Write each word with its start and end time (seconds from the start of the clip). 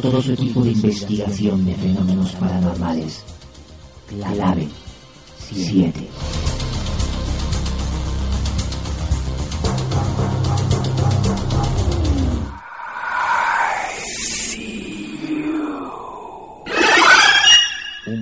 Todo 0.00 0.22
su 0.22 0.32
equipo 0.32 0.62
de 0.62 0.70
investigación 0.72 1.64
de 1.66 1.74
fenómenos 1.74 2.32
paranormales. 2.32 3.22
Clave 4.08 4.68
7. 5.38 6.08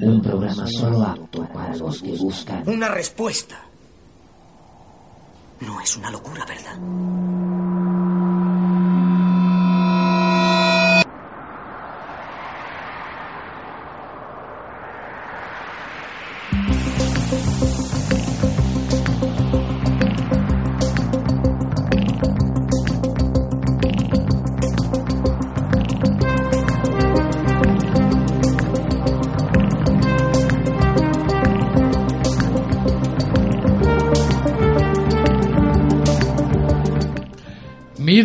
Un 0.02 0.20
programa 0.20 0.66
solo 0.66 1.02
apto 1.02 1.46
para 1.52 1.76
los 1.76 2.02
que 2.02 2.12
buscan 2.12 2.68
Una 2.68 2.88
respuesta. 2.88 3.68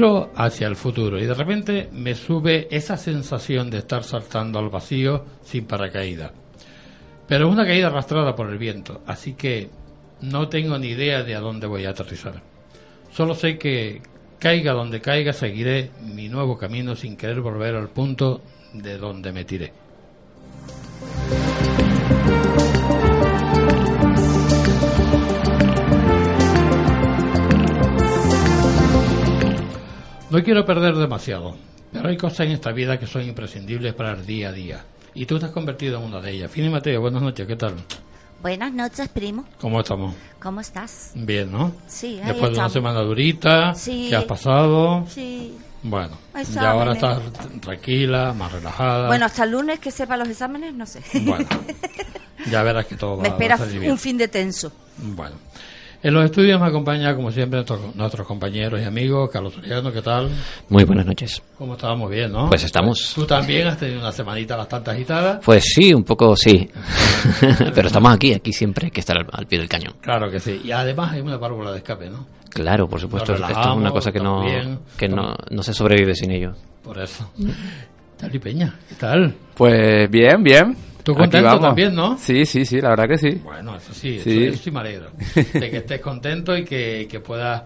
Hacia 0.03 0.68
el 0.68 0.75
futuro 0.75 1.18
y 1.18 1.25
de 1.25 1.34
repente 1.34 1.90
me 1.94 2.14
sube 2.14 2.68
esa 2.69 2.97
sensación 2.97 3.69
de 3.69 3.78
estar 3.78 4.03
saltando 4.03 4.59
al 4.59 4.68
vacío 4.68 5.24
sin 5.44 5.66
paracaídas. 5.66 6.34
Pero 7.25 7.47
una 7.47 7.66
caída 7.66 7.88
arrastrada 7.88 8.36
por 8.36 8.50
el 8.50 8.58
viento, 8.58 9.02
así 9.08 9.34
que 9.34 9.69
no 10.19 10.50
tengo 10.50 10.78
ni 10.78 10.88
idea 10.88 11.24
de 11.24 11.36
a 11.36 11.40
dónde 11.40 11.68
voy 11.68 11.86
a 11.86 11.91
aterrizar. 11.91 12.41
Solo 13.14 13.34
sé 13.34 13.58
que 13.58 14.02
caiga 14.40 14.74
donde 14.74 15.00
caiga, 15.00 15.31
seguiré 15.31 15.91
mi 16.02 16.28
nuevo 16.28 16.58
camino 16.58 16.97
sin 16.97 17.16
querer 17.16 17.40
volver 17.40 17.74
al 17.75 17.88
punto 17.88 18.41
de 18.74 18.97
donde 18.97 19.31
me 19.31 19.46
tiré. 19.46 19.82
No 30.33 30.44
quiero 30.44 30.66
perder 30.66 30.95
demasiado, 30.95 31.55
pero 31.91 32.09
hay 32.09 32.17
cosas 32.17 32.47
en 32.47 32.53
esta 32.53 32.71
vida 32.71 32.97
que 32.99 33.05
son 33.05 33.21
imprescindibles 33.21 33.94
para 33.94 34.13
el 34.13 34.25
día 34.25 34.49
a 34.49 34.51
día. 34.51 34.83
Y 35.13 35.27
tú 35.27 35.38
te 35.38 35.45
has 35.45 35.51
convertido 35.51 35.99
en 35.99 36.05
una 36.05 36.19
de 36.21 36.31
ellas. 36.31 36.49
Fini 36.49 36.69
Mateo, 36.69 37.01
buenas 37.01 37.21
noches, 37.21 37.45
¿qué 37.45 37.55
tal? 37.55 37.75
Buenas 38.41 38.73
noches, 38.73 39.09
primo. 39.09 39.45
¿Cómo 39.61 39.79
estamos? 39.81 40.16
¿Cómo 40.41 40.59
estás? 40.59 41.11
Bien, 41.13 41.51
¿no? 41.51 41.72
Sí, 41.85 42.19
ahí 42.19 42.29
Después 42.29 42.35
de 42.35 42.39
una 42.39 42.49
estamos. 42.51 42.73
semana 42.73 42.99
durita, 43.01 43.75
Sí. 43.75 44.07
¿qué 44.09 44.16
has 44.16 44.23
pasado? 44.25 45.05
Sí. 45.07 45.55
Bueno, 45.83 46.17
ya 46.51 46.72
ahora 46.72 46.93
estás 46.93 47.19
tranquila, 47.61 48.33
más 48.33 48.51
relajada. 48.53 49.05
Bueno, 49.09 49.25
hasta 49.27 49.43
el 49.43 49.51
lunes 49.51 49.77
que 49.79 49.91
sepa 49.91 50.17
los 50.17 50.27
exámenes, 50.29 50.73
no 50.73 50.88
sé. 50.88 51.01
Bueno, 51.22 51.45
ya 52.49 52.63
verás 52.63 52.88
que 52.88 52.95
todo 52.95 53.17
va, 53.17 53.22
Me 53.22 53.29
va 53.29 53.35
espera 53.35 53.53
a 53.53 53.57
salir 53.59 53.81
bien. 53.81 53.91
un 53.91 53.99
fin 53.99 54.17
de 54.17 54.27
tenso. 54.29 54.72
Bueno, 54.97 55.35
en 56.03 56.14
los 56.14 56.25
estudios 56.25 56.59
me 56.59 56.68
acompaña, 56.68 57.16
como 57.16 57.31
siempre, 57.31 57.58
nuestros, 57.58 57.96
nuestros 57.96 58.28
compañeros 58.28 58.81
y 58.81 58.84
amigos. 58.84 59.30
Carlos 59.31 59.53
Soriano, 59.53 59.91
¿qué 59.91 60.02
tal? 60.02 60.30
Muy 60.69 60.84
buenas 60.84 61.06
noches. 61.06 61.41
¿Cómo 61.58 61.74
estábamos? 61.74 62.12
Bien, 62.12 62.31
¿no? 62.31 62.50
Pues 62.50 62.64
estamos. 62.64 63.14
Tú 63.16 63.25
también 63.25 63.68
has 63.68 63.78
tenido 63.78 64.02
una 64.02 64.12
semanita 64.12 64.58
bastante 64.58 64.91
agitada. 64.91 65.40
Pues 65.40 65.64
sí, 65.64 65.94
un 65.94 66.03
poco 66.03 66.36
sí. 66.36 66.69
Pero 67.74 67.88
estamos 67.88 68.14
aquí, 68.14 68.34
aquí 68.34 68.52
siempre 68.52 68.88
hay 68.88 68.91
que 68.91 69.00
estar 69.00 69.18
al, 69.18 69.28
al 69.31 69.47
pie 69.47 69.59
del 69.59 69.69
cañón. 69.69 69.96
Claro 70.02 70.30
que 70.30 70.40
sí. 70.40 70.62
Y 70.64 70.72
además 70.72 71.14
hay 71.14 71.22
una 71.22 71.38
válvula 71.38 71.72
de 71.72 71.78
escape, 71.78 72.09
¿no? 72.09 72.28
Claro, 72.50 72.88
por 72.88 73.00
supuesto. 73.00 73.34
Esto 73.34 73.50
es 73.50 73.68
una 73.75 73.91
cosa 73.91 74.12
que 74.12 74.20
no, 74.20 74.44
bien, 74.44 74.80
que 74.97 75.08
no, 75.08 75.35
no 75.50 75.64
se 75.64 75.74
sobrevive 75.74 76.14
sin 76.14 76.31
ello. 76.31 76.53
Por 76.84 77.00
eso. 77.00 77.31
Tali 78.18 78.40
Peña, 78.40 78.75
¿qué 78.90 78.96
tal? 78.96 79.34
Pues 79.56 80.09
bien, 80.09 80.44
bien. 80.44 80.75
¿Tú 81.03 81.14
contento 81.14 81.59
también, 81.59 81.94
no? 81.94 82.18
Sí, 82.18 82.46
sí, 82.46 82.66
sí, 82.66 82.80
la 82.80 82.90
verdad 82.90 83.08
que 83.09 83.18
sí. 83.18 83.41
Bueno, 83.44 83.75
eso 83.75 83.94
sí, 83.94 84.19
Sí. 84.19 84.44
Eso, 84.44 84.53
eso 84.53 84.64
sí 84.64 84.72
me 84.72 84.80
alegro. 84.80 85.08
De 85.36 85.69
que 85.69 85.78
estés 85.78 86.00
contento 86.00 86.58
y 86.58 86.64
que, 86.64 87.08
que 87.09 87.19
puedas 87.19 87.64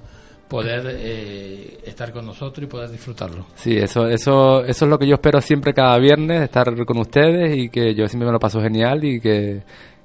poder 0.48 0.84
eh, 0.90 1.80
estar 1.86 2.12
con 2.12 2.26
nosotros 2.26 2.64
y 2.64 2.68
poder 2.68 2.90
disfrutarlo. 2.90 3.46
Sí, 3.56 3.78
eso, 3.78 4.08
eso, 4.08 4.64
eso 4.64 4.86
es 4.86 4.90
lo 4.90 4.98
que 4.98 5.08
yo 5.08 5.16
espero 5.16 5.42
siempre 5.42 5.74
cada 5.74 5.98
viernes, 6.00 6.42
estar 6.42 6.74
con 6.86 6.98
ustedes 7.00 7.58
y 7.58 7.70
que 7.70 7.94
yo 7.94 8.08
siempre 8.08 8.26
me 8.28 8.32
lo 8.32 8.40
paso 8.40 8.62
genial 8.62 9.04
y 9.04 9.20
que 9.20 9.62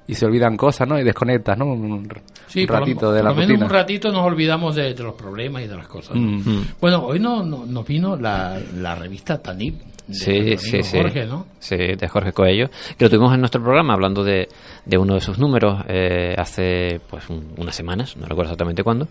y 0.07 0.15
se 0.15 0.25
olvidan 0.25 0.57
cosas, 0.57 0.87
¿no? 0.87 0.99
Y 0.99 1.03
desconectas, 1.03 1.57
¿no? 1.57 1.65
Un, 1.65 2.09
Sí, 2.47 2.61
un 2.61 2.67
por 2.67 2.75
lo- 2.75 2.79
ratito 2.81 2.99
por 3.07 3.13
de 3.15 3.23
la 3.23 3.29
lo 3.29 3.35
menos 3.35 3.49
rutina. 3.49 3.65
un 3.65 3.71
ratito 3.71 4.11
nos 4.11 4.25
olvidamos 4.25 4.75
de, 4.75 4.93
de 4.93 5.03
los 5.03 5.13
problemas 5.15 5.63
y 5.63 5.67
de 5.67 5.75
las 5.75 5.87
cosas. 5.87 6.15
¿no? 6.15 6.21
Mm. 6.21 6.65
Bueno, 6.81 7.03
hoy 7.05 7.19
no, 7.19 7.43
no- 7.43 7.65
nos 7.65 7.85
vino 7.85 8.15
la, 8.17 8.59
la 8.77 8.95
revista 8.95 9.41
Tanip 9.41 9.79
de 10.07 10.13
Sí, 10.13 10.57
sí, 10.57 10.83
sí. 10.83 10.97
Jorge, 10.97 11.25
¿no? 11.25 11.45
Sí, 11.59 11.77
de 11.77 12.07
Jorge 12.09 12.33
Coello, 12.33 12.69
que 12.97 13.05
lo 13.05 13.09
tuvimos 13.09 13.33
en 13.33 13.39
nuestro 13.39 13.61
programa 13.63 13.93
hablando 13.93 14.23
de, 14.23 14.49
de 14.85 14.97
uno 14.97 15.13
de 15.15 15.21
sus 15.21 15.39
números 15.39 15.81
eh, 15.87 16.35
hace 16.37 16.99
pues 17.09 17.29
un- 17.29 17.53
unas 17.57 17.73
semanas, 17.75 18.17
no 18.17 18.23
recuerdo 18.25 18.49
exactamente 18.51 18.83
cuándo. 18.83 19.07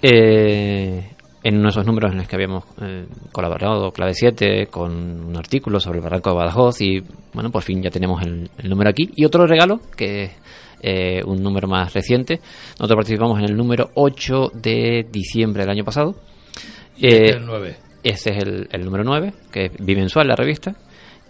Eh, 0.00 1.10
en 1.44 1.54
uno 1.56 1.64
de 1.64 1.70
esos 1.70 1.86
números 1.86 2.12
en 2.12 2.18
los 2.18 2.28
que 2.28 2.36
habíamos 2.36 2.64
eh, 2.80 3.06
colaborado, 3.32 3.90
Clave 3.92 4.14
7, 4.14 4.66
con 4.68 4.92
un 4.92 5.36
artículo 5.36 5.80
sobre 5.80 5.98
el 5.98 6.04
barranco 6.04 6.30
de 6.30 6.36
Badajoz 6.36 6.80
y 6.80 7.02
bueno, 7.32 7.50
por 7.50 7.62
fin 7.62 7.82
ya 7.82 7.90
tenemos 7.90 8.22
el, 8.22 8.48
el 8.58 8.68
número 8.70 8.90
aquí. 8.90 9.10
Y 9.16 9.24
otro 9.24 9.46
regalo, 9.46 9.80
que 9.96 10.24
es 10.24 10.30
eh, 10.82 11.20
un 11.24 11.42
número 11.42 11.66
más 11.68 11.92
reciente. 11.94 12.40
Nosotros 12.78 12.96
participamos 12.96 13.38
en 13.38 13.44
el 13.46 13.56
número 13.56 13.90
8 13.94 14.52
de 14.54 15.06
diciembre 15.10 15.62
del 15.62 15.70
año 15.70 15.84
pasado. 15.84 16.14
Y 16.96 17.06
este 17.06 17.24
Eh, 17.24 17.30
es 17.30 17.36
el 17.36 17.46
9. 17.46 17.76
este 18.04 18.30
es 18.36 18.42
el, 18.44 18.68
el 18.70 18.84
número 18.84 19.02
9, 19.04 19.32
que 19.50 19.64
es 19.66 19.72
bimensual 19.78 20.28
la 20.28 20.36
revista. 20.36 20.74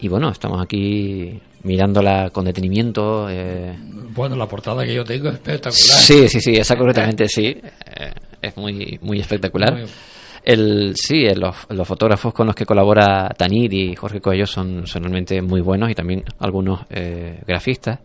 Y 0.00 0.08
bueno, 0.08 0.29
estamos 0.31 0.61
aquí 0.61 1.41
mirándola 1.62 2.31
con 2.31 2.44
detenimiento. 2.44 3.29
eh. 3.31 3.76
Bueno, 4.15 4.35
la 4.37 4.47
portada 4.49 4.85
que 4.85 4.94
yo 4.94 5.05
tengo 5.05 5.29
es 5.29 5.35
espectacular. 5.35 5.73
Sí, 5.75 6.29
sí, 6.29 6.41
sí, 6.41 6.53
esa 6.56 6.76
correctamente 6.76 7.29
sí. 7.29 7.56
es 8.43 8.56
muy, 8.56 8.99
muy 9.00 9.21
espectacular. 9.21 9.73
Muy- 9.75 9.85
El, 10.44 10.94
sí, 10.97 11.25
los, 11.37 11.55
los 11.71 11.87
fotógrafos 11.87 12.35
con 12.35 12.47
los 12.49 12.56
que 12.56 12.67
colabora 12.67 13.29
Tanit 13.37 13.73
y 13.73 13.94
Jorge 13.94 14.21
Coello 14.21 14.44
son, 14.44 14.87
son 14.89 15.03
realmente 15.05 15.41
muy 15.41 15.61
buenos 15.61 15.89
y 15.89 15.94
también 15.94 16.25
algunos 16.41 16.81
eh, 16.91 17.39
grafistas. 17.47 18.00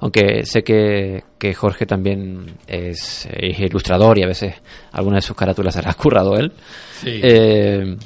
Aunque 0.00 0.42
sé 0.44 0.62
que, 0.62 1.22
que 1.38 1.54
Jorge 1.54 1.84
también 1.86 2.56
es, 2.66 3.28
es 3.32 3.58
ilustrador 3.60 4.18
y 4.18 4.22
a 4.22 4.26
veces 4.26 4.54
algunas 4.92 5.22
de 5.22 5.26
sus 5.28 5.36
carátulas 5.36 5.74
se 5.74 5.82
las 5.82 5.94
ha 5.94 5.98
currado 5.98 6.36
él. 6.38 6.52
Sí. 6.92 7.20
Eh, 7.22 7.96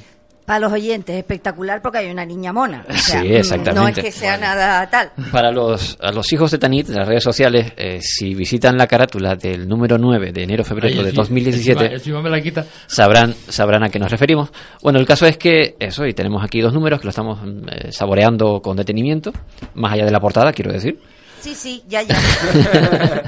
Para 0.51 0.59
los 0.59 0.73
oyentes, 0.73 1.15
espectacular 1.15 1.81
porque 1.81 1.99
hay 1.99 2.11
una 2.11 2.27
niña 2.27 2.53
mona. 2.53 2.85
O 2.89 2.93
sea, 2.93 3.23
Sí, 3.23 3.29
exactamente. 3.29 3.81
No 3.81 3.87
es 3.87 3.95
que 3.95 4.11
sea 4.11 4.37
nada 4.37 4.91
tal. 4.91 5.13
Para 5.31 5.53
los, 5.53 5.97
a 6.01 6.11
los 6.11 6.33
hijos 6.33 6.51
de 6.51 6.59
Tanit, 6.59 6.89
de 6.89 6.97
las 6.97 7.07
redes 7.07 7.23
sociales, 7.23 7.73
eh, 7.77 8.01
si 8.01 8.35
visitan 8.35 8.77
la 8.77 8.89
carátula 8.89 9.37
del 9.37 9.69
número 9.69 9.97
9 9.97 10.33
de 10.33 10.43
enero-febrero 10.43 11.05
de 11.05 11.11
sí, 11.11 11.17
2017, 11.17 11.71
Encima, 11.71 11.95
encima 11.95 12.23
me 12.23 12.31
la 12.31 12.41
quita. 12.41 12.67
sabrán, 12.89 13.33
sabrán 13.49 13.85
a 13.85 13.91
qué 13.91 14.01
nos 14.01 14.11
referimos. 14.11 14.51
Bueno, 14.83 14.99
el 14.99 15.07
caso 15.07 15.25
es 15.25 15.39
que 15.39 15.77
eso, 15.79 16.05
y 16.05 16.15
tenemos 16.15 16.43
aquí 16.43 16.61
dos 16.61 16.75
números 16.75 16.99
que 16.99 17.05
lo 17.05 17.11
estamos 17.11 17.39
mm, 17.41 17.69
eh, 17.69 17.93
saboreando 17.93 18.61
con 18.61 18.77
detenimiento, 18.77 19.33
más 19.75 19.93
allá 19.93 20.05
de 20.05 20.11
la 20.11 20.19
portada, 20.19 20.53
quiero 20.53 20.73
decir. 20.73 20.99
Sí, 21.41 21.55
sí, 21.55 21.83
ya, 21.89 22.03
ya. 22.03 22.17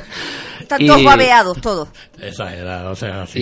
Están 0.61 0.81
Y- 0.83 0.87
todos 0.87 1.05
babeados, 1.05 1.61
todos. 1.61 1.89
Exagerado, 2.21 2.93
o 2.93 2.95
sea, 2.95 3.23
así. 3.23 3.41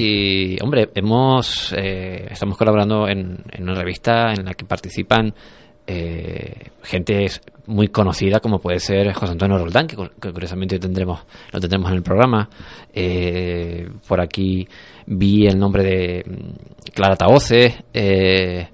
Y, 0.56 0.62
hombre, 0.62 0.88
hemos 0.94 1.72
eh, 1.76 2.28
estamos 2.30 2.56
colaborando 2.56 3.06
en, 3.08 3.38
en 3.52 3.62
una 3.62 3.74
revista 3.74 4.32
en 4.32 4.44
la 4.46 4.54
que 4.54 4.64
participan 4.64 5.34
eh, 5.86 6.70
gente 6.82 7.26
muy 7.66 7.88
conocida 7.88 8.40
como 8.40 8.58
puede 8.58 8.80
ser 8.80 9.12
José 9.12 9.32
Antonio 9.32 9.58
Roldán, 9.58 9.86
que, 9.86 9.96
que 9.96 10.32
curiosamente 10.32 10.78
tendremos 10.78 11.20
lo 11.52 11.60
tendremos 11.60 11.90
en 11.90 11.96
el 11.96 12.02
programa. 12.02 12.48
Eh, 12.92 13.88
por 14.08 14.20
aquí 14.20 14.66
vi 15.06 15.46
el 15.46 15.58
nombre 15.58 15.82
de 15.84 16.24
mm, 16.26 16.90
Clara 16.94 17.16
Taoce, 17.16 17.84
eh, 17.92 18.68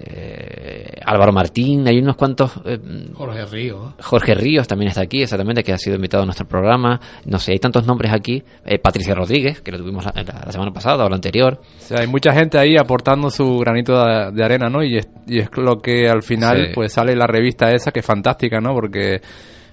eh, 0.00 1.00
Álvaro 1.04 1.32
Martín, 1.32 1.86
hay 1.88 1.98
unos 1.98 2.16
cuantos... 2.16 2.52
eh, 2.64 2.78
Jorge 3.14 3.44
Río. 3.46 3.94
Jorge 4.00 4.34
Ríos 4.34 4.68
también 4.68 4.88
está 4.90 5.02
aquí, 5.02 5.22
exactamente, 5.22 5.62
que 5.62 5.72
ha 5.72 5.78
sido 5.78 5.96
invitado 5.96 6.22
a 6.22 6.26
nuestro 6.26 6.46
programa. 6.46 7.00
No 7.24 7.38
sé, 7.38 7.52
hay 7.52 7.58
tantos 7.58 7.86
nombres 7.86 8.12
aquí. 8.12 8.42
Eh, 8.64 8.78
Patricia 8.78 9.14
Rodríguez, 9.14 9.60
que 9.60 9.72
lo 9.72 9.78
tuvimos 9.78 10.04
la, 10.04 10.12
la- 10.14 10.42
la 10.46 10.52
semana 10.52 10.70
pasada 10.72 11.04
o 11.04 11.08
la 11.08 11.16
anterior. 11.16 11.60
O 11.60 11.80
sea, 11.80 12.00
hay 12.00 12.06
mucha 12.06 12.32
gente 12.32 12.58
ahí 12.58 12.76
aportando 12.76 13.30
su 13.30 13.58
granito 13.58 13.92
de, 14.04 14.32
de 14.32 14.44
arena, 14.44 14.68
¿no? 14.68 14.82
Y 14.82 14.98
es, 14.98 15.08
y 15.26 15.38
es 15.40 15.48
lo 15.56 15.80
que 15.80 16.08
al 16.08 16.22
final 16.22 16.66
Sí. 16.68 16.72
pues 16.74 16.92
sale 16.92 17.14
la 17.16 17.26
revista 17.26 17.70
esa 17.72 17.90
que 17.90 18.00
es 18.00 18.06
fantástica, 18.06 18.60
¿no? 18.60 18.72
Porque 18.74 19.20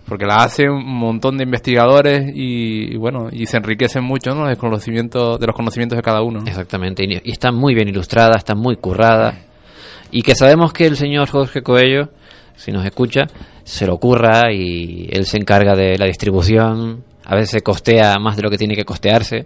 porque 0.07 0.25
la 0.27 0.43
hace 0.43 0.69
un 0.69 0.85
montón 0.85 1.35
de 1.35 1.45
investigadores 1.45 2.31
y, 2.31 2.93
y, 2.93 2.95
bueno, 2.95 3.27
y 3.31 3.47
se 3.47 3.57
enriquecen 3.57 4.03
mucho, 4.03 4.35
¿no? 4.35 4.45
De, 4.47 4.55
conocimiento, 4.55 5.39
de 5.39 5.47
los 5.47 5.55
conocimientos 5.55 5.95
de 5.97 6.03
cada 6.03 6.21
uno. 6.21 6.41
¿no? 6.41 6.47
Exactamente, 6.47 7.03
y, 7.03 7.19
y 7.23 7.31
está 7.31 7.51
muy 7.51 7.73
bien 7.73 7.87
ilustrada, 7.87 8.33
está 8.37 8.53
muy 8.53 8.75
currada. 8.75 9.33
Y 10.17 10.21
que 10.21 10.33
sabemos 10.33 10.71
que 10.71 10.85
el 10.85 10.95
señor 10.95 11.29
Jorge 11.29 11.61
Coello, 11.61 12.09
si 12.55 12.71
nos 12.71 12.85
escucha, 12.85 13.27
se 13.65 13.85
lo 13.85 13.97
curra 13.97 14.53
y 14.53 15.09
él 15.11 15.25
se 15.25 15.35
encarga 15.37 15.75
de 15.75 15.97
la 15.97 16.05
distribución. 16.05 17.03
A 17.25 17.35
veces 17.35 17.61
costea 17.61 18.17
más 18.17 18.37
de 18.37 18.43
lo 18.43 18.49
que 18.49 18.57
tiene 18.57 18.75
que 18.75 18.85
costearse. 18.85 19.45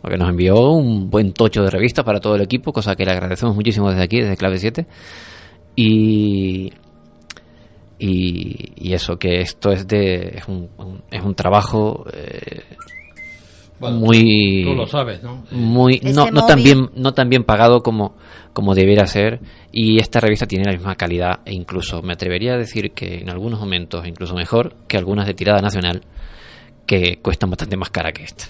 Porque 0.00 0.16
nos 0.16 0.28
envió 0.28 0.70
un 0.70 1.10
buen 1.10 1.32
tocho 1.32 1.62
de 1.62 1.70
revistas 1.70 2.04
para 2.04 2.20
todo 2.20 2.36
el 2.36 2.42
equipo, 2.42 2.72
cosa 2.72 2.94
que 2.94 3.04
le 3.04 3.10
agradecemos 3.12 3.56
muchísimo 3.56 3.90
desde 3.90 4.04
aquí, 4.04 4.20
desde 4.20 4.36
Clave 4.36 4.58
7. 4.58 4.86
Y, 5.74 6.70
y, 7.98 8.72
y 8.76 8.92
eso, 8.92 9.16
que 9.18 9.40
esto 9.40 9.72
es 9.72 9.86
de 9.88 10.34
es 10.36 10.46
un, 10.48 10.68
un- 10.78 11.02
es 11.10 11.22
un 11.24 11.34
trabajo 11.34 12.04
eh, 12.12 12.62
Bueno, 13.78 13.98
muy 13.98 14.62
Tú 14.64 14.74
lo 14.74 14.86
sabes, 14.86 15.22
¿no? 15.22 15.44
muy 15.50 16.00
no, 16.02 16.30
no 16.30 16.46
tan 16.46 16.62
bien 16.62 16.90
no 16.94 17.12
tan 17.12 17.28
bien 17.28 17.42
pagado 17.42 17.82
como 17.82 18.14
como 18.52 18.74
debiera 18.74 19.06
ser 19.06 19.40
y 19.72 19.98
esta 19.98 20.20
revista 20.20 20.46
tiene 20.46 20.64
la 20.64 20.72
misma 20.72 20.94
calidad 20.94 21.40
e 21.44 21.52
incluso 21.54 22.00
me 22.00 22.12
atrevería 22.12 22.54
a 22.54 22.56
decir 22.56 22.92
que 22.92 23.18
en 23.18 23.30
algunos 23.30 23.58
momentos 23.58 24.06
incluso 24.06 24.34
mejor 24.34 24.76
que 24.86 24.96
algunas 24.96 25.26
de 25.26 25.34
tirada 25.34 25.60
nacional 25.60 26.02
que 26.86 27.18
cuestan 27.20 27.50
bastante 27.50 27.76
más 27.76 27.90
cara 27.90 28.12
que 28.12 28.22
esta. 28.22 28.44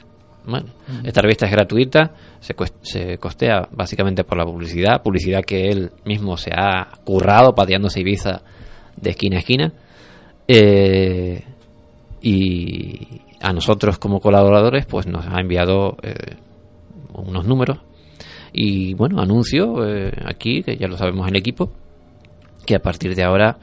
Bueno, 0.46 0.66
esta 1.04 1.22
revista 1.22 1.46
es 1.46 1.52
gratuita 1.52 2.12
se, 2.40 2.54
se 2.82 3.16
costea 3.16 3.66
básicamente 3.72 4.24
por 4.24 4.36
la 4.36 4.44
publicidad 4.44 5.02
publicidad 5.02 5.42
que 5.42 5.70
él 5.70 5.90
mismo 6.04 6.36
se 6.36 6.50
ha 6.54 6.86
currado 7.02 7.54
pateándose 7.54 8.00
Ibiza 8.00 8.42
de 8.96 9.10
esquina 9.10 9.36
a 9.36 9.38
esquina 9.38 9.72
eh, 10.46 11.42
y 12.20 13.23
a 13.44 13.52
nosotros 13.52 13.98
como 13.98 14.20
colaboradores 14.20 14.86
pues 14.86 15.06
nos 15.06 15.26
ha 15.26 15.38
enviado 15.38 15.96
eh, 16.02 16.36
unos 17.12 17.44
números. 17.46 17.78
Y 18.52 18.94
bueno 18.94 19.20
anuncio 19.20 19.86
eh, 19.86 20.12
aquí 20.24 20.62
que 20.62 20.76
ya 20.76 20.88
lo 20.88 20.96
sabemos 20.96 21.28
el 21.28 21.36
equipo 21.36 21.70
que 22.64 22.74
a 22.74 22.78
partir 22.78 23.14
de 23.14 23.22
ahora 23.22 23.58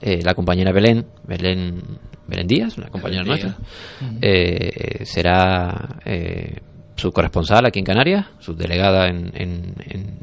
eh, 0.00 0.20
la 0.22 0.34
compañera 0.34 0.70
Belén 0.70 1.06
Belén 1.26 1.82
Belén 2.28 2.46
Díaz 2.46 2.78
una 2.78 2.88
compañera 2.88 3.24
nuestra 3.24 3.56
Díaz. 4.00 4.18
eh, 4.22 5.04
será 5.04 5.98
eh, 6.04 6.60
su 6.94 7.10
corresponsal 7.10 7.66
aquí 7.66 7.80
en 7.80 7.84
Canarias 7.86 8.26
subdelegada 8.38 9.08
en, 9.08 9.32
en, 9.34 9.74
en, 9.88 10.18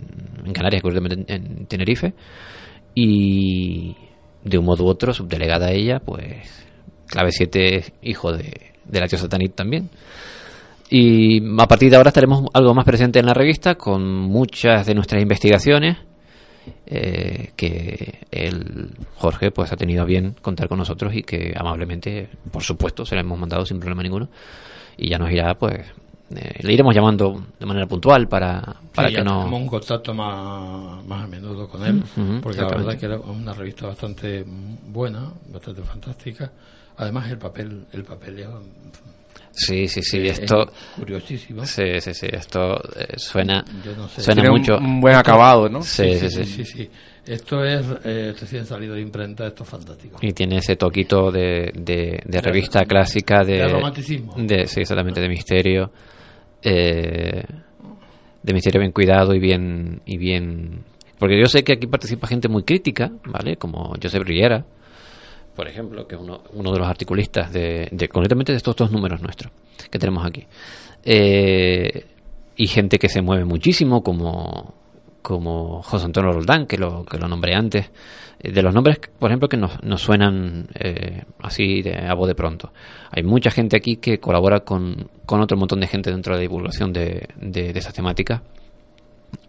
en 0.45 0.53
Canarias 0.53 0.81
concretamente 0.81 1.33
en, 1.33 1.43
en 1.59 1.65
Tenerife. 1.65 2.13
Y 2.95 3.95
de 4.43 4.57
un 4.57 4.65
modo 4.65 4.85
u 4.85 4.87
otro 4.87 5.13
subdelegada 5.13 5.71
ella 5.71 5.99
pues 5.99 6.67
clave 7.07 7.31
7 7.31 7.75
es 7.75 7.93
hijo 8.01 8.31
de, 8.33 8.70
de 8.91 8.99
la 8.99 9.07
tía 9.07 9.17
Satanit 9.17 9.55
también. 9.55 9.89
Y 10.89 11.41
a 11.57 11.67
partir 11.67 11.89
de 11.89 11.95
ahora 11.95 12.09
estaremos 12.09 12.45
algo 12.53 12.73
más 12.73 12.85
presente 12.85 13.19
en 13.19 13.25
la 13.25 13.33
revista 13.33 13.75
con 13.75 14.03
muchas 14.03 14.85
de 14.85 14.93
nuestras 14.93 15.21
investigaciones 15.21 15.97
eh, 16.85 17.51
que 17.55 18.19
el 18.29 18.91
Jorge 19.15 19.51
pues 19.51 19.71
ha 19.71 19.77
tenido 19.77 20.03
a 20.03 20.05
bien 20.05 20.35
contar 20.41 20.67
con 20.67 20.77
nosotros 20.77 21.15
y 21.15 21.23
que 21.23 21.53
amablemente 21.57 22.29
por 22.51 22.61
supuesto 22.61 23.05
se 23.05 23.15
la 23.15 23.21
hemos 23.21 23.39
mandado 23.39 23.65
sin 23.65 23.79
problema 23.79 24.03
ninguno. 24.03 24.27
Y 24.97 25.09
ya 25.09 25.17
nos 25.17 25.31
irá 25.31 25.55
pues 25.55 25.79
eh, 26.35 26.59
le 26.61 26.73
iremos 26.73 26.93
llamando 26.93 27.41
de 27.59 27.65
manera 27.65 27.87
puntual 27.87 28.27
para, 28.27 28.61
para 28.93 29.07
Sí, 29.07 29.13
que 29.13 29.19
ya 29.19 29.23
no 29.23 29.39
tenemos 29.39 29.61
un 29.61 29.67
contacto 29.67 30.13
más, 30.13 31.05
más 31.05 31.23
a 31.23 31.27
menudo 31.27 31.67
con 31.67 31.85
él, 31.85 32.03
porque 32.41 32.61
la 32.61 32.67
verdad 32.67 32.97
que 32.97 33.05
era 33.05 33.17
una 33.17 33.53
revista 33.53 33.87
bastante 33.87 34.45
buena, 34.87 35.29
bastante 35.51 35.81
fantástica. 35.81 36.51
Además 37.01 37.29
el 37.31 37.37
papel, 37.37 37.85
el 37.93 38.03
papel 38.03 38.39
es, 38.39 38.47
sí 39.53 39.87
sí 39.87 40.01
sí 40.03 40.27
es 40.27 40.39
esto 40.39 40.71
curiosísimo. 40.95 41.65
sí 41.65 41.99
sí 41.99 42.13
sí 42.13 42.27
esto 42.31 42.75
eh, 42.95 43.17
suena 43.17 43.63
Yo 43.83 43.95
no 43.95 44.07
sé. 44.07 44.21
suena 44.21 44.41
Tiene 44.41 44.57
mucho 44.57 44.77
un, 44.77 45.01
buen 45.01 45.15
acabado, 45.15 45.67
¿no? 45.67 45.81
sí 45.81 46.13
sí, 46.13 46.29
sí, 46.29 46.45
sí. 46.45 46.45
sí, 46.45 46.65
sí. 46.65 46.89
Esto 47.25 47.63
es 47.65 47.85
eh, 48.03 48.33
recién 48.39 48.65
salido 48.65 48.95
de 48.95 49.01
imprenta, 49.01 49.45
esto 49.47 49.63
es 49.63 49.69
fantástico. 49.69 50.17
Y 50.21 50.31
tiene 50.33 50.57
ese 50.57 50.75
toquito 50.75 51.31
de, 51.31 51.71
de, 51.75 52.21
de 52.25 52.41
revista 52.41 52.83
clásica 52.85 53.43
de, 53.43 53.53
de 53.57 53.67
romanticismo. 53.67 54.35
de- 54.37 54.65
sí, 54.67 54.81
exactamente, 54.81 55.21
de 55.21 55.29
misterio. 55.29 55.91
eh, 56.63 57.43
de 58.43 58.53
misterio 58.53 58.79
bien 58.79 58.91
cuidado 58.91 59.33
y 59.35 59.39
bien. 59.39 60.01
y 60.05 60.17
bien 60.17 60.83
Porque 61.19 61.39
yo 61.39 61.45
sé 61.45 61.63
que 61.63 61.73
aquí 61.73 61.87
participa 61.87 62.27
gente 62.27 62.47
muy 62.47 62.63
crítica, 62.63 63.11
¿vale? 63.25 63.57
Como 63.57 63.93
Josep 64.01 64.23
Riera, 64.23 64.65
por 65.55 65.67
ejemplo, 65.67 66.07
que 66.07 66.15
es 66.15 66.21
uno, 66.21 66.41
uno 66.53 66.71
de 66.71 66.79
los 66.79 66.87
articulistas 66.87 67.51
de, 67.51 67.87
de 67.91 68.07
concretamente 68.07 68.51
de 68.51 68.57
estos 68.57 68.75
dos 68.75 68.91
números 68.91 69.21
nuestros 69.21 69.51
que 69.89 69.99
tenemos 69.99 70.25
aquí. 70.25 70.45
Eh, 71.03 72.05
y 72.55 72.67
gente 72.67 72.99
que 72.99 73.09
se 73.09 73.21
mueve 73.21 73.45
muchísimo, 73.45 74.03
como, 74.03 74.73
como 75.21 75.81
José 75.81 76.05
Antonio 76.05 76.31
Roldán, 76.31 76.67
que 76.67 76.77
lo, 76.77 77.03
que 77.05 77.17
lo 77.17 77.27
nombré 77.27 77.55
antes. 77.55 77.89
Eh, 78.39 78.51
De 78.51 78.61
los 78.61 78.73
nombres, 78.73 78.99
por 79.17 79.31
ejemplo, 79.31 79.49
que 79.49 79.57
nos, 79.57 79.81
nos 79.83 80.01
suenan 80.01 80.67
eh, 80.75 81.23
así 81.39 81.81
de, 81.81 81.97
a 81.97 82.13
voz 82.13 82.27
de 82.27 82.35
pronto. 82.35 82.71
Hay 83.11 83.23
mucha 83.23 83.49
gente 83.51 83.75
aquí 83.77 83.97
que 83.97 84.19
colabora 84.19 84.61
con, 84.61 85.09
con 85.25 85.41
otro 85.41 85.57
montón 85.57 85.79
de 85.79 85.87
gente 85.87 86.11
dentro 86.11 86.33
de 86.33 86.39
la 86.39 86.41
divulgación 86.41 86.93
de, 86.93 87.27
de, 87.39 87.73
de 87.73 87.79
esas 87.79 87.93
temáticas. 87.93 88.41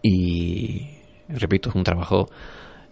Y, 0.01 0.89
repito, 1.29 1.69
es 1.69 1.75
un 1.75 1.85
trabajo 1.85 2.29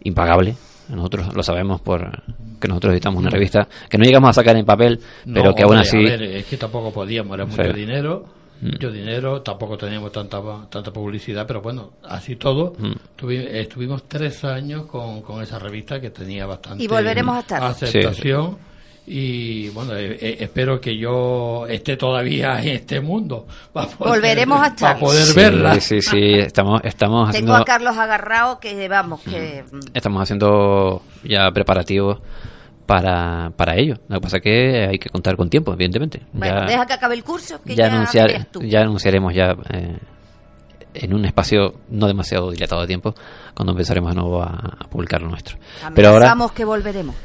impagable. 0.03 0.55
Nosotros 0.91 1.35
lo 1.35 1.43
sabemos 1.43 1.81
por 1.81 2.23
que 2.61 2.69
nosotros 2.69 2.93
editamos 2.93 3.21
una 3.21 3.31
revista 3.31 3.67
que 3.89 3.97
no 3.99 4.05
llegamos 4.05 4.31
a 4.31 4.33
sacar 4.35 4.57
en 4.57 4.65
papel, 4.67 5.01
pero 5.25 5.45
No, 5.51 5.55
que 5.55 5.63
aún 5.63 5.77
así... 5.77 5.97
A 5.97 6.01
ver, 6.01 6.23
es 6.23 6.45
que 6.47 6.57
tampoco 6.57 6.93
podíamos, 6.93 7.35
era 7.35 7.47
mucho 7.47 7.63
Sí. 7.65 7.73
dinero, 7.73 8.25
Mm. 8.61 8.67
mucho 8.73 8.91
dinero, 8.91 9.41
tampoco 9.41 9.79
teníamos 9.79 10.13
tanta 10.13 10.39
tanta 10.69 10.93
publicidad, 10.93 11.47
pero 11.47 11.63
bueno, 11.63 11.93
así 12.05 12.37
todo, 12.37 12.75
Mm. 12.79 12.93
tuvi- 13.19 13.47
estuvimos 13.53 14.07
tres 14.07 14.45
años 14.45 14.85
con, 14.85 15.23
con 15.23 15.43
esa 15.43 15.59
revista 15.59 15.99
que 15.99 16.11
tenía 16.11 16.45
bastante 16.45 16.85
Y 16.85 16.87
volveremos 16.87 17.37
a 17.37 17.41
estar. 17.41 17.63
aceptación. 17.65 18.59
Y 19.13 19.71
bueno, 19.71 19.97
eh, 19.97 20.17
eh, 20.21 20.37
espero 20.39 20.81
que 20.81 20.97
yo 20.97 21.67
esté 21.67 21.97
todavía 21.97 22.61
en 22.63 22.69
este 22.69 23.01
mundo. 23.01 23.45
para 23.73 23.89
poder- 23.89 24.15
Volveremos 24.21 24.61
a 24.63 24.67
estar. 24.69 24.93
Para 24.95 25.01
poder 25.01 25.25
Sí, 25.25 25.35
verla. 25.35 25.81
Sí, 25.81 26.01
sí, 26.01 26.35
estamos, 26.35 26.81
estamos 26.85 27.33
Tengo 27.33 27.53
haciendo... 27.53 27.57
a 27.57 27.65
Carlos 27.65 27.97
agarrado 27.99 28.61
que 28.61 28.89
vamos, 28.89 29.21
que 29.23 29.65
mm, 29.69 29.79
Estamos 29.95 30.23
haciendo 30.23 31.03
ya 31.25 31.51
preparativos 31.51 32.19
para, 32.87 33.51
para 33.57 33.75
ello. 33.77 33.97
Lo 34.09 34.19
que 34.19 34.21
pasa 34.21 34.37
es 34.37 34.43
que 34.45 34.87
hay 34.93 34.99
que 35.01 35.09
contar 35.11 35.35
con 35.37 35.51
tiempo, 35.51 35.73
evidentemente. 35.73 36.23
bueno, 36.33 36.61
ya, 36.61 36.67
deja 36.67 36.87
que 36.87 36.93
acabe 36.93 37.15
el 37.17 37.25
curso 37.25 37.61
que 37.65 37.75
ya 37.75 37.89
ya, 37.89 37.93
anunciar- 37.93 38.29
veas 38.29 38.47
tú. 38.53 38.63
ya 38.63 38.81
anunciaremos 38.83 39.35
ya 39.35 39.57
eh, 39.73 39.99
en 40.95 41.15
un 41.15 41.25
espacio 41.25 41.75
no 41.89 42.07
demasiado 42.07 42.53
dilatado 42.53 42.83
de 42.83 42.87
tiempo, 42.87 43.13
cuando 43.57 43.73
empezaremos 43.73 44.15
de 44.15 44.21
nuevo 44.21 44.41
a, 44.41 44.77
a 44.79 44.89
publicar 44.89 45.21
lo 45.21 45.31
nuestro. 45.31 45.57
Amenazamos 45.85 45.95
Pero 45.97 46.09
ahora, 46.11 46.37
que 46.55 46.65
volveremos. 46.65 47.17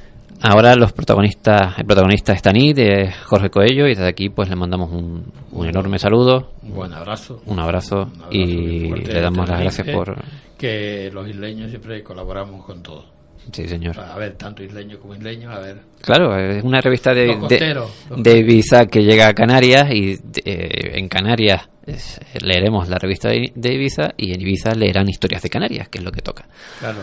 Ahora 0.41 0.75
los 0.75 0.91
protagonistas, 0.93 1.77
el 1.79 1.85
protagonista 1.85 2.33
es 2.33 2.41
Taní, 2.41 2.73
de 2.73 3.11
Jorge 3.25 3.49
Coello, 3.49 3.85
y 3.87 3.89
desde 3.89 4.07
aquí 4.07 4.29
pues 4.29 4.49
le 4.49 4.55
mandamos 4.55 4.91
un, 4.91 5.31
un 5.51 5.67
enorme 5.67 5.99
saludo, 5.99 6.51
Un 6.61 6.73
buen 6.75 6.93
abrazo. 6.93 7.41
un 7.45 7.59
abrazo, 7.59 8.01
Un 8.03 8.09
abrazo 8.09 8.31
y 8.31 8.87
fuerte 8.89 9.13
le 9.13 9.21
damos 9.21 9.49
las 9.49 9.59
gracias 9.61 9.85
Tenerife, 9.85 10.13
por... 10.13 10.23
Que 10.57 11.09
los 11.13 11.27
isleños 11.27 11.69
siempre 11.69 12.01
colaboramos 12.03 12.65
con 12.65 12.81
todo. 12.81 13.05
Sí, 13.51 13.67
señor. 13.67 13.99
A 13.99 14.15
ver, 14.15 14.33
tanto 14.33 14.63
isleños 14.63 14.97
como 14.99 15.13
isleños, 15.13 15.53
a 15.55 15.59
ver. 15.59 15.77
Claro, 16.01 16.35
es 16.35 16.63
una 16.63 16.81
revista 16.81 17.13
de, 17.13 17.27
Los 17.27 17.35
de, 17.35 17.41
costeros, 17.41 17.91
los 18.09 18.23
de 18.23 18.37
Ibiza 18.39 18.85
que 18.87 19.03
llega 19.03 19.27
a 19.27 19.33
Canarias 19.35 19.91
y 19.91 20.13
eh, 20.43 20.97
en 20.97 21.07
Canarias 21.09 21.69
es- 21.85 22.19
leeremos 22.41 22.89
la 22.89 22.97
revista 22.97 23.29
de, 23.29 23.51
de 23.53 23.73
Ibiza 23.75 24.13
y 24.17 24.33
en 24.33 24.41
Ibiza 24.41 24.73
leerán 24.73 25.07
historias 25.09 25.43
de 25.43 25.49
Canarias, 25.49 25.89
que 25.89 25.99
es 25.99 26.03
lo 26.03 26.11
que 26.11 26.21
toca. 26.21 26.45
Claro. 26.79 26.97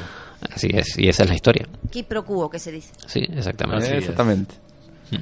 Así 0.51 0.69
es, 0.73 0.99
y 0.99 1.09
esa 1.09 1.25
es 1.25 1.29
la 1.29 1.35
historia. 1.35 1.67
Qui 1.91 2.03
pro 2.03 2.25
quo, 2.25 2.49
que 2.51 2.59
se 2.59 2.73
dice. 2.73 2.93
Sí, 3.07 3.21
exactamente. 3.33 3.85
Así 3.85 3.93
es. 3.95 3.99
Exactamente. 4.01 4.55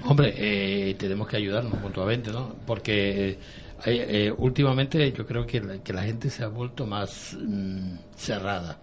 Hombre, 0.04 0.34
eh, 0.36 0.94
tenemos 0.94 1.26
que 1.26 1.36
ayudarnos 1.36 1.80
mutuamente, 1.80 2.30
¿no? 2.30 2.54
Porque 2.66 3.30
eh, 3.30 3.36
eh, 3.86 4.32
últimamente 4.36 5.10
yo 5.12 5.26
creo 5.26 5.44
que 5.46 5.60
la, 5.60 5.78
que 5.78 5.92
la 5.92 6.02
gente 6.02 6.30
se 6.30 6.44
ha 6.44 6.48
vuelto 6.48 6.86
más 6.86 7.36
mm, 7.40 7.94
cerrada. 8.16 8.78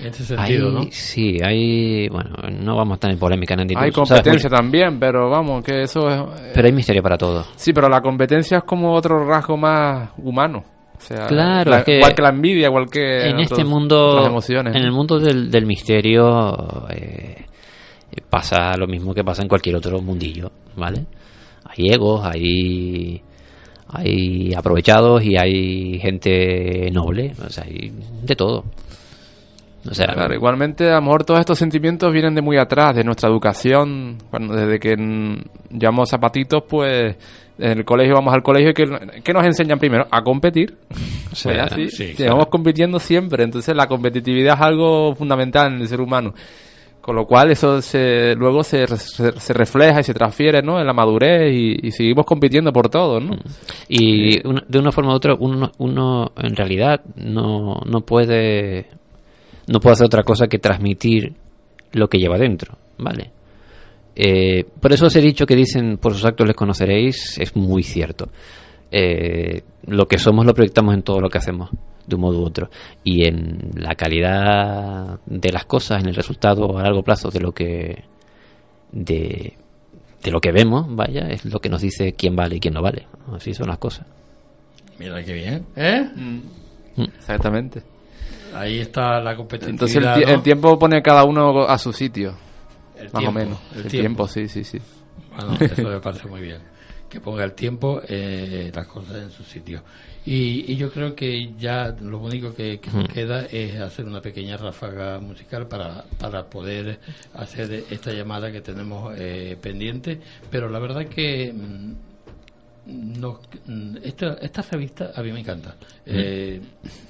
En 0.00 0.06
ese 0.08 0.24
sentido, 0.24 0.68
Hay- 0.68 0.74
¿no? 0.74 0.86
Sí, 0.90 1.38
hay. 1.42 2.08
Bueno, 2.08 2.30
no 2.50 2.76
vamos 2.76 2.92
a 2.92 2.94
estar 2.94 3.10
en 3.10 3.18
polémica, 3.18 3.54
Nandy. 3.54 3.74
Hay 3.76 3.90
tú 3.90 4.04
sabes 4.06 4.22
competencia 4.22 4.50
también, 4.50 4.98
pero 4.98 5.28
vamos, 5.30 5.62
que 5.62 5.82
eso 5.82 6.08
es... 6.08 6.22
Pero 6.54 6.66
hay 6.66 6.72
misterio 6.72 7.02
para 7.02 7.16
todo. 7.18 7.44
Sí, 7.56 7.72
pero 7.72 7.88
la 7.88 8.00
competencia 8.00 8.58
es 8.58 8.64
como 8.64 8.92
otro 8.92 9.24
rasgo 9.26 9.56
más 9.56 10.10
humano. 10.18 10.64
O 11.04 11.06
sea, 11.06 11.26
Claro, 11.26 11.70
la- 11.70 11.78
es 11.80 11.84
que 11.84 11.96
igual 11.96 12.14
que 12.14 12.22
la 12.22 12.28
envidia, 12.30 12.66
igual 12.68 12.88
que 12.88 13.28
en 13.28 13.40
este 13.40 13.62
mundo, 13.62 14.24
emociones. 14.26 14.74
en 14.74 14.82
el 14.82 14.90
mundo 14.90 15.20
del, 15.20 15.50
del 15.50 15.66
misterio, 15.66 16.86
eh, 16.88 17.44
pasa 18.30 18.74
lo 18.78 18.86
mismo 18.86 19.12
que 19.12 19.22
pasa 19.22 19.42
en 19.42 19.48
cualquier 19.48 19.76
otro 19.76 20.00
mundillo, 20.00 20.50
¿vale? 20.76 21.04
Hay 21.66 21.90
egos, 21.92 22.24
hay, 22.24 23.20
hay 23.88 24.54
aprovechados 24.54 25.22
y 25.24 25.36
hay 25.36 25.98
gente 26.00 26.90
noble, 26.90 27.34
o 27.44 27.50
sea, 27.50 27.64
hay 27.64 27.92
de 28.22 28.34
todo. 28.34 28.64
O 29.90 29.94
sea, 29.94 30.06
Claro, 30.06 30.34
igualmente, 30.34 30.88
a 30.90 30.94
lo 30.96 31.02
mejor 31.02 31.24
todos 31.24 31.40
estos 31.40 31.58
sentimientos 31.58 32.12
vienen 32.12 32.34
de 32.34 32.40
muy 32.42 32.56
atrás, 32.56 32.96
de 32.96 33.04
nuestra 33.04 33.28
educación. 33.28 34.16
Bueno, 34.30 34.54
desde 34.54 34.78
que 34.78 34.96
llevamos 35.70 36.08
zapatitos, 36.10 36.62
pues 36.68 37.16
en 37.58 37.78
el 37.78 37.84
colegio 37.84 38.14
vamos 38.14 38.32
al 38.34 38.42
colegio 38.42 38.70
y 38.70 38.74
que, 38.74 38.86
¿qué 39.22 39.32
nos 39.32 39.44
enseñan 39.44 39.78
primero? 39.78 40.06
A 40.10 40.22
competir. 40.22 40.74
o 41.30 41.34
sea, 41.34 41.52
Pues 41.52 41.72
así, 41.72 41.88
sí, 41.90 42.14
Llevamos 42.16 42.46
compitiendo 42.46 42.98
siempre. 42.98 43.44
Entonces, 43.44 43.76
la 43.76 43.86
competitividad 43.86 44.54
es 44.56 44.60
algo 44.62 45.14
fundamental 45.14 45.74
en 45.74 45.80
el 45.82 45.88
ser 45.88 46.00
humano. 46.00 46.32
Con 47.02 47.16
lo 47.16 47.26
cual, 47.26 47.50
eso 47.50 47.82
se, 47.82 48.34
luego 48.34 48.64
se, 48.64 48.86
se, 48.86 49.32
se 49.38 49.52
refleja 49.52 50.00
y 50.00 50.04
se 50.04 50.14
transfiere 50.14 50.62
¿no? 50.62 50.80
en 50.80 50.86
la 50.86 50.94
madurez 50.94 51.52
y, 51.52 51.76
y 51.86 51.90
seguimos 51.90 52.24
compitiendo 52.24 52.72
por 52.72 52.88
todo. 52.88 53.20
¿no? 53.20 53.36
Y 53.88 54.44
una- 54.48 54.64
de 54.66 54.78
una 54.78 54.90
forma 54.90 55.12
u 55.12 55.16
otra, 55.16 55.34
uno, 55.38 55.70
uno 55.76 56.32
en 56.38 56.56
realidad 56.56 57.02
no, 57.16 57.82
no 57.84 58.00
puede 58.00 58.86
no 59.66 59.80
puede 59.80 59.94
hacer 59.94 60.06
otra 60.06 60.22
cosa 60.22 60.46
que 60.46 60.58
transmitir 60.58 61.34
lo 61.92 62.08
que 62.08 62.18
lleva 62.18 62.38
dentro, 62.38 62.76
¿vale? 62.98 63.30
Eh, 64.16 64.64
por 64.80 64.92
eso 64.92 65.06
ese 65.06 65.20
dicho 65.20 65.46
que 65.46 65.56
dicen 65.56 65.98
por 65.98 66.14
sus 66.14 66.24
actos 66.24 66.46
les 66.46 66.56
conoceréis 66.56 67.38
es 67.38 67.56
muy 67.56 67.82
cierto. 67.82 68.28
Eh, 68.90 69.62
lo 69.86 70.06
que 70.06 70.18
somos 70.18 70.46
lo 70.46 70.54
proyectamos 70.54 70.94
en 70.94 71.02
todo 71.02 71.20
lo 71.20 71.28
que 71.28 71.38
hacemos, 71.38 71.70
de 72.06 72.14
un 72.14 72.20
modo 72.20 72.40
u 72.40 72.44
otro. 72.44 72.70
Y 73.02 73.24
en 73.26 73.70
la 73.76 73.94
calidad 73.94 75.18
de 75.26 75.52
las 75.52 75.64
cosas, 75.64 76.02
en 76.02 76.08
el 76.08 76.14
resultado 76.14 76.78
a 76.78 76.82
largo 76.82 77.02
plazo 77.02 77.30
de 77.30 77.40
lo 77.40 77.52
que 77.52 78.04
de, 78.92 79.54
de 80.22 80.30
lo 80.30 80.40
que 80.40 80.52
vemos, 80.52 80.86
vaya, 80.94 81.28
es 81.28 81.44
lo 81.44 81.58
que 81.58 81.68
nos 81.68 81.82
dice 81.82 82.12
quién 82.12 82.36
vale 82.36 82.56
y 82.56 82.60
quién 82.60 82.74
no 82.74 82.82
vale. 82.82 83.06
Así 83.32 83.52
son 83.52 83.68
las 83.68 83.78
cosas. 83.78 84.06
Mira 84.98 85.22
qué 85.24 85.32
bien, 85.32 85.66
¿eh? 85.74 86.08
Exactamente. 87.18 87.82
Ahí 88.54 88.80
está 88.80 89.20
la 89.20 89.36
competitividad. 89.36 89.70
Entonces, 89.70 90.26
el, 90.28 90.34
el 90.34 90.42
tiempo 90.42 90.78
pone 90.78 90.96
a 90.98 91.02
cada 91.02 91.24
uno 91.24 91.62
a 91.66 91.76
su 91.78 91.92
sitio. 91.92 92.34
El 92.96 93.04
más 93.12 93.20
tiempo, 93.22 93.28
o 93.28 93.32
menos. 93.32 93.58
el 93.72 93.82
El, 93.82 93.90
tiempo. 93.90 94.26
tiempo. 94.26 94.28
sí, 94.28 94.48
sí, 94.48 94.64
sí. 94.64 94.78
Bueno, 95.36 95.56
eso 95.60 95.82
me 95.82 96.00
parece 96.00 96.28
muy 96.28 96.40
bien. 96.40 96.58
Que 97.08 97.20
ponga 97.20 97.44
el 97.44 97.52
tiempo, 97.52 98.00
eh, 98.08 98.70
las 98.74 98.86
cosas 98.86 99.16
en 99.16 99.30
su 99.30 99.42
sitio. 99.44 99.82
Y, 100.26 100.72
y 100.72 100.76
yo 100.76 100.90
creo 100.90 101.14
que 101.14 101.52
ya 101.58 101.94
lo 102.00 102.18
único 102.18 102.54
que, 102.54 102.80
que 102.80 102.90
nos 102.90 103.08
queda 103.08 103.44
es 103.46 103.78
hacer 103.80 104.06
una 104.06 104.20
pequeña 104.22 104.56
ráfaga 104.56 105.18
musical 105.20 105.66
para, 105.68 106.04
para 106.18 106.46
poder 106.46 106.98
hacer 107.34 107.84
esta 107.90 108.10
llamada 108.12 108.50
que 108.50 108.60
tenemos 108.62 109.14
eh, 109.18 109.56
pendiente. 109.60 110.20
Pero 110.50 110.68
la 110.70 110.78
verdad 110.78 111.06
que 111.06 111.52
mm, 111.52 111.92
nos- 112.86 113.38
mm, 113.66 113.96
esta, 114.02 114.34
esta 114.34 114.62
revista 114.62 115.12
a 115.14 115.22
mí 115.22 115.32
me 115.32 115.40
encanta. 115.40 115.74
Eh, 116.06 116.60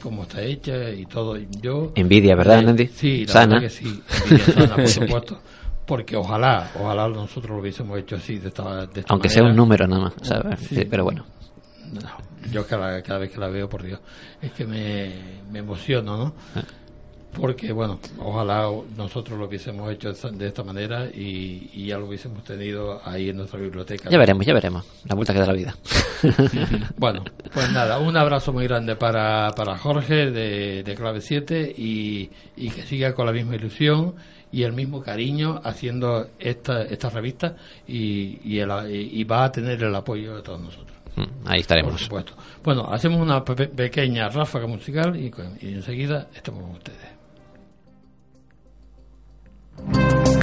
cómo 0.02 0.22
está 0.22 0.42
hecha 0.42 0.90
y 0.90 1.06
todo. 1.06 1.36
Yo, 1.60 1.92
Envidia, 1.94 2.34
¿verdad, 2.36 2.60
eh, 2.60 2.62
Nandy? 2.62 2.86
Sí, 2.88 3.26
la 3.26 3.32
Sana. 3.32 3.54
verdad 3.60 3.68
que 3.68 3.70
sí. 3.74 4.02
Envidia 4.24 4.44
sana, 4.54 4.76
por 4.76 4.88
supuesto. 4.88 5.40
Porque 5.86 6.16
ojalá, 6.16 6.70
ojalá 6.80 7.08
nosotros 7.08 7.50
lo 7.50 7.58
hubiésemos 7.60 7.98
hecho 7.98 8.16
así, 8.16 8.38
de 8.38 8.48
esta, 8.48 8.86
de 8.86 9.00
esta 9.00 9.12
Aunque 9.12 9.28
sea 9.28 9.42
un 9.44 9.54
número 9.54 9.86
nada 9.86 10.04
más, 10.04 10.14
¿sabes? 10.22 10.60
Sí, 10.60 10.86
pero 10.88 11.04
bueno. 11.04 11.26
No, 11.92 12.00
yo 12.50 12.66
cada, 12.66 13.02
cada 13.02 13.18
vez 13.18 13.30
que 13.30 13.38
la 13.38 13.48
veo, 13.48 13.68
por 13.68 13.82
Dios, 13.82 14.00
es 14.40 14.50
que 14.52 14.66
me, 14.66 15.12
me 15.52 15.58
emociono, 15.58 16.16
¿no? 16.16 16.34
Ah. 16.56 16.62
Porque, 17.40 17.72
bueno, 17.72 17.98
ojalá 18.18 18.68
nosotros 18.96 19.38
lo 19.38 19.46
hubiésemos 19.46 19.90
hecho 19.92 20.12
de 20.12 20.46
esta- 20.46 20.62
manera 20.64 21.06
y, 21.06 21.70
y 21.74 21.86
ya 21.86 21.98
lo 21.98 22.06
hubiésemos 22.06 22.42
tenido 22.44 23.00
ahí 23.04 23.28
en 23.30 23.36
nuestra 23.36 23.58
biblioteca. 23.60 24.08
Ya 24.08 24.18
veremos, 24.18 24.46
ya 24.46 24.54
veremos. 24.54 24.84
La 25.04 25.14
vuelta 25.14 25.32
que 25.32 25.40
da 25.40 25.46
la 25.46 25.52
vida. 25.52 25.74
Bueno, 26.96 27.24
pues 27.52 27.70
nada, 27.72 27.98
un 27.98 28.16
abrazo 28.16 28.52
muy 28.52 28.66
grande 28.66 28.96
para, 28.96 29.50
para 29.56 29.76
Jorge 29.76 30.30
de, 30.30 30.82
de 30.82 30.94
Clave 30.94 31.20
7 31.20 31.74
y, 31.76 32.30
y 32.56 32.70
que 32.70 32.82
siga 32.82 33.14
con 33.14 33.26
la 33.26 33.32
misma 33.32 33.56
ilusión 33.56 34.14
y 34.50 34.62
el 34.62 34.72
mismo 34.72 35.02
cariño 35.02 35.60
haciendo 35.64 36.28
esta, 36.38 36.82
esta 36.82 37.10
revista 37.10 37.56
y, 37.86 38.38
y, 38.44 38.58
el- 38.60 38.90
y 38.90 39.24
va 39.24 39.44
a 39.44 39.52
tener 39.52 39.82
el 39.82 39.94
apoyo 39.94 40.36
de 40.36 40.42
todos 40.42 40.60
nosotros. 40.60 40.96
Mm, 41.16 41.22
Ahí 41.22 41.28
Por 41.44 41.56
estaremos. 41.58 42.00
supuesto. 42.00 42.32
Bueno, 42.62 42.88
hacemos 42.90 43.20
una 43.20 43.44
pe- 43.44 43.68
pequeña 43.68 44.28
ráfaga 44.30 44.66
musical 44.66 45.14
y, 45.16 45.30
y 45.60 45.74
enseguida 45.74 46.28
estamos 46.34 46.62
con 46.62 46.70
ustedes. 46.72 47.13
Thank 49.76 50.28
you. 50.28 50.33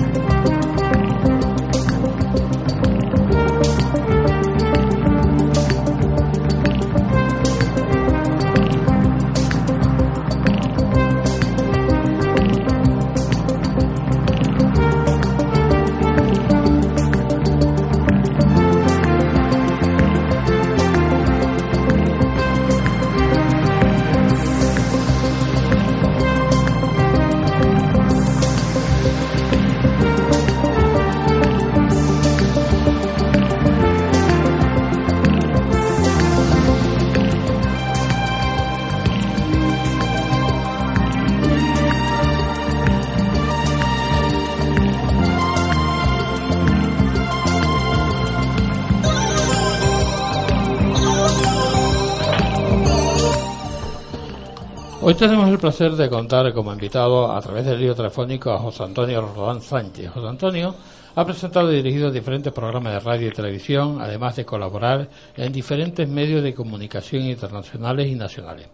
Hoy 55.12 55.18
tenemos 55.18 55.50
el 55.50 55.58
placer 55.58 55.91
de 55.91 56.10
contar 56.10 56.53
como 56.53 56.72
invitado 56.72 57.34
a 57.34 57.41
través 57.41 57.65
del 57.65 57.82
lío 57.82 57.94
telefónico 57.94 58.50
a 58.50 58.60
José 58.60 58.84
Antonio 58.84 59.20
Rodán 59.36 59.60
Sánchez. 59.62 60.10
José 60.10 60.25
Antonio 60.25 60.74
ha 61.13 61.25
presentado 61.25 61.70
y 61.70 61.75
dirigido 61.75 62.10
diferentes 62.10 62.53
programas 62.53 62.94
de 62.94 63.00
radio 63.01 63.27
y 63.27 63.32
televisión, 63.32 63.98
además 64.00 64.38
de 64.38 64.46
colaborar 64.46 65.10
en 65.36 65.51
diferentes 65.51 66.08
medios 66.08 66.41
de 66.41 66.53
comunicación 66.53 67.24
internacionales 67.24 68.08
y 68.08 68.15
nacionales. 68.15 68.70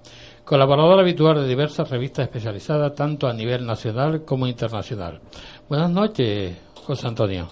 Colaborador 0.45 0.99
habitual 0.99 1.41
de 1.41 1.47
diversas 1.47 1.89
revistas 1.89 2.25
especializadas 2.27 2.93
tanto 2.93 3.27
a 3.27 3.33
nivel 3.33 3.65
nacional 3.65 4.23
como 4.23 4.45
internacional. 4.45 5.19
Buenas 5.67 5.89
noches, 5.89 6.55
José 6.85 7.07
Antonio. 7.07 7.47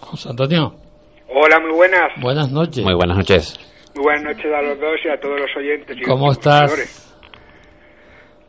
José 0.00 0.28
Antonio, 0.28 0.76
Hola, 1.28 1.58
muy 1.58 1.72
buenas. 1.72 2.12
buenas 2.22 2.52
noches. 2.52 2.84
Muy 2.84 2.94
buenas 2.94 3.16
noches. 3.16 3.58
Muy 3.94 4.04
buenas 4.04 4.36
noches 4.36 4.52
a 4.52 4.62
los 4.62 4.78
dos 4.78 5.00
y 5.04 5.08
a 5.08 5.18
todos 5.18 5.40
los 5.40 5.56
oyentes. 5.56 5.96
y 5.98 6.02
¿Cómo 6.02 6.28
los 6.28 6.38
estás? 6.38 7.06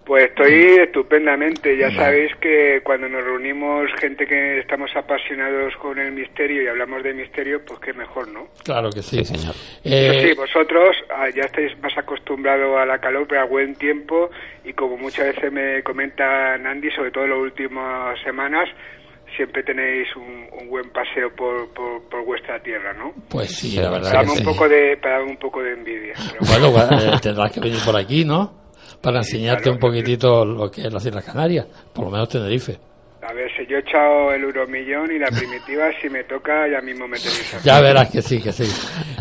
Pues 0.06 0.26
estoy 0.30 0.78
estupendamente. 0.82 1.78
Ya 1.78 1.90
sabéis 1.92 2.36
que 2.42 2.82
cuando 2.84 3.08
nos 3.08 3.24
reunimos 3.24 3.90
gente 4.00 4.26
que 4.26 4.60
estamos 4.60 4.92
apasionados 4.96 5.76
con 5.78 6.00
el 6.00 6.12
misterio 6.12 6.64
y 6.64 6.68
hablamos 6.68 7.04
de 7.04 7.14
misterio, 7.14 7.64
pues 7.64 7.80
qué 7.80 7.94
mejor, 7.94 8.28
¿no? 8.28 8.48
Claro 8.64 8.90
que 8.90 9.02
sí. 9.02 9.24
Sí, 9.24 9.38
señor. 9.38 9.56
Eh, 9.84 10.28
sí, 10.28 10.34
vosotros 10.34 10.98
ah, 11.16 11.30
ya 11.30 11.44
estáis 11.44 11.78
más 11.80 11.98
acostumbrados 11.98 12.78
a 12.78 12.86
la 12.86 13.00
calor, 13.00 13.26
pero 13.28 13.42
a 13.42 13.46
buen 13.46 13.76
tiempo, 13.76 14.30
y 14.66 14.74
como 14.74 14.98
muchas 14.98 15.28
veces 15.36 15.52
me 15.52 15.82
comenta 15.84 16.56
Andy, 16.56 16.92
sobre 16.92 17.12
todo 17.12 17.24
en 17.24 17.30
las 17.30 17.40
últimas 17.40 18.20
semanas, 18.22 18.68
siempre 19.36 19.64
tenéis 19.64 20.08
un, 20.16 20.48
un 20.62 20.70
buen 20.70 20.90
paseo 20.92 21.34
por, 21.36 21.70
por, 21.74 22.02
por 22.10 22.26
vuestra 22.26 22.62
tierra, 22.62 22.94
¿no? 22.94 23.14
Pues 23.30 23.52
sí, 23.56 23.76
la 23.78 23.90
verdad 23.92 24.12
Para 24.12 24.12
que 24.12 24.18
darme 24.28 24.32
sí. 24.36 24.40
un 24.48 24.54
poco 24.54 24.70
de, 24.70 24.98
para 24.98 25.24
un 25.24 25.38
poco 25.38 25.62
de 25.64 25.74
envidia. 25.74 26.14
pero 26.50 26.72
Bueno, 26.72 27.14
eh, 27.16 27.20
tendrás 27.22 27.52
que 27.52 27.60
venir 27.60 27.80
por 27.86 27.96
aquí, 27.96 28.26
¿no? 28.26 28.54
Para 29.02 29.18
enseñarte 29.20 29.64
claro, 29.64 29.76
un 29.76 29.80
poquitito 29.80 30.46
lo 30.46 30.70
que 30.70 30.82
es 30.82 30.94
las 30.94 31.06
Islas 31.06 31.26
Canarias, 31.26 31.66
por 31.94 32.06
lo 32.06 32.12
menos 32.12 32.30
Tenerife. 32.30 32.78
A 33.24 33.34
ver, 33.34 33.50
si 33.56 33.66
yo 33.68 33.78
he 33.78 33.80
echado 33.82 34.32
el 34.34 34.44
euromillón 34.44 35.12
y 35.12 35.20
la 35.20 35.28
primitiva, 35.28 35.90
si 36.02 36.10
me 36.10 36.24
toca, 36.24 36.68
ya 36.68 36.82
mismo 36.82 37.08
me 37.08 37.18
tenéis 37.18 37.54
aquí. 37.54 37.64
Ya 37.64 37.80
verás 37.80 38.10
que 38.10 38.22
sí, 38.22 38.42
que 38.42 38.52
sí. 38.52 38.66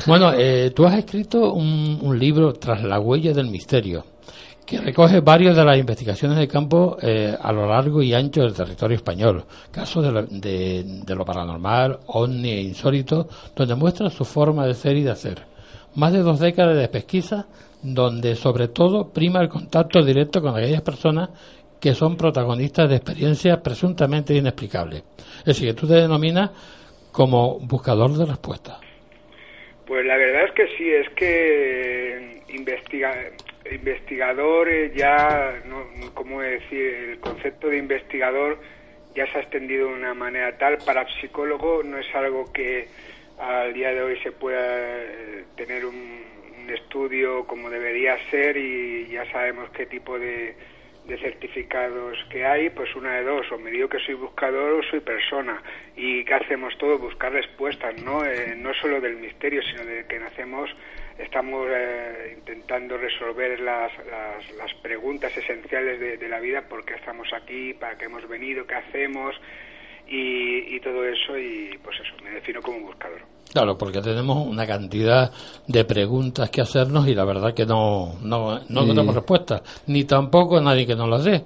Bueno, 0.07 0.33
eh, 0.37 0.71
tú 0.75 0.87
has 0.87 0.95
escrito 0.99 1.53
un, 1.53 1.99
un 2.01 2.19
libro, 2.19 2.55
Tras 2.55 2.83
la 2.83 2.99
huella 2.99 3.33
del 3.35 3.51
misterio, 3.51 4.05
que 4.71 4.79
recoge 4.79 5.19
varias 5.19 5.57
de 5.57 5.65
las 5.65 5.77
investigaciones 5.77 6.39
de 6.39 6.47
campo 6.47 6.97
eh, 7.03 7.35
a 7.43 7.53
lo 7.53 7.67
largo 7.67 8.01
y 8.05 8.15
ancho 8.15 8.43
del 8.43 8.55
territorio 8.55 8.99
español, 8.99 9.45
casos 9.73 10.05
de 10.05 10.13
lo, 10.13 10.23
de, 10.23 11.15
lo 11.17 11.25
paranormal, 11.25 11.99
ovni 12.07 12.51
e 12.51 12.61
insólito, 12.61 13.29
donde 13.57 13.75
muestra 13.75 14.09
su 14.11 14.25
forma 14.25 14.69
de 14.69 14.75
ser 14.75 14.97
y 14.97 15.03
de 15.03 15.11
hacer. 15.11 15.43
Más 15.97 16.13
de 16.13 16.21
dos 16.21 16.39
décadas 16.39 16.77
de 16.77 16.87
pesquisa, 16.87 17.49
donde 17.83 18.37
sobre 18.37 18.69
todo 18.69 19.09
prima 19.09 19.41
el 19.41 19.49
contacto 19.49 20.05
directo 20.05 20.41
con 20.41 20.57
aquellas 20.57 20.83
personas 20.83 21.31
que 21.81 21.93
son 21.93 22.17
protagonistas 22.17 22.89
de 22.89 22.95
experiencias 22.95 23.59
presuntamente 23.59 24.37
inexplicables. 24.37 25.03
Es 25.41 25.47
decir, 25.47 25.67
que 25.67 25.81
tú 25.81 25.89
te 25.89 25.95
denominas 25.95 26.51
como 27.11 27.59
buscador 27.59 28.13
de 28.13 28.25
respuestas. 28.25 28.79
Pues 29.85 30.07
la 30.07 30.17
verdad 30.17 30.45
es 30.45 30.53
que 30.53 30.67
sí, 30.79 30.89
es 30.89 31.09
que 31.17 32.43
investiga, 32.51 33.13
investigador 33.75 34.69
eh, 34.69 34.93
ya, 34.95 35.63
no, 35.67 35.87
¿cómo 36.15 36.41
decir? 36.41 36.95
El 37.11 37.21
concepto 37.21 37.69
de 37.69 37.79
investigador 37.79 38.59
ya 39.15 39.27
se 39.27 39.39
ha 39.39 39.41
extendido 39.41 39.89
de 39.89 39.95
una 39.95 40.15
manera 40.15 40.57
tal. 40.59 40.79
Para 40.79 41.07
psicólogo 41.21 41.83
no 41.83 41.99
es 41.99 42.15
algo 42.15 42.53
que 42.53 42.89
al 43.39 43.73
día 43.73 43.93
de 43.93 44.03
hoy 44.03 44.19
se 44.23 44.33
pueda 44.33 44.61
eh, 44.63 45.45
tener 45.57 45.85
un, 45.85 46.31
estudio 46.71 47.49
como 47.49 47.69
debería 47.69 48.17
ser 48.31 48.57
y 48.57 49.09
ya 49.09 49.29
sabemos 49.33 49.71
qué 49.71 49.87
tipo 49.87 50.17
de, 50.21 50.55
de 51.05 51.19
certificados 51.19 52.17
que 52.31 52.47
hay, 52.47 52.71
pues 52.71 52.95
una 52.95 53.17
de 53.17 53.25
dos, 53.25 53.51
o 53.51 53.59
me 53.59 53.73
digo 53.73 53.89
que 53.89 53.99
soy 53.99 54.15
buscador 54.15 54.75
o 54.75 54.83
soy 54.85 55.01
persona. 55.01 55.61
¿Y 55.97 56.25
qué 56.25 56.35
hacemos 56.35 56.79
todos? 56.79 57.01
Buscar 57.01 57.33
respuestas, 57.33 58.01
¿no? 58.03 58.25
Eh, 58.25 58.55
no 58.57 58.73
solo 58.75 59.01
del 59.01 59.17
misterio, 59.17 59.63
sino 59.63 59.85
de 59.85 60.07
que 60.07 60.21
nacemos, 60.21 60.71
estamos 61.23 61.67
eh, 61.71 62.35
intentando 62.37 62.97
resolver 62.97 63.61
las, 63.61 63.93
las, 64.07 64.57
las 64.57 64.75
preguntas 64.83 65.37
esenciales 65.37 66.01
de, 66.01 66.17
de, 66.17 66.29
la 66.29 66.41
vida, 66.41 66.63
por 66.69 66.85
qué 66.85 66.95
estamos 66.95 67.29
aquí, 67.35 67.75
para 67.75 67.97
qué 67.97 68.07
hemos 68.07 68.27
venido, 68.29 68.67
qué 68.67 68.75
hacemos, 68.75 69.35
y, 70.09 70.75
y 70.75 70.81
todo 70.81 71.05
eso, 71.05 71.39
y 71.39 71.79
pues 71.83 71.97
eso, 72.01 72.25
me 72.25 72.31
defino 72.31 72.61
como 72.61 72.79
un 72.79 72.87
buscador. 72.87 73.21
Claro, 73.53 73.77
porque 73.77 74.01
tenemos 74.01 74.47
una 74.47 74.67
cantidad 74.67 75.31
de 75.67 75.85
preguntas 75.85 76.51
que 76.51 76.61
hacernos 76.61 77.07
y 77.09 77.15
la 77.15 77.25
verdad 77.25 77.53
que 77.53 77.67
no, 77.67 78.15
no, 78.23 78.61
no 78.69 78.87
tenemos 78.87 79.15
respuestas, 79.15 79.63
ni 79.87 80.05
tampoco 80.05 80.61
nadie 80.61 80.87
que 80.87 80.95
nos 80.95 81.09
las 81.09 81.25
dé. 81.25 81.43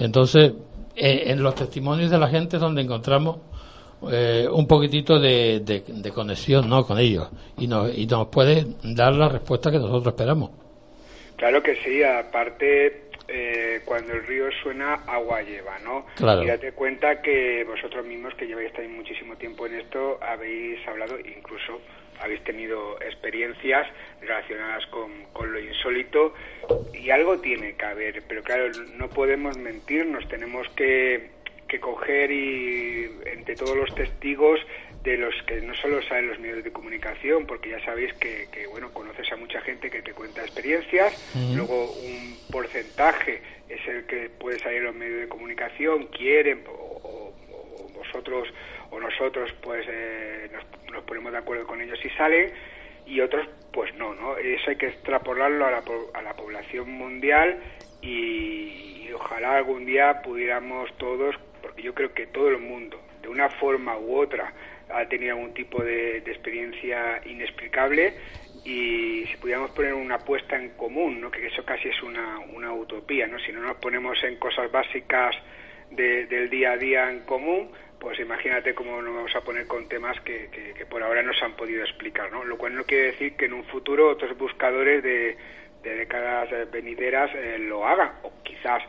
Entonces, 0.00 0.52
eh, 0.96 1.24
en 1.26 1.42
los 1.42 1.54
testimonios 1.54 2.10
de 2.10 2.18
la 2.18 2.28
gente 2.28 2.56
es 2.56 2.62
donde 2.62 2.82
encontramos 2.82 3.38
eh, 4.12 4.46
un 4.50 4.66
poquitito 4.66 5.18
de, 5.18 5.60
de, 5.60 5.82
de, 5.86 6.10
conexión 6.10 6.68
¿no? 6.68 6.86
con 6.86 6.98
ellos 6.98 7.30
y 7.58 7.66
nos, 7.66 7.96
y 7.96 8.06
nos 8.06 8.28
puede 8.28 8.64
dar 8.82 9.14
la 9.14 9.28
respuesta 9.28 9.70
que 9.70 9.78
nosotros 9.78 10.14
esperamos. 10.14 10.50
Claro 11.36 11.62
que 11.62 11.76
sí, 11.76 12.02
aparte 12.02 13.04
eh, 13.26 13.80
cuando 13.84 14.12
el 14.12 14.26
río 14.26 14.46
suena, 14.62 14.94
agua 15.06 15.42
lleva, 15.42 15.78
¿no? 15.78 16.06
Claro. 16.14 16.42
Y 16.42 16.46
date 16.46 16.72
cuenta 16.72 17.22
que 17.22 17.64
vosotros 17.64 18.04
mismos, 18.04 18.34
que 18.34 18.46
lleváis 18.46 18.72
también 18.72 18.96
muchísimo 18.96 19.36
tiempo 19.36 19.66
en 19.66 19.74
esto, 19.76 20.18
habéis 20.22 20.86
hablado, 20.86 21.18
incluso 21.18 21.80
habéis 22.20 22.42
tenido 22.44 23.00
experiencias 23.00 23.86
relacionadas 24.20 24.86
con, 24.86 25.24
con 25.32 25.52
lo 25.52 25.58
insólito 25.58 26.34
y 26.92 27.10
algo 27.10 27.38
tiene 27.40 27.74
que 27.74 27.84
haber, 27.84 28.22
pero 28.28 28.42
claro, 28.42 28.70
no 28.96 29.08
podemos 29.08 29.56
mentirnos, 29.56 30.28
tenemos 30.28 30.68
que, 30.76 31.30
que 31.74 31.80
coger 31.80 32.30
y 32.30 33.10
entre 33.26 33.56
todos 33.56 33.76
los 33.76 33.92
testigos 33.94 34.60
de 35.02 35.16
los 35.18 35.34
que 35.42 35.60
no 35.60 35.74
solo 35.74 36.00
saben 36.02 36.28
los 36.28 36.38
medios 36.38 36.62
de 36.62 36.72
comunicación, 36.72 37.46
porque 37.46 37.70
ya 37.70 37.84
sabéis 37.84 38.12
que, 38.14 38.46
que 38.52 38.66
bueno, 38.68 38.92
conoces 38.92 39.30
a 39.32 39.36
mucha 39.36 39.60
gente 39.60 39.90
que 39.90 40.00
te 40.02 40.12
cuenta 40.12 40.42
experiencias, 40.42 41.12
luego 41.52 41.90
un 41.92 42.36
porcentaje 42.50 43.42
es 43.68 43.86
el 43.88 44.06
que 44.06 44.30
puede 44.30 44.58
salir 44.60 44.82
los 44.82 44.94
medios 44.94 45.20
de 45.22 45.28
comunicación, 45.28 46.06
quieren, 46.06 46.62
o, 46.68 46.72
o, 46.72 47.34
o 47.52 47.88
vosotros 47.92 48.48
o 48.90 49.00
nosotros 49.00 49.52
pues 49.60 49.84
eh, 49.90 50.48
nos, 50.52 50.92
nos, 50.92 51.02
ponemos 51.04 51.32
de 51.32 51.38
acuerdo 51.38 51.66
con 51.66 51.80
ellos 51.80 51.98
y 52.04 52.10
salen, 52.10 52.52
y 53.04 53.20
otros 53.20 53.48
pues 53.72 53.92
no, 53.96 54.14
¿no? 54.14 54.36
Eso 54.36 54.70
hay 54.70 54.76
que 54.76 54.86
extrapolarlo 54.86 55.66
a 55.66 55.70
la, 55.72 55.82
a 56.14 56.22
la 56.22 56.34
población 56.34 56.88
mundial 56.92 57.58
y, 58.00 59.02
y 59.06 59.12
ojalá 59.12 59.56
algún 59.56 59.84
día 59.84 60.22
pudiéramos 60.22 60.96
todos, 60.96 61.34
porque 61.64 61.80
yo 61.80 61.94
creo 61.94 62.12
que 62.12 62.26
todo 62.26 62.48
el 62.48 62.58
mundo, 62.58 63.00
de 63.22 63.28
una 63.28 63.48
forma 63.48 63.96
u 63.96 64.18
otra, 64.18 64.52
ha 64.90 65.08
tenido 65.08 65.34
algún 65.34 65.54
tipo 65.54 65.82
de, 65.82 66.18
experiencia 66.18 67.22
inexplicable 67.24 68.12
y 68.66 69.24
si 69.24 69.36
pudiéramos 69.38 69.70
poner 69.70 69.94
una 69.94 70.16
apuesta 70.16 70.56
en 70.56 70.76
común, 70.76 71.22
¿no? 71.22 71.30
que 71.30 71.46
eso 71.46 71.64
casi 71.64 71.88
es 71.88 72.02
una, 72.02 72.38
una 72.52 72.70
utopía, 72.74 73.26
¿no? 73.26 73.38
si 73.38 73.50
no 73.50 73.62
nos 73.62 73.78
ponemos 73.78 74.22
en 74.24 74.36
cosas 74.36 74.70
básicas 74.70 75.34
de, 75.90 76.26
del 76.26 76.50
día 76.50 76.72
a 76.72 76.76
día 76.76 77.10
en 77.10 77.20
común, 77.20 77.70
pues 77.98 78.20
imagínate 78.20 78.74
cómo 78.74 79.00
nos 79.00 79.14
vamos 79.14 79.34
a 79.34 79.40
poner 79.40 79.66
con 79.66 79.88
temas 79.88 80.20
que, 80.20 80.50
que, 80.50 80.74
que 80.74 80.84
por 80.84 81.02
ahora 81.02 81.22
no 81.22 81.32
se 81.32 81.46
han 81.46 81.56
podido 81.56 81.82
explicar, 81.82 82.30
¿no? 82.30 82.44
lo 82.44 82.58
cual 82.58 82.74
no 82.74 82.84
quiere 82.84 83.12
decir 83.12 83.36
que 83.36 83.46
en 83.46 83.54
un 83.54 83.64
futuro 83.64 84.10
otros 84.10 84.36
buscadores 84.36 85.02
de, 85.02 85.38
de 85.82 85.94
décadas 85.94 86.50
venideras 86.70 87.30
eh, 87.34 87.56
lo 87.58 87.86
hagan, 87.86 88.12
o 88.22 88.32
quizás 88.42 88.82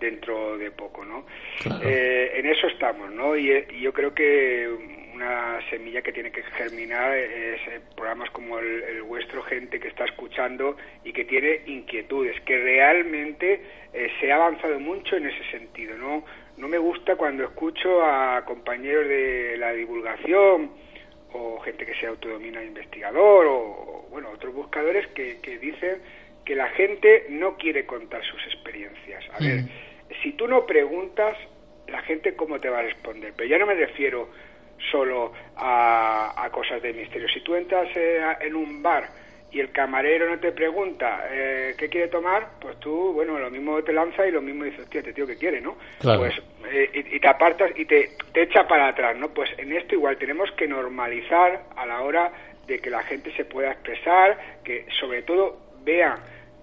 dentro 0.00 0.58
de 0.58 0.70
poco, 0.70 1.04
¿no? 1.04 1.26
Claro. 1.62 1.80
Eh, 1.84 2.32
en 2.38 2.46
eso 2.46 2.66
estamos, 2.66 3.12
¿no? 3.12 3.36
Y, 3.36 3.50
y, 3.52 3.80
yo 3.80 3.92
creo 3.92 4.14
que 4.14 4.68
una 5.14 5.60
semilla 5.68 6.00
que 6.00 6.12
tiene 6.12 6.32
que 6.32 6.42
germinar 6.42 7.16
es 7.16 7.60
eh, 7.68 7.80
programas 7.94 8.30
como 8.30 8.58
el, 8.58 8.82
el, 8.84 9.02
vuestro, 9.02 9.42
gente 9.42 9.78
que 9.78 9.88
está 9.88 10.06
escuchando 10.06 10.76
y 11.04 11.12
que 11.12 11.24
tiene 11.24 11.60
inquietudes, 11.66 12.40
que 12.40 12.56
realmente 12.56 13.60
eh, 13.92 14.10
se 14.18 14.32
ha 14.32 14.36
avanzado 14.36 14.80
mucho 14.80 15.16
en 15.16 15.26
ese 15.26 15.44
sentido, 15.50 15.96
¿no? 15.98 16.24
No 16.56 16.68
me 16.68 16.78
gusta 16.78 17.16
cuando 17.16 17.44
escucho 17.44 18.02
a 18.02 18.44
compañeros 18.44 19.06
de 19.08 19.56
la 19.58 19.72
divulgación 19.72 20.70
o 21.32 21.60
gente 21.60 21.86
que 21.86 21.94
se 21.94 22.06
autodomina 22.06 22.62
investigador 22.62 23.46
o, 23.46 23.56
o 23.58 24.06
bueno, 24.10 24.30
otros 24.30 24.54
buscadores 24.54 25.06
que, 25.08 25.38
que, 25.40 25.58
dicen 25.58 25.98
que 26.44 26.54
la 26.54 26.68
gente 26.70 27.26
no 27.30 27.56
quiere 27.56 27.86
contar 27.86 28.24
sus 28.24 28.42
experiencias. 28.46 29.24
A 29.34 29.40
mm. 29.40 29.46
ver, 29.46 29.64
si 30.22 30.32
tú 30.32 30.46
no 30.48 30.66
preguntas, 30.66 31.36
la 31.88 32.02
gente 32.02 32.34
cómo 32.34 32.60
te 32.60 32.68
va 32.68 32.80
a 32.80 32.82
responder. 32.82 33.32
Pero 33.36 33.48
ya 33.48 33.58
no 33.58 33.66
me 33.66 33.74
refiero 33.74 34.28
solo 34.90 35.32
a, 35.56 36.32
a 36.36 36.50
cosas 36.50 36.82
de 36.82 36.92
misterio. 36.92 37.28
Si 37.28 37.40
tú 37.40 37.54
entras 37.54 37.88
eh, 37.94 38.20
en 38.40 38.54
un 38.54 38.82
bar 38.82 39.08
y 39.52 39.60
el 39.60 39.72
camarero 39.72 40.28
no 40.28 40.38
te 40.38 40.52
pregunta 40.52 41.26
eh, 41.30 41.74
qué 41.76 41.88
quiere 41.88 42.08
tomar, 42.08 42.52
pues 42.60 42.78
tú, 42.78 43.12
bueno, 43.12 43.38
lo 43.38 43.50
mismo 43.50 43.82
te 43.82 43.92
lanza 43.92 44.26
y 44.26 44.30
lo 44.30 44.40
mismo 44.40 44.64
dices, 44.64 44.88
tío, 44.88 45.00
este 45.00 45.12
tío 45.12 45.26
que 45.26 45.36
quiere, 45.36 45.60
¿no? 45.60 45.76
Claro. 45.98 46.20
Pues, 46.20 46.34
eh, 46.72 46.90
y, 46.94 47.16
y, 47.16 47.20
te 47.20 47.28
apartas 47.28 47.72
y 47.76 47.84
te, 47.84 48.10
te 48.32 48.42
echa 48.42 48.66
para 48.68 48.88
atrás, 48.88 49.16
¿no? 49.16 49.28
Pues 49.30 49.50
en 49.58 49.72
esto 49.72 49.94
igual 49.94 50.16
tenemos 50.18 50.50
que 50.52 50.68
normalizar 50.68 51.64
a 51.76 51.86
la 51.86 52.02
hora 52.02 52.32
de 52.66 52.78
que 52.78 52.90
la 52.90 53.02
gente 53.02 53.32
se 53.32 53.44
pueda 53.44 53.72
expresar, 53.72 54.60
que 54.62 54.86
sobre 55.00 55.22
todo 55.22 55.58
vean 55.82 56.20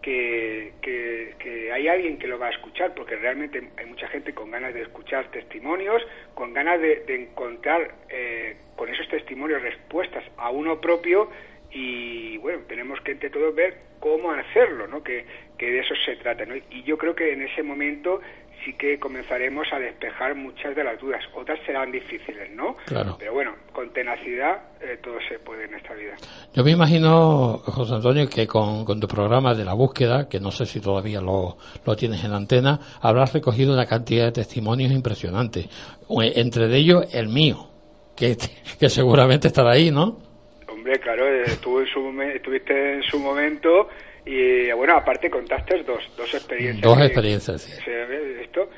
que, 0.07 1.33
que, 1.37 1.71
hay 1.71 1.87
alguien 1.87 2.17
que 2.17 2.27
lo 2.27 2.39
va 2.39 2.47
a 2.47 2.51
escuchar, 2.51 2.93
porque 2.95 3.15
realmente 3.15 3.61
hay 3.77 3.85
mucha 3.85 4.07
gente 4.07 4.33
con 4.33 4.49
ganas 4.49 4.73
de 4.73 4.83
escuchar 4.83 5.29
testimonios, 5.31 6.01
con 6.33 6.53
ganas 6.53 6.79
de, 6.79 7.03
de 7.05 7.23
encontrar 7.23 7.91
eh, 8.09 8.55
con 8.75 8.89
esos 8.89 9.07
testimonios 9.09 9.61
respuestas 9.61 10.23
a 10.37 10.49
uno 10.49 10.79
propio 10.79 11.29
y 11.71 12.37
bueno, 12.37 12.61
tenemos 12.67 13.01
que 13.01 13.11
entre 13.11 13.29
todos 13.29 13.53
ver 13.53 13.75
cómo 13.99 14.31
hacerlo, 14.31 14.87
¿no? 14.87 15.03
Que, 15.03 15.25
que 15.57 15.71
de 15.71 15.79
eso 15.79 15.93
se 16.05 16.15
trata, 16.15 16.45
¿no? 16.45 16.55
Y 16.55 16.83
yo 16.83 16.97
creo 16.97 17.13
que 17.13 17.33
en 17.33 17.41
ese 17.41 17.61
momento 17.61 18.21
sí 18.63 18.73
que 18.73 18.99
comenzaremos 18.99 19.67
a 19.71 19.79
despejar 19.79 20.35
muchas 20.35 20.75
de 20.75 20.83
las 20.83 20.99
dudas. 20.99 21.23
Otras 21.33 21.59
serán 21.65 21.91
difíciles, 21.91 22.51
¿no? 22.51 22.75
Claro. 22.85 23.15
Pero 23.19 23.33
bueno, 23.33 23.55
con 23.71 23.91
tenacidad 23.93 24.61
eh, 24.81 24.97
todo 25.01 25.17
se 25.27 25.39
puede 25.39 25.65
en 25.65 25.75
esta 25.75 25.93
vida. 25.93 26.15
Yo 26.53 26.63
me 26.63 26.71
imagino, 26.71 27.59
José 27.59 27.95
Antonio, 27.95 28.29
que 28.29 28.47
con, 28.47 28.85
con 28.85 28.99
tu 28.99 29.07
programa 29.07 29.53
de 29.53 29.65
la 29.65 29.73
búsqueda, 29.73 30.27
que 30.29 30.39
no 30.39 30.51
sé 30.51 30.65
si 30.65 30.79
todavía 30.79 31.21
lo, 31.21 31.57
lo 31.85 31.95
tienes 31.95 32.23
en 32.23 32.33
antena, 32.33 32.79
habrás 33.01 33.33
recogido 33.33 33.73
una 33.73 33.85
cantidad 33.85 34.25
de 34.25 34.31
testimonios 34.31 34.91
impresionantes. 34.91 35.65
Eh, 35.65 36.33
Entre 36.35 36.65
ellos, 36.75 37.13
el 37.13 37.29
mío, 37.29 37.69
que, 38.15 38.35
que 38.79 38.89
seguramente 38.89 39.47
estará 39.47 39.71
ahí, 39.71 39.91
¿no? 39.91 40.19
Hombre, 40.67 40.99
claro, 40.99 41.27
eh, 41.27 41.43
en 41.45 41.87
su 41.87 42.21
estuviste 42.21 42.93
en 42.93 43.03
su 43.03 43.19
momento 43.19 43.89
y 44.27 44.71
bueno, 44.73 44.95
aparte 44.97 45.29
contaste 45.29 45.83
dos, 45.83 46.03
dos 46.17 46.33
experiencias. 46.33 46.81
Dos 46.81 46.97
que- 46.97 47.05
experiencias, 47.05 47.61
sí. 47.61 47.81
se 47.83 48.41
esto. 48.43 48.69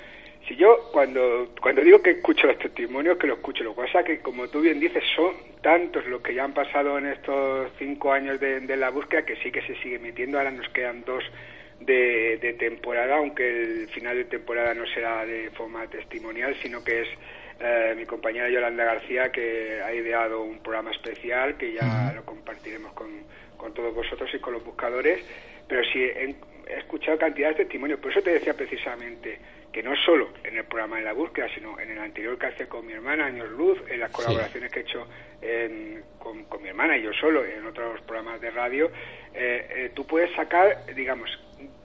Si 0.47 0.55
yo 0.55 0.89
cuando 0.91 1.49
cuando 1.61 1.81
digo 1.81 2.01
que 2.01 2.11
escucho 2.11 2.47
los 2.47 2.57
testimonios, 2.57 3.17
que 3.17 3.27
lo 3.27 3.35
escucho, 3.35 3.63
lo 3.63 3.75
que 3.75 3.81
pasa 3.83 4.03
que 4.03 4.19
como 4.19 4.47
tú 4.47 4.61
bien 4.61 4.79
dices, 4.79 5.03
son 5.15 5.35
tantos 5.61 6.05
los 6.07 6.21
que 6.21 6.33
ya 6.33 6.43
han 6.45 6.53
pasado 6.53 6.97
en 6.97 7.05
estos 7.07 7.71
cinco 7.77 8.11
años 8.11 8.39
de, 8.39 8.59
de 8.61 8.77
la 8.77 8.89
búsqueda 8.89 9.23
que 9.25 9.35
sí 9.37 9.51
que 9.51 9.61
se 9.61 9.75
sigue 9.81 9.95
emitiendo. 9.97 10.37
Ahora 10.39 10.49
nos 10.51 10.67
quedan 10.69 11.03
dos 11.03 11.23
de, 11.81 12.37
de 12.41 12.53
temporada, 12.53 13.17
aunque 13.17 13.47
el 13.47 13.87
final 13.89 14.15
de 14.17 14.25
temporada 14.25 14.73
no 14.73 14.85
será 14.87 15.25
de 15.25 15.49
forma 15.51 15.85
testimonial, 15.87 16.55
sino 16.63 16.83
que 16.83 17.01
es 17.01 17.07
eh, 17.59 17.93
mi 17.95 18.05
compañera 18.05 18.49
Yolanda 18.49 18.85
García 18.85 19.31
que 19.31 19.79
ha 19.85 19.93
ideado 19.93 20.41
un 20.41 20.59
programa 20.59 20.91
especial 20.91 21.57
que 21.57 21.73
ya 21.73 22.11
lo 22.15 22.23
compartiremos 22.25 22.91
con, 22.93 23.09
con 23.59 23.73
todos 23.75 23.93
vosotros 23.93 24.27
y 24.33 24.39
con 24.39 24.53
los 24.53 24.63
buscadores. 24.63 25.23
Pero 25.67 25.83
sí, 25.91 26.01
he, 26.01 26.33
he 26.67 26.77
escuchado 26.79 27.19
cantidad 27.19 27.49
de 27.49 27.55
testimonios. 27.65 27.99
Por 27.99 28.09
eso 28.11 28.23
te 28.23 28.31
decía 28.31 28.55
precisamente 28.55 29.37
que 29.71 29.83
no 29.83 29.95
solo 29.97 30.29
en 30.43 30.57
el 30.57 30.63
programa 30.65 30.97
de 30.97 31.03
la 31.03 31.13
búsqueda, 31.13 31.47
sino 31.53 31.79
en 31.79 31.91
el 31.91 31.99
anterior 31.99 32.39
que 32.39 32.47
hace 32.47 32.67
con 32.67 32.87
mi 32.87 32.93
hermana, 32.93 33.27
Años 33.27 33.49
Luz, 33.51 33.77
en 33.87 33.99
las 33.99 34.11
colaboraciones 34.11 34.71
que 34.71 34.79
he 34.79 34.81
hecho 34.81 35.07
en- 35.43 36.01
con, 36.17 36.45
con 36.45 36.63
mi 36.63 36.69
hermana 36.69 36.97
y 36.97 37.03
yo 37.03 37.13
solo 37.13 37.45
en 37.45 37.63
otros 37.67 38.01
programas 38.01 38.41
de 38.41 38.49
radio, 38.49 38.87
eh, 39.35 39.67
eh, 39.69 39.91
tú 39.93 40.07
puedes 40.07 40.33
sacar, 40.35 40.87
digamos, 40.95 41.29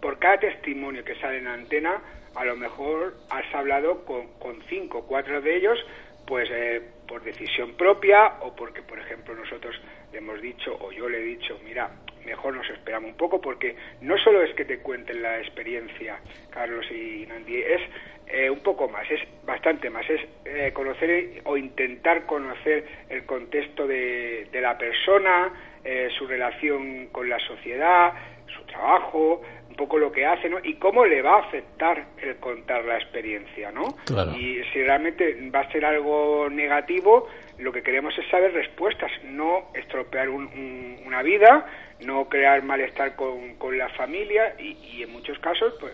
por 0.00 0.18
cada 0.18 0.38
testimonio 0.40 1.04
que 1.04 1.14
sale 1.16 1.38
en 1.38 1.46
antena, 1.46 2.00
a 2.34 2.44
lo 2.46 2.56
mejor 2.56 3.14
has 3.28 3.54
hablado 3.54 4.04
con, 4.06 4.28
con 4.38 4.62
cinco 4.70 4.98
o 5.00 5.06
cuatro 5.06 5.42
de 5.42 5.54
ellos, 5.56 5.78
pues 6.26 6.48
eh, 6.50 6.80
por 7.06 7.22
decisión 7.22 7.74
propia 7.76 8.38
o 8.40 8.56
porque, 8.56 8.80
por 8.80 8.98
ejemplo, 8.98 9.34
nosotros 9.34 9.78
le 10.14 10.18
hemos 10.18 10.40
dicho 10.40 10.78
o 10.80 10.92
yo 10.92 11.08
le 11.08 11.18
he 11.18 11.24
dicho, 11.24 11.58
mira, 11.64 11.90
mejor 12.24 12.54
nos 12.54 12.68
esperamos 12.70 13.10
un 13.10 13.16
poco 13.16 13.40
porque 13.40 13.74
no 14.00 14.16
solo 14.18 14.42
es 14.42 14.54
que 14.54 14.64
te 14.64 14.78
cuenten 14.78 15.20
la 15.20 15.40
experiencia, 15.40 16.20
Carlos 16.50 16.86
y 16.90 17.26
Nandi, 17.26 17.56
es 17.56 17.80
eh, 18.28 18.48
un 18.48 18.60
poco 18.60 18.88
más, 18.88 19.10
es 19.10 19.20
bastante 19.44 19.90
más, 19.90 20.08
es 20.08 20.20
eh, 20.44 20.70
conocer 20.72 21.42
o 21.44 21.56
intentar 21.56 22.26
conocer 22.26 22.86
el 23.08 23.26
contexto 23.26 23.88
de, 23.88 24.46
de 24.52 24.60
la 24.60 24.78
persona, 24.78 25.52
eh, 25.84 26.08
su 26.16 26.26
relación 26.28 27.08
con 27.08 27.28
la 27.28 27.40
sociedad, 27.40 28.12
su 28.46 28.62
trabajo, 28.66 29.42
un 29.68 29.74
poco 29.74 29.98
lo 29.98 30.12
que 30.12 30.24
hace, 30.24 30.48
¿no? 30.48 30.58
Y 30.62 30.74
cómo 30.74 31.04
le 31.04 31.20
va 31.22 31.38
a 31.38 31.40
afectar 31.40 32.06
el 32.22 32.36
contar 32.36 32.84
la 32.84 32.96
experiencia, 32.96 33.72
¿no? 33.72 33.96
Claro. 34.06 34.30
Y 34.36 34.62
si 34.72 34.80
realmente 34.80 35.50
va 35.52 35.60
a 35.60 35.72
ser 35.72 35.84
algo 35.84 36.48
negativo, 36.48 37.28
lo 37.58 37.72
que 37.72 37.82
queremos 37.82 38.16
es 38.18 38.26
saber 38.28 38.52
respuestas, 38.52 39.10
no 39.24 39.70
estropear 39.74 40.28
un- 40.28 40.46
un- 40.46 40.98
una 41.06 41.22
vida, 41.22 41.66
no 42.00 42.28
crear 42.28 42.62
malestar 42.62 43.14
con, 43.16 43.54
con 43.56 43.76
la 43.78 43.88
familia 43.90 44.54
y, 44.58 44.72
y 44.96 45.02
en 45.02 45.10
muchos 45.12 45.38
casos, 45.38 45.74
pues 45.80 45.92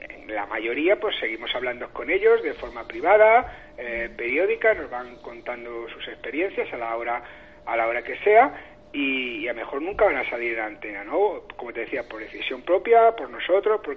en 0.00 0.34
la 0.34 0.46
mayoría, 0.46 0.98
pues 1.00 1.16
seguimos 1.18 1.54
hablando 1.54 1.88
con 1.92 2.10
ellos 2.10 2.42
de 2.42 2.54
forma 2.54 2.86
privada, 2.86 3.72
eh, 3.76 4.08
periódica, 4.16 4.74
nos 4.74 4.88
van 4.90 5.16
contando 5.16 5.88
sus 5.90 6.06
experiencias 6.08 6.72
a 6.72 6.76
la 6.78 6.96
hora 6.96 7.22
a 7.66 7.76
la 7.76 7.86
hora 7.86 8.02
que 8.02 8.16
sea 8.18 8.52
y, 8.92 9.38
y 9.44 9.48
a 9.48 9.54
mejor 9.54 9.82
nunca 9.82 10.04
van 10.06 10.16
a 10.16 10.28
salir 10.30 10.54
en 10.54 10.60
antena, 10.64 11.04
¿no? 11.04 11.42
Como 11.56 11.72
te 11.72 11.80
decía, 11.80 12.08
por 12.08 12.20
decisión 12.20 12.62
propia, 12.62 13.14
por 13.14 13.28
nosotros, 13.30 13.80
por, 13.82 13.96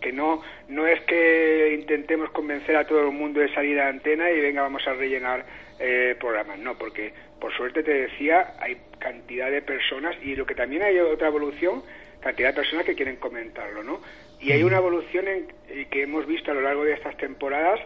que 0.00 0.12
no 0.12 0.42
no 0.68 0.86
es 0.86 1.00
que 1.02 1.76
intentemos 1.78 2.30
convencer 2.30 2.76
a 2.76 2.86
todo 2.86 3.00
el 3.06 3.12
mundo 3.12 3.40
de 3.40 3.52
salir 3.54 3.78
a 3.80 3.88
antena 3.88 4.30
y 4.30 4.40
venga 4.40 4.62
vamos 4.62 4.86
a 4.88 4.94
rellenar 4.94 5.44
eh, 5.84 6.16
programas 6.20 6.60
no 6.60 6.78
porque 6.78 7.12
por 7.40 7.52
suerte 7.56 7.82
te 7.82 7.92
decía 7.92 8.54
hay 8.60 8.76
cantidad 9.00 9.50
de 9.50 9.62
personas 9.62 10.14
y 10.22 10.36
lo 10.36 10.46
que 10.46 10.54
también 10.54 10.82
hay 10.84 10.96
otra 11.00 11.26
evolución 11.26 11.82
cantidad 12.20 12.50
de 12.50 12.54
personas 12.54 12.86
que 12.86 12.94
quieren 12.94 13.16
comentarlo 13.16 13.82
no 13.82 14.00
y 14.40 14.52
hay 14.52 14.62
una 14.62 14.76
evolución 14.76 15.26
en, 15.26 15.52
eh, 15.68 15.88
que 15.90 16.02
hemos 16.02 16.24
visto 16.26 16.52
a 16.52 16.54
lo 16.54 16.60
largo 16.60 16.84
de 16.84 16.92
estas 16.92 17.16
temporadas 17.16 17.80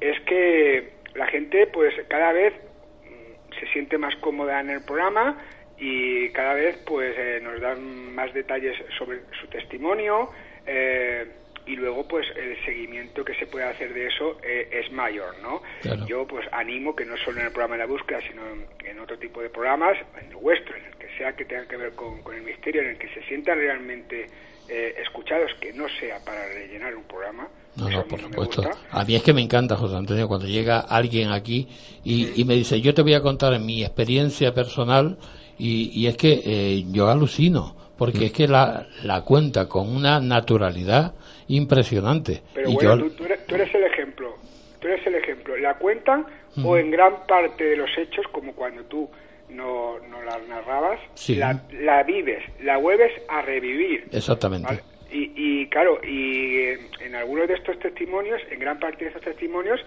es 0.00 0.18
que 0.20 0.92
la 1.14 1.26
gente 1.26 1.66
pues 1.66 1.94
cada 2.08 2.32
vez 2.32 2.54
mm, 2.54 3.60
se 3.60 3.66
siente 3.72 3.98
más 3.98 4.16
cómoda 4.16 4.58
en 4.60 4.70
el 4.70 4.82
programa 4.82 5.38
y 5.76 6.30
cada 6.30 6.54
vez 6.54 6.78
pues 6.86 7.14
eh, 7.18 7.38
nos 7.42 7.60
dan 7.60 8.14
más 8.14 8.32
detalles 8.32 8.76
sobre 8.96 9.20
su 9.38 9.46
testimonio 9.48 10.30
eh, 10.66 11.26
y 11.66 11.76
luego 11.76 12.06
pues 12.08 12.26
el 12.36 12.56
seguimiento 12.64 13.24
que 13.24 13.34
se 13.34 13.46
puede 13.46 13.64
hacer 13.66 13.92
de 13.94 14.06
eso 14.06 14.38
eh, 14.42 14.68
es 14.72 14.90
mayor 14.92 15.34
no 15.42 15.62
Claro. 15.82 16.06
yo 16.06 16.26
pues 16.26 16.46
animo 16.52 16.94
que 16.96 17.04
no 17.04 17.16
solo 17.18 17.40
en 17.40 17.46
el 17.46 17.52
programa 17.52 17.74
de 17.76 17.80
la 17.80 17.86
búsqueda 17.86 18.18
sino 18.28 18.42
en, 18.48 18.66
en 18.86 18.98
otro 19.00 19.18
tipo 19.18 19.40
de 19.40 19.48
programas 19.50 19.96
en 20.20 20.28
el 20.30 20.36
vuestro 20.36 20.76
en 20.76 20.84
el 20.86 20.96
que 20.96 21.06
sea 21.16 21.32
que 21.34 21.44
tenga 21.44 21.66
que 21.66 21.76
ver 21.76 21.92
con, 21.94 22.22
con 22.22 22.34
el 22.34 22.42
misterio 22.42 22.82
en 22.82 22.88
el 22.90 22.98
que 22.98 23.08
se 23.08 23.22
sientan 23.24 23.58
realmente 23.58 24.26
eh, 24.68 24.94
escuchados 25.02 25.50
que 25.60 25.72
no 25.72 25.86
sea 26.00 26.18
para 26.24 26.46
rellenar 26.46 26.94
un 26.96 27.02
programa. 27.02 27.48
No, 27.76 27.90
no, 27.90 28.04
por 28.04 28.20
supuesto. 28.20 28.62
A 28.92 29.04
mí 29.04 29.16
es 29.16 29.22
que 29.22 29.32
me 29.32 29.40
encanta, 29.42 29.76
José 29.76 29.96
Antonio, 29.96 30.28
cuando 30.28 30.46
llega 30.46 30.78
alguien 30.80 31.32
aquí 31.32 31.66
y, 32.04 32.40
y 32.40 32.44
me 32.44 32.54
dice, 32.54 32.80
yo 32.80 32.94
te 32.94 33.02
voy 33.02 33.14
a 33.14 33.20
contar 33.20 33.58
mi 33.58 33.82
experiencia 33.82 34.54
personal 34.54 35.18
y, 35.58 35.90
y 36.00 36.06
es 36.06 36.16
que 36.16 36.40
eh, 36.44 36.84
yo 36.92 37.08
alucino, 37.10 37.76
porque 38.02 38.26
es 38.26 38.32
que 38.32 38.48
la, 38.48 38.84
la 39.04 39.20
cuenta 39.22 39.68
con 39.68 39.88
una 39.88 40.18
naturalidad 40.18 41.14
impresionante. 41.46 42.42
Pero 42.52 42.68
y 42.68 42.74
bueno, 42.74 42.96
yo, 42.96 43.04
tú, 43.04 43.10
tú 43.18 43.24
eres, 43.26 43.46
tú 43.46 43.54
eres 43.54 43.72
el 43.72 43.84
ejemplo. 43.84 44.34
Tú 44.80 44.88
eres 44.88 45.06
el 45.06 45.14
ejemplo. 45.14 45.56
La 45.58 45.74
cuentan 45.74 46.26
o 46.64 46.76
en 46.76 46.90
gran 46.90 47.24
parte 47.28 47.62
de 47.62 47.76
los 47.76 47.88
hechos, 47.96 48.26
como 48.32 48.56
cuando 48.56 48.82
tú 48.86 49.08
no, 49.50 50.00
no 50.00 50.20
la 50.20 50.36
narrabas, 50.48 50.98
Sí. 51.14 51.36
la, 51.36 51.62
la 51.80 52.02
vives, 52.02 52.42
la 52.64 52.76
vuelves 52.76 53.12
a 53.28 53.40
revivir. 53.42 54.08
Exactamente. 54.10 54.66
¿vale? 54.66 54.82
Y, 55.12 55.30
y 55.36 55.66
claro, 55.68 56.00
y 56.02 56.56
eh, 56.56 56.78
en 57.02 57.14
algunos 57.14 57.46
de 57.46 57.54
estos 57.54 57.78
testimonios, 57.78 58.40
en 58.50 58.58
gran 58.58 58.80
parte 58.80 59.04
de 59.04 59.10
estos 59.10 59.22
testimonios, 59.22 59.78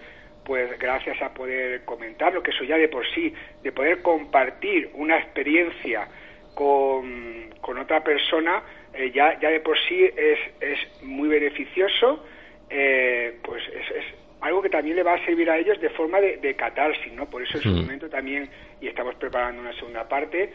pues 0.42 0.78
gracias 0.78 1.20
a 1.20 1.34
poder 1.34 1.84
comentarlo, 1.84 2.42
que 2.42 2.50
eso 2.52 2.64
ya 2.64 2.78
de 2.78 2.88
por 2.88 3.04
sí, 3.14 3.34
de 3.62 3.72
poder 3.72 4.00
compartir 4.00 4.88
una 4.94 5.18
experiencia 5.18 6.08
con, 6.56 7.50
con 7.60 7.76
otra 7.78 8.02
persona, 8.02 8.62
eh, 8.94 9.10
ya, 9.14 9.38
ya 9.38 9.50
de 9.50 9.60
por 9.60 9.76
sí 9.86 10.02
es, 10.16 10.38
es 10.58 11.02
muy 11.02 11.28
beneficioso, 11.28 12.24
eh, 12.70 13.36
pues 13.44 13.62
es, 13.68 13.90
es 13.96 14.04
algo 14.40 14.62
que 14.62 14.70
también 14.70 14.96
le 14.96 15.02
va 15.02 15.14
a 15.14 15.24
servir 15.26 15.50
a 15.50 15.58
ellos 15.58 15.78
de 15.80 15.90
forma 15.90 16.18
de, 16.18 16.38
de 16.38 16.54
catarsis, 16.56 17.12
¿no? 17.12 17.28
Por 17.28 17.42
eso 17.42 17.58
en 17.58 17.62
su 17.62 17.68
Mm. 17.68 17.76
momento 17.82 18.08
también, 18.08 18.48
y 18.80 18.88
estamos 18.88 19.14
preparando 19.16 19.60
una 19.60 19.74
segunda 19.74 20.08
parte, 20.08 20.50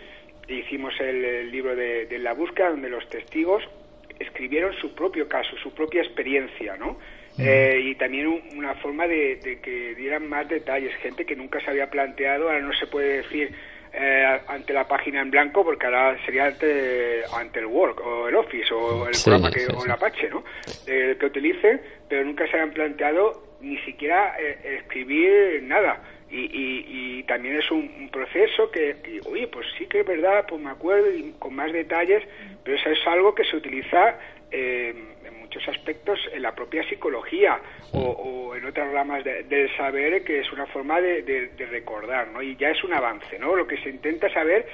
hicimos 0.48 1.00
el, 1.00 1.24
el 1.24 1.52
libro 1.52 1.76
de, 1.76 2.08
de 2.08 2.18
La 2.18 2.34
Búsqueda, 2.34 2.72
donde 2.72 2.90
los 2.90 3.08
testigos 3.08 3.64
escribieron 4.20 4.74
su 4.82 4.96
propio 4.96 5.28
caso, 5.30 5.56
su 5.62 5.72
propia 5.74 6.02
experiencia, 6.02 6.78
¿no? 6.78 6.98
Eh, 7.40 7.80
y 7.86 7.96
también 7.96 8.28
un- 8.28 8.42
una 8.58 8.74
forma 8.76 9.08
de, 9.08 9.38
de 9.38 9.60
que 9.62 9.94
dieran 9.96 10.28
más 10.28 10.50
detalles, 10.50 10.94
gente 10.96 11.26
que 11.26 11.36
nunca 11.36 11.60
se 11.62 11.70
había 11.70 11.90
planteado, 11.90 12.48
ahora 12.50 12.60
no 12.60 12.74
se 12.74 12.88
puede 12.88 13.22
decir 13.22 13.52
eh, 13.94 14.40
ante 14.48 14.74
la 14.74 14.88
página 14.88 15.22
en 15.22 15.32
blanco 15.32 15.64
porque 15.64 15.86
ahora 15.86 16.18
sería 16.26 16.46
ante, 16.46 17.22
ante 17.36 17.60
el 17.60 17.66
Word 17.66 18.00
o 18.00 18.28
el 18.30 18.36
Office 18.36 18.74
o 18.74 19.08
el 19.08 19.16
Sí, 19.16 19.26
programa 19.26 19.52
que, 19.52 19.60
sí, 19.62 19.72
o 19.76 19.84
el 19.86 19.92
Apache, 19.92 20.30
¿no? 20.30 20.44
Eh, 20.88 21.18
que 21.20 21.26
utilicen, 21.26 21.82
pero 22.08 22.24
nunca 22.24 22.46
se 22.48 22.54
habían 22.54 22.74
planteado 22.74 23.44
ni 23.62 23.78
siquiera 23.80 24.36
eh, 24.40 24.78
escribir 24.80 25.62
nada. 25.64 26.02
Y, 26.30 26.46
y, 26.46 26.86
y 27.20 27.24
también 27.24 27.58
es 27.60 27.70
un, 27.72 27.92
un 28.00 28.10
proceso 28.10 28.72
que, 28.72 28.96
que, 29.04 29.20
oye, 29.30 29.48
pues 29.48 29.68
sí 29.78 29.86
que 29.88 30.00
es 30.00 30.06
verdad, 30.08 30.46
pues 30.48 30.62
me 30.62 30.70
acuerdo 30.70 31.14
y 31.14 31.34
con 31.38 31.54
más 31.54 31.74
detalles, 31.74 32.24
pero 32.64 32.78
eso 32.78 32.90
es 32.90 33.06
algo 33.06 33.36
que 33.36 33.44
se 33.44 33.58
utiliza 33.58 34.18
eh, 34.50 34.96
muchos 35.54 35.68
aspectos 35.68 36.18
en 36.32 36.44
la 36.44 36.56
propia 36.56 36.82
psicología 36.88 37.60
o, 37.92 38.00
o 38.00 38.56
en 38.56 38.64
otras 38.66 38.90
ramas 38.94 39.22
de- 39.26 39.44
del 39.44 39.70
saber, 39.76 40.24
que 40.24 40.40
es 40.40 40.52
una 40.54 40.66
forma 40.68 41.02
de, 41.02 41.24
de- 41.24 41.48
de 41.50 41.66
recordar, 41.66 42.30
¿no? 42.30 42.42
Y 42.42 42.56
ya 42.56 42.70
es 42.70 42.82
un 42.86 42.94
avance, 42.94 43.38
¿no? 43.38 43.54
Lo 43.58 43.68
que 43.68 43.76
se 43.80 43.90
intenta 43.90 44.32
saber 44.34 44.66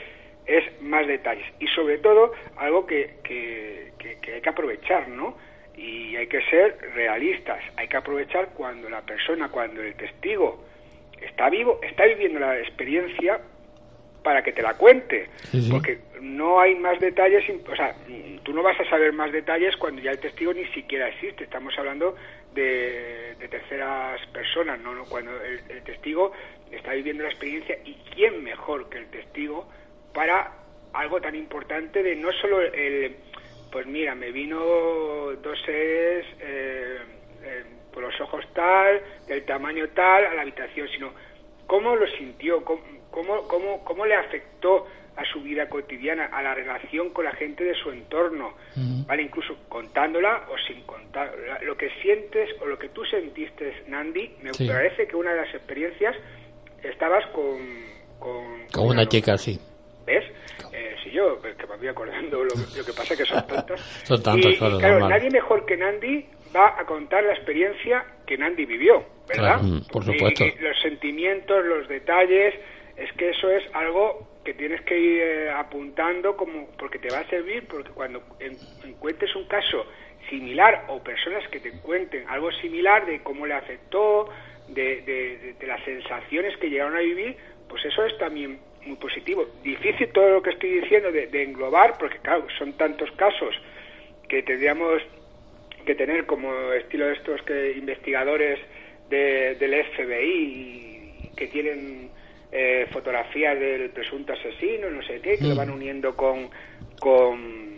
es 0.45 0.63
más 0.81 1.07
detalles 1.07 1.45
y 1.59 1.67
sobre 1.69 1.97
todo 1.97 2.31
algo 2.57 2.85
que, 2.85 3.15
que, 3.23 3.93
que- 3.97 4.19
que 4.21 4.33
hay 4.35 4.41
que 4.41 4.49
aprovechar, 4.49 5.07
¿no? 5.09 5.35
Y 5.75 6.15
hay 6.15 6.27
que 6.27 6.41
ser 6.43 6.77
realistas, 6.93 7.63
hay 7.75 7.87
que 7.87 7.97
aprovechar 7.97 8.49
cuando 8.49 8.87
la 8.87 9.01
persona, 9.01 9.49
cuando 9.49 9.81
el 9.81 9.95
testigo 9.95 10.63
está 11.21 11.49
vivo, 11.49 11.79
está 11.81 12.05
viviendo 12.05 12.39
la 12.39 12.59
experiencia 12.59 13.39
para 14.27 14.43
que 14.43 14.51
te 14.51 14.61
la 14.61 14.73
cuente. 14.73 15.29
Sí, 15.51 15.61
sí. 15.61 15.71
Porque 15.71 15.99
no 16.19 16.59
hay 16.59 16.75
más 16.75 16.99
detalles, 16.99 17.45
o 17.65 17.75
sea, 17.77 17.95
mm, 18.09 18.39
tú 18.43 18.51
no 18.51 18.61
vas 18.61 18.77
a 18.77 18.89
saber 18.89 19.13
más 19.13 19.31
detalles 19.31 19.77
cuando 19.77 20.01
ya 20.01 20.11
el 20.11 20.19
testigo 20.19 20.53
ni 20.53 20.65
siquiera 20.73 21.07
existe. 21.07 21.45
Estamos 21.45 21.73
hablando 21.79 22.13
de, 22.53 23.35
de 23.39 23.47
terceras 23.47 24.19
personas, 24.33 24.81
¿no? 24.81 24.93
No, 24.93 25.05
Cuando 25.05 25.31
el, 25.41 25.61
el 25.69 25.81
testigo 25.83 26.33
está 26.69 26.91
viviendo 26.91 27.23
la 27.23 27.29
experiencia 27.29 27.77
y 27.85 27.93
quién 28.13 28.43
mejor 28.43 28.89
que 28.89 28.97
el 28.97 29.07
testigo 29.07 29.65
para 30.13 30.51
algo 30.91 31.21
tan 31.21 31.33
importante 31.33 32.03
de 32.03 32.17
no 32.17 32.33
solo 32.33 32.59
el, 32.59 33.15
pues 33.71 33.87
mira, 33.87 34.13
me 34.13 34.33
vino 34.33 34.59
dos 34.59 35.57
seres 35.65 36.25
eh, 36.41 36.97
eh, 37.43 37.63
por 37.93 38.03
los 38.03 38.19
ojos 38.19 38.43
tal, 38.53 39.01
del 39.25 39.45
tamaño 39.45 39.87
tal, 39.95 40.25
a 40.25 40.33
la 40.33 40.41
habitación, 40.41 40.89
sino 40.89 41.13
cómo 41.65 41.95
lo 41.95 42.05
sintió, 42.17 42.65
cómo, 42.65 42.81
cómo, 43.17 43.47
cómo, 43.47 43.83
cómo 43.83 44.05
le 44.05 44.13
afectó 44.15 44.85
a 45.15 45.25
su 45.25 45.41
vida 45.41 45.67
cotidiana, 45.67 46.25
a 46.27 46.43
la 46.43 46.53
relación 46.53 47.09
con 47.09 47.25
la 47.25 47.31
gente 47.31 47.63
de 47.63 47.73
su 47.73 47.89
entorno, 47.89 48.53
¿vale? 49.07 49.23
Incluso 49.23 49.57
contándola 49.67 50.45
o 50.51 50.55
sin 50.67 50.83
contar. 50.83 51.33
Lo 51.63 51.75
que 51.75 51.89
sientes 52.03 52.49
o 52.61 52.67
lo 52.67 52.77
que 52.77 52.89
tú 52.89 53.03
sentiste, 53.05 53.83
Nandi, 53.87 54.35
me 54.43 54.53
Sí. 54.53 54.67
parece 54.67 55.07
que 55.07 55.15
una 55.15 55.31
de 55.33 55.37
las 55.41 55.53
experiencias 55.55 56.15
estabas 56.83 57.25
con... 57.33 57.57
Con, 58.19 58.67
Con 58.71 58.87
una 58.89 59.07
chica 59.07 59.33
así. 59.33 59.59
¿Ves? 60.05 60.23
Eh, 60.71 60.95
si 61.03 61.09
yo, 61.11 61.39
pues, 61.41 61.55
que 61.55 61.65
me 61.67 61.77
voy 61.77 61.87
acordando, 61.87 62.43
lo, 62.43 62.49
lo 62.53 62.85
que 62.85 62.93
pasa 62.93 63.13
es 63.15 63.19
que 63.19 63.25
son 63.25 63.45
tantas. 63.47 63.79
Son 64.05 64.21
tantas, 64.23 64.51
y, 64.51 64.55
y 64.55 64.57
claro, 64.57 65.09
nadie 65.09 65.29
mejor 65.31 65.65
que 65.65 65.75
Nandi 65.77 66.25
va 66.55 66.79
a 66.79 66.85
contar 66.85 67.23
la 67.23 67.33
experiencia 67.33 68.05
que 68.25 68.37
Nandi 68.37 68.65
vivió, 68.65 69.03
¿verdad? 69.27 69.59
Claro, 69.59 69.63
mm, 69.63 69.81
por 69.91 70.03
Y- 70.03 70.05
supuesto. 70.05 70.45
y 70.45 70.55
los 70.59 70.79
sentimientos, 70.81 71.65
los 71.65 71.87
detalles, 71.87 72.53
es 72.97 73.11
que 73.13 73.29
eso 73.29 73.51
es 73.51 73.63
algo 73.73 74.27
que 74.43 74.53
tienes 74.53 74.81
que 74.81 74.97
ir 74.99 75.21
eh, 75.21 75.49
apuntando 75.51 76.35
como 76.37 76.67
porque 76.77 76.99
te 76.99 77.09
va 77.09 77.19
a 77.19 77.29
servir, 77.29 77.67
porque 77.67 77.91
cuando 77.91 78.23
en- 78.39 78.57
encuentres 78.85 79.35
un 79.35 79.45
caso 79.47 79.85
similar 80.29 80.85
o 80.89 81.03
personas 81.03 81.47
que 81.49 81.59
te 81.59 81.71
cuenten 81.81 82.27
algo 82.27 82.51
similar 82.53 83.05
de 83.05 83.21
cómo 83.21 83.45
le 83.45 83.53
afectó, 83.53 84.29
de, 84.67 85.01
de- 85.01 85.37
de- 85.37 85.53
de 85.53 85.67
las 85.67 85.83
sensaciones 85.85 86.57
que 86.57 86.69
llegaron 86.69 86.95
a 86.95 86.99
vivir, 86.99 87.37
pues 87.69 87.83
eso 87.85 88.05
es 88.05 88.17
también 88.17 88.59
muy 88.85 88.95
positivo. 88.97 89.45
Difícil 89.63 90.09
todo 90.09 90.29
lo 90.29 90.41
que 90.41 90.49
estoy 90.51 90.79
diciendo 90.81 91.11
de, 91.11 91.27
de 91.27 91.43
englobar, 91.43 91.97
porque 91.97 92.17
claro, 92.19 92.47
son 92.57 92.73
tantos 92.73 93.11
casos 93.11 93.53
que 94.27 94.43
tendríamos 94.43 95.01
que 95.85 95.95
tener 95.95 96.25
como 96.25 96.73
estilo 96.73 97.09
estos 97.11 97.41
que 97.43 97.73
investigadores 97.77 98.59
de- 99.09 99.55
del 99.55 99.73
FBI 99.85 101.31
que 101.37 101.47
tienen 101.47 102.09
eh, 102.51 102.87
fotografías 102.91 103.59
del 103.59 103.89
presunto 103.89 104.33
asesino, 104.33 104.89
no 104.89 105.01
sé 105.03 105.19
qué, 105.21 105.37
que 105.37 105.45
lo 105.45 105.55
van 105.55 105.69
uniendo 105.69 106.15
con, 106.15 106.49
con, 106.99 107.77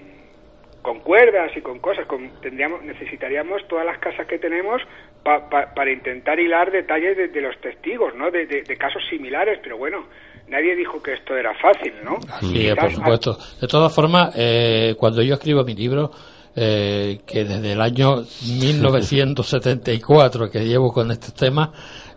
con 0.82 1.00
cuerdas 1.02 1.52
y 1.56 1.62
con 1.62 1.80
cosas. 1.80 2.06
Con, 2.06 2.30
tendríamos, 2.42 2.84
necesitaríamos 2.84 3.68
todas 3.68 3.86
las 3.86 3.98
casas 4.00 4.28
que 4.28 4.38
tenemos 4.40 4.82
pa- 5.24 5.50
pa- 5.50 5.74
para 5.74 5.92
intentar 5.92 6.40
hilar 6.40 6.72
detalles 6.72 7.18
de, 7.18 7.28
de 7.30 7.42
los 7.42 7.60
testigos, 7.62 8.16
¿no? 8.16 8.32
De, 8.32 8.46
de- 8.46 8.64
de 8.64 8.78
casos 8.78 9.04
similares, 9.10 9.60
pero 9.62 9.78
bueno, 9.78 10.06
nadie 10.48 10.76
dijo 10.76 11.02
que 11.02 11.14
esto 11.14 11.36
era 11.36 11.54
fácil, 11.56 11.94
¿no? 12.04 12.20
Sí, 12.42 12.70
por 12.76 12.92
supuesto. 12.92 13.38
De 13.60 13.68
todas 13.68 13.94
formas, 13.94 14.34
eh, 14.38 14.96
cuando 14.98 15.22
yo 15.22 15.34
escribo 15.36 15.64
mi 15.64 15.76
libro, 15.76 16.12
eh, 16.56 17.22
que 17.26 17.46
desde 17.46 17.74
el 17.74 17.82
año 17.82 18.26
1974 18.48 20.50
que 20.50 20.66
llevo 20.66 20.92
con 20.92 21.12
estos 21.12 21.34
temas, 21.34 21.70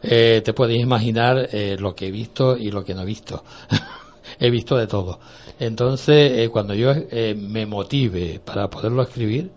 eh, 0.02 0.42
te 0.44 0.52
puedes 0.52 0.80
imaginar 0.80 1.48
eh, 1.52 1.76
lo 1.78 1.94
que 1.94 2.08
he 2.08 2.10
visto 2.10 2.56
y 2.56 2.70
lo 2.70 2.84
que 2.84 2.94
no 2.94 3.02
he 3.02 3.06
visto. 3.06 3.44
he 4.38 4.50
visto 4.50 4.76
de 4.76 4.86
todo. 4.86 5.20
Entonces, 5.58 6.38
eh, 6.38 6.48
cuando 6.48 6.74
yo 6.74 6.92
eh, 6.92 7.34
me 7.38 7.66
motive 7.66 8.40
para 8.44 8.68
poderlo 8.68 9.02
escribir, 9.02 9.50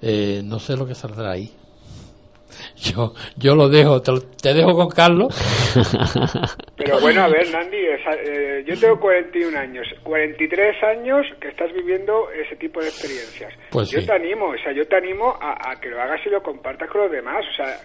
eh, 0.00 0.42
no 0.44 0.58
sé 0.58 0.76
lo 0.76 0.86
que 0.86 0.94
saldrá 0.94 1.30
ahí. 1.30 1.52
Yo, 2.76 3.14
yo 3.36 3.54
lo 3.54 3.68
dejo, 3.68 4.02
te, 4.02 4.12
lo- 4.12 4.20
te 4.22 4.52
dejo 4.54 4.74
con 4.74 4.88
Carlos. 4.90 5.34
Pero 6.76 7.00
bueno, 7.00 7.22
a 7.24 7.28
ver, 7.28 7.50
Nandi, 7.50 7.76
esa- 7.76 8.14
eh, 8.14 8.64
yo 8.66 8.78
tengo 8.78 8.98
41 9.00 9.56
años, 9.58 9.86
43 10.02 10.82
años 10.82 11.26
que 11.40 11.48
estás 11.48 11.72
viviendo 11.72 12.28
ese 12.32 12.56
tipo 12.56 12.80
de 12.80 12.88
experiencias. 12.88 13.52
Pues 13.70 13.90
yo 13.90 14.00
sí. 14.00 14.06
te 14.06 14.12
animo, 14.12 14.46
o 14.46 14.58
sea, 14.58 14.72
yo 14.72 14.86
te 14.86 14.96
animo 14.96 15.36
a, 15.40 15.70
a 15.70 15.80
que 15.80 15.88
lo 15.90 16.00
hagas 16.00 16.20
y 16.26 16.30
lo 16.30 16.42
compartas 16.42 16.88
con 16.90 17.02
los 17.02 17.10
demás. 17.10 17.44
O 17.50 17.54
sea, 17.54 17.78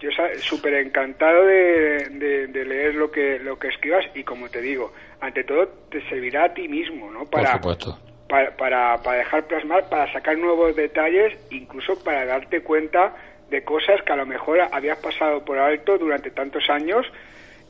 yo 0.00 0.10
súper 0.40 0.74
encantado 0.74 1.44
de, 1.46 2.08
de- 2.10 2.46
de 2.48 2.64
leer 2.64 2.94
lo 2.94 3.10
que 3.10 3.38
lo 3.38 3.58
que 3.58 3.68
escribas 3.68 4.04
y 4.14 4.22
como 4.22 4.48
te 4.50 4.60
digo, 4.60 4.92
ante 5.20 5.44
todo 5.44 5.66
te 5.90 6.06
servirá 6.08 6.44
a 6.44 6.54
ti 6.54 6.68
mismo, 6.68 7.10
¿no? 7.10 7.20
Por 7.20 7.30
Para, 7.42 7.54
supuesto. 7.54 7.98
para, 8.28 8.54
para, 8.56 9.02
para 9.02 9.18
dejar 9.18 9.46
plasmar, 9.46 9.88
para 9.88 10.12
sacar 10.12 10.36
nuevos 10.36 10.76
detalles, 10.76 11.32
incluso 11.50 12.02
para 12.04 12.26
darte 12.26 12.60
cuenta 12.62 13.14
de 13.54 13.64
cosas 13.64 14.02
que 14.04 14.12
a 14.12 14.16
lo 14.16 14.26
mejor 14.26 14.58
habías 14.72 14.98
pasado 14.98 15.44
por 15.44 15.58
alto 15.58 15.96
durante 15.98 16.30
tantos 16.30 16.62
años 16.68 17.06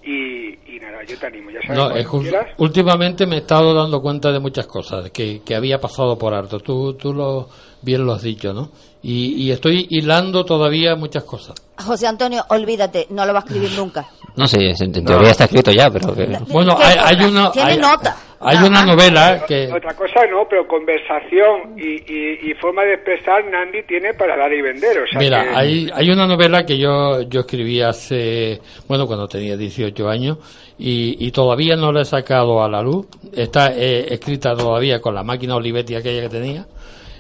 y, 0.03 0.49
y 0.75 0.79
nada, 0.81 1.03
yo 1.07 1.19
te 1.19 1.27
animo, 1.27 1.51
ya 1.51 1.61
sabes, 1.63 1.77
No, 1.79 1.85
cuando 1.85 1.99
es 1.99 2.07
que 2.07 2.19
quieras. 2.31 2.47
últimamente 2.59 3.27
me 3.27 3.37
he 3.37 3.39
estado 3.39 3.73
dando 3.75 4.03
cuenta 4.03 4.33
de 4.33 4.39
muchas 4.39 4.67
cosas 4.67 5.11
que, 5.11 5.41
que 5.43 5.55
había 5.55 5.81
pasado 5.81 6.19
por 6.19 6.35
alto. 6.35 6.61
Tú, 6.61 6.93
tú 6.95 7.15
lo, 7.15 7.49
bien 7.81 8.05
lo 8.05 8.13
has 8.13 8.23
dicho, 8.23 8.53
¿no? 8.53 8.71
Y, 9.03 9.35
y 9.43 9.51
estoy 9.51 9.87
hilando 9.91 10.45
todavía 10.45 10.95
muchas 10.95 11.25
cosas. 11.25 11.55
José 11.79 12.07
Antonio, 12.07 12.45
olvídate, 12.51 13.07
no 13.11 13.25
lo 13.25 13.33
va 13.33 13.41
a 13.41 13.45
escribir 13.45 13.71
nunca. 13.77 14.07
No 14.37 14.47
sé, 14.47 14.59
en 14.61 14.75
en 14.95 15.05
teoría 15.05 15.31
está 15.31 15.45
escrito 15.45 15.71
ya, 15.71 15.89
pero 15.91 16.15
que... 16.15 16.27
Bueno, 16.49 16.77
¿Qué 16.77 16.85
hay, 16.85 16.99
hay 17.19 17.25
una 17.25 17.51
Tiene 17.53 17.73
hay, 17.73 17.79
nota. 17.79 18.17
Hay 18.45 18.59
una 18.67 18.85
novela 18.85 19.45
que 19.47 19.73
Otra 19.73 19.95
cosa 19.95 20.21
no, 20.31 20.47
pero 20.49 20.67
conversación 20.67 21.79
y, 21.79 21.97
y, 22.13 22.51
y 22.51 22.55
forma 22.55 22.83
de 22.83 22.95
expresar 22.95 23.45
Nandi 23.47 23.83
tiene 23.85 24.15
para 24.15 24.37
dar 24.37 24.53
y 24.53 24.61
vender. 24.63 24.99
O 25.03 25.07
sea 25.07 25.19
Mira, 25.19 25.43
que- 25.45 25.51
hay, 25.51 25.91
hay 25.95 26.11
una 26.11 26.27
novela 26.27 26.65
que 26.67 26.79
yo, 26.79 27.23
yo 27.23 27.41
escribí 27.41 27.81
hace, 27.81 28.61
bueno, 28.89 29.07
cuando 29.07 29.27
tenía 29.29 29.57
18 29.57 30.09
años 30.09 30.39
y, 30.79 31.17
y 31.27 31.31
todavía 31.33 31.77
no 31.77 31.93
la 31.93 32.03
he 32.03 32.05
sacado 32.05 32.63
a 32.63 32.69
la 32.69 32.83
luz. 32.83 33.07
Está 33.33 33.73
eh, 33.75 34.13
escrita 34.13 34.55
todavía 34.55 35.01
con 35.01 35.15
la 35.15 35.23
máquina 35.23 35.57
Olivetti 35.57 35.95
aquella 35.95 36.23
que 36.23 36.29
tenía, 36.29 36.67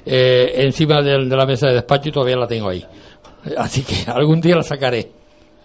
eh, 0.07 0.53
encima 0.57 1.01
del- 1.03 1.29
de, 1.29 1.37
la 1.37 1.47
mesa 1.47 1.69
de 1.69 1.75
despacho 1.75 2.09
y 2.09 2.13
todavía 2.13 2.37
la 2.37 2.47
tengo 2.47 2.69
ahí. 2.69 2.85
Así 3.59 3.83
que 3.83 4.11
algún 4.11 4.41
día 4.41 4.57
la 4.57 4.63
sacaré. 4.63 5.09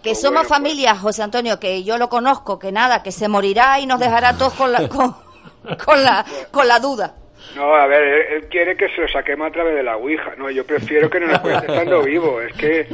Que 0.02 0.14
somos 0.14 0.46
familia, 0.46 0.96
José 0.96 1.22
Antonio, 1.22 1.60
que 1.60 1.82
yo 1.84 1.98
lo 1.98 2.08
conozco, 2.08 2.58
que 2.58 2.72
nada, 2.72 3.02
que 3.02 3.12
se 3.12 3.28
morirá 3.28 3.78
y 3.80 3.86
nos 3.86 4.00
dejará 4.00 4.34
todos 4.36 4.54
con 4.54 4.72
la, 4.72 4.88
con, 4.88 5.14
con 5.84 6.02
la, 6.02 6.24
con 6.50 6.66
la 6.68 6.78
duda. 6.78 7.14
No, 7.56 7.74
a 7.74 7.86
ver, 7.86 8.02
él, 8.02 8.22
él 8.36 8.48
quiere 8.48 8.76
que 8.76 8.88
se 8.90 9.00
lo 9.00 9.08
saquemos 9.08 9.48
a 9.48 9.50
través 9.52 9.74
de 9.74 9.82
la 9.82 9.96
Ouija. 9.96 10.34
No, 10.36 10.50
yo 10.50 10.64
prefiero 10.64 11.08
que 11.10 11.20
no 11.20 11.26
nos 11.28 11.40
cuente 11.40 11.66
estando 11.66 12.02
vivo. 12.04 12.40
Es 12.40 12.52
que, 12.54 12.86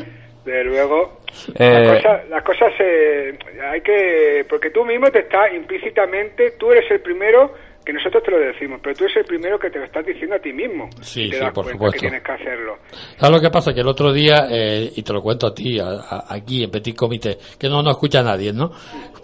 de 0.44 0.64
luego, 0.64 1.18
Eh, 1.57 1.68
las 1.68 1.96
cosas, 2.02 2.29
las 2.31 2.42
cosas 2.44 2.72
se, 2.79 3.38
hay 3.62 3.81
que... 3.83 4.46
Porque 4.48 4.70
tú 4.70 4.85
mismo 4.85 5.11
te 5.11 5.20
estás 5.20 5.52
implícitamente, 5.52 6.52
tú 6.52 6.70
eres 6.70 6.88
el 6.90 7.00
primero, 7.00 7.52
que 7.85 7.92
nosotros 7.92 8.22
te 8.22 8.31
lo 8.31 8.38
decimos, 8.38 8.81
pero 8.83 8.94
tú 8.96 9.05
eres 9.05 9.16
el 9.18 9.24
primero 9.24 9.59
que 9.59 9.68
te 9.70 9.79
lo 9.81 9.85
estás 9.85 10.07
diciendo 10.07 10.37
a 10.37 10.38
ti 10.38 10.52
mismo. 10.52 10.88
Sí, 11.02 11.29
te 11.29 11.37
sí, 11.37 11.42
das 11.42 11.52
por 11.52 11.66
supuesto. 11.70 11.92
que 11.94 11.98
tienes 11.98 12.22
que 12.22 12.33
hacerlo. 12.33 12.79
¿Sabes 13.18 13.37
lo 13.37 13.40
que 13.40 13.50
pasa? 13.50 13.74
Que 13.74 13.81
el 13.81 13.88
otro 13.88 14.12
día, 14.12 14.46
eh, 14.50 14.90
y 14.94 15.02
te 15.02 15.12
lo 15.12 15.20
cuento 15.22 15.48
a 15.48 15.55
ti, 15.55 15.79
a- 15.81 15.88
a- 16.09 16.24
aquí 16.35 16.62
en 16.64 16.70
Petit 16.70 16.96
Comité, 16.96 17.37
que 17.59 17.68
no 17.68 17.83
nos 17.83 17.94
escucha 17.94 18.22
nadie, 18.22 18.52
¿no? 18.52 18.70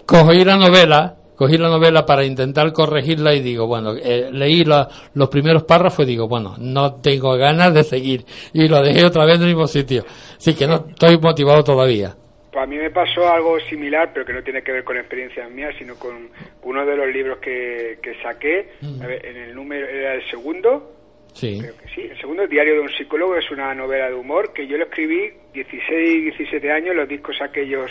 Cogí 0.04 0.44
la 0.44 0.56
novela, 0.56 1.14
cogí 1.42 1.58
la 1.58 1.68
novela 1.68 2.06
para 2.06 2.24
intentar 2.24 2.72
corregirla 2.72 3.34
y 3.34 3.40
digo, 3.40 3.66
bueno, 3.66 3.94
eh, 3.96 4.28
leí 4.32 4.64
la- 4.64 4.88
los 5.14 5.28
primeros 5.28 5.64
párrafos 5.64 6.04
y 6.04 6.08
digo, 6.10 6.28
bueno, 6.28 6.54
no 6.58 6.94
tengo 7.00 7.36
ganas 7.36 7.74
de 7.74 7.82
seguir. 7.82 8.24
Y 8.52 8.68
lo 8.68 8.80
dejé 8.82 9.04
otra 9.04 9.24
vez 9.24 9.36
en 9.36 9.42
el 9.42 9.48
mismo 9.48 9.66
sitio. 9.66 10.04
Así 10.36 10.54
que 10.54 10.66
no 10.66 10.84
estoy 10.88 11.18
motivado 11.18 11.64
todavía. 11.64 12.14
Pues 12.52 12.62
a 12.62 12.66
mí 12.66 12.76
me 12.76 12.90
pasó 12.90 13.26
algo 13.28 13.58
similar, 13.60 14.10
pero 14.12 14.24
que 14.26 14.32
no 14.34 14.42
tiene 14.42 14.62
que 14.62 14.72
ver 14.72 14.84
con 14.84 14.96
experiencias 14.96 15.50
mías, 15.50 15.74
sino 15.78 15.96
con 15.96 16.28
uno 16.62 16.86
de 16.86 16.96
los 16.96 17.08
libros 17.08 17.38
que, 17.38 17.98
que 18.02 18.14
saqué. 18.22 18.68
A 19.02 19.06
ver, 19.06 19.24
en 19.26 19.36
el 19.38 19.54
número, 19.54 19.86
era 19.88 20.14
el 20.14 20.22
segundo, 20.30 20.90
Sí. 21.34 21.58
creo 21.60 21.74
que 21.78 21.88
sí, 21.94 22.02
el 22.02 22.20
segundo, 22.20 22.46
Diario 22.46 22.74
de 22.74 22.80
un 22.80 22.90
psicólogo, 22.90 23.36
es 23.36 23.50
una 23.50 23.74
novela 23.74 24.08
de 24.10 24.14
humor 24.14 24.52
que 24.52 24.66
yo 24.66 24.76
lo 24.76 24.84
escribí 24.84 25.32
16, 25.54 26.24
17 26.24 26.70
años, 26.70 26.94
los 26.94 27.08
discos 27.08 27.36
aquellos 27.40 27.90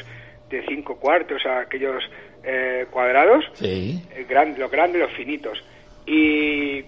de 0.51 0.63
cinco 0.67 0.99
cuartos, 0.99 1.41
aquellos 1.47 2.03
eh, 2.43 2.85
cuadrados, 2.89 3.45
Sí. 3.53 4.01
gran- 4.27 4.57
los 4.57 4.69
grandes, 4.71 5.01
los 5.01 5.11
finitos. 5.13 5.63
Y 6.05 6.83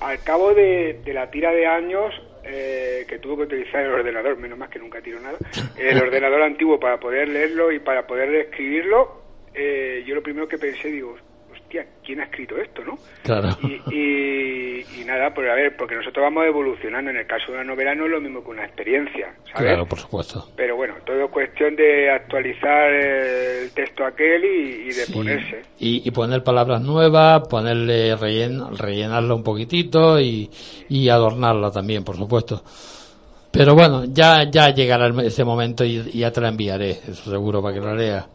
al 0.00 0.22
cabo 0.24 0.54
de, 0.54 1.00
de 1.04 1.14
la 1.14 1.30
tira 1.30 1.52
de 1.52 1.66
años 1.66 2.12
eh, 2.44 3.04
que 3.08 3.18
tuve 3.18 3.36
que 3.36 3.42
utilizar 3.56 3.82
el 3.84 3.92
ordenador, 3.92 4.36
menos 4.36 4.58
mal 4.58 4.68
que 4.70 4.78
nunca 4.78 5.00
tiro 5.00 5.18
nada, 5.20 5.38
el 5.78 5.98
ordenador 6.00 6.42
antiguo 6.42 6.78
para 6.78 6.98
poder 7.00 7.28
leerlo 7.28 7.72
y 7.72 7.78
para 7.80 8.06
poder 8.06 8.32
escribirlo, 8.34 9.22
eh, 9.54 10.04
yo 10.06 10.14
lo 10.14 10.22
primero 10.22 10.46
que 10.46 10.58
pensé, 10.58 10.88
digo, 10.92 11.16
hostia, 11.66 11.86
¿quién 12.04 12.20
ha 12.20 12.24
escrito 12.24 12.56
esto, 12.56 12.82
no? 12.84 12.96
Claro. 13.22 13.48
Y, 13.62 13.82
y- 13.94 14.86
y 15.00 15.04
nada, 15.04 15.34
pues 15.34 15.50
a 15.50 15.54
ver, 15.54 15.76
porque 15.76 15.96
nosotros 15.96 16.22
vamos 16.22 16.44
evolucionando. 16.46 17.10
En 17.10 17.16
el 17.16 17.26
caso 17.26 17.46
de 17.48 17.54
una 17.54 17.64
novela 17.64 17.94
no 17.94 18.04
es 18.06 18.10
lo 18.12 18.20
mismo 18.20 18.42
que 18.44 18.50
una 18.50 18.64
experiencia, 18.64 19.34
¿sabes? 19.52 19.70
Claro, 19.70 19.86
por 19.86 19.98
supuesto. 19.98 20.48
Pero 20.56 20.76
bueno, 20.76 20.94
todo 21.04 21.24
es 21.24 21.30
cuestión 21.30 21.74
de 21.76 22.10
actualizar 22.10 22.90
el 22.92 23.70
texto 23.72 24.04
aquel 24.04 24.44
y, 24.44 24.48
y 24.82 24.86
de 24.86 24.92
Sí. 24.92 25.12
ponerse. 25.12 25.62
Y, 25.78 26.10
poner 26.12 26.42
palabras 26.44 26.80
nuevas, 26.82 27.46
ponerle 27.48 28.14
rellen, 28.16 28.60
rellenarla 28.76 29.34
un 29.34 29.42
poquitito 29.42 30.20
y, 30.20 30.48
y 30.88 31.08
adornarla 31.08 31.70
también, 31.70 32.04
por 32.04 32.16
supuesto. 32.16 32.62
Pero 33.52 33.74
bueno, 33.74 34.04
ya 34.06 34.44
ya 34.50 34.70
llegará 34.70 35.08
ese 35.22 35.42
momento 35.44 35.84
y, 35.84 35.96
y 36.12 36.18
ya 36.20 36.30
te 36.30 36.40
la 36.40 36.48
enviaré, 36.48 36.90
eso 36.90 37.30
seguro, 37.30 37.62
para 37.62 37.74
que 37.74 37.80
la 37.80 37.94
leas. 37.94 38.26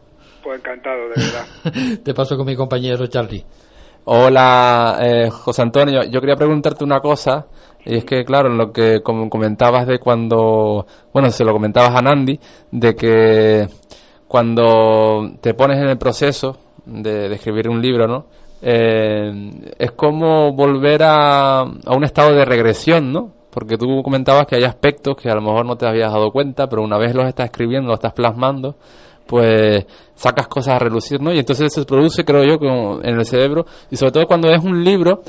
Pues 0.43 0.59
encantado, 0.59 1.09
de 1.09 1.15
verdad. 1.23 1.99
Te 2.03 2.13
paso 2.13 2.35
con 2.37 2.45
mi 2.45 2.55
compañero 2.55 3.05
Charlie. 3.07 3.43
Hola, 4.05 4.97
eh, 5.01 5.29
José 5.29 5.61
Antonio. 5.61 6.03
Yo 6.03 6.19
quería 6.19 6.35
preguntarte 6.35 6.83
una 6.83 6.99
cosa. 6.99 7.45
Y 7.85 7.95
es 7.97 8.05
que, 8.05 8.23
claro, 8.25 8.49
en 8.49 8.57
lo 8.57 8.71
que 8.71 9.01
com- 9.01 9.29
comentabas 9.29 9.87
de 9.87 9.99
cuando, 9.99 10.85
bueno, 11.13 11.29
se 11.31 11.43
lo 11.43 11.51
comentabas 11.51 11.95
a 11.95 12.01
Nandi, 12.01 12.39
de 12.71 12.95
que 12.95 13.67
cuando 14.27 15.31
te 15.41 15.53
pones 15.55 15.77
en 15.79 15.89
el 15.89 15.97
proceso 15.97 16.57
de, 16.85 17.27
de 17.29 17.35
escribir 17.35 17.67
un 17.69 17.81
libro, 17.81 18.07
¿no? 18.07 18.25
Eh, 18.61 19.31
es 19.79 19.91
como 19.93 20.53
volver 20.53 21.01
a, 21.03 21.61
a 21.61 21.95
un 21.95 22.03
estado 22.03 22.33
de 22.35 22.45
regresión, 22.45 23.11
¿no? 23.11 23.31
Porque 23.49 23.77
tú 23.77 24.01
comentabas 24.03 24.45
que 24.45 24.55
hay 24.55 24.63
aspectos 24.63 25.15
que 25.17 25.29
a 25.29 25.35
lo 25.35 25.41
mejor 25.41 25.65
no 25.65 25.75
te 25.75 25.87
habías 25.87 26.11
dado 26.13 26.31
cuenta, 26.31 26.69
pero 26.69 26.83
una 26.83 26.97
vez 26.99 27.15
los 27.15 27.25
estás 27.27 27.45
escribiendo, 27.47 27.87
los 27.89 27.97
estás 27.97 28.13
plasmando, 28.13 28.75
pues 29.27 29.85
sacas 30.15 30.47
cosas 30.47 30.75
a 30.75 30.79
relucir, 30.79 31.21
¿no? 31.21 31.33
Y 31.33 31.39
entonces 31.39 31.73
se 31.73 31.85
produce, 31.85 32.23
creo 32.25 32.43
yo, 32.43 32.59
como 32.59 32.99
en 33.03 33.17
el 33.19 33.25
cerebro, 33.25 33.65
y 33.89 33.95
sobre 33.95 34.11
todo 34.11 34.27
cuando 34.27 34.49
es 34.51 34.63
un 34.63 34.83
libro 34.83 35.21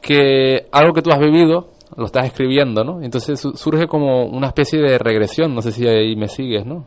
que 0.00 0.66
algo 0.72 0.92
que 0.92 1.02
tú 1.02 1.10
has 1.10 1.18
vivido, 1.18 1.70
lo 1.96 2.06
estás 2.06 2.26
escribiendo, 2.26 2.84
¿no? 2.84 3.02
Entonces 3.02 3.40
su- 3.40 3.52
surge 3.56 3.86
como 3.88 4.26
una 4.26 4.48
especie 4.48 4.80
de 4.80 4.98
regresión, 4.98 5.54
no 5.54 5.62
sé 5.62 5.72
si 5.72 5.86
ahí 5.88 6.14
me 6.16 6.28
sigues, 6.28 6.64
¿no? 6.64 6.86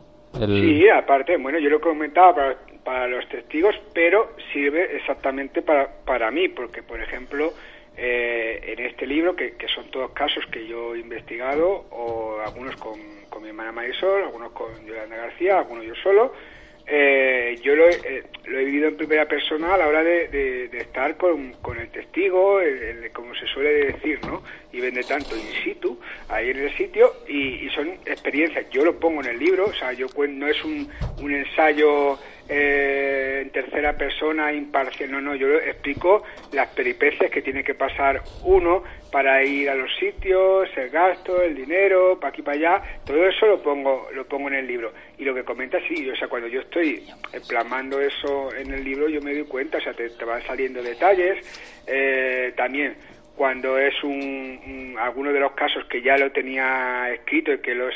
Sí, 0.78 0.88
aparte, 0.88 1.36
bueno, 1.36 1.58
yo 1.58 1.68
lo 1.68 1.80
comentaba 1.80 2.34
para, 2.34 2.56
para 2.84 3.06
los 3.08 3.28
testigos, 3.28 3.74
pero 3.92 4.30
sirve 4.52 4.96
exactamente 4.96 5.60
para, 5.60 5.88
para 6.06 6.30
mí, 6.30 6.48
porque, 6.48 6.82
por 6.82 7.02
ejemplo, 7.02 7.52
eh, 7.98 8.60
en 8.78 8.86
este 8.86 9.06
libro, 9.06 9.36
que, 9.36 9.56
que 9.56 9.66
son 9.68 9.90
todos 9.90 10.12
casos 10.12 10.42
que 10.50 10.66
yo 10.66 10.94
he 10.94 11.00
investigado, 11.00 11.84
o 11.90 12.36
algunos 12.46 12.74
con, 12.76 12.94
con 13.28 13.42
mi 13.42 13.48
hermana 13.50 13.72
Marisol, 13.72 14.22
algunos 14.22 14.52
con 14.52 14.68
Yolanda 14.86 15.16
García, 15.16 15.58
algunos 15.58 15.84
yo 15.84 15.94
solo, 16.02 16.32
eh, 16.94 17.56
yo 17.62 17.74
lo 17.74 17.88
eh, 17.88 18.22
lo 18.44 18.58
he 18.58 18.64
vivido 18.64 18.88
en 18.88 18.96
primera 18.98 19.26
persona 19.26 19.72
a 19.74 19.78
la 19.78 19.88
hora 19.88 20.02
de, 20.04 20.28
de- 20.28 20.68
estar 20.78 21.16
con, 21.16 21.52
con 21.62 21.78
el 21.78 21.88
testigo, 21.88 22.60
el- 22.60 23.10
como 23.12 23.34
se 23.34 23.46
suele 23.46 23.92
decir, 23.92 24.18
¿no? 24.26 24.42
Y 24.72 24.80
vende 24.80 25.02
tanto 25.04 25.34
in 25.36 25.42
situ, 25.64 25.98
ahí 26.28 26.50
en 26.50 26.58
el 26.58 26.76
sitio, 26.76 27.14
y, 27.26 27.66
y 27.66 27.70
son 27.70 27.88
experiencias. 28.04 28.68
Yo 28.70 28.84
lo 28.84 28.98
pongo 29.00 29.22
en 29.22 29.28
el 29.30 29.38
libro, 29.38 29.64
o 29.66 29.72
sea, 29.72 29.92
yo 29.94 30.06
no 30.28 30.46
es 30.48 30.62
un, 30.64 30.86
un 31.22 31.34
ensayo 31.34 32.18
eh, 32.54 33.40
en 33.42 33.50
tercera 33.50 33.96
persona 33.96 34.52
imparcial, 34.52 35.10
no, 35.10 35.20
no, 35.20 35.34
yo 35.34 35.48
explico 35.56 36.22
las 36.52 36.68
peripecias 36.68 37.30
que 37.30 37.40
tiene 37.42 37.64
que 37.64 37.74
pasar 37.74 38.20
uno 38.44 38.84
para 39.10 39.42
ir 39.42 39.68
a 39.70 39.74
los 39.74 39.90
sitios, 39.96 40.68
el 40.76 40.90
gasto, 40.90 41.42
el 41.42 41.54
dinero, 41.54 42.18
para 42.20 42.28
aquí 42.30 42.42
para 42.42 42.56
allá, 42.56 42.82
todo 43.04 43.26
eso 43.26 43.46
lo 43.46 43.62
pongo, 43.62 44.08
lo 44.14 44.26
pongo 44.26 44.48
en 44.48 44.54
el 44.54 44.66
libro. 44.66 44.92
Y 45.18 45.24
lo 45.24 45.34
que 45.34 45.44
comenta, 45.44 45.78
sí, 45.88 46.08
o 46.10 46.16
sea, 46.16 46.28
cuando 46.28 46.48
yo 46.48 46.60
estoy 46.60 47.02
plasmando 47.48 48.00
eso 48.00 48.54
en 48.54 48.72
el 48.72 48.84
libro, 48.84 49.08
yo 49.08 49.20
me 49.22 49.32
doy 49.34 49.44
cuenta, 49.44 49.78
o 49.78 49.80
sea, 49.80 49.92
te, 49.94 50.08
van 50.24 50.42
saliendo 50.46 50.82
detalles, 50.82 51.38
eh, 51.86 52.52
también 52.56 52.96
cuando 53.36 53.78
es 53.78 53.94
un, 54.04 54.12
un- 54.66 54.96
alguno 54.98 55.32
de 55.32 55.40
los 55.40 55.52
casos 55.52 55.84
que 55.86 56.02
ya 56.02 56.16
lo 56.18 56.30
tenía 56.32 57.10
escrito 57.12 57.52
y 57.52 57.58
que 57.58 57.74
lo 57.74 57.88
he, 57.88 57.92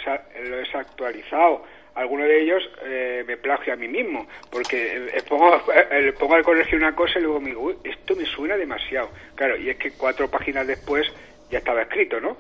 lo 0.49 0.59
he 0.61 0.69
actualizado, 0.75 1.65
alguno 1.97 2.25
de 2.25 2.43
ellos 2.43 2.63
eh, 2.85 3.25
me 3.27 3.37
plagio 3.37 3.73
a 3.73 3.77
mí 3.77 3.89
mismo, 3.89 4.27
porque 4.51 5.09
eh, 5.13 5.23
pongo, 5.29 5.61
eh, 5.93 6.13
pongo 6.19 6.35
al 6.35 6.45
corregir 6.45 6.77
una 6.79 6.95
cosa 6.95 7.19
y 7.19 7.23
luego 7.23 7.41
me 7.41 7.49
digo, 7.51 7.63
"Uy, 7.63 7.77
esto 7.85 8.15
me 8.15 8.25
suena 8.27 8.57
demasiado. 8.57 9.11
Claro, 9.35 9.57
y 9.57 9.71
es 9.71 9.77
que 9.77 9.91
cuatro 9.93 10.31
páginas 10.31 10.67
después 10.67 11.07
ya 11.51 11.59
estaba 11.59 11.83
escrito, 11.83 12.21
¿no? 12.21 12.37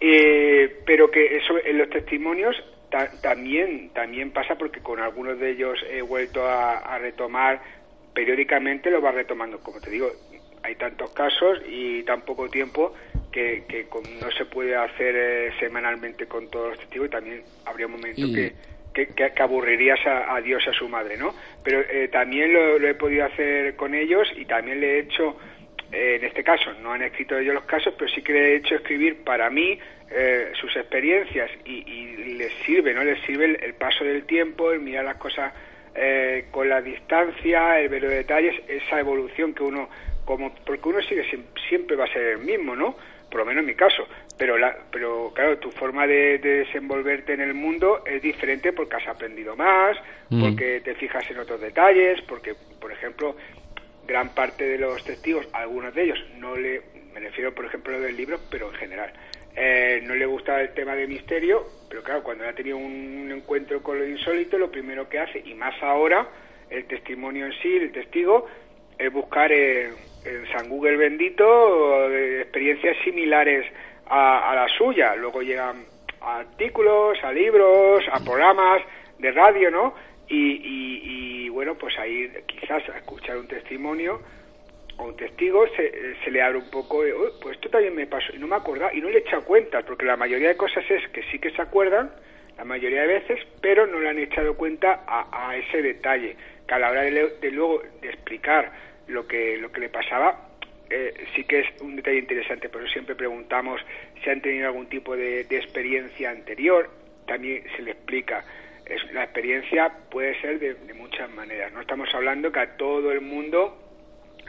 Eh, 0.00 0.82
pero 0.86 1.10
que 1.10 1.36
eso 1.36 1.54
en 1.64 1.78
los 1.78 1.90
testimonios 1.90 2.54
ta- 2.90 3.10
también, 3.20 3.90
también 3.94 4.30
pasa 4.30 4.56
porque 4.56 4.80
con 4.80 5.00
algunos 5.00 5.38
de 5.40 5.50
ellos 5.50 5.78
he 5.90 6.02
vuelto 6.02 6.46
a, 6.46 6.78
a 6.78 6.98
retomar 6.98 7.60
periódicamente 8.14 8.90
lo 8.90 9.00
va 9.00 9.12
retomando. 9.12 9.58
Como 9.60 9.80
te 9.80 9.90
digo, 9.90 10.10
hay 10.62 10.74
tantos 10.76 11.10
casos 11.10 11.60
y 11.68 12.02
tan 12.02 12.22
poco 12.22 12.48
tiempo 12.48 12.94
que, 13.32 13.64
que 13.68 13.86
con- 13.88 14.02
no 14.20 14.30
se 14.32 14.44
puede 14.46 14.74
hacer 14.76 15.14
eh, 15.16 15.52
semanalmente 15.60 16.26
con 16.26 16.48
todos 16.50 16.70
los 16.70 16.78
testigos 16.78 17.08
y 17.08 17.10
también 17.10 17.42
habría 17.64 17.86
un 17.86 17.92
momento 17.92 18.20
Y- 18.22 18.34
que, 18.34 18.52
que, 18.94 19.08
aburrirías 19.42 20.04
a, 20.06 20.34
a 20.34 20.40
Dios 20.40 20.66
a 20.66 20.72
su 20.72 20.88
madre, 20.88 21.16
¿no? 21.16 21.34
Pero 21.62 21.80
eh, 21.80 22.08
también 22.08 22.52
lo, 22.52 22.76
he 22.78 22.94
podido 22.94 23.24
hacer 23.26 23.76
con 23.76 23.94
ellos 23.94 24.28
y 24.36 24.44
también 24.44 24.80
le 24.80 24.96
he 24.96 24.98
hecho, 25.00 25.36
eh, 25.92 26.16
en 26.20 26.24
este 26.24 26.42
caso, 26.42 26.72
no 26.82 26.92
han 26.92 27.02
escrito 27.02 27.38
ellos 27.38 27.54
los 27.54 27.64
casos, 27.64 27.94
pero 27.96 28.10
sí 28.10 28.22
que 28.22 28.32
le 28.32 28.52
he 28.52 28.56
hecho 28.56 28.74
escribir 28.74 29.22
para 29.24 29.50
mí 29.50 29.78
eh, 30.10 30.50
sus 30.60 30.74
experiencias 30.76 31.50
y, 31.64 31.84
y 31.90 32.16
les 32.34 32.52
sirve, 32.64 32.94
¿no? 32.94 33.04
Les 33.04 33.20
sirve 33.26 33.56
el, 33.62 33.74
paso 33.74 34.04
del 34.04 34.24
tiempo, 34.24 34.72
el 34.72 34.80
mirar 34.80 35.04
las 35.04 35.16
cosas 35.16 35.52
eh, 35.94 36.46
con 36.50 36.68
la 36.68 36.80
distancia, 36.80 37.80
el 37.80 37.88
ver 37.88 38.02
los 38.02 38.10
detalles, 38.10 38.54
esa 38.68 38.98
evolución 39.00 39.54
que 39.54 39.62
uno, 39.62 39.88
como 40.24 40.54
porque 40.64 40.88
uno 40.88 41.00
sigue 41.02 41.24
siem- 41.30 41.44
siempre 41.68 41.96
va 41.96 42.04
a 42.04 42.12
ser 42.12 42.22
el 42.22 42.38
mismo, 42.38 42.74
¿no? 42.76 42.96
Por 43.30 43.40
lo 43.40 43.46
menos 43.46 43.60
en 43.60 43.66
mi 43.66 43.74
caso. 43.74 44.06
Pero, 44.36 44.56
la, 44.56 44.76
pero 44.90 45.32
claro, 45.34 45.58
tu 45.58 45.70
forma 45.70 46.06
de, 46.06 46.38
de 46.38 46.64
desenvolverte 46.64 47.34
en 47.34 47.40
el 47.40 47.54
mundo 47.54 48.02
es 48.06 48.22
diferente 48.22 48.72
porque 48.72 48.96
has 48.96 49.08
aprendido 49.08 49.56
más, 49.56 49.96
Mm. 50.30 50.42
porque 50.42 50.80
te 50.80 50.94
fijas 50.94 51.30
en 51.30 51.38
otros 51.38 51.60
detalles, 51.60 52.20
porque, 52.22 52.54
por 52.78 52.92
ejemplo, 52.92 53.34
gran 54.06 54.34
parte 54.34 54.64
de 54.68 54.78
los 54.78 55.02
testigos, 55.02 55.48
algunos 55.52 55.94
de 55.94 56.02
ellos, 56.04 56.18
no 56.36 56.54
le, 56.54 56.82
me 57.14 57.20
refiero 57.20 57.54
por 57.54 57.64
ejemplo 57.64 57.98
del 57.98 58.16
libro, 58.16 58.38
pero 58.50 58.68
en 58.70 58.74
general, 58.74 59.10
eh, 59.56 60.00
no 60.04 60.14
le 60.14 60.26
gusta 60.26 60.60
el 60.60 60.74
tema 60.74 60.94
de 60.94 61.06
misterio, 61.06 61.66
pero 61.88 62.02
claro, 62.02 62.22
cuando 62.22 62.46
ha 62.46 62.52
tenido 62.52 62.76
un 62.76 63.30
encuentro 63.34 63.82
con 63.82 63.98
lo 63.98 64.06
insólito, 64.06 64.58
lo 64.58 64.70
primero 64.70 65.08
que 65.08 65.18
hace, 65.18 65.42
y 65.44 65.54
más 65.54 65.74
ahora, 65.82 66.28
el 66.68 66.84
testimonio 66.84 67.46
en 67.46 67.52
sí, 67.62 67.76
el 67.76 67.90
testigo, 67.90 68.46
es 68.98 69.10
buscar 69.10 69.50
en 69.50 69.94
San 70.52 70.68
Google 70.68 70.96
bendito 70.96 72.10
eh, 72.10 72.42
experiencias 72.42 72.96
similares 73.04 73.66
a, 74.06 74.50
a 74.50 74.54
la 74.54 74.68
suya. 74.68 75.14
Luego 75.16 75.42
llegan 75.42 75.84
a 76.20 76.38
artículos, 76.38 77.18
a 77.22 77.32
libros, 77.32 78.04
a 78.12 78.22
programas 78.24 78.82
de 79.18 79.30
radio, 79.32 79.70
¿no? 79.70 79.94
Y, 80.28 80.60
y- 80.64 81.48
bueno, 81.48 81.74
pues 81.76 81.98
ahí 81.98 82.30
quizás 82.46 82.88
a 82.88 82.98
escuchar 82.98 83.36
un 83.36 83.48
testimonio 83.48 84.20
o 84.98 85.04
un 85.06 85.16
testigo 85.16 85.66
se, 85.74 86.14
se 86.22 86.30
le 86.30 86.40
abre 86.40 86.58
un 86.58 86.70
poco, 86.70 87.02
de, 87.02 87.12
"Uy, 87.12 87.30
pues 87.42 87.56
esto 87.56 87.68
también 87.68 87.96
me 87.96 88.06
pasó 88.06 88.32
y 88.32 88.38
no 88.38 88.46
me 88.46 88.54
acordaba 88.54 88.94
y 88.94 89.00
no 89.00 89.08
le 89.08 89.16
he 89.18 89.20
echado 89.22 89.42
cuenta, 89.44 89.82
porque 89.82 90.04
la 90.06 90.16
mayoría 90.16 90.48
de 90.48 90.56
cosas 90.56 90.84
es 90.88 91.08
que 91.08 91.22
sí 91.32 91.40
que 91.40 91.50
se 91.50 91.60
acuerdan, 91.62 92.12
la 92.56 92.64
mayoría 92.64 93.00
de 93.02 93.08
veces, 93.08 93.40
pero 93.60 93.86
no 93.88 93.98
le 93.98 94.08
han 94.08 94.18
echado 94.20 94.56
cuenta 94.56 95.02
a, 95.06 95.56
ese 95.56 95.82
detalle, 95.82 96.36
que 96.66 96.74
a 96.74 96.78
la 96.78 96.90
hora 96.90 97.02
de, 97.02 97.10
de 97.40 97.50
luego 97.50 97.82
de 98.02 98.08
explicar 98.08 98.70
lo 99.08 99.26
que, 99.26 99.56
lo 99.58 99.70
que 99.72 99.80
le 99.80 99.88
pasaba, 99.88 100.48
eh, 100.90 101.12
sí 101.34 101.44
que 101.44 101.60
es 101.60 101.66
un 101.80 101.96
detalle 101.96 102.18
interesante, 102.18 102.68
pero 102.68 102.86
siempre 102.88 103.14
preguntamos 103.14 103.80
si 104.22 104.30
han 104.30 104.40
tenido 104.40 104.66
algún 104.68 104.86
tipo 104.88 105.16
de, 105.16 105.44
de 105.44 105.56
experiencia 105.58 106.30
anterior, 106.30 106.90
también 107.26 107.64
se 107.76 107.82
le 107.82 107.90
explica. 107.92 108.44
La 109.12 109.24
experiencia 109.24 109.92
puede 110.10 110.40
ser 110.40 110.58
de, 110.58 110.72
de 110.74 110.94
muchas 110.94 111.28
maneras. 111.30 111.72
No 111.74 111.82
estamos 111.82 112.08
hablando 112.14 112.50
que 112.50 112.60
a 112.60 112.76
todo 112.78 113.12
el 113.12 113.20
mundo 113.20 113.76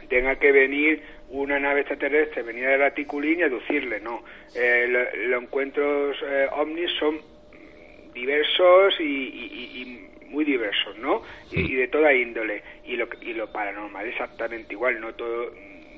tenga 0.08 0.36
que 0.36 0.50
venir 0.50 1.02
una 1.28 1.58
nave 1.60 1.80
extraterrestre, 1.80 2.42
venir 2.42 2.66
a 2.66 2.76
Raticulín 2.78 3.40
y 3.40 3.42
aducirle, 3.42 4.00
no. 4.00 4.24
Eh, 4.54 4.86
lo- 4.88 5.26
los 5.28 5.42
encuentros 5.42 6.16
eh, 6.24 6.46
ovnis 6.52 6.90
son 6.98 7.20
diversos 8.14 8.98
y- 8.98 9.04
y- 9.04 9.82
y 9.82 10.09
muy 10.30 10.44
diversos, 10.44 10.96
¿no? 10.98 11.22
Y, 11.50 11.72
y 11.72 11.74
de 11.74 11.88
toda 11.88 12.14
índole. 12.14 12.62
Y 12.84 12.96
lo, 12.96 13.08
y 13.20 13.34
lo 13.34 13.52
paranormal 13.52 14.06
exactamente 14.06 14.72
igual, 14.72 15.00
no 15.00 15.14
todo 15.14 15.50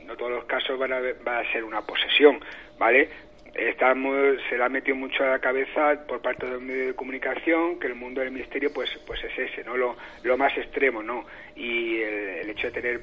no 0.07 0.17
todos 0.17 0.33
los 0.33 0.45
casos 0.45 0.79
van 0.79 0.93
a, 0.93 1.01
va 1.27 1.39
a 1.39 1.53
ser 1.53 1.65
una 1.65 1.83
posesión, 1.83 2.41
¿vale? 2.79 3.09
Estamos, 3.55 4.39
se 4.49 4.57
le 4.57 4.65
ha 4.65 4.69
metido 4.69 4.97
mucho 4.97 5.23
a 5.25 5.29
la 5.29 5.39
cabeza 5.39 6.07
por 6.09 6.23
parte 6.23 6.47
de 6.47 6.53
los 6.53 6.63
medios 6.63 6.87
de 6.89 6.95
comunicación 6.95 7.79
que 7.79 7.87
el 7.87 7.95
mundo 7.95 8.21
del 8.21 8.31
misterio 8.31 8.73
pues 8.73 8.91
pues 9.07 9.23
es 9.25 9.39
ese, 9.39 9.65
¿no? 9.65 9.77
Lo, 9.77 9.97
lo 10.23 10.37
más 10.39 10.57
extremo, 10.57 11.03
¿no? 11.03 11.25
Y 11.55 12.01
el, 12.01 12.15
el 12.43 12.51
hecho 12.51 12.69
de 12.69 12.73
tener 12.73 13.01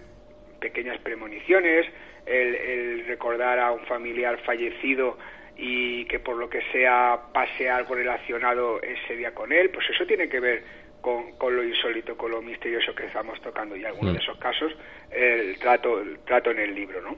pequeñas 0.60 1.00
premoniciones, 1.00 1.86
el, 2.26 2.56
el 2.56 3.06
recordar 3.06 3.60
a 3.60 3.72
un 3.72 3.86
familiar 3.86 4.40
fallecido 4.40 5.18
y 5.56 6.06
que 6.06 6.20
por 6.20 6.38
lo 6.38 6.50
que 6.50 6.62
sea 6.72 7.20
pase 7.34 7.70
algo 7.70 7.94
relacionado 7.94 8.82
ese 8.82 9.16
día 9.16 9.34
con 9.34 9.52
él, 9.52 9.70
pues 9.70 9.90
eso 9.90 10.06
tiene 10.06 10.30
que 10.30 10.40
ver 10.40 10.64
con, 11.02 11.32
con 11.38 11.56
lo 11.56 11.64
insólito, 11.64 12.16
con 12.18 12.32
lo 12.32 12.42
misterioso 12.42 12.94
que 12.96 13.06
estamos 13.06 13.40
tocando 13.42 13.76
y 13.76 13.86
algunos 13.86 14.14
Mm. 14.14 14.18
de 14.18 14.24
esos 14.24 14.38
casos 14.38 14.72
el 15.12 15.58
trato, 15.60 16.00
el 16.00 16.20
trato 16.20 16.52
en 16.52 16.60
el 16.60 16.76
libro, 16.76 17.02
¿no? 17.02 17.16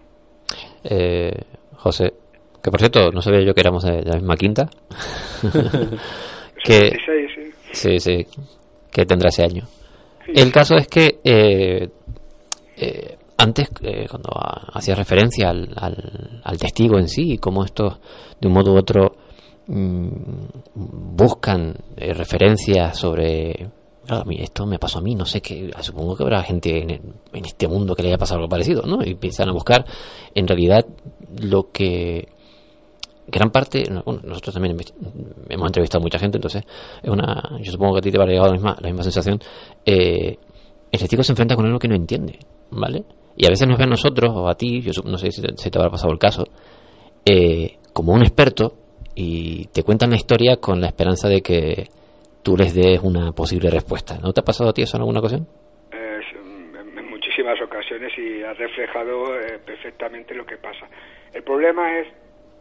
Eh, 0.83 1.31
José, 1.75 2.13
Que 2.63 2.69
por 2.69 2.79
cierto, 2.79 3.11
no 3.11 3.21
sabía 3.21 3.41
yo 3.41 3.53
que 3.53 3.61
éramos 3.61 3.83
de 3.83 4.03
la 4.03 4.15
misma 4.15 4.35
quinta. 4.35 4.69
que, 6.63 6.97
sí, 7.71 7.99
sí, 7.99 8.25
que 8.91 9.05
tendrá 9.05 9.29
ese 9.29 9.43
año. 9.43 9.63
El 10.27 10.51
caso 10.51 10.75
es 10.75 10.87
que 10.87 11.19
eh, 11.23 11.89
eh, 12.77 13.17
antes, 13.37 13.69
eh, 13.81 14.05
cuando 14.09 14.29
hacía 14.73 14.93
referencia 14.95 15.49
al, 15.49 15.73
al, 16.43 16.57
testigo 16.59 16.99
en 16.99 17.07
sí 17.07 17.33
y 17.33 17.37
cómo 17.39 17.65
estos, 17.65 17.99
de 18.39 18.47
un 18.47 18.53
modo 18.53 18.73
u 18.73 18.77
otro, 18.77 19.15
mm, 19.73 21.15
buscan 21.15 21.75
referencias 21.95 22.97
sobre 22.97 23.69
mí 24.25 24.37
esto 24.41 24.65
me 24.65 24.79
pasó 24.79 24.99
a 24.99 25.01
mí, 25.01 25.15
no 25.15 25.25
sé 25.25 25.41
qué, 25.41 25.71
supongo 25.81 26.15
que 26.15 26.23
habrá 26.23 26.43
gente 26.43 26.81
en, 26.81 26.91
en, 26.91 27.45
este 27.45 27.67
mundo 27.67 27.95
que 27.95 28.03
le 28.03 28.09
haya 28.09 28.17
pasado 28.17 28.39
algo 28.39 28.49
parecido, 28.49 28.83
¿no? 28.83 29.03
Y 29.03 29.11
empiezan 29.11 29.49
a 29.49 29.53
buscar, 29.53 29.85
en 30.33 30.47
realidad, 30.47 30.85
lo 31.41 31.71
que 31.71 32.27
gran 33.27 33.51
parte, 33.51 33.83
bueno, 34.05 34.21
nosotros 34.23 34.53
también 34.53 34.77
hemos 35.49 35.67
entrevistado 35.67 36.01
a 36.01 36.03
mucha 36.03 36.19
gente, 36.19 36.37
entonces 36.37 36.63
es 37.01 37.09
una, 37.09 37.57
yo 37.61 37.71
supongo 37.71 37.93
que 37.93 37.99
a 37.99 38.01
ti 38.01 38.11
te 38.11 38.17
va 38.17 38.25
a 38.25 38.27
llegar 38.27 38.47
la 38.47 38.53
misma, 38.53 38.77
la 38.79 38.87
misma 38.89 39.03
sensación. 39.03 39.39
Eh, 39.85 40.37
el 40.91 40.99
testigo 40.99 41.23
se 41.23 41.31
enfrenta 41.31 41.55
con 41.55 41.65
algo 41.65 41.79
que 41.79 41.87
no 41.87 41.95
entiende, 41.95 42.39
¿vale? 42.71 43.05
Y 43.37 43.45
a 43.45 43.49
veces 43.49 43.67
nos 43.67 43.77
ve 43.77 43.85
a 43.85 43.87
nosotros 43.87 44.31
o 44.35 44.49
a 44.49 44.55
ti, 44.55 44.81
yo 44.81 44.91
no 45.05 45.17
sé 45.17 45.31
si 45.31 45.41
te, 45.41 45.53
te 45.53 45.77
habrá 45.77 45.89
pasado 45.89 46.11
el 46.11 46.19
caso, 46.19 46.43
eh, 47.23 47.77
como 47.93 48.11
un 48.11 48.23
experto 48.23 48.73
y 49.15 49.65
te 49.67 49.83
cuentan 49.83 50.11
la 50.11 50.15
historia 50.15 50.57
con 50.57 50.81
la 50.81 50.87
esperanza 50.87 51.27
de 51.27 51.41
que 51.41 51.87
tú 52.43 52.57
les 52.57 52.73
des 52.73 52.99
una 53.01 53.31
posible 53.31 53.69
respuesta. 53.69 54.17
¿No 54.21 54.33
te 54.33 54.41
ha 54.41 54.43
pasado 54.43 54.69
a 54.69 54.73
ti 54.73 54.81
eso 54.81 54.97
en 54.97 55.01
alguna 55.01 55.19
ocasión? 55.19 55.47
en 55.91 57.09
muchísimas 57.09 57.61
ocasiones 57.61 58.11
y 58.17 58.43
ha 58.43 58.53
reflejado 58.53 59.39
eh, 59.39 59.59
perfectamente 59.65 60.33
lo 60.33 60.45
que 60.45 60.57
pasa. 60.57 60.87
El 61.33 61.43
problema 61.43 61.99
es 61.99 62.07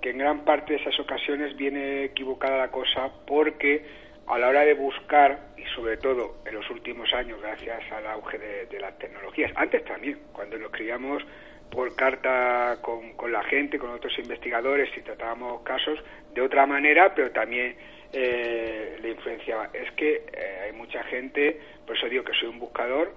que 0.00 0.10
en 0.10 0.18
gran 0.18 0.44
parte 0.44 0.74
de 0.74 0.80
esas 0.80 0.98
ocasiones 1.00 1.56
viene 1.56 2.04
equivocada 2.04 2.56
la 2.56 2.70
cosa 2.70 3.10
porque 3.26 3.84
a 4.26 4.38
la 4.38 4.48
hora 4.48 4.64
de 4.64 4.74
buscar, 4.74 5.40
y 5.56 5.64
sobre 5.74 5.96
todo 5.96 6.36
en 6.46 6.54
los 6.54 6.70
últimos 6.70 7.12
años 7.12 7.40
gracias 7.42 7.80
al 7.90 8.06
auge 8.06 8.38
de, 8.38 8.80
las 8.80 8.96
tecnologías, 8.98 9.50
antes 9.56 9.84
también, 9.84 10.20
cuando 10.32 10.56
lo 10.56 10.66
escribíamos 10.66 11.22
por 11.70 11.94
carta 11.94 12.78
con, 12.82 13.12
con, 13.14 13.32
la 13.32 13.42
gente, 13.44 13.78
con 13.78 13.90
otros 13.90 14.18
investigadores 14.18 14.90
y 14.96 15.02
tratábamos 15.02 15.62
casos 15.62 15.98
de 16.34 16.40
otra 16.42 16.66
manera, 16.66 17.14
pero 17.14 17.30
también 17.30 17.76
eh, 18.12 18.98
le 19.00 19.10
influenciaba. 19.10 19.70
Es 19.72 19.90
que 19.92 20.24
eh, 20.32 20.60
hay 20.64 20.72
mucha 20.72 21.02
gente, 21.04 21.60
por 21.86 21.96
eso 21.96 22.08
digo 22.08 22.24
que 22.24 22.32
soy 22.34 22.48
un 22.48 22.58
buscador 22.58 23.14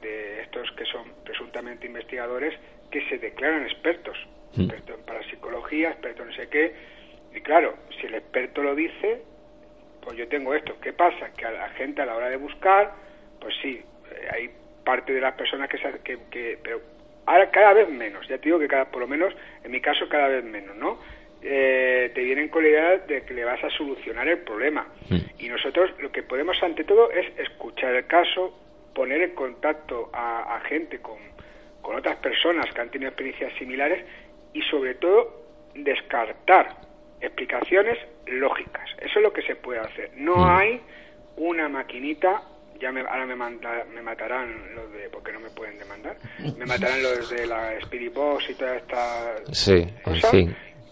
de 0.00 0.42
estos 0.42 0.70
que 0.72 0.84
son 0.84 1.10
presuntamente 1.24 1.86
investigadores 1.86 2.54
que 2.90 3.06
se 3.08 3.18
declaran 3.18 3.64
expertos, 3.64 4.16
mm. 4.54 4.62
expertos 4.62 4.98
en 4.98 5.04
parapsicología, 5.04 5.90
expertos 5.90 6.20
en 6.22 6.28
no 6.28 6.36
sé 6.36 6.48
qué, 6.48 6.74
y 7.34 7.40
claro, 7.40 7.76
si 8.00 8.06
el 8.06 8.14
experto 8.14 8.62
lo 8.62 8.74
dice, 8.74 9.22
pues 10.00 10.16
yo 10.16 10.28
tengo 10.28 10.54
esto. 10.54 10.76
¿Qué 10.80 10.92
pasa? 10.92 11.32
Que 11.36 11.44
a 11.44 11.50
la 11.50 11.68
gente 11.70 12.02
a 12.02 12.06
la 12.06 12.16
hora 12.16 12.28
de 12.28 12.36
buscar, 12.36 12.94
pues 13.40 13.54
sí, 13.60 13.82
eh, 14.10 14.28
hay 14.32 14.50
parte 14.84 15.12
de 15.12 15.20
las 15.20 15.34
personas 15.34 15.68
que, 15.68 15.78
que, 16.04 16.18
que 16.30 16.58
pero 16.62 16.80
ahora 17.26 17.50
cada 17.50 17.74
vez 17.74 17.88
menos, 17.88 18.26
ya 18.28 18.38
te 18.38 18.44
digo 18.44 18.58
que 18.58 18.68
cada, 18.68 18.86
por 18.86 19.00
lo 19.00 19.08
menos 19.08 19.34
en 19.62 19.70
mi 19.70 19.80
caso 19.80 20.08
cada 20.08 20.28
vez 20.28 20.44
menos, 20.44 20.76
¿no? 20.76 20.98
Eh, 21.42 22.10
te 22.14 22.22
vienen 22.22 22.48
con 22.48 22.62
la 22.62 22.70
idea 22.70 22.96
de 22.98 23.22
que 23.22 23.34
le 23.34 23.44
vas 23.44 23.62
a 23.62 23.70
solucionar 23.70 24.26
el 24.26 24.38
problema. 24.38 24.86
Y 25.38 25.48
nosotros 25.48 25.90
lo 26.00 26.10
que 26.10 26.22
podemos 26.22 26.60
ante 26.62 26.82
todo 26.82 27.10
es 27.10 27.26
escuchar 27.38 27.94
el 27.94 28.06
caso, 28.06 28.58
poner 28.94 29.22
en 29.22 29.34
contacto 29.34 30.10
a, 30.12 30.60
gente 30.66 30.98
con, 30.98 31.18
con 31.82 31.96
otras 31.96 32.16
personas 32.16 32.66
que 32.72 32.80
han 32.80 32.90
tenido 32.90 33.10
experiencias 33.10 33.52
similares 33.58 34.04
y 34.54 34.62
sobre 34.62 34.94
todo 34.94 35.44
descartar 35.74 36.74
explicaciones 37.20 37.98
lógicas. 38.26 38.90
Eso 38.98 39.18
es 39.18 39.22
lo 39.22 39.32
que 39.32 39.42
se 39.42 39.56
puede 39.56 39.80
hacer. 39.80 40.10
No 40.16 40.36
mm. 40.36 40.48
hay 40.48 40.80
una 41.36 41.68
maquinita, 41.68 42.42
ya 42.80 42.92
me, 42.92 43.00
ahora 43.00 43.26
me, 43.26 43.36
me 43.36 44.02
matarán 44.02 44.74
los 44.74 44.92
de, 44.92 45.08
porque 45.10 45.32
no 45.32 45.40
me 45.40 45.50
pueden 45.50 45.78
demandar, 45.78 46.16
me 46.56 46.66
matarán 46.66 47.02
los 47.02 47.30
de 47.30 47.46
la 47.46 47.74
Spirit 47.74 48.14
Box 48.14 48.50
y 48.50 48.54
toda 48.54 48.76
esta 48.76 49.36
sí, 49.52 49.86
Sí 50.30 50.48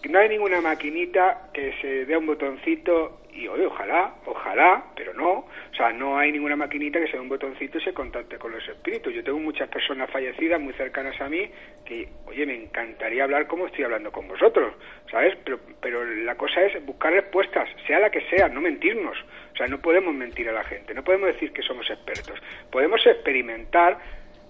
no 0.09 0.19
hay 0.19 0.29
ninguna 0.29 0.61
maquinita 0.61 1.49
que 1.53 1.73
se 1.81 2.05
dé 2.05 2.17
un 2.17 2.27
botoncito 2.27 3.21
y 3.33 3.47
oye, 3.47 3.65
ojalá, 3.65 4.15
ojalá, 4.25 4.85
pero 4.95 5.13
no. 5.13 5.29
O 5.39 5.75
sea, 5.75 5.91
no 5.91 6.17
hay 6.17 6.31
ninguna 6.31 6.55
maquinita 6.55 6.99
que 6.99 7.07
se 7.07 7.13
dé 7.13 7.19
un 7.19 7.27
botoncito 7.27 7.77
y 7.77 7.83
se 7.83 7.93
contacte 7.93 8.37
con 8.37 8.51
los 8.51 8.65
espíritus. 8.67 9.13
Yo 9.13 9.23
tengo 9.23 9.39
muchas 9.39 9.67
personas 9.67 10.09
fallecidas 10.09 10.61
muy 10.61 10.73
cercanas 10.73 11.19
a 11.19 11.27
mí 11.27 11.49
que, 11.83 12.07
oye, 12.27 12.45
me 12.45 12.55
encantaría 12.55 13.25
hablar 13.25 13.47
como 13.47 13.67
estoy 13.67 13.83
hablando 13.83 14.11
con 14.11 14.27
vosotros, 14.27 14.73
¿sabes? 15.11 15.37
Pero, 15.43 15.59
pero 15.81 16.05
la 16.05 16.35
cosa 16.35 16.61
es 16.61 16.85
buscar 16.85 17.11
respuestas, 17.11 17.67
sea 17.85 17.99
la 17.99 18.09
que 18.09 18.21
sea, 18.29 18.47
no 18.47 18.61
mentirnos. 18.61 19.17
O 19.55 19.57
sea, 19.57 19.67
no 19.67 19.79
podemos 19.79 20.13
mentir 20.13 20.49
a 20.49 20.51
la 20.51 20.65
gente, 20.65 20.93
no 20.93 21.01
podemos 21.01 21.27
decir 21.27 21.53
que 21.53 21.61
somos 21.61 21.89
expertos. 21.89 22.37
Podemos 22.69 22.99
experimentar, 23.07 23.97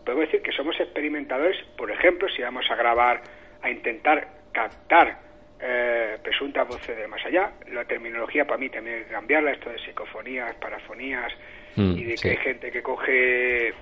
podemos 0.03 0.26
decir 0.26 0.41
que 0.41 0.51
somos 0.51 0.80
experimentadores, 0.80 1.56
por 1.78 1.91
ejemplo, 1.91 2.28
si 2.28 2.41
vamos 2.41 2.66
a 2.72 2.76
grabar, 2.76 3.22
a 3.62 3.70
intentar 3.70 4.28
captar 4.51 5.20
eh, 5.62 6.18
presuntas 6.24 6.68
voces 6.68 6.97
de 6.97 7.08
más 7.08 7.24
allá. 7.24 7.51
La 7.72 7.86
terminología 7.86 8.45
para 8.45 8.58
mí 8.58 8.68
también 8.70 8.97
hay 8.97 9.03
que 9.03 9.12
cambiarla, 9.12 9.51
esto 9.51 9.70
de 9.70 9.78
psicofonías, 9.78 10.56
parafonías, 10.56 11.32
mm, 11.76 11.97
y 11.99 12.03
de 12.03 12.16
que 12.16 12.30
hay 12.32 12.38
gente 12.38 12.72
que 12.72 12.82
coge 12.82 13.74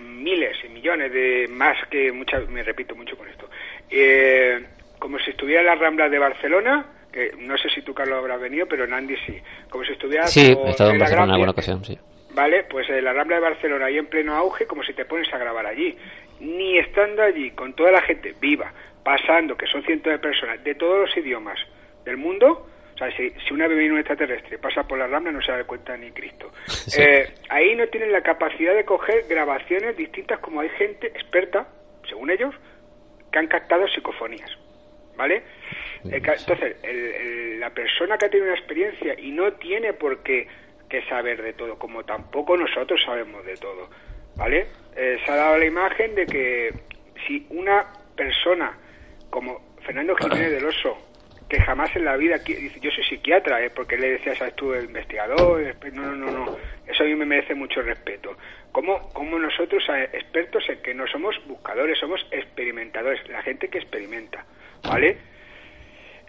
miles 0.00 0.56
y 0.64 0.68
millones 0.68 1.12
de 1.12 1.48
más 1.50 1.76
que 1.88 2.12
muchas, 2.12 2.48
me 2.48 2.62
repito 2.62 2.94
mucho 2.94 3.16
con 3.16 3.28
esto, 3.28 3.50
eh, 3.90 4.64
como 5.00 5.18
si 5.18 5.30
estuviera 5.30 5.60
en 5.60 5.66
las 5.66 5.78
Ramblas 5.80 6.08
de 6.08 6.18
Barcelona, 6.20 6.86
que 7.14 7.30
no 7.38 7.56
sé 7.56 7.70
si 7.70 7.82
tú, 7.82 7.94
Carlos, 7.94 8.18
habrás 8.18 8.40
venido, 8.40 8.66
pero 8.66 8.88
Nandi 8.88 9.14
sí, 9.24 9.40
como 9.70 9.84
si 9.84 9.92
estuviera... 9.92 10.26
Sí, 10.26 10.52
he 10.52 10.70
estado 10.70 10.90
en 10.90 10.98
Barcelona 10.98 11.26
en 11.26 11.30
alguna 11.30 11.52
ocasión, 11.52 11.84
sí. 11.84 11.96
Vale, 12.32 12.64
pues 12.64 12.90
en 12.90 13.04
la 13.04 13.12
Rambla 13.12 13.36
de 13.36 13.42
Barcelona 13.42 13.86
ahí 13.86 13.98
en 13.98 14.06
pleno 14.06 14.34
auge, 14.34 14.66
como 14.66 14.82
si 14.82 14.92
te 14.94 15.04
pones 15.04 15.32
a 15.32 15.38
grabar 15.38 15.64
allí. 15.64 15.96
Ni 16.40 16.76
estando 16.78 17.22
allí, 17.22 17.52
con 17.52 17.74
toda 17.74 17.92
la 17.92 18.02
gente 18.02 18.34
viva, 18.40 18.72
pasando, 19.04 19.56
que 19.56 19.66
son 19.66 19.84
cientos 19.84 20.12
de 20.12 20.18
personas, 20.18 20.64
de 20.64 20.74
todos 20.74 21.06
los 21.06 21.16
idiomas 21.16 21.56
del 22.04 22.16
mundo, 22.16 22.66
o 22.94 22.98
sea, 22.98 23.16
si, 23.16 23.30
si 23.46 23.54
una 23.54 23.68
bebé 23.68 23.90
un 23.90 23.98
extraterrestre 23.98 24.58
pasa 24.58 24.82
por 24.82 24.98
la 24.98 25.06
rambla 25.06 25.30
no 25.30 25.40
se 25.40 25.52
da 25.52 25.62
cuenta 25.64 25.96
ni 25.96 26.10
Cristo. 26.10 26.50
Eh, 26.98 27.34
ahí 27.48 27.74
no 27.74 27.88
tienen 27.88 28.12
la 28.12 28.22
capacidad 28.22 28.74
de 28.74 28.84
coger 28.84 29.24
grabaciones 29.28 29.96
distintas 29.96 30.38
como 30.40 30.60
hay 30.60 30.68
gente 30.70 31.06
experta, 31.06 31.66
según 32.08 32.30
ellos, 32.30 32.54
que 33.32 33.38
han 33.38 33.46
captado 33.46 33.88
psicofonías. 33.88 34.63
¿Vale? 35.16 35.42
Entonces, 36.04 36.76
la 37.58 37.70
persona 37.70 38.18
que 38.18 38.26
ha 38.26 38.28
tenido 38.28 38.48
una 38.48 38.58
experiencia 38.58 39.14
y 39.18 39.30
no 39.30 39.52
tiene 39.54 39.92
por 39.92 40.22
qué 40.22 40.48
que 40.88 41.02
saber 41.06 41.42
de 41.42 41.52
todo, 41.54 41.78
como 41.78 42.04
tampoco 42.04 42.56
nosotros 42.56 43.00
sabemos 43.04 43.44
de 43.44 43.56
todo, 43.56 43.88
¿vale? 44.36 44.66
Eh, 44.96 45.18
se 45.24 45.32
ha 45.32 45.36
dado 45.36 45.58
la 45.58 45.64
imagen 45.64 46.14
de 46.14 46.26
que 46.26 46.72
si 47.26 47.46
una 47.50 47.86
persona 48.14 48.78
como 49.30 49.74
Fernando 49.82 50.14
Jiménez 50.20 50.52
del 50.52 50.66
Oso, 50.66 50.96
que 51.48 51.60
jamás 51.60 51.94
en 51.96 52.04
la 52.04 52.16
vida 52.16 52.38
dice, 52.38 52.80
yo 52.80 52.90
soy 52.90 53.04
psiquiatra, 53.04 53.62
¿eh? 53.64 53.70
porque 53.70 53.98
le 53.98 54.12
decía, 54.12 54.34
sabes 54.34 54.54
tú, 54.54 54.72
el 54.72 54.86
investigador, 54.86 55.60
no, 55.92 56.02
no, 56.02 56.14
no, 56.14 56.30
no, 56.30 56.56
eso 56.86 57.02
a 57.02 57.06
mí 57.06 57.14
me 57.14 57.26
merece 57.26 57.54
mucho 57.54 57.82
respeto. 57.82 58.36
Como, 58.72 59.08
como 59.12 59.38
nosotros, 59.38 59.84
eh, 59.90 60.08
expertos 60.12 60.64
en 60.68 60.80
que 60.80 60.94
no 60.94 61.06
somos 61.06 61.36
buscadores, 61.46 61.98
somos 61.98 62.26
experimentadores, 62.30 63.28
la 63.28 63.42
gente 63.42 63.68
que 63.68 63.78
experimenta, 63.78 64.44
¿vale? 64.86 65.16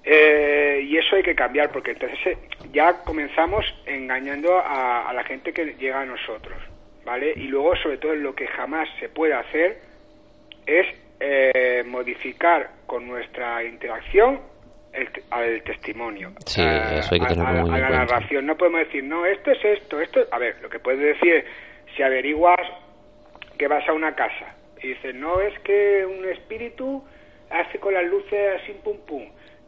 Eh, 0.04 0.82
y 0.84 0.98
eso 0.98 1.16
hay 1.16 1.24
que 1.24 1.36
cambiar, 1.36 1.72
porque 1.72 1.92
entonces 1.92 2.20
eh, 2.26 2.38
ya 2.72 3.02
comenzamos 3.04 3.66
engañando 3.86 4.60
a, 4.60 5.10
a 5.10 5.14
la 5.14 5.24
gente 5.24 5.52
que 5.52 5.66
llega 5.80 6.02
a 6.02 6.06
nosotros, 6.06 6.58
¿vale? 7.04 7.34
Y 7.36 7.48
luego, 7.48 7.76
sobre 7.78 7.98
todo, 7.98 8.16
lo 8.16 8.36
que 8.36 8.48
jamás 8.48 8.88
se 9.00 9.10
puede 9.10 9.34
hacer 9.34 9.80
es 10.68 10.86
eh, 11.20 11.84
modificar 11.88 12.70
con 12.86 13.08
nuestra 13.08 13.64
interacción 13.64 14.42
el, 14.94 15.10
al 15.32 15.62
testimonio, 15.64 16.34
sí, 16.46 16.62
a, 16.62 17.00
eso 17.00 17.16
hay 17.16 17.20
que 17.20 17.34
a, 17.34 17.36
la 17.36 17.90
narración. 17.90 18.46
No 18.46 18.56
podemos 18.56 18.82
decir, 18.82 19.04
no, 19.04 19.26
esto 19.26 19.52
es 19.52 19.64
esto, 19.64 20.00
esto. 20.00 20.22
A 20.32 20.38
ver, 20.38 20.58
lo 20.62 20.70
que 20.70 20.80
puedes 20.80 21.00
decir 21.00 21.36
es, 21.36 21.46
si 21.96 22.04
averiguas 22.04 22.60
que 23.58 23.68
vas 23.68 23.88
a 23.88 23.94
una 23.94 24.14
casa 24.16 24.56
y 24.82 24.90
dices, 24.90 25.16
no, 25.16 25.40
es 25.42 25.58
que 25.60 26.06
un 26.06 26.26
espíritu 26.26 27.04
hace 27.50 27.80
con 27.80 27.94
las 27.94 28.06
luces 28.06 28.62
así, 28.62 28.74
pum, 28.84 28.98
pum. 29.06 29.24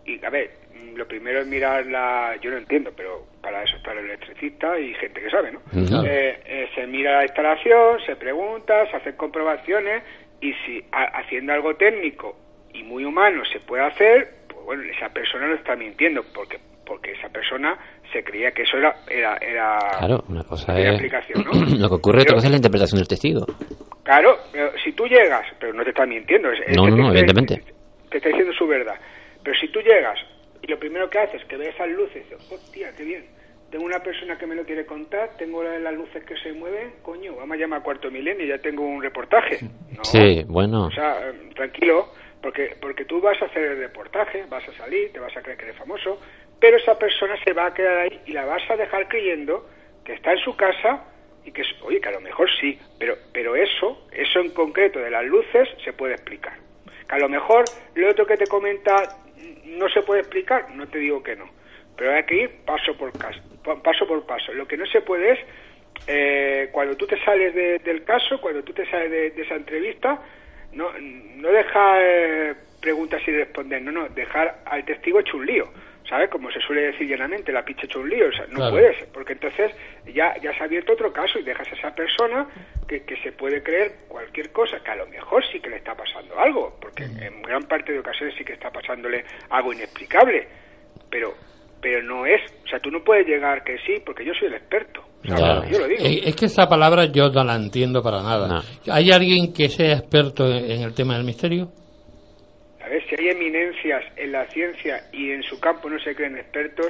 Y 0.05 0.23
a 0.23 0.29
ver, 0.29 0.51
lo 0.95 1.07
primero 1.07 1.39
es 1.39 1.47
mirar 1.47 1.85
la. 1.85 2.35
Yo 2.41 2.51
no 2.51 2.57
entiendo, 2.57 2.91
pero 2.95 3.25
para 3.41 3.63
eso 3.63 3.77
está 3.77 3.91
el 3.93 3.99
electricista 3.99 4.79
y 4.79 4.93
gente 4.95 5.21
que 5.21 5.29
sabe, 5.29 5.51
¿no? 5.51 5.59
Eh, 6.05 6.39
eh, 6.45 6.69
se 6.75 6.87
mira 6.87 7.17
la 7.17 7.23
instalación, 7.23 7.99
se 8.05 8.15
pregunta, 8.15 8.89
se 8.89 8.97
hacen 8.97 9.15
comprobaciones 9.15 10.03
y 10.41 10.53
si 10.65 10.83
haciendo 10.91 11.53
algo 11.53 11.75
técnico 11.75 12.35
y 12.73 12.83
muy 12.83 13.05
humano 13.05 13.43
se 13.51 13.59
puede 13.59 13.83
hacer, 13.83 14.33
pues 14.47 14.65
bueno, 14.65 14.83
esa 14.83 15.09
persona 15.09 15.47
no 15.47 15.55
está 15.55 15.75
mintiendo, 15.75 16.23
porque 16.33 16.59
porque 16.85 17.11
esa 17.11 17.27
persona 17.29 17.77
se 18.13 18.23
creía 18.23 18.51
que 18.51 18.61
eso 18.63 18.77
era 18.77 18.95
era, 19.09 19.37
era 19.37 19.77
claro 19.99 20.23
una 20.29 20.43
cosa 20.43 20.79
es 20.79 20.95
aplicación, 20.95 21.43
¿no? 21.43 21.51
lo 21.77 21.89
que 21.89 21.95
ocurre 21.95 22.21
otra 22.21 22.35
cosa 22.35 22.47
es 22.47 22.51
la 22.51 22.57
interpretación 22.57 22.99
del 22.99 23.07
testigo 23.07 23.45
claro 24.07 24.37
si 24.83 24.91
tú 24.93 25.05
llegas 25.05 25.45
pero 25.59 25.73
no 25.73 25.83
te 25.83 25.89
está 25.89 26.05
mintiendo 26.05 26.49
no 26.75 26.87
no, 26.89 27.09
evidentemente. 27.11 27.61
te, 28.09 28.17
está 28.17 28.29
diciendo 28.29 28.53
su 28.53 28.65
verdad. 28.67 28.95
Pero 29.43 29.57
si 29.59 29.67
tú 29.67 29.79
llegas 29.81 30.17
y 30.61 30.67
lo 30.67 30.79
primero 30.79 31.09
que 31.09 31.19
haces 31.19 31.41
es 31.41 31.47
que 31.47 31.57
ves 31.57 31.75
esas 31.75 31.89
luces 31.89 32.15
y 32.17 32.19
dices, 32.19 32.51
hostia, 32.51 32.91
qué 32.97 33.03
bien, 33.03 33.25
tengo 33.69 33.85
una 33.85 33.99
persona 34.01 34.37
que 34.37 34.47
me 34.47 34.55
lo 34.55 34.63
quiere 34.65 34.85
contar, 34.85 35.31
tengo 35.37 35.63
la- 35.63 35.77
las 35.79 35.93
luces 35.93 36.23
que 36.23 36.35
se 36.37 36.51
mueven, 36.53 36.93
coño, 37.03 37.35
vamos 37.35 37.55
a 37.55 37.59
llamar 37.59 37.79
a 37.79 37.83
Cuarto 37.83 38.09
Milenio 38.09 38.45
y 38.45 38.49
ya 38.49 38.57
tengo 38.57 38.83
un 38.85 39.01
reportaje. 39.03 39.59
No, 39.95 40.03
Sí, 40.03 40.43
bueno. 40.47 40.85
o 40.85 40.91
sea, 40.91 41.29
eh, 41.29 41.49
tranquilo, 41.55 42.09
porque, 42.41 42.75
porque 42.81 43.05
tú 43.05 43.19
vas 43.21 43.41
a 43.41 43.45
hacer 43.45 43.63
el 43.63 43.77
reportaje, 43.79 44.45
vas 44.49 44.67
a 44.67 44.73
salir, 44.73 45.11
te 45.13 45.19
vas 45.19 45.35
a 45.37 45.41
creer 45.41 45.57
que 45.57 45.65
eres 45.65 45.77
famoso, 45.77 46.19
pero 46.59 46.77
esa 46.77 46.97
persona 46.97 47.35
se 47.43 47.53
va 47.53 47.67
a 47.67 47.73
quedar 47.73 47.97
ahí 47.97 48.21
y 48.25 48.31
la 48.31 48.45
vas 48.45 48.61
a 48.69 48.75
dejar 48.75 49.07
creyendo 49.07 49.67
que 50.05 50.13
está 50.13 50.31
en 50.33 50.39
su 50.39 50.55
casa 50.55 51.03
y 51.47 51.51
que, 51.53 51.63
oye, 51.83 52.01
que 52.01 52.09
a 52.09 52.11
lo 52.11 52.19
mejor 52.19 52.49
sí, 52.59 52.77
pero, 52.99 53.17
pero 53.31 53.55
eso, 53.55 54.05
eso 54.11 54.39
en 54.41 54.51
concreto 54.51 54.99
de 54.99 55.09
las 55.09 55.23
luces 55.25 55.69
se 55.83 55.93
puede 55.93 56.15
explicar. 56.15 56.53
Que 57.07 57.15
a 57.15 57.19
lo 57.19 57.29
mejor 57.29 57.71
lo 57.95 58.09
otro 58.09 58.25
que 58.27 58.35
te 58.35 58.47
comenta 58.49 59.15
no 59.63 59.87
se 59.89 60.01
puede 60.01 60.21
explicar, 60.21 60.69
no 60.75 60.87
te 60.89 60.99
digo 60.99 61.23
que 61.23 61.37
no, 61.37 61.49
pero 61.95 62.11
hay 62.13 62.23
que 62.23 62.35
ir 62.35 62.49
paso 62.65 62.97
por 62.97 63.17
cas- 63.17 63.41
pa- 63.63 63.81
paso 63.81 64.05
por 64.05 64.25
paso. 64.25 64.53
Lo 64.53 64.67
que 64.67 64.75
no 64.75 64.85
se 64.87 64.99
puede 65.01 65.31
es 65.31 65.39
eh, 66.05 66.69
cuando 66.73 66.95
tú 66.97 67.07
te 67.07 67.17
sales 67.23 67.55
de- 67.55 67.79
del 67.79 68.03
caso, 68.03 68.39
cuando 68.41 68.61
tú 68.63 68.73
te 68.73 68.85
sales 68.89 69.09
de, 69.09 69.41
esa 69.41 69.55
entrevista, 69.55 70.21
no, 70.73 70.91
no 70.99 71.49
dejar 71.49 71.99
eh, 72.03 72.55
preguntas 72.81 73.21
sin 73.23 73.35
responder, 73.35 73.81
no, 73.81 73.91
no, 73.91 74.09
dejar 74.09 74.61
al 74.65 74.83
testigo 74.85 75.19
hecho 75.21 75.37
un 75.37 75.45
lío, 75.45 75.71
¿sabes? 76.09 76.29
Como 76.29 76.49
se 76.51 76.59
suele 76.61 76.83
decir 76.91 77.07
llanamente, 77.07 77.51
la 77.51 77.63
picha 77.65 77.85
hecho 77.85 77.99
un 77.99 78.09
lío, 78.09 78.27
o 78.27 78.31
sea, 78.31 78.45
no 78.47 78.55
Claro. 78.55 78.71
puedes, 78.71 79.03
porque 79.13 79.33
entonces 79.33 79.71
ya, 80.13 80.35
ya 80.41 80.53
se 80.53 80.61
ha 80.61 80.65
abierto 80.65 80.93
otro 80.93 81.11
caso 81.11 81.39
y 81.39 81.43
dejas 81.43 81.67
a 81.71 81.75
esa 81.75 81.95
persona 81.95 82.47
que, 82.87 83.03
que 83.03 83.17
se 83.23 83.31
puede 83.33 83.61
creer 83.61 83.91
cualquier 84.07 84.51
cosa, 84.51 84.79
que 84.83 84.91
a 84.91 84.95
lo 84.95 85.07
mejor 85.07 85.43
sí 85.51 85.59
que 85.59 85.69
le 85.69 85.77
está 85.77 85.95
pasando 85.95 86.39
algo, 86.39 86.77
porque 86.81 87.03
en 87.03 87.41
gran 87.41 87.63
parte 87.63 87.91
de 87.91 87.99
ocasiones 87.99 88.35
sí 88.37 88.43
que 88.45 88.53
está 88.53 88.71
pasándole 88.71 89.25
algo 89.49 89.73
inexplicable, 89.73 90.47
pero 91.09 91.33
pero 91.79 92.01
no 92.01 92.25
es, 92.25 92.41
o 92.65 92.67
sea, 92.67 92.79
tú 92.79 92.89
no 92.89 93.03
puedes 93.03 93.27
llegar 93.27 93.63
que 93.63 93.77
sí, 93.85 94.01
porque 94.03 94.25
yo 94.25 94.33
soy 94.33 94.47
el 94.47 94.55
experto, 94.55 95.03
Claro. 95.21 95.63
yo 95.69 95.77
lo 95.79 95.87
digo. 95.87 96.01
Es 96.03 96.35
que 96.35 96.45
esa 96.47 96.67
palabra 96.67 97.05
yo 97.05 97.29
no 97.29 97.43
la 97.43 97.55
entiendo 97.55 98.01
para 98.01 98.23
nada. 98.23 98.63
¿Hay 98.91 99.11
alguien 99.11 99.53
que 99.53 99.69
sea 99.69 99.93
experto 99.93 100.47
en 100.47 100.81
el 100.81 100.95
tema 100.95 101.15
del 101.15 101.23
misterio? 101.23 101.69
Hay 103.17 103.27
eminencias 103.29 104.03
en 104.15 104.31
la 104.31 104.45
ciencia 104.47 105.03
y 105.11 105.31
en 105.31 105.43
su 105.43 105.59
campo 105.59 105.89
no 105.89 105.99
se 105.99 106.13
creen 106.15 106.37
expertos 106.37 106.87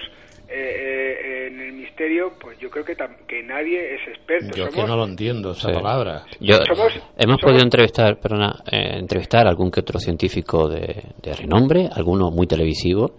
eh, 0.50 0.54
eh, 0.54 1.48
en 1.48 1.60
el 1.60 1.74
misterio, 1.74 2.32
pues 2.40 2.58
yo 2.60 2.70
creo 2.70 2.86
que, 2.86 2.96
tam- 2.96 3.18
que 3.28 3.44
nadie 3.44 3.96
es 3.96 4.08
experto. 4.08 4.56
Yo 4.56 4.70
que 4.70 4.84
no 4.84 4.96
lo 4.96 5.04
entiendo, 5.06 5.52
esa 5.52 5.68
Sí. 5.70 5.74
palabra. 5.74 6.24
Yo, 6.40 6.56
Somos- 6.66 6.94
hemos 7.18 7.36
somos- 7.36 7.42
podido 7.42 7.64
entrevistar, 7.64 8.18
perdona, 8.20 8.56
eh, 8.72 8.98
entrevistar 8.98 9.46
a 9.46 9.50
algún 9.50 9.70
que 9.72 9.82
otro 9.82 10.00
científico 10.00 10.70
de, 10.70 11.04
de 11.22 11.34
renombre, 11.34 11.90
alguno 11.94 12.32
muy 12.32 12.48
televisivo, 12.48 13.12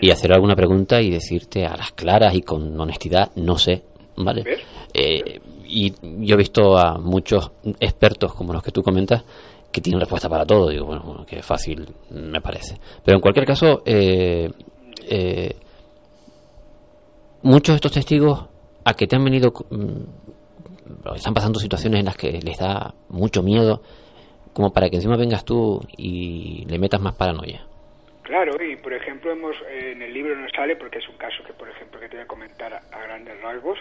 y 0.00 0.10
hacer 0.10 0.32
alguna 0.32 0.56
pregunta 0.56 1.02
y 1.02 1.10
decirte 1.10 1.66
a 1.66 1.76
las 1.76 1.92
claras 1.92 2.34
y 2.34 2.40
con 2.40 2.80
honestidad, 2.80 3.30
no 3.36 3.58
sé, 3.58 3.82
¿vale? 4.16 4.42
Eh, 4.94 5.40
y 5.66 5.92
yo 6.24 6.34
he 6.34 6.38
visto 6.38 6.78
a 6.78 6.96
muchos 6.98 7.52
expertos 7.80 8.34
como 8.34 8.54
los 8.54 8.62
que 8.62 8.70
tú 8.72 8.82
comentas 8.82 9.22
que 9.72 9.80
tienen 9.80 10.00
respuesta 10.00 10.28
para 10.28 10.44
todo. 10.44 10.68
Digo, 10.68 10.86
bueno, 10.86 11.02
bueno, 11.04 11.24
qué 11.26 11.42
fácil 11.42 11.88
me 12.10 12.40
parece. 12.40 12.76
Pero 13.04 13.16
en 13.16 13.20
cualquier 13.20 13.46
caso, 13.46 13.82
eh, 13.86 14.50
eh, 15.08 15.56
muchos 17.42 17.74
de 17.74 17.76
estos 17.76 17.92
testigos 17.92 18.46
a 18.84 18.94
que 18.94 19.06
te 19.06 19.16
han 19.16 19.24
venido 19.24 19.52
mm, 19.70 21.14
están 21.14 21.34
pasando 21.34 21.58
situaciones 21.58 22.00
en 22.00 22.06
las 22.06 22.16
que 22.16 22.40
les 22.40 22.58
da 22.58 22.94
mucho 23.08 23.42
miedo 23.42 23.82
como 24.52 24.72
para 24.72 24.90
que 24.90 24.96
encima 24.96 25.16
vengas 25.16 25.44
tú 25.44 25.80
y 25.96 26.66
le 26.68 26.78
metas 26.78 27.00
más 27.00 27.14
paranoia. 27.14 27.66
Claro, 28.22 28.52
y 28.62 28.76
por 28.76 28.92
ejemplo, 28.92 29.32
hemos 29.32 29.56
eh, 29.68 29.92
en 29.92 30.02
el 30.02 30.12
libro 30.12 30.36
no 30.36 30.46
sale, 30.54 30.76
porque 30.76 30.98
es 30.98 31.08
un 31.08 31.16
caso 31.16 31.42
que, 31.44 31.52
por 31.52 31.68
ejemplo, 31.68 31.98
que 31.98 32.08
te 32.08 32.16
voy 32.16 32.24
a 32.24 32.28
comentar 32.28 32.72
a, 32.72 32.82
a 32.90 33.02
grandes 33.02 33.40
rasgos. 33.40 33.78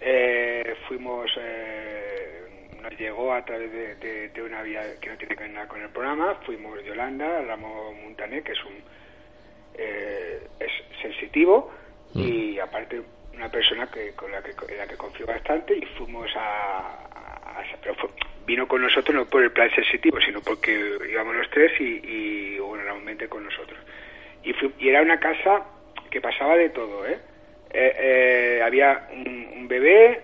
Eh, 0.00 0.74
fuimos, 0.88 1.30
eh, 1.40 2.43
nos 2.84 2.98
llegó 2.98 3.32
a 3.32 3.44
través 3.44 3.72
de, 3.72 3.94
de- 3.96 4.28
de 4.28 4.42
una 4.42 4.62
vía 4.62 4.82
que 5.00 5.08
no 5.08 5.16
tiene 5.16 5.34
que 5.36 5.42
ver 5.44 5.52
nada 5.52 5.66
con 5.68 5.80
el 5.82 5.88
programa. 5.88 6.34
Fuimos 6.46 6.82
Yolanda, 6.84 7.42
Ramón 7.42 8.02
Montané, 8.04 8.42
que 8.42 8.52
es 8.52 8.64
un 8.64 8.74
eh, 9.76 10.46
es 10.60 10.70
sensitivo 11.02 11.72
y 12.14 12.58
aparte 12.60 13.02
una 13.34 13.50
persona 13.50 13.90
que 13.90 14.12
con 14.12 14.30
la 14.30 14.40
que 14.42 14.52
en 14.72 14.78
la 14.78 14.86
que 14.86 14.96
confío 14.96 15.26
bastante 15.26 15.76
y 15.76 15.84
fuimos 15.98 16.30
a, 16.36 16.40
a- 16.40 17.60
a- 17.60 17.64
pero 17.82 17.94
fue- 17.96 18.10
vino 18.46 18.68
con 18.68 18.82
nosotros 18.82 19.14
no 19.16 19.26
por 19.26 19.42
el 19.42 19.50
plan 19.50 19.68
sensitivo 19.74 20.20
sino 20.20 20.40
porque 20.42 20.96
íbamos 21.10 21.34
los 21.34 21.50
tres 21.50 21.72
y, 21.80 22.00
y 22.04 22.58
bueno 22.60 22.84
realmente 22.84 23.26
con 23.28 23.42
nosotros 23.42 23.80
y, 24.44 24.52
fui- 24.52 24.72
y 24.78 24.88
era 24.90 25.02
una 25.02 25.18
casa 25.18 25.64
que 26.10 26.20
pasaba 26.20 26.56
de 26.56 26.68
todo 26.70 27.04
¿eh? 27.06 27.18
Eh, 27.72 27.96
eh, 27.98 28.62
había 28.62 29.08
un, 29.12 29.48
un 29.56 29.66
bebé 29.66 30.20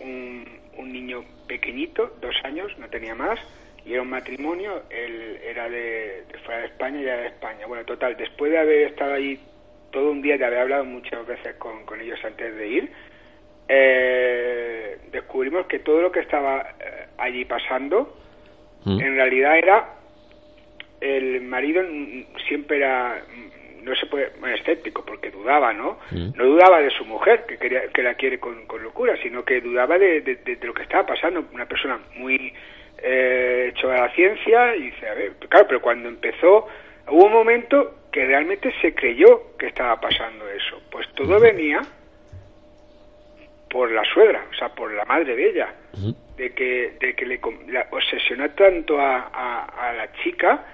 un, 0.00 0.46
un 0.76 0.92
niño 0.92 1.24
pequeñito 1.50 2.14
dos 2.20 2.36
años 2.44 2.70
no 2.78 2.88
tenía 2.88 3.16
más 3.16 3.40
y 3.84 3.94
era 3.94 4.02
un 4.02 4.10
matrimonio 4.10 4.84
él 4.88 5.40
era 5.42 5.68
de, 5.68 6.24
de 6.30 6.38
fuera 6.44 6.60
de 6.60 6.66
España 6.66 7.00
y 7.00 7.02
era 7.02 7.16
de 7.16 7.26
España 7.26 7.66
bueno 7.66 7.84
total 7.84 8.16
después 8.16 8.52
de 8.52 8.58
haber 8.58 8.86
estado 8.92 9.14
allí 9.14 9.40
todo 9.90 10.12
un 10.12 10.22
día 10.22 10.38
de 10.38 10.44
haber 10.44 10.60
hablado 10.60 10.84
muchas 10.84 11.26
veces 11.26 11.56
con, 11.56 11.84
con 11.84 12.00
ellos 12.00 12.18
antes 12.24 12.54
de 12.56 12.68
ir, 12.68 12.92
eh, 13.68 14.98
descubrimos 15.10 15.66
que 15.66 15.80
todo 15.80 16.00
lo 16.00 16.12
que 16.12 16.20
estaba 16.20 16.74
eh, 16.78 17.06
allí 17.18 17.44
pasando 17.44 18.16
¿Mm? 18.84 19.00
en 19.00 19.14
realidad 19.16 19.58
era 19.58 19.94
el 21.00 21.40
marido 21.40 21.82
siempre 22.46 22.76
era 22.76 23.22
no 23.82 23.94
se 23.96 24.06
puede 24.06 24.30
bueno, 24.40 24.54
escéptico 24.56 25.04
porque 25.04 25.30
dudaba 25.30 25.72
no 25.72 25.98
Mm. 26.10 26.32
no 26.36 26.44
dudaba 26.44 26.80
de 26.80 26.90
su 26.90 27.04
mujer 27.04 27.44
que 27.46 27.56
quería 27.58 27.88
que 27.88 28.02
la 28.02 28.14
quiere 28.14 28.38
con, 28.38 28.66
con 28.66 28.82
locura 28.82 29.16
sino 29.22 29.44
que 29.44 29.60
dudaba 29.60 29.98
de, 29.98 30.20
de- 30.20 30.36
de- 30.36 30.56
de 30.56 30.66
lo 30.66 30.74
que 30.74 30.82
estaba 30.82 31.06
pasando. 31.06 31.44
Una 31.52 31.66
persona 31.66 31.98
muy 32.16 32.52
eh, 33.02 33.70
hecho 33.70 33.90
a 33.90 33.96
la 34.06 34.12
ciencia 34.14 34.76
y 34.76 34.82
dice 34.90 35.08
a 35.08 35.14
ver 35.14 35.32
claro 35.48 35.66
pero 35.68 35.80
cuando 35.80 36.08
empezó 36.08 36.66
hubo 37.08 37.24
un 37.26 37.32
momento 37.32 37.96
que 38.12 38.24
realmente 38.26 38.72
se 38.82 38.92
creyó 38.94 39.56
que 39.58 39.66
estaba 39.68 40.00
pasando 40.00 40.48
eso. 40.48 40.82
Pues 40.90 41.06
todo 41.14 41.38
venía 41.40 41.80
por 43.70 43.90
la 43.90 44.02
suegra 44.04 44.44
o 44.50 44.54
sea 44.54 44.68
por 44.70 44.92
la 44.92 45.04
madre 45.04 45.34
de 45.36 45.48
ella 45.50 45.74
de 46.36 46.52
que, 46.54 46.92
de 46.98 47.14
que 47.14 47.26
le 47.26 47.40
la 47.68 47.86
obsesionó 47.90 48.50
tanto 48.50 48.98
a, 49.00 49.30
a- 49.32 49.88
a 49.90 49.92
la 49.92 50.12
chica 50.22 50.64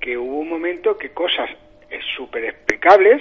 que 0.00 0.18
hubo 0.18 0.40
un 0.40 0.48
momento 0.50 0.98
que 0.98 1.10
cosas 1.10 1.48
súper 2.16 2.44
explicables, 2.44 3.20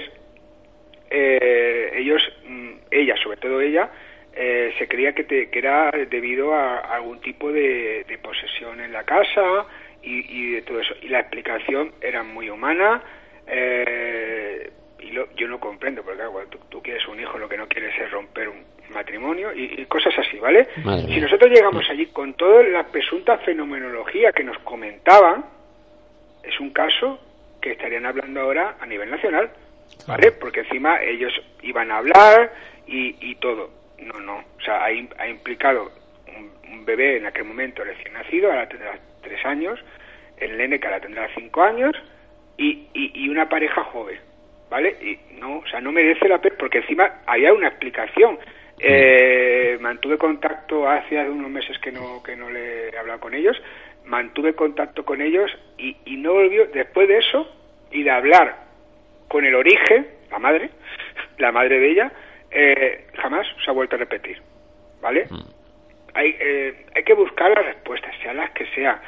eh, 1.10 1.92
ellos, 1.96 2.22
mm, 2.48 2.72
ella, 2.92 3.16
sobre 3.18 3.38
todo 3.38 3.62
ella, 3.62 3.90
eh, 4.36 4.74
se 4.80 4.88
creía 4.88 5.14
que, 5.14 5.24
te- 5.26 5.50
que 5.50 5.60
era 5.60 5.92
debido 6.10 6.54
a, 6.54 6.80
a 6.80 6.96
algún 6.96 7.20
tipo 7.22 7.52
de, 7.52 8.04
de 8.08 8.18
posesión 8.18 8.80
en 8.82 8.92
la 8.92 9.04
casa 9.04 9.66
y, 10.02 10.26
y 10.38 10.52
de 10.54 10.62
todo 10.64 10.80
eso. 10.80 10.96
Y 11.02 11.08
la 11.10 11.20
explicación 11.20 11.94
era 12.02 12.24
muy 12.24 12.50
humana. 12.50 13.02
eh, 13.48 14.72
y 15.00 15.12
lo- 15.12 15.28
yo 15.36 15.48
no 15.50 15.60
comprendo, 15.60 16.02
porque 16.02 16.16
claro, 16.18 16.32
cuando 16.32 16.50
tú, 16.52 16.60
tú 16.70 16.82
quieres 16.82 17.06
un 17.10 17.20
hijo, 17.20 17.38
lo 17.38 17.50
que 17.50 17.58
no 17.58 17.68
quieres 17.68 17.94
es 18.00 18.10
romper 18.10 18.48
un 18.48 18.64
matrimonio 18.94 19.54
y, 19.54 19.82
y 19.82 19.86
cosas 19.86 20.18
así, 20.18 20.38
¿vale? 20.40 20.66
Madre 20.86 21.14
Si 21.14 21.20
nosotros 21.20 21.52
llegamos 21.52 21.88
allí 21.90 22.06
con 22.08 22.34
toda 22.36 22.64
la 22.64 22.88
presunta 22.88 23.38
fenomenología 23.40 24.32
que 24.32 24.44
nos 24.46 24.58
comentaban, 24.60 25.44
es 26.42 26.58
un 26.62 26.72
caso 26.72 27.20
que 27.64 27.72
estarían 27.72 28.06
hablando 28.06 28.42
ahora 28.42 28.76
a 28.80 28.86
nivel 28.86 29.10
nacional, 29.10 29.50
¿vale? 30.08 30.32
Porque 30.34 30.60
encima 30.60 31.02
ellos 31.02 31.32
iban 31.62 31.90
a 31.92 31.98
hablar 31.98 32.52
y, 32.86 33.16
y 33.22 33.36
todo. 33.36 33.72
No, 34.00 34.20
no. 34.20 34.36
O 34.58 34.62
sea, 34.62 34.84
ha, 34.84 34.92
im- 34.92 35.14
ha 35.18 35.28
implicado 35.28 35.92
un, 36.28 36.52
un 36.72 36.86
bebé 36.86 37.18
en 37.18 37.26
aquel 37.26 37.46
momento 37.46 37.84
recién 37.84 38.14
nacido, 38.14 38.52
ahora 38.52 38.68
tendrá 38.68 39.00
tres 39.22 39.44
años, 39.46 39.80
el 40.38 40.58
nene 40.58 40.78
que 40.80 40.88
ahora 40.88 41.00
tendrá 41.00 41.30
cinco 41.36 41.64
años 41.64 41.96
y, 42.58 42.88
y, 42.94 43.12
y 43.24 43.30
una 43.30 43.48
pareja 43.48 43.82
joven, 43.86 44.20
¿vale? 44.70 44.98
Y 45.02 45.18
no, 45.40 45.60
o 45.60 45.68
sea, 45.68 45.80
no 45.80 45.92
merece 45.94 46.28
la 46.28 46.42
pena 46.42 46.56
porque 46.60 46.80
encima 46.80 47.22
había 47.26 47.54
una 47.54 47.70
explicación. 47.70 48.38
Eh, 48.80 49.78
mantuve 49.80 50.18
contacto 50.18 50.90
hace 50.90 51.18
unos 51.30 51.50
meses 51.50 51.78
que 51.80 51.92
no 51.92 52.22
que 52.22 52.36
no 52.36 52.50
le 52.50 52.90
he 52.90 52.98
hablado 52.98 53.20
con 53.22 53.34
ellos, 53.34 53.56
mantuve 54.06 54.54
contacto 54.54 55.06
con 55.06 55.22
ellos 55.22 55.52
y, 55.78 55.98
y 56.06 56.18
no 56.18 56.34
volvió 56.34 56.68
después 56.68 57.08
de 57.08 57.18
eso 57.18 57.50
y 57.92 58.04
de 58.04 58.12
hablar 58.12 58.58
con 59.28 59.46
el 59.46 59.56
origen, 59.56 60.08
la 60.32 60.40
madre, 60.40 60.70
la 61.38 61.52
madre 61.52 61.80
de 61.80 61.92
ella, 61.92 62.12
eh, 62.52 63.08
jamás 63.16 63.48
se 63.64 63.72
ha 63.72 63.74
vuelto 63.74 63.96
a 63.96 64.00
repetir, 64.00 64.42
¿vale? 65.02 65.28
hay, 66.14 66.36
eh, 66.40 66.86
hay 66.96 67.04
que 67.04 67.14
buscar 67.14 67.52
las 67.52 67.66
respuestas, 67.66 68.14
sean 68.22 68.38
las 68.38 68.52
que 68.52 68.66
sean. 68.68 69.00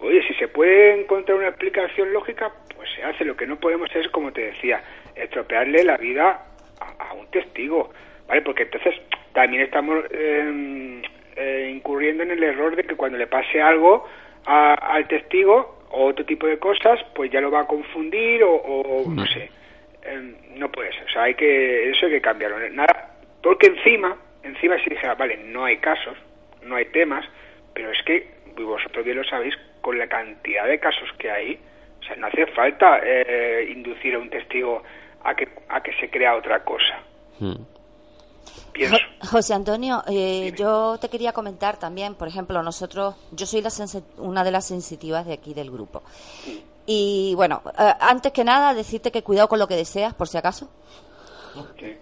Oye, 0.00 0.22
si 0.26 0.34
se 0.34 0.48
puede 0.48 1.00
encontrar 1.00 1.38
una 1.38 1.48
explicación 1.48 2.12
lógica, 2.12 2.52
pues 2.74 2.88
se 2.94 3.04
hace. 3.04 3.24
Lo 3.24 3.36
que 3.36 3.46
no 3.46 3.58
podemos 3.58 3.88
es, 3.94 4.08
como 4.08 4.32
te 4.32 4.46
decía, 4.46 4.82
estropearle 5.14 5.84
la 5.84 5.96
vida 5.96 6.44
a, 6.80 7.10
a 7.10 7.12
un 7.14 7.30
testigo, 7.30 7.92
¿vale? 8.26 8.42
Porque 8.42 8.64
entonces 8.64 8.94
también 9.32 9.62
estamos 9.62 10.04
eh, 10.10 11.02
eh, 11.36 11.72
incurriendo 11.74 12.22
en 12.22 12.32
el 12.32 12.42
error 12.42 12.76
de 12.76 12.84
que 12.84 12.96
cuando 12.96 13.18
le 13.18 13.26
pase 13.26 13.60
algo 13.60 14.06
a- 14.46 14.74
al 14.74 15.06
testigo 15.08 15.82
o 15.90 16.06
otro 16.06 16.24
tipo 16.24 16.46
de 16.46 16.58
cosas, 16.58 16.98
pues 17.14 17.30
ya 17.30 17.40
lo 17.40 17.50
va 17.50 17.60
a 17.60 17.66
confundir 17.66 18.42
o, 18.44 18.50
o 18.54 19.10
no 19.10 19.26
sé. 19.26 19.50
em, 20.04 20.34
no 20.56 20.70
puede 20.70 20.92
ser. 20.92 21.04
O 21.04 21.08
sea, 21.10 21.22
hay 21.24 21.34
que, 21.34 21.90
eso 21.90 22.06
hay 22.06 22.12
que 22.12 22.20
cambiarlo. 22.20 22.58
Nada, 22.70 23.14
porque 23.42 23.66
encima, 23.68 24.16
encima 24.42 24.76
si 24.82 24.90
dijera, 24.90 25.14
vale, 25.14 25.36
no 25.36 25.64
hay 25.64 25.76
casos, 25.78 26.16
no 26.62 26.76
hay 26.76 26.86
temas, 26.86 27.24
pero 27.74 27.90
es 27.90 28.02
que 28.04 28.26
vosotros 28.56 29.04
bien 29.04 29.16
lo 29.18 29.24
sabéis, 29.24 29.54
con 29.80 29.98
la 29.98 30.06
cantidad 30.08 30.66
de 30.66 30.78
casos 30.78 31.08
que 31.18 31.30
hay, 31.30 31.58
o 32.00 32.04
sea, 32.04 32.16
no 32.16 32.26
hace 32.26 32.46
falta 32.48 33.00
eh, 33.04 33.68
inducir 33.70 34.14
a 34.14 34.18
un 34.18 34.28
testigo 34.30 34.82
a 35.24 35.34
que, 35.34 35.48
a 35.68 35.82
que 35.82 35.92
se 35.94 36.10
crea 36.10 36.34
otra 36.36 36.64
cosa. 36.64 36.98
Mm. 37.38 37.54
Pienso. 38.72 38.96
José 39.30 39.54
Antonio, 39.54 40.02
eh, 40.06 40.52
yo 40.56 40.98
te 40.98 41.08
quería 41.08 41.32
comentar 41.32 41.76
también, 41.76 42.14
por 42.14 42.26
ejemplo, 42.26 42.62
nosotros, 42.62 43.14
yo 43.30 43.46
soy 43.46 43.60
la 43.60 43.70
una 44.18 44.44
de 44.44 44.50
las 44.50 44.64
sensitivas 44.64 45.26
de 45.26 45.34
aquí 45.34 45.54
del 45.54 45.70
grupo. 45.70 46.02
Y 46.86 47.34
bueno, 47.36 47.62
eh, 47.78 47.92
antes 48.00 48.32
que 48.32 48.44
nada, 48.44 48.74
decirte 48.74 49.12
que 49.12 49.22
cuidado 49.22 49.48
con 49.48 49.58
lo 49.58 49.68
que 49.68 49.76
deseas, 49.76 50.14
por 50.14 50.28
si 50.28 50.38
acaso. 50.38 50.68
Sí. 51.78 51.96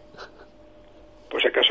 Pues 1.30 1.46
acaso 1.46 1.69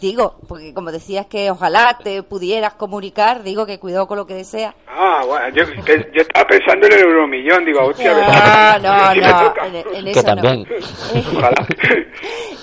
Digo, 0.00 0.36
porque 0.48 0.72
como 0.74 0.90
decías 0.92 1.26
que 1.26 1.50
ojalá 1.50 1.98
te 2.02 2.22
pudieras 2.22 2.74
comunicar, 2.74 3.42
digo 3.42 3.66
que 3.66 3.78
cuidado 3.78 4.06
con 4.06 4.16
lo 4.18 4.26
que 4.26 4.34
deseas. 4.34 4.74
Ah, 4.88 5.22
bueno, 5.26 5.48
yo, 5.54 5.64
que- 5.84 6.10
yo 6.14 6.22
estaba 6.22 6.46
pensando 6.48 6.86
en 6.86 6.92
el 6.92 7.00
euromillón, 7.00 7.64
digo, 7.64 7.80
hostia, 7.84 8.12
No, 8.12 8.16
¿verdad? 8.18 8.80
no, 8.82 9.12
Si 9.14 9.20
no, 9.20 9.44
toca. 9.48 9.66
en, 9.66 10.04
Que 10.04 10.10
eso 10.10 10.22
no. 10.22 10.26
también. 10.42 10.66
Ojalá. 11.36 11.66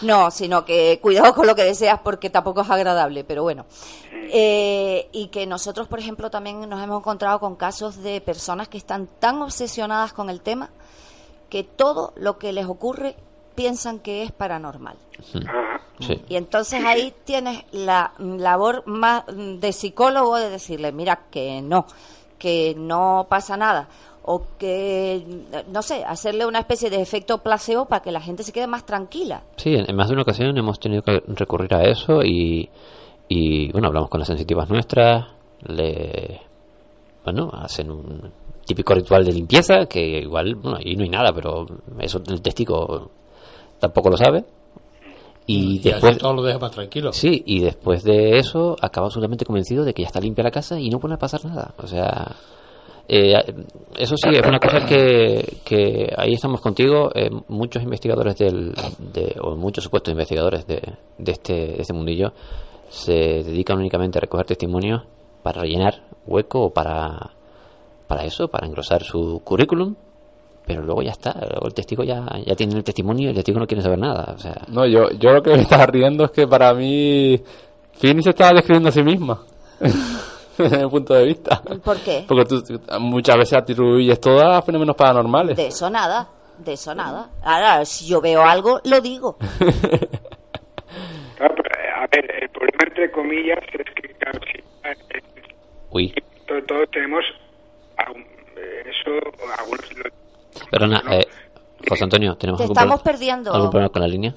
No, 0.03 0.29
sino 0.29 0.63
que 0.63 0.99
cuidado 1.01 1.33
con 1.33 1.47
lo 1.47 1.55
que 1.55 1.63
deseas 1.63 1.99
porque 2.03 2.29
tampoco 2.29 2.61
es 2.61 2.69
agradable, 2.69 3.23
pero 3.23 3.41
bueno. 3.41 3.65
Eh, 4.31 5.07
y 5.11 5.29
que 5.29 5.47
nosotros, 5.47 5.87
por 5.87 5.97
ejemplo, 5.99 6.29
también 6.29 6.69
nos 6.69 6.83
hemos 6.83 6.99
encontrado 6.99 7.39
con 7.39 7.55
casos 7.55 8.03
de 8.03 8.21
personas 8.21 8.67
que 8.67 8.77
están 8.77 9.07
tan 9.19 9.41
obsesionadas 9.41 10.13
con 10.13 10.29
el 10.29 10.41
tema 10.41 10.69
que 11.49 11.63
todo 11.63 12.13
lo 12.17 12.37
que 12.37 12.53
les 12.53 12.65
ocurre 12.67 13.15
piensan 13.57 13.97
que 13.99 14.21
es 14.21 14.31
paranormal. 14.31 14.95
Sí. 15.99 16.21
Y 16.29 16.35
entonces 16.35 16.85
ahí 16.85 17.11
tienes 17.25 17.63
la 17.71 18.13
labor 18.19 18.83
más 18.85 19.23
de 19.27 19.73
psicólogo 19.73 20.37
de 20.37 20.51
decirle, 20.51 20.91
mira, 20.91 21.23
que 21.31 21.59
no, 21.63 21.87
que 22.37 22.75
no 22.77 23.25
pasa 23.27 23.57
nada. 23.57 23.89
O 24.21 24.43
que, 24.59 25.25
no 25.71 25.81
sé, 25.81 26.03
hacerle 26.05 26.45
una 26.45 26.59
especie 26.59 26.91
de 26.91 27.01
efecto 27.01 27.39
placebo 27.39 27.85
para 27.85 28.03
que 28.03 28.11
la 28.11 28.21
gente 28.21 28.43
se 28.43 28.51
quede 28.51 28.67
más 28.67 28.85
tranquila. 28.85 29.41
Sí, 29.55 29.73
en, 29.73 29.89
en 29.89 29.95
más 29.95 30.09
de 30.09 30.13
una 30.13 30.21
ocasión 30.21 30.55
hemos 30.55 30.79
tenido 30.79 31.01
que 31.01 31.23
recurrir 31.25 31.73
a 31.73 31.83
eso 31.83 32.21
y, 32.23 32.69
y 33.27 33.71
bueno, 33.71 33.87
hablamos 33.87 34.09
con 34.09 34.19
las 34.19 34.27
sensitivas 34.27 34.69
nuestras, 34.69 35.25
le, 35.65 36.41
bueno, 37.23 37.49
hacen 37.53 37.89
un 37.89 38.31
típico 38.65 38.93
ritual 38.93 39.25
de 39.25 39.31
limpieza 39.31 39.87
que 39.87 40.19
igual, 40.19 40.55
bueno, 40.55 40.77
ahí 40.77 40.95
no 40.95 41.03
hay 41.03 41.09
nada, 41.09 41.33
pero 41.33 41.65
eso 41.99 42.21
el 42.27 42.41
testigo 42.41 43.09
tampoco 43.79 44.09
lo 44.09 44.17
sabe. 44.17 44.43
Y 45.45 45.79
Y 45.79 45.79
después, 45.79 46.17
todo 46.17 46.33
lo 46.33 46.43
deja 46.43 46.59
más 46.59 46.71
tranquilo. 46.71 47.13
sí, 47.13 47.41
y 47.45 47.61
después 47.61 48.03
de 48.03 48.37
eso 48.37 48.75
acaba 48.81 49.07
absolutamente 49.07 49.45
convencido 49.45 49.85
de 49.85 49.93
que 49.93 50.01
ya 50.01 50.07
está 50.07 50.19
limpia 50.19 50.43
la 50.43 50.51
casa 50.51 50.79
y 50.79 50.89
no 50.89 50.99
puede 50.99 51.17
pasar 51.17 51.45
nada. 51.45 51.73
O 51.77 51.87
sea, 51.87 52.35
eh, 53.07 53.33
eso 53.97 54.15
sí, 54.17 54.29
es 54.29 54.45
una 54.45 54.59
cosa 54.59 54.85
que, 54.85 55.59
que 55.63 56.13
ahí 56.17 56.33
estamos 56.33 56.59
contigo. 56.59 57.11
eh, 57.15 57.29
muchos 57.47 57.81
investigadores 57.81 58.37
del, 58.37 58.73
de, 59.13 59.35
o 59.41 59.55
muchos 59.55 59.85
supuestos 59.85 60.11
investigadores 60.11 60.67
de, 60.67 60.81
de, 61.17 61.31
este, 61.31 61.53
de 61.53 61.81
este 61.81 61.93
mundillo 61.93 62.33
se 62.89 63.13
dedican 63.43 63.77
únicamente 63.77 64.17
a 64.17 64.21
recoger 64.21 64.45
testimonios 64.45 65.03
para 65.43 65.61
rellenar 65.61 66.03
hueco 66.25 66.61
o 66.63 66.69
para, 66.71 67.31
para 68.07 68.25
eso, 68.25 68.49
para 68.49 68.67
engrosar 68.67 69.03
su 69.03 69.41
currículum. 69.45 69.95
Pero 70.67 70.81
luego 70.83 71.01
ya 71.01 71.11
está, 71.11 71.33
luego 71.49 71.67
el 71.67 71.73
testigo 71.73 72.03
ya, 72.03 72.25
ya 72.45 72.53
tiene 72.55 72.75
el 72.75 72.83
testimonio 72.83 73.27
y 73.27 73.29
el 73.29 73.35
testigo 73.35 73.57
no 73.59 73.65
quiere 73.65 73.81
saber 73.81 73.97
nada. 73.99 74.33
O 74.35 74.37
sea, 74.37 74.53
No, 74.67 74.85
yo, 74.85 75.09
yo 75.11 75.31
lo 75.31 75.41
que 75.41 75.51
me 75.51 75.61
estaba 75.61 75.85
riendo 75.85 76.25
es 76.25 76.31
que 76.31 76.45
para 76.45 76.73
mí 76.73 77.41
Fini 77.93 78.21
se 78.21 78.31
estaba 78.31 78.51
describiendo 78.53 78.89
a 78.89 78.91
sí 78.91 79.01
misma. 79.01 79.41
Desde 80.57 80.83
mi 80.83 80.89
punto 80.89 81.13
de 81.13 81.23
vista. 81.25 81.61
¿Por 81.83 81.97
qué? 81.99 82.25
Porque 82.27 82.45
tú 82.45 82.63
muchas 82.99 83.37
veces 83.37 83.53
atribuyes 83.59 84.19
todo 84.19 84.41
a 84.41 84.61
fenómenos 84.61 84.95
paranormales. 84.95 85.55
De 85.55 85.67
eso 85.67 85.89
nada, 85.89 86.27
de 86.57 86.73
eso 86.73 86.93
nada. 86.95 87.29
Ahora, 87.43 87.85
si 87.85 88.07
yo 88.07 88.19
veo 88.19 88.41
algo, 88.43 88.81
lo 88.83 88.99
digo. 88.99 89.37
claro, 91.37 91.55
pero, 91.55 91.95
a 91.95 92.07
ver, 92.11 92.43
el 92.43 92.49
problema 92.49 92.83
entre 92.87 93.11
comillas 93.11 93.59
es 93.71 93.85
que, 93.95 94.13
claro, 94.15 94.39
si, 94.51 94.57
eh, 94.57 95.21
uy, 95.91 96.13
to- 96.47 96.63
todos 96.67 96.89
tenemos 96.91 97.23
eh, 98.57 98.83
eso, 98.89 99.11
algunos 99.59 99.93
lo- 99.97 100.26
perdona, 100.69 101.03
eh, 101.11 101.25
José 101.87 102.03
Antonio, 102.03 102.35
¿tenemos 102.35 102.57
Te 102.59 102.63
algún, 102.63 102.75
estamos 102.77 103.01
problema- 103.01 103.03
perdiendo. 103.03 103.53
algún 103.53 103.69
problema 103.69 103.89
con 103.89 104.01
la 104.01 104.07
línea? 104.07 104.33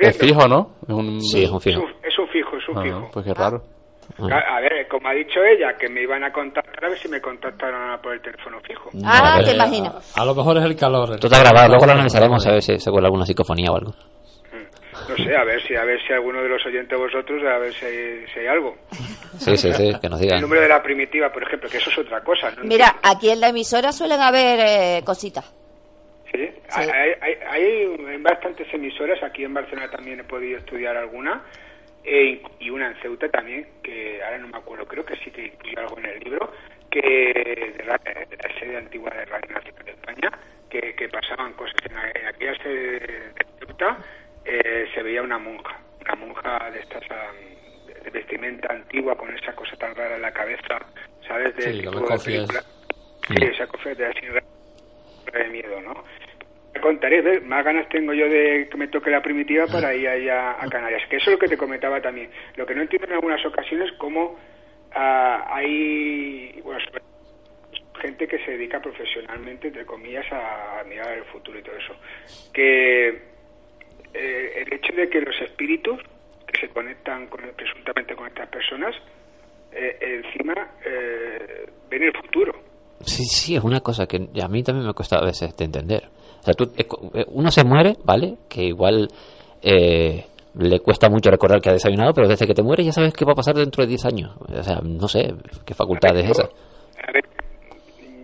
Es 0.00 0.18
fijo, 0.18 0.46
¿no? 0.48 0.70
Es 0.86 0.94
un... 0.94 1.20
Sí, 1.20 1.44
es 1.44 1.50
un 1.50 1.56
Es 1.58 1.62
fijo. 1.64 1.80
un, 1.80 1.90
es 2.02 2.18
un 2.18 2.28
fijo, 2.28 2.56
es 2.56 2.68
un 2.68 2.78
Ah, 2.78 2.82
fijo. 2.82 3.10
pues 3.12 3.24
qué 3.24 3.34
raro. 3.34 3.62
Ah. 4.18 4.56
A 4.56 4.60
ver, 4.60 4.86
como 4.90 5.08
ha 5.08 5.12
dicho 5.12 5.40
ella, 5.42 5.76
que 5.78 5.88
me 5.88 6.02
iban 6.02 6.22
a 6.24 6.32
contactar, 6.32 6.84
a 6.84 6.88
ver 6.90 6.98
si 6.98 7.08
me 7.08 7.20
contactaron 7.20 7.98
por 8.02 8.12
el 8.12 8.20
teléfono 8.20 8.58
fijo. 8.60 8.90
Ah, 9.04 9.34
A 9.34 9.36
ver, 9.38 9.46
te 9.46 9.54
imaginas. 9.54 10.16
A, 10.16 10.22
a 10.22 10.24
lo 10.26 10.34
mejor 10.34 10.58
es 10.58 10.64
el 10.64 10.76
calor. 10.76 11.14
Esto 11.14 11.26
está 11.26 11.40
grabado, 11.40 11.68
luego 11.68 11.86
lo 11.86 11.92
analizaremos 11.92 12.46
a 12.46 12.52
ver 12.52 12.62
si 12.62 12.78
se 12.78 12.90
cuela 12.90 13.06
alguna 13.08 13.24
psicofonía 13.24 13.70
o 13.72 13.76
algo. 13.76 13.94
No 15.08 15.16
sé, 15.16 15.36
a 15.36 15.44
ver 15.44 15.62
si 15.66 15.74
a 15.76 15.84
ver 15.84 16.00
si 16.06 16.12
alguno 16.12 16.42
de 16.42 16.48
los 16.48 16.64
oyentes 16.66 16.98
vosotros, 16.98 17.42
a 17.44 17.58
ver 17.58 17.72
si 17.74 17.84
hay, 17.84 18.24
si 18.32 18.40
hay 18.40 18.46
algo. 18.46 18.76
Sí, 19.38 19.56
sí, 19.56 19.72
sí, 19.72 19.92
que 20.00 20.08
nos 20.08 20.20
El 20.22 20.40
número 20.40 20.60
de 20.62 20.68
la 20.68 20.82
primitiva, 20.82 21.32
por 21.32 21.42
ejemplo, 21.42 21.68
que 21.68 21.78
eso 21.78 21.90
es 21.90 21.98
otra 21.98 22.20
cosa. 22.22 22.50
¿no? 22.52 22.64
Mira, 22.64 22.96
aquí 23.02 23.30
en 23.30 23.40
la 23.40 23.48
emisora 23.48 23.92
suelen 23.92 24.20
haber 24.20 24.60
eh, 24.60 25.02
cositas. 25.04 25.52
Sí, 26.32 26.48
Hay, 26.70 26.88
hay, 26.88 27.12
hay- 27.20 27.36
hay 28.08 28.16
bastantes 28.18 28.66
emisoras, 28.72 29.22
aquí 29.22 29.44
en 29.44 29.54
Barcelona 29.54 29.90
también 29.90 30.20
he 30.20 30.24
podido 30.24 30.58
estudiar 30.58 30.96
alguna, 30.96 31.42
e 32.04 32.42
y 32.60 32.70
una 32.70 32.88
en 32.88 32.94
Ceuta 33.02 33.28
también, 33.28 33.66
que 33.82 34.20
ahora 34.24 34.38
no 34.38 34.48
me 34.48 34.58
acuerdo, 34.58 34.86
creo 34.86 35.04
que 35.04 35.16
sí 35.16 35.30
que 35.30 35.46
incluyo 35.46 35.78
algo 35.80 35.98
en 35.98 36.06
el 36.06 36.18
libro, 36.20 36.52
que 36.90 37.00
de 37.76 37.84
la, 37.84 37.98
de 37.98 38.36
la 38.36 38.60
sede 38.60 38.76
antigua 38.76 39.10
de 39.10 39.24
Radio 39.26 39.52
Nacional 39.54 39.84
de 39.84 39.90
España, 39.92 40.30
que, 40.70 40.94
que 40.94 41.08
pasaban 41.08 41.52
cosas 41.54 41.76
en, 41.88 41.94
la- 41.94 42.10
en 42.10 42.26
aquella 42.26 42.54
sede 42.62 43.00
de 43.00 43.32
Ceuta, 43.60 43.98
eh, 44.44 44.86
se 44.94 45.02
veía 45.02 45.22
una 45.22 45.38
monja, 45.38 45.78
una 46.02 46.14
monja 46.14 46.70
de 46.70 46.80
estas 46.80 47.02
de, 48.04 48.10
vestimenta 48.10 48.72
antigua 48.72 49.16
con 49.16 49.34
esa 49.34 49.54
cosa 49.54 49.76
tan 49.76 49.94
rara 49.94 50.16
en 50.16 50.22
la 50.22 50.32
cabeza, 50.32 50.78
¿sabes? 51.26 51.56
De 51.56 51.62
Sí, 51.62 51.80
tipo 51.80 51.90
de 51.90 52.18
película. 52.18 52.62
Sí, 53.26 53.34
esa 53.40 53.94
de 53.94 54.06
así 54.06 54.26
de 54.26 55.48
miedo, 55.48 55.80
¿no? 55.80 56.04
Te 56.72 56.80
contaré, 56.80 57.22
¿ves? 57.22 57.42
más 57.44 57.64
ganas 57.64 57.88
tengo 57.88 58.12
yo 58.12 58.28
de 58.28 58.68
que 58.70 58.76
me 58.76 58.88
toque 58.88 59.10
la 59.10 59.22
primitiva 59.22 59.66
para 59.66 59.94
ir 59.94 60.08
allá 60.08 60.62
a 60.62 60.68
Canarias. 60.68 61.02
Que 61.08 61.16
eso 61.16 61.30
es 61.30 61.36
lo 61.36 61.38
que 61.38 61.48
te 61.48 61.56
comentaba 61.56 62.00
también. 62.00 62.30
Lo 62.56 62.66
que 62.66 62.74
no 62.74 62.82
entiendo 62.82 63.06
en 63.06 63.14
algunas 63.14 63.44
ocasiones 63.46 63.90
cómo 63.98 64.38
ah, 64.92 65.46
hay 65.50 66.60
bueno, 66.62 66.80
gente 68.00 68.28
que 68.28 68.38
se 68.44 68.52
dedica 68.52 68.80
profesionalmente, 68.80 69.68
entre 69.68 69.86
comillas, 69.86 70.26
a 70.30 70.84
mirar 70.86 71.12
el 71.12 71.24
futuro 71.24 71.58
y 71.58 71.62
todo 71.62 71.76
eso. 71.76 71.96
Que 72.52 73.33
eh, 74.14 74.62
el 74.66 74.72
hecho 74.72 74.92
de 74.94 75.08
que 75.08 75.20
los 75.20 75.34
espíritus 75.40 76.00
que 76.46 76.60
se 76.60 76.68
conectan 76.72 77.26
con, 77.26 77.40
presuntamente 77.56 78.14
con 78.14 78.26
estas 78.28 78.48
personas, 78.48 78.94
eh, 79.72 79.98
encima 80.00 80.54
eh, 80.84 81.66
ven 81.90 82.02
el 82.04 82.12
futuro. 82.16 82.52
Sí, 83.00 83.24
sí, 83.24 83.56
es 83.56 83.64
una 83.64 83.80
cosa 83.80 84.06
que 84.06 84.16
a 84.42 84.48
mí 84.48 84.62
también 84.62 84.86
me 84.86 84.94
cuesta 84.94 85.18
a 85.18 85.24
veces 85.24 85.56
de 85.56 85.64
entender. 85.64 86.04
O 86.40 86.42
sea, 86.44 86.54
tú, 86.54 86.64
eh, 86.76 86.86
eh, 87.14 87.24
uno 87.28 87.50
se 87.50 87.64
muere, 87.64 87.94
¿vale? 88.04 88.36
Que 88.48 88.62
igual 88.62 89.08
eh, 89.62 90.24
le 90.58 90.80
cuesta 90.80 91.08
mucho 91.10 91.30
recordar 91.30 91.60
que 91.60 91.70
ha 91.70 91.72
desayunado, 91.72 92.14
pero 92.14 92.28
desde 92.28 92.46
que 92.46 92.54
te 92.54 92.62
mueres 92.62 92.86
ya 92.86 92.92
sabes 92.92 93.12
qué 93.12 93.24
va 93.24 93.32
a 93.32 93.36
pasar 93.36 93.56
dentro 93.56 93.82
de 93.82 93.88
10 93.88 94.04
años. 94.04 94.30
O 94.40 94.62
sea, 94.62 94.80
no 94.82 95.08
sé 95.08 95.34
qué 95.66 95.74
facultad 95.74 96.16
es 96.16 96.30
esa. 96.30 96.44
A 97.06 97.12
ver, 97.12 97.24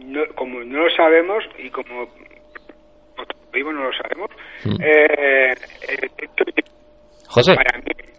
no- 0.05 0.27
como 0.37 0.61
no 0.63 0.85
lo 0.85 0.91
sabemos 0.95 1.43
y 1.59 1.69
como 1.71 2.07
vivo 3.53 3.73
no 3.73 3.83
lo 3.85 3.93
sabemos, 3.93 4.31
Mm. 4.65 4.83
eh, 4.83 5.55
José, 7.29 7.55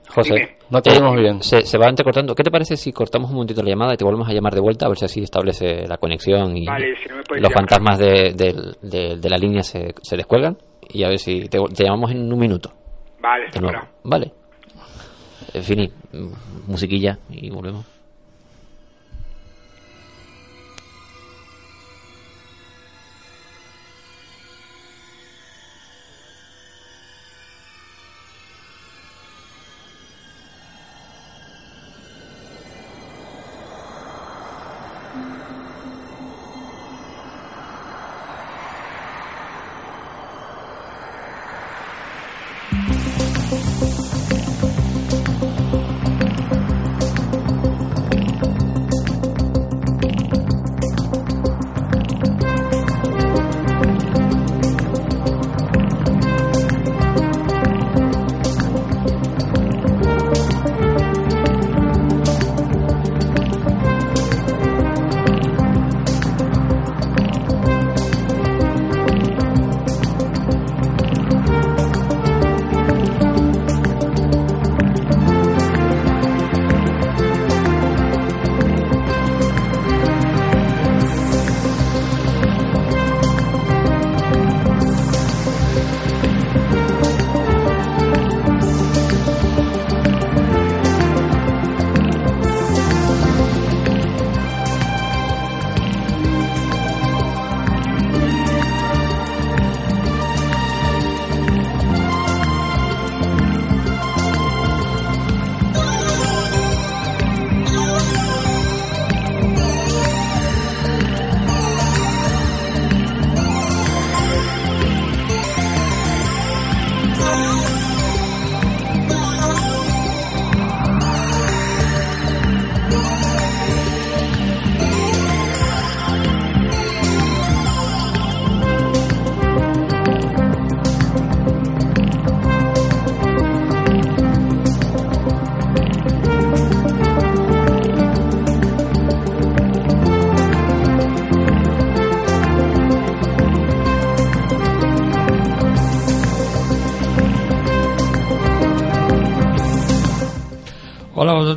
José. 0.07 0.57
No 0.69 0.81
te 0.81 0.91
oímos 0.91 1.15
bien. 1.19 1.41
Se, 1.43 1.61
se 1.65 1.77
va 1.77 1.87
entrecortando. 1.89 2.33
¿Qué 2.33 2.43
te 2.43 2.51
parece 2.51 2.77
si 2.77 2.91
cortamos 2.93 3.29
un 3.29 3.35
momentito 3.35 3.61
la 3.61 3.69
llamada 3.69 3.93
y 3.93 3.97
te 3.97 4.05
volvemos 4.05 4.27
a 4.29 4.33
llamar 4.33 4.53
de 4.53 4.61
vuelta 4.61 4.85
a 4.85 4.89
ver 4.89 4.97
si 4.97 5.05
así 5.05 5.21
establece 5.23 5.85
la 5.87 5.97
conexión 5.97 6.55
y 6.57 6.65
Vale, 6.65 6.95
si 7.01 7.09
no 7.09 7.17
me 7.17 7.23
puedes 7.23 7.41
los 7.43 7.49
llamar. 7.51 7.69
fantasmas 7.69 7.99
de, 7.99 8.33
de- 8.33 8.73
de- 8.81 9.17
de 9.17 9.29
la 9.29 9.37
línea 9.37 9.63
se, 9.63 9.93
se 10.01 10.15
descuelgan? 10.17 10.57
Y 10.89 11.03
a 11.03 11.09
ver 11.09 11.19
si 11.19 11.47
te, 11.49 11.59
te 11.75 11.83
llamamos 11.83 12.11
en 12.11 12.31
un 12.31 12.39
minuto. 12.39 12.71
Vale, 13.21 13.45
De 13.53 13.59
nuevo. 13.59 13.77
ahora. 13.77 13.91
Vale. 14.03 14.31
En 15.53 15.63
fin, 15.63 15.91
mm, 16.13 16.27
musiquilla 16.71 17.17
y 17.29 17.49
volvemos. 17.49 17.85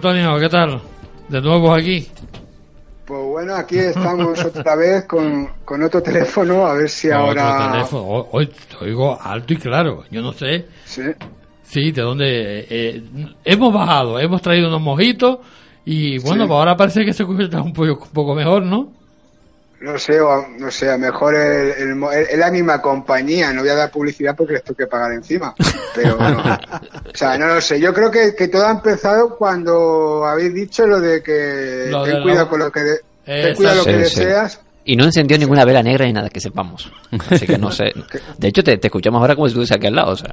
Antonio, 0.06 0.38
¿qué 0.38 0.50
tal? 0.50 0.82
De 1.30 1.40
nuevo 1.40 1.72
aquí. 1.72 2.06
Pues 3.06 3.22
bueno, 3.22 3.54
aquí 3.54 3.78
estamos 3.78 4.38
otra 4.44 4.76
vez 4.76 5.04
con, 5.06 5.48
con 5.64 5.82
otro 5.82 6.02
teléfono, 6.02 6.66
a 6.66 6.74
ver 6.74 6.90
si 6.90 7.10
ahora... 7.10 7.70
teléfono. 7.72 8.26
Hoy 8.32 8.48
te 8.48 8.84
oigo 8.84 9.18
alto 9.18 9.54
y 9.54 9.56
claro. 9.56 10.04
Yo 10.10 10.20
no 10.20 10.34
sé. 10.34 10.66
Sí. 10.84 11.04
Sí, 11.62 11.90
de 11.90 12.02
dónde. 12.02 12.26
eh, 12.60 12.66
eh, 12.68 13.02
hemos 13.46 13.72
bajado, 13.72 14.18
hemos 14.20 14.42
traído 14.42 14.68
unos 14.68 14.82
mojitos 14.82 15.38
y 15.86 16.18
bueno, 16.18 16.42
Sí. 16.44 16.48
pues 16.48 16.58
ahora 16.58 16.76
parece 16.76 17.02
que 17.06 17.14
se 17.14 17.22
escucha 17.22 17.62
un 17.62 17.72
poco, 17.72 18.04
un 18.04 18.10
poco 18.12 18.34
mejor, 18.34 18.62
¿no? 18.62 18.92
No 19.80 19.98
sé, 19.98 20.20
o- 20.20 20.46
no 20.58 20.70
sé, 20.70 20.88
a 20.88 20.92
lo 20.92 20.98
mejor 20.98 21.34
es 21.34 22.38
la 22.38 22.50
misma 22.50 22.80
compañía, 22.80 23.52
no 23.52 23.60
voy 23.60 23.68
a 23.70 23.74
dar 23.74 23.90
publicidad 23.90 24.34
porque 24.36 24.54
les 24.54 24.64
tengo 24.64 24.76
que 24.76 24.86
pagar 24.86 25.12
encima. 25.12 25.54
Pero 25.94 26.16
bueno, 26.16 26.42
o 27.14 27.16
sea, 27.16 27.38
no 27.38 27.46
lo 27.46 27.60
sé. 27.60 27.78
Yo 27.80 27.94
creo 27.94 28.10
que, 28.10 28.34
que 28.34 28.48
todo 28.48 28.66
ha 28.66 28.72
empezado 28.72 29.36
cuando 29.36 30.24
habéis 30.26 30.52
dicho 30.52 30.86
lo 30.86 31.00
de 31.00 31.22
que 31.22 31.86
Lo 31.88 32.04
de 32.04 32.10
ten 32.10 32.18
la- 32.20 32.22
cuidado 32.24 32.48
con 32.48 32.58
lo 32.58 32.72
que, 32.72 32.80
de- 32.80 33.00
ten 33.24 33.54
cuidado 33.54 33.76
lo 33.76 33.84
que 33.84 34.04
Sí, 34.06 34.14
sí. 34.16 34.20
deseas. 34.20 34.60
Y 34.86 34.96
no 34.96 35.04
encendió 35.04 35.38
ninguna 35.38 35.64
vela 35.64 35.82
negra 35.82 36.04
ni 36.04 36.12
nada 36.12 36.28
que 36.28 36.40
sepamos. 36.40 36.92
Así 37.30 37.46
que 37.46 37.56
no 37.56 37.70
sé. 37.72 37.84
De 38.36 38.48
hecho, 38.48 38.62
te, 38.62 38.76
te 38.76 38.88
escuchamos 38.88 39.18
ahora 39.20 39.34
como 39.34 39.46
si 39.48 39.52
estuviese 39.52 39.74
aquí 39.74 39.86
al 39.86 39.94
lado. 39.94 40.10
O 40.12 40.16
sea. 40.16 40.30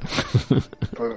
Pues, 0.48 0.64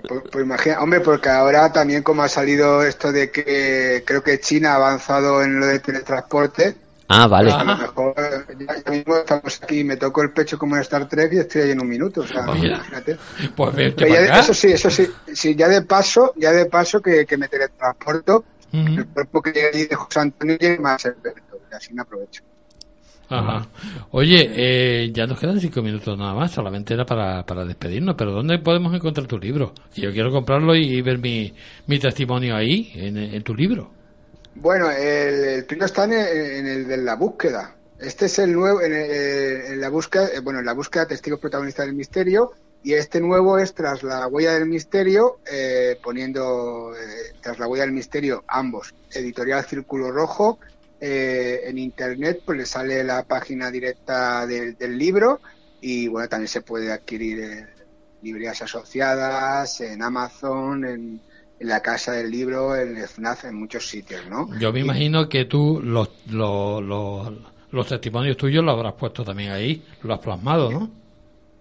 pues- 0.08 0.22
pues 0.32 0.46
imagina, 0.46 0.80
hombre, 0.80 1.02
porque 1.02 1.30
ahora 1.30 1.72
también 1.74 2.02
como 2.02 2.24
ha 2.24 2.30
salido 2.30 2.82
esto 2.84 3.12
de 3.12 3.32
que 3.32 4.04
creo 4.06 4.24
que 4.24 4.40
China 4.40 4.72
ha 4.72 4.76
avanzado 4.76 5.44
en 5.44 5.60
lo 5.60 5.66
de 5.66 5.80
teletransporte, 5.80 6.76
Ah, 7.08 7.28
vale. 7.28 7.52
a 7.52 7.64
lo 7.64 7.78
mejor 7.78 8.16
ya, 8.58 8.92
mismo 8.92 9.18
estamos 9.18 9.62
aquí, 9.62 9.84
me 9.84 9.96
toco 9.98 10.24
el 10.24 10.32
pecho 10.32 10.58
como 10.58 10.76
en 10.76 10.82
Star 10.82 11.08
Trek 11.08 11.34
y 11.34 11.38
estoy 11.40 11.62
ahí 11.62 11.72
en 11.72 11.82
un 11.82 11.88
minuto. 11.90 12.22
O 12.22 12.28
sea, 12.28 12.44
Mira. 12.54 12.76
imagínate. 12.76 13.18
Pues 13.56 13.76
vete 13.76 13.96
Pero 14.06 14.14
ya 14.16 14.22
de- 14.22 14.40
eso 14.40 14.54
sí, 14.54 14.72
eso 14.72 14.90
sí, 14.90 15.08
sí, 15.34 15.56
ya 15.56 15.68
de 15.68 15.82
paso, 15.84 16.34
ya 16.36 16.52
de 16.52 16.66
paso 16.66 17.02
que, 17.02 17.26
que 17.26 17.38
me 17.38 17.48
teletransporto, 17.48 18.44
Ujú. 18.74 18.88
el 19.00 19.06
cuerpo 19.08 19.42
que 19.42 19.52
llega 19.52 19.68
allí 19.70 19.86
de 19.86 19.96
José 19.96 20.20
Antonio 20.20 20.58
llega 20.58 20.82
más 20.82 21.06
experto, 21.06 21.58
y 21.72 21.76
así 21.76 21.94
me 21.94 22.02
aprovecho. 22.02 22.42
Ajá. 23.28 23.68
Oye, 24.12 24.52
eh, 24.56 25.12
ya 25.12 25.26
nos 25.26 25.40
quedan 25.40 25.60
cinco 25.60 25.82
minutos 25.82 26.16
nada 26.18 26.34
más, 26.36 26.52
solamente 26.52 26.94
era 26.94 27.06
para, 27.06 27.44
para 27.44 27.66
despedirnos, 27.66 28.16
pero 28.16 28.32
¿dónde 28.32 28.60
podemos 28.60 28.94
encontrar 28.94 29.26
tu 29.26 29.40
libro? 29.40 29.74
Yo 29.96 30.12
quiero 30.12 30.32
comprarlo 30.32 30.76
y, 30.76 31.02
ver 31.02 31.18
mi, 31.18 31.52
mi 31.88 31.98
testimonio 32.00 32.56
ahí, 32.56 32.92
en, 32.96 33.18
en 33.18 33.44
tu 33.44 33.56
libro. 33.56 33.95
Bueno, 34.56 34.90
el, 34.90 35.44
el 35.44 35.66
primero 35.66 35.86
está 35.86 36.06
en 36.06 36.14
el, 36.14 36.28
en 36.28 36.68
el 36.68 36.88
de 36.88 36.98
la 36.98 37.16
búsqueda. 37.16 37.76
Este 38.00 38.26
es 38.26 38.40
el 38.40 38.54
nuevo, 38.54 38.82
en, 38.82 38.94
el- 38.94 39.12
en 39.74 39.82
la 39.82 39.90
búsqueda, 39.90 40.28
eh, 40.34 40.40
bueno, 40.40 40.60
en 40.60 40.66
la 40.66 40.74
búsqueda 40.74 41.08
testigos 41.08 41.40
protagonistas 41.40 41.86
del 41.86 41.96
misterio, 41.96 42.52
y 42.84 42.94
este 42.94 43.20
nuevo 43.20 43.58
es 43.58 43.74
tras 43.74 44.04
la 44.04 44.28
huella 44.28 44.54
del 44.54 44.68
misterio, 44.68 45.40
eh, 45.52 45.98
poniendo 46.04 46.94
eh, 46.96 47.34
tras 47.42 47.58
la 47.60 47.68
huella 47.68 47.84
del 47.86 47.94
misterio 47.94 48.44
ambos, 48.48 48.94
editorial 49.12 49.66
Círculo 49.66 50.12
Rojo, 50.12 50.60
eh, 51.00 51.62
en 51.66 51.78
internet 51.78 52.42
pues 52.46 52.58
le 52.58 52.66
sale 52.66 53.04
la 53.04 53.24
página 53.24 53.70
directa 53.72 54.46
del, 54.48 54.78
del 54.78 54.98
libro 54.98 55.42
y 55.82 56.08
bueno, 56.08 56.30
también 56.30 56.48
se 56.48 56.62
puede 56.62 56.92
adquirir 56.92 57.40
en 57.42 57.70
librerías 58.22 58.62
asociadas, 58.62 59.82
en 59.82 60.02
Amazon, 60.02 60.86
en, 60.86 61.22
en 61.60 61.68
la 61.68 61.82
Casa 61.82 62.12
del 62.14 62.30
Libro, 62.32 62.76
en 62.76 62.98
el 62.98 63.08
FNAF, 63.08 63.46
en 63.46 63.56
muchos 63.56 63.88
sitios, 63.88 64.22
¿no? 64.30 64.50
Yo 64.60 64.72
me 64.74 64.80
Y- 64.80 64.84
imagino 64.84 65.30
que 65.30 65.46
tú 65.46 65.82
los, 65.84 66.10
los, 66.30 66.84
los, 66.84 67.32
los 67.72 67.88
testimonios 67.88 68.38
tuyos 68.38 68.64
los 68.64 68.76
habrás 68.76 68.94
puesto 68.94 69.24
también 69.24 69.52
ahí, 69.52 69.84
lo 70.04 70.14
has 70.14 70.20
plasmado, 70.20 70.70
¿no? 70.72 70.92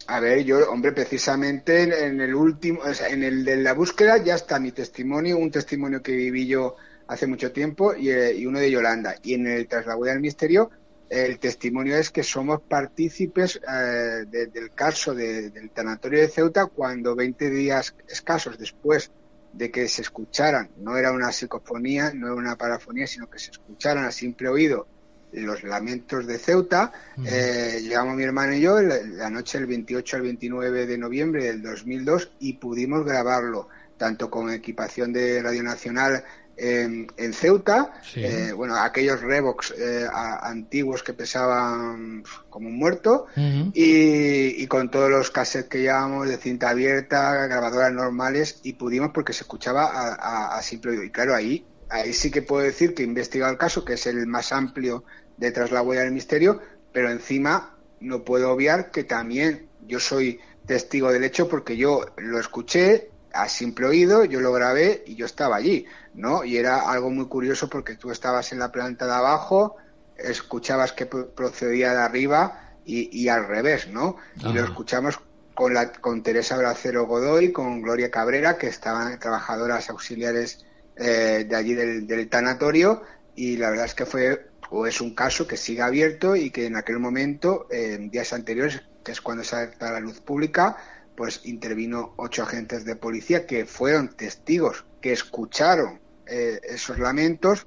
A 0.07 0.21
ver, 0.21 0.45
yo, 0.45 0.71
hombre, 0.71 0.93
precisamente 0.93 1.83
en, 1.83 1.93
en 1.93 2.21
el 2.21 2.35
último, 2.35 2.81
o 2.85 2.93
sea, 2.93 3.09
en 3.09 3.23
el 3.23 3.45
de 3.45 3.57
la 3.57 3.73
búsqueda 3.73 4.19
ya 4.19 4.35
está 4.35 4.59
mi 4.59 4.71
testimonio, 4.73 5.39
un 5.39 5.51
testimonio 5.51 6.03
que 6.03 6.13
viví 6.15 6.47
yo 6.47 6.77
hace 7.07 7.27
mucho 7.27 7.53
tiempo 7.53 7.95
y, 7.95 8.11
eh, 8.11 8.35
y 8.35 8.45
uno 8.47 8.59
de 8.59 8.71
Yolanda. 8.71 9.15
Y 9.23 9.35
en 9.35 9.47
el 9.47 9.67
Tras 9.67 9.87
la 9.87 9.97
huella 9.97 10.13
del 10.13 10.21
misterio, 10.21 10.71
el 11.09 11.39
testimonio 11.39 11.97
es 11.97 12.11
que 12.11 12.23
somos 12.23 12.61
partícipes 12.61 13.57
eh, 13.67 14.25
de- 14.29 14.47
del 14.49 14.71
caso 14.75 15.15
de- 15.15 15.49
del 15.51 15.71
tanatorio 15.71 16.21
de 16.21 16.29
Ceuta 16.29 16.67
cuando 16.67 17.15
20 17.15 17.49
días 17.49 17.95
escasos 18.09 18.59
después 18.59 19.11
de 19.57 19.71
que 19.71 19.89
se 19.89 20.03
escucharan, 20.03 20.71
no 20.79 20.97
era 20.97 21.13
una 21.13 21.31
psicofonía, 21.31 22.13
no 22.13 22.27
era 22.27 22.37
una 22.37 22.57
parafonía, 22.57 23.07
sino 23.07 23.31
que 23.31 23.39
se 23.39 23.53
escucharan 23.53 24.05
a 24.05 24.11
simple 24.11 24.49
oído 24.49 24.87
los 25.33 25.63
lamentos 25.65 26.27
de 26.27 26.39
Ceuta. 26.39 26.93
Eh, 27.25 27.81
llegamos 27.83 28.17
mi 28.17 28.23
hermano 28.23 28.55
y 28.55 28.61
yo 28.61 28.81
la, 28.81 28.99
la 29.03 29.31
noche 29.31 29.59
del 29.59 29.67
28 29.67 30.17
al 30.17 30.23
29 30.23 30.87
de 30.87 30.99
noviembre 30.99 31.45
del 31.45 31.63
2002 31.63 32.33
y 32.41 32.55
pudimos 32.55 33.05
grabarlo 33.05 33.69
tanto 33.97 34.31
con 34.31 34.51
equipación 34.51 35.13
de 35.13 35.43
Radio 35.43 35.63
Nacional 35.63 36.25
en, 36.57 37.07
en 37.17 37.33
Ceuta, 37.33 37.93
Sí. 38.03 38.25
eh, 38.25 38.53
bueno, 38.53 38.77
aquellos 38.77 39.21
Revox 39.21 39.73
eh, 39.77 40.07
a- 40.11 40.49
antiguos 40.49 41.03
que 41.03 41.13
pesaban 41.15 42.23
como 42.49 42.69
un 42.69 42.79
muerto, 42.79 43.27
y, 43.37 44.63
y 44.63 44.67
con 44.67 44.91
todos 44.91 45.11
los 45.11 45.31
cassettes 45.31 45.69
que 45.69 45.81
llevábamos 45.81 46.29
de 46.29 46.37
cinta 46.37 46.71
abierta, 46.71 47.47
grabadoras 47.47 47.93
normales, 47.93 48.61
y 48.63 48.75
pudimos 48.75 49.11
porque 49.13 49.33
se 49.33 49.43
escuchaba 49.43 49.85
a, 49.87 50.15
a- 50.15 50.59
a 50.59 50.63
simple 50.63 50.93
oído. 50.93 51.05
Y 51.05 51.11
claro, 51.11 51.35
ahí, 51.35 51.67
ahí 51.91 52.13
sí 52.13 52.31
que 52.31 52.43
puedo 52.43 52.63
decir 52.65 52.95
que 52.95 53.03
he 53.03 53.07
investigado 53.07 53.51
el 53.53 53.59
caso, 53.59 53.85
que 53.85 53.95
es 53.95 54.07
el 54.07 54.27
más 54.27 54.53
amplio 54.53 55.05
de 55.37 55.51
Tras 55.51 55.73
la 55.73 55.83
huella 55.83 56.03
del 56.03 56.13
misterio, 56.13 56.61
pero 56.93 57.11
encima 57.11 57.77
no 58.01 58.23
puedo 58.25 58.51
obviar 58.53 58.91
que 58.91 59.03
también 59.05 59.69
yo 59.87 59.99
soy 59.99 60.39
testigo 60.67 61.11
del 61.13 61.25
hecho 61.25 61.49
porque 61.49 61.77
yo 61.77 62.07
lo 62.17 62.39
escuché 62.39 63.11
a 63.35 63.49
simple 63.49 63.87
oído, 63.87 64.25
yo 64.25 64.41
lo 64.41 64.53
grabé 64.53 65.03
y 65.07 65.17
yo 65.17 65.27
estaba 65.27 65.57
allí, 65.57 65.87
¿no? 66.15 66.45
Y 66.45 66.57
era 66.57 66.91
algo 66.91 67.11
muy 67.11 67.27
curioso 67.29 67.69
porque 67.69 67.97
tú 67.97 68.11
estabas 68.11 68.53
en 68.53 68.59
la 68.61 68.73
planta 68.73 69.07
de 69.07 69.13
abajo, 69.15 69.77
escuchabas 70.17 70.93
que 70.93 71.07
pro- 71.07 71.35
procedía 71.35 71.93
de 71.93 72.01
arriba 72.01 72.61
y, 72.85 73.09
y 73.19 73.29
al 73.29 73.47
revés, 73.47 73.89
¿no? 73.89 74.17
Y 74.43 74.53
lo 74.53 74.65
escuchamos 74.65 75.21
con, 75.55 75.75
la, 75.75 75.93
con 75.93 76.23
Teresa 76.23 76.57
Bracero 76.57 77.07
Godoy, 77.07 77.53
con 77.53 77.83
Gloria 77.83 78.11
Cabrera, 78.11 78.59
que 78.59 78.69
estaban 78.69 79.19
trabajadoras 79.19 79.91
auxiliares 79.91 80.65
eh, 80.97 81.47
de 81.49 81.57
allí 81.57 81.75
del, 81.75 82.07
del 82.07 82.29
tanatorio, 82.29 83.03
y 83.35 83.57
la 83.57 83.71
verdad 83.71 83.87
es 83.87 83.95
que 83.95 84.07
fue 84.07 84.51
o 84.71 84.87
es 84.87 85.01
un 85.01 85.15
caso 85.15 85.47
que 85.47 85.57
sigue 85.57 85.83
abierto 85.83 86.37
y 86.37 86.51
que 86.51 86.67
en 86.67 86.77
aquel 86.77 86.99
momento, 86.99 87.67
eh, 87.71 87.95
en 87.95 88.11
días 88.11 88.33
anteriores, 88.33 88.83
que 89.05 89.13
es 89.13 89.21
cuando 89.21 89.45
se 89.45 89.57
a 89.57 89.91
la 89.93 90.01
luz 90.01 90.21
pública, 90.21 90.77
pues 91.17 91.43
intervino 91.45 92.15
ocho 92.17 92.43
agentes 92.43 92.85
de 92.85 92.97
policía 92.97 93.47
que 93.47 93.67
fueron 93.67 94.09
testigos, 94.09 94.85
que 95.01 95.13
escucharon 95.13 96.01
eh, 96.27 96.61
esos 96.65 96.99
lamentos 96.99 97.67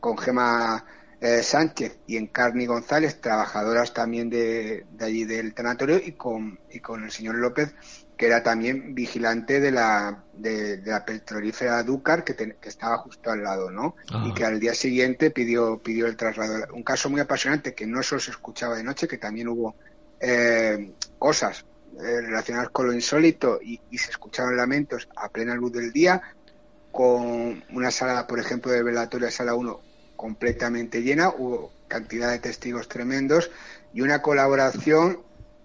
con 0.00 0.16
Gema 0.18 0.84
eh, 1.20 1.42
Sánchez 1.42 1.98
y 2.06 2.16
Encarni 2.16 2.66
González, 2.66 3.20
trabajadoras 3.20 3.94
también 3.94 4.28
de, 4.28 4.84
de 4.90 5.04
allí 5.04 5.24
del 5.24 5.54
tanatorio, 5.54 5.98
y 5.98 6.12
con, 6.12 6.58
y 6.70 6.80
con 6.80 7.04
el 7.04 7.10
señor 7.10 7.36
López, 7.36 7.74
que 8.16 8.26
era 8.26 8.42
también 8.42 8.94
vigilante 8.94 9.60
de 9.60 9.70
la, 9.70 10.24
de, 10.34 10.78
de 10.78 10.90
la 10.90 11.04
petrolífera 11.04 11.82
Dúcar, 11.82 12.22
que, 12.22 12.56
estaba 12.62 12.98
justo 12.98 13.30
al 13.30 13.42
lado, 13.42 13.70
¿no? 13.70 13.96
Ajá. 14.10 14.28
Y 14.28 14.34
que 14.34 14.44
al 14.44 14.60
día 14.60 14.74
siguiente 14.74 15.30
pidió, 15.30 15.78
pidió 15.78 16.06
el 16.06 16.16
traslado. 16.16 16.66
Un 16.72 16.82
caso 16.82 17.10
muy 17.10 17.20
apasionante 17.20 17.74
que 17.74 17.86
no 17.86 18.02
solo 18.02 18.20
se 18.20 18.30
escuchaba 18.30 18.76
de 18.76 18.84
noche, 18.84 19.08
que 19.08 19.18
también 19.18 19.48
hubo 19.48 19.74
eh, 20.20 20.92
cosas 21.18 21.64
eh, 21.96 22.20
relacionadas 22.20 22.70
con 22.70 22.86
lo 22.86 22.92
insólito 22.92 23.58
y, 23.62 23.80
y 23.90 23.98
se 23.98 24.10
escuchaban 24.10 24.56
lamentos 24.56 25.08
a 25.16 25.28
plena 25.30 25.54
luz 25.54 25.72
del 25.72 25.92
día, 25.92 26.22
con 26.90 27.62
una 27.70 27.90
sala, 27.90 28.26
por 28.26 28.38
ejemplo, 28.38 28.72
de 28.72 28.82
velatorio, 28.82 29.30
sala 29.30 29.54
1, 29.54 29.80
completamente 30.16 31.02
llena, 31.02 31.28
hubo 31.30 31.72
cantidad 31.88 32.30
de 32.30 32.38
testigos 32.38 32.88
tremendos 32.88 33.50
y 33.92 34.00
una 34.00 34.22
colaboración, 34.22 35.22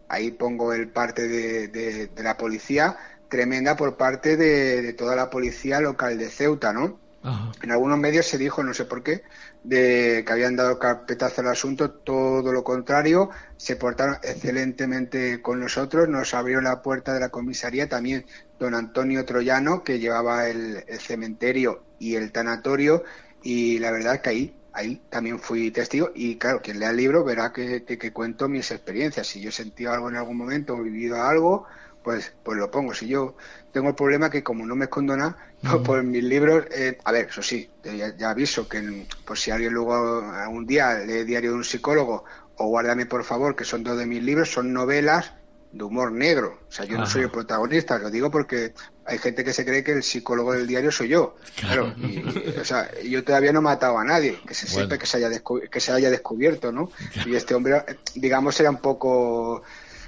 ahí 0.09 0.31
pongo 0.31 0.73
el 0.73 0.89
parte 0.89 1.27
de, 1.27 1.67
de- 1.69 2.07
de 2.07 2.23
la 2.23 2.37
policía, 2.37 2.97
tremenda 3.29 3.75
por 3.77 3.95
parte 3.97 4.35
de, 4.35 4.81
de 4.81 4.93
toda 4.93 5.15
la 5.15 5.29
policía 5.29 5.79
local 5.79 6.17
de 6.17 6.29
Ceuta, 6.29 6.73
¿no? 6.73 6.99
Ajá. 7.23 7.51
En 7.61 7.71
algunos 7.71 7.97
medios 7.97 8.25
se 8.27 8.37
dijo, 8.37 8.63
no 8.63 8.73
sé 8.73 8.83
por 8.85 9.03
qué, 9.03 9.23
de 9.63 10.23
que 10.25 10.33
habían 10.33 10.55
dado 10.55 10.79
carpetazo 10.79 11.41
al 11.41 11.47
asunto, 11.49 11.91
todo 11.91 12.51
lo 12.51 12.63
contrario, 12.63 13.29
se 13.57 13.75
portaron 13.75 14.17
excelentemente 14.23 15.41
con 15.41 15.59
nosotros, 15.59 16.09
nos 16.09 16.33
abrió 16.33 16.61
la 16.61 16.81
puerta 16.81 17.13
de 17.13 17.19
la 17.19 17.29
comisaría 17.29 17.87
también 17.87 18.25
don 18.57 18.73
Antonio 18.73 19.23
Troyano, 19.25 19.83
que 19.83 19.99
llevaba 19.99 20.47
el, 20.49 20.83
cementerio 20.99 21.85
y 21.99 22.15
el 22.15 22.31
tanatorio, 22.31 23.03
y 23.41 23.79
la 23.79 23.91
verdad 23.91 24.21
que 24.21 24.29
ahí, 24.29 24.61
ahí 24.71 25.05
también 25.09 25.39
fui 25.39 25.71
testigo, 25.71 26.11
y 26.15 26.37
claro, 26.37 26.61
quien 26.61 26.79
lea 26.79 26.89
el 26.91 26.97
libro 26.97 27.23
verá 27.23 27.51
que, 27.53 27.83
que- 27.85 27.97
que 27.97 28.13
cuento 28.13 28.47
mis 28.49 28.71
experiencias, 28.71 29.27
si 29.27 29.41
yo 29.41 29.49
he 29.49 29.51
sentido 29.51 29.91
algo 29.93 30.09
en 30.09 30.15
algún 30.15 30.37
momento 30.37 30.73
o 30.73 30.81
vivido 30.83 31.21
algo, 31.21 31.65
pues, 32.03 32.33
pues 32.43 32.57
lo 32.57 32.69
pongo. 32.71 32.93
Si 32.93 33.07
yo 33.07 33.35
tengo 33.71 33.89
el 33.89 33.95
problema 33.95 34.29
que 34.29 34.43
como 34.43 34.65
no 34.65 34.75
me 34.75 34.85
escondo 34.85 35.15
nada, 35.15 35.37
pues, 35.61 35.81
pues 35.83 36.03
mis 36.03 36.23
libros, 36.23 36.65
eh, 36.71 36.97
a 37.03 37.11
ver, 37.11 37.27
eso 37.29 37.41
sí, 37.41 37.69
ya, 37.83 38.15
ya 38.15 38.29
aviso 38.31 38.67
que 38.67 39.05
pues 39.25 39.39
si 39.41 39.51
alguien 39.51 39.73
luego 39.73 40.21
algún 40.31 40.65
día 40.65 40.95
lee 40.99 41.23
diario 41.23 41.51
de 41.51 41.57
un 41.57 41.63
psicólogo 41.63 42.23
o 42.57 42.67
guárdame 42.67 43.05
por 43.05 43.23
favor, 43.23 43.55
que 43.55 43.63
son 43.65 43.83
dos 43.83 43.97
de 43.97 44.05
mis 44.05 44.21
libros, 44.23 44.51
son 44.51 44.71
novelas 44.73 45.33
de 45.71 45.83
humor 45.85 46.11
negro. 46.11 46.59
O 46.67 46.71
sea, 46.71 46.83
yo 46.85 46.97
no 46.97 47.05
soy 47.05 47.21
el 47.23 47.31
protagonista, 47.31 47.97
lo 47.97 48.09
digo 48.11 48.29
porque 48.29 48.73
hay 49.05 49.17
gente 49.17 49.43
que 49.43 49.53
se 49.53 49.63
cree 49.65 49.83
que 49.85 49.93
el 49.93 50.03
psicólogo 50.03 50.51
del 50.51 50.67
diario 50.67 50.91
soy 50.91 51.07
yo. 51.07 51.35
Claro, 51.55 51.93
y- 51.97 52.17
y, 52.17 52.55
o 52.59 52.65
sea, 52.65 52.91
yo 53.01 53.23
todavía 53.23 53.53
no 53.53 53.59
he 53.59 53.63
matado 53.63 53.97
a 53.97 54.03
nadie, 54.03 54.37
que 54.45 54.53
se 54.53 54.65
Bueno. 54.67 54.81
sepa 54.89 54.97
que 54.99 55.05
se 55.05 55.17
haya 55.17 55.29
que 55.71 55.79
se 55.79 55.91
haya 55.93 56.09
descubierto, 56.09 56.73
¿no? 56.73 56.91
Y 57.25 57.35
este 57.35 57.55
hombre, 57.55 57.83
digamos, 58.15 58.59
era 58.59 58.69
un 58.69 58.81
poco 58.81 59.63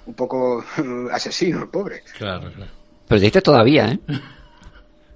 un 0.06 0.14
poco 0.14 0.64
asesino, 1.12 1.64
el 1.64 1.70
pobre. 1.70 2.04
Claro, 2.18 2.52
claro. 2.52 2.72
Pero 3.08 3.20
dijiste 3.20 3.42
todavía, 3.42 3.88
¿eh? 3.92 4.00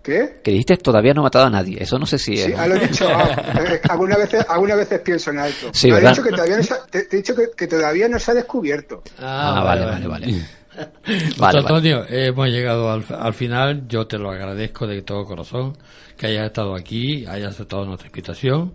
¿Qué? 0.03 0.39
Que 0.41 0.51
dijiste 0.51 0.77
todavía 0.77 1.13
no 1.13 1.21
he 1.21 1.23
matado 1.23 1.45
a 1.47 1.49
nadie. 1.49 1.77
Eso 1.83 1.99
no 1.99 2.05
sé 2.05 2.17
si 2.17 2.37
Sí, 2.37 2.51
es. 2.51 2.57
ah, 2.57 2.67
lo 2.67 2.75
he 2.75 2.87
dicho. 2.87 3.07
ah, 3.09 3.29
eh, 3.59 3.81
algunas 3.89 4.17
veces, 4.17 4.45
algunas 4.47 4.77
veces 4.77 4.99
pienso 5.01 5.31
en 5.31 5.39
alto. 5.39 5.69
Sí, 5.73 5.91
¿verdad? 5.91 6.11
dicho 6.11 6.23
que 6.23 6.29
todavía 6.29 6.57
no 6.57 6.63
se 6.63 6.73
ha- 6.73 6.85
te, 6.85 7.03
te 7.03 7.15
he 7.15 7.19
dicho 7.19 7.35
que, 7.35 7.47
que 7.57 7.67
todavía 7.67 8.07
no 8.07 8.17
se 8.17 8.31
ha 8.31 8.33
descubierto. 8.33 9.03
Ah, 9.19 9.61
vale, 9.65 9.85
vale, 9.85 10.07
vale. 10.07 10.27
Vale, 10.27 10.41
vale. 11.37 11.59
Antonio, 11.59 12.05
hemos 12.07 12.47
llegado 12.47 12.89
al, 12.91 13.03
al 13.19 13.33
final. 13.33 13.85
Yo 13.89 14.07
te 14.07 14.17
lo 14.17 14.29
agradezco 14.31 14.87
de 14.87 15.01
todo 15.01 15.25
corazón 15.25 15.77
que 16.15 16.27
hayas 16.27 16.45
estado 16.45 16.73
aquí, 16.75 17.25
hayas 17.25 17.51
aceptado 17.55 17.85
nuestra 17.85 18.07
invitación. 18.07 18.73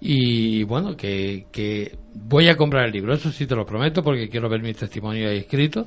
Y 0.00 0.62
bueno, 0.64 0.96
que, 0.96 1.46
que 1.50 1.96
voy 2.14 2.48
a 2.48 2.56
comprar 2.56 2.86
el 2.86 2.92
libro, 2.92 3.12
eso 3.14 3.32
sí 3.32 3.46
te 3.46 3.56
lo 3.56 3.66
prometo, 3.66 4.02
porque 4.02 4.28
quiero 4.28 4.48
ver 4.48 4.62
mi 4.62 4.72
testimonio 4.74 5.28
ahí 5.28 5.38
escrito. 5.38 5.86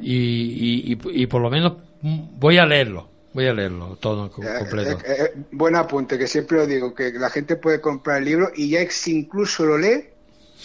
Y, 0.00 0.16
y, 0.16 0.92
y- 0.92 1.22
y 1.22 1.26
por 1.26 1.40
lo 1.40 1.48
menos 1.50 1.74
voy 2.02 2.58
a 2.58 2.66
leerlo, 2.66 3.08
voy 3.32 3.46
a 3.46 3.54
leerlo 3.54 3.96
todo 4.00 4.26
Eh, 4.26 4.58
completo. 4.58 4.98
eh, 5.06 5.16
eh, 5.18 5.32
buen 5.52 5.76
apunte, 5.76 6.18
que 6.18 6.26
siempre 6.26 6.58
lo 6.58 6.66
digo, 6.66 6.92
que 6.94 7.12
la 7.12 7.30
gente 7.30 7.54
puede 7.56 7.80
comprar 7.80 8.18
el 8.18 8.24
libro 8.24 8.50
y 8.56 8.70
ya 8.70 8.80
si 8.90 9.16
incluso 9.16 9.64
lo 9.64 9.78
lee. 9.78 10.04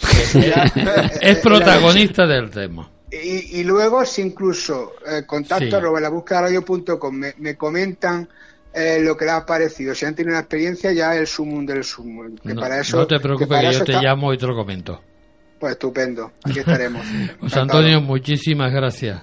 es 1.20 1.38
protagonista 1.38 2.26
del 2.26 2.50
tema. 2.50 2.90
Y, 3.10 3.60
y 3.60 3.64
luego, 3.64 4.04
si 4.04 4.22
incluso 4.22 4.94
eh, 5.06 5.22
contacto 5.26 5.66
Sí. 5.66 5.74
arroba 5.74 6.00
la 6.00 6.08
búsqueda 6.08 6.42
radio.com 6.42 7.14
me, 7.14 7.34
me 7.38 7.56
comentan 7.56 8.28
eh, 8.74 9.00
lo 9.02 9.16
que 9.16 9.24
les 9.26 9.34
ha 9.34 9.44
parecido, 9.46 9.94
si 9.94 10.04
han 10.06 10.14
tenido 10.14 10.32
una 10.32 10.40
experiencia, 10.40 10.92
ya 10.92 11.14
el 11.16 11.26
sumum 11.26 11.64
del 11.66 11.84
sumum. 11.84 12.36
Que 12.36 12.54
No, 12.54 12.60
para 12.60 12.80
eso, 12.80 12.96
no 12.98 13.06
te 13.06 13.20
preocupes 13.20 13.48
para 13.48 13.68
que, 13.70 13.74
yo 13.78 13.84
te 13.84 13.92
está- 13.92 14.02
llamo 14.02 14.32
y 14.32 14.38
te 14.38 14.46
lo 14.46 14.54
comento. 14.54 15.00
Pues 15.58 15.72
estupendo, 15.72 16.32
aquí 16.44 16.58
estaremos. 16.60 17.06
José. 17.40 17.60
Antonio, 17.60 18.00
muchísimas 18.00 18.72
gracias. 18.72 19.22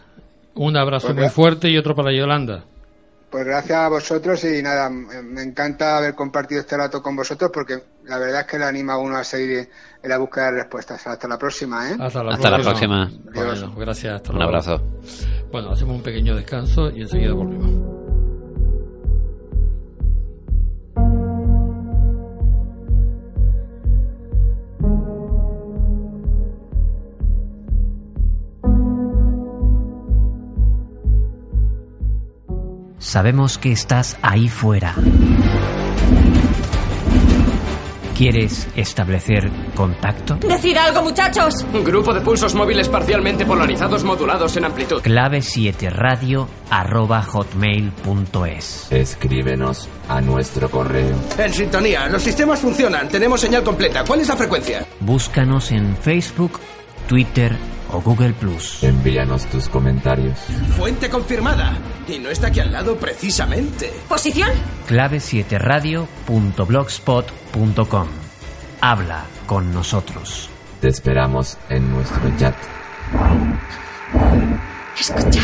Un 0.56 0.76
abrazo 0.78 1.08
Pues 1.08 1.18
muy 1.20 1.30
fuerte 1.30 1.70
y 1.70 1.78
otro 1.78 1.96
para 1.96 2.14
Yolanda. 2.14 2.64
Pues 3.30 3.46
gracias 3.46 3.78
a 3.78 3.90
vosotros 3.90 4.44
y 4.44 4.62
nada, 4.64 4.90
me 4.90 5.44
encanta 5.44 5.98
haber 5.98 6.16
compartido 6.16 6.62
este 6.62 6.76
rato 6.76 7.02
con 7.04 7.16
vosotros 7.16 7.52
porque 7.54 7.78
la 8.06 8.18
verdad 8.18 8.42
es 8.42 8.48
que 8.48 8.58
le 8.58 8.66
anima 8.66 8.94
a 8.94 8.98
uno 8.98 9.18
a 9.18 9.24
seguir 9.24 9.70
en 10.02 10.10
la 10.10 10.18
búsqueda 10.18 10.46
de 10.46 10.52
respuestas. 10.64 11.06
Hasta 11.06 11.28
la 11.28 11.38
próxima, 11.38 11.92
¿eh? 11.92 11.96
Hasta 12.00 12.24
la 12.24 12.34
Hasta 12.34 12.50
la 12.50 12.58
próxima. 12.60 13.06
próxima. 13.08 13.46
Bueno, 13.46 13.76
gracias. 13.78 14.16
Hasta 14.16 14.32
Un 14.32 14.38
luego. 14.38 14.50
abrazo. 14.50 14.82
Bueno, 15.52 15.70
hacemos 15.72 15.96
un 15.98 16.02
pequeño 16.04 16.36
descanso 16.36 16.90
y 16.90 17.02
enseguida 17.04 17.34
volvemos. 17.34 17.89
Sabemos 33.00 33.58
que 33.58 33.72
estás 33.72 34.18
ahí 34.22 34.50
fuera. 34.50 34.94
¿Quieres 38.18 38.68
establecer 38.76 39.50
contacto? 39.74 40.36
¡Decid 40.36 40.76
algo, 40.76 41.04
muchachos! 41.04 41.54
Grupo 41.72 42.14
de 42.14 42.20
pulsos 42.20 42.54
móviles 42.54 42.90
parcialmente 42.90 43.46
polarizados 43.46 44.04
modulados 44.04 44.58
en 44.58 44.66
amplitud. 44.66 45.02
Clave 45.02 45.42
7 45.42 45.90
radio 45.90 46.50
arroba 46.70 47.22
hotmail.es. 47.22 48.92
Escríbenos 48.92 49.88
a 50.10 50.20
nuestro 50.20 50.70
correo. 50.70 51.16
En 51.38 51.54
sintonía, 51.54 52.10
los 52.10 52.22
sistemas 52.22 52.60
funcionan, 52.60 53.08
tenemos 53.08 53.40
señal 53.40 53.64
completa. 53.64 54.04
¿Cuál 54.06 54.20
es 54.20 54.28
la 54.28 54.36
frecuencia? 54.36 54.86
Búscanos 55.00 55.72
en 55.72 55.96
Facebook, 55.96 56.60
Twitter 57.08 57.56
o 57.92 58.02
Google 58.02 58.34
Plus. 58.34 58.84
Envíanos 58.84 59.46
tus 59.48 59.68
comentarios. 59.70 60.38
Fuente 60.78 61.10
confirmada. 61.10 61.78
Y 62.08 62.20
no 62.20 62.30
está 62.30 62.48
aquí 62.48 62.60
al 62.60 62.72
lado 62.72 62.98
precisamente. 62.98 63.92
¿Posición? 64.08 64.50
Clave 64.88 65.20
7 65.20 65.58
radio.blogspot.com. 65.60 68.08
Habla 68.82 69.26
con 69.46 69.74
nosotros. 69.74 70.50
Te 70.82 70.88
esperamos 70.88 71.58
en 71.70 71.92
nuestro 71.92 72.22
chat. 72.38 72.56
Escuchad. 74.98 75.42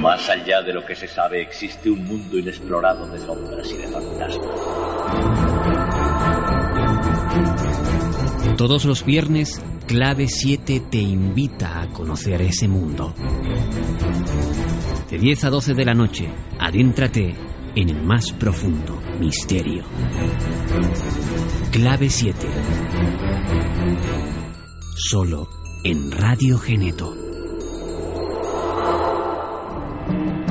Más 0.00 0.28
allá 0.28 0.62
de 0.62 0.72
lo 0.72 0.84
que 0.86 0.94
se 0.94 1.08
sabe, 1.08 1.42
existe 1.42 1.90
un 1.90 2.04
mundo 2.04 2.38
inexplorado 2.38 3.08
de 3.08 3.18
sombras 3.18 3.68
y 3.70 3.76
de 3.78 3.88
fantasmas. 3.88 5.85
Todos 8.56 8.86
los 8.86 9.04
viernes, 9.04 9.60
Clave 9.86 10.28
7 10.28 10.84
te 10.90 10.96
invita 10.96 11.82
a 11.82 11.88
conocer 11.88 12.40
ese 12.40 12.66
mundo. 12.66 13.12
De 15.10 15.18
10 15.18 15.44
a 15.44 15.50
12 15.50 15.74
de 15.74 15.84
la 15.84 15.92
noche, 15.92 16.26
adéntrate 16.58 17.34
en 17.74 17.90
el 17.90 18.02
más 18.02 18.32
profundo 18.32 18.98
misterio. 19.20 19.84
Clave 21.70 22.08
7. 22.08 22.48
Solo 24.94 25.48
en 25.84 26.10
Radio 26.10 26.58
Geneto. 26.58 27.14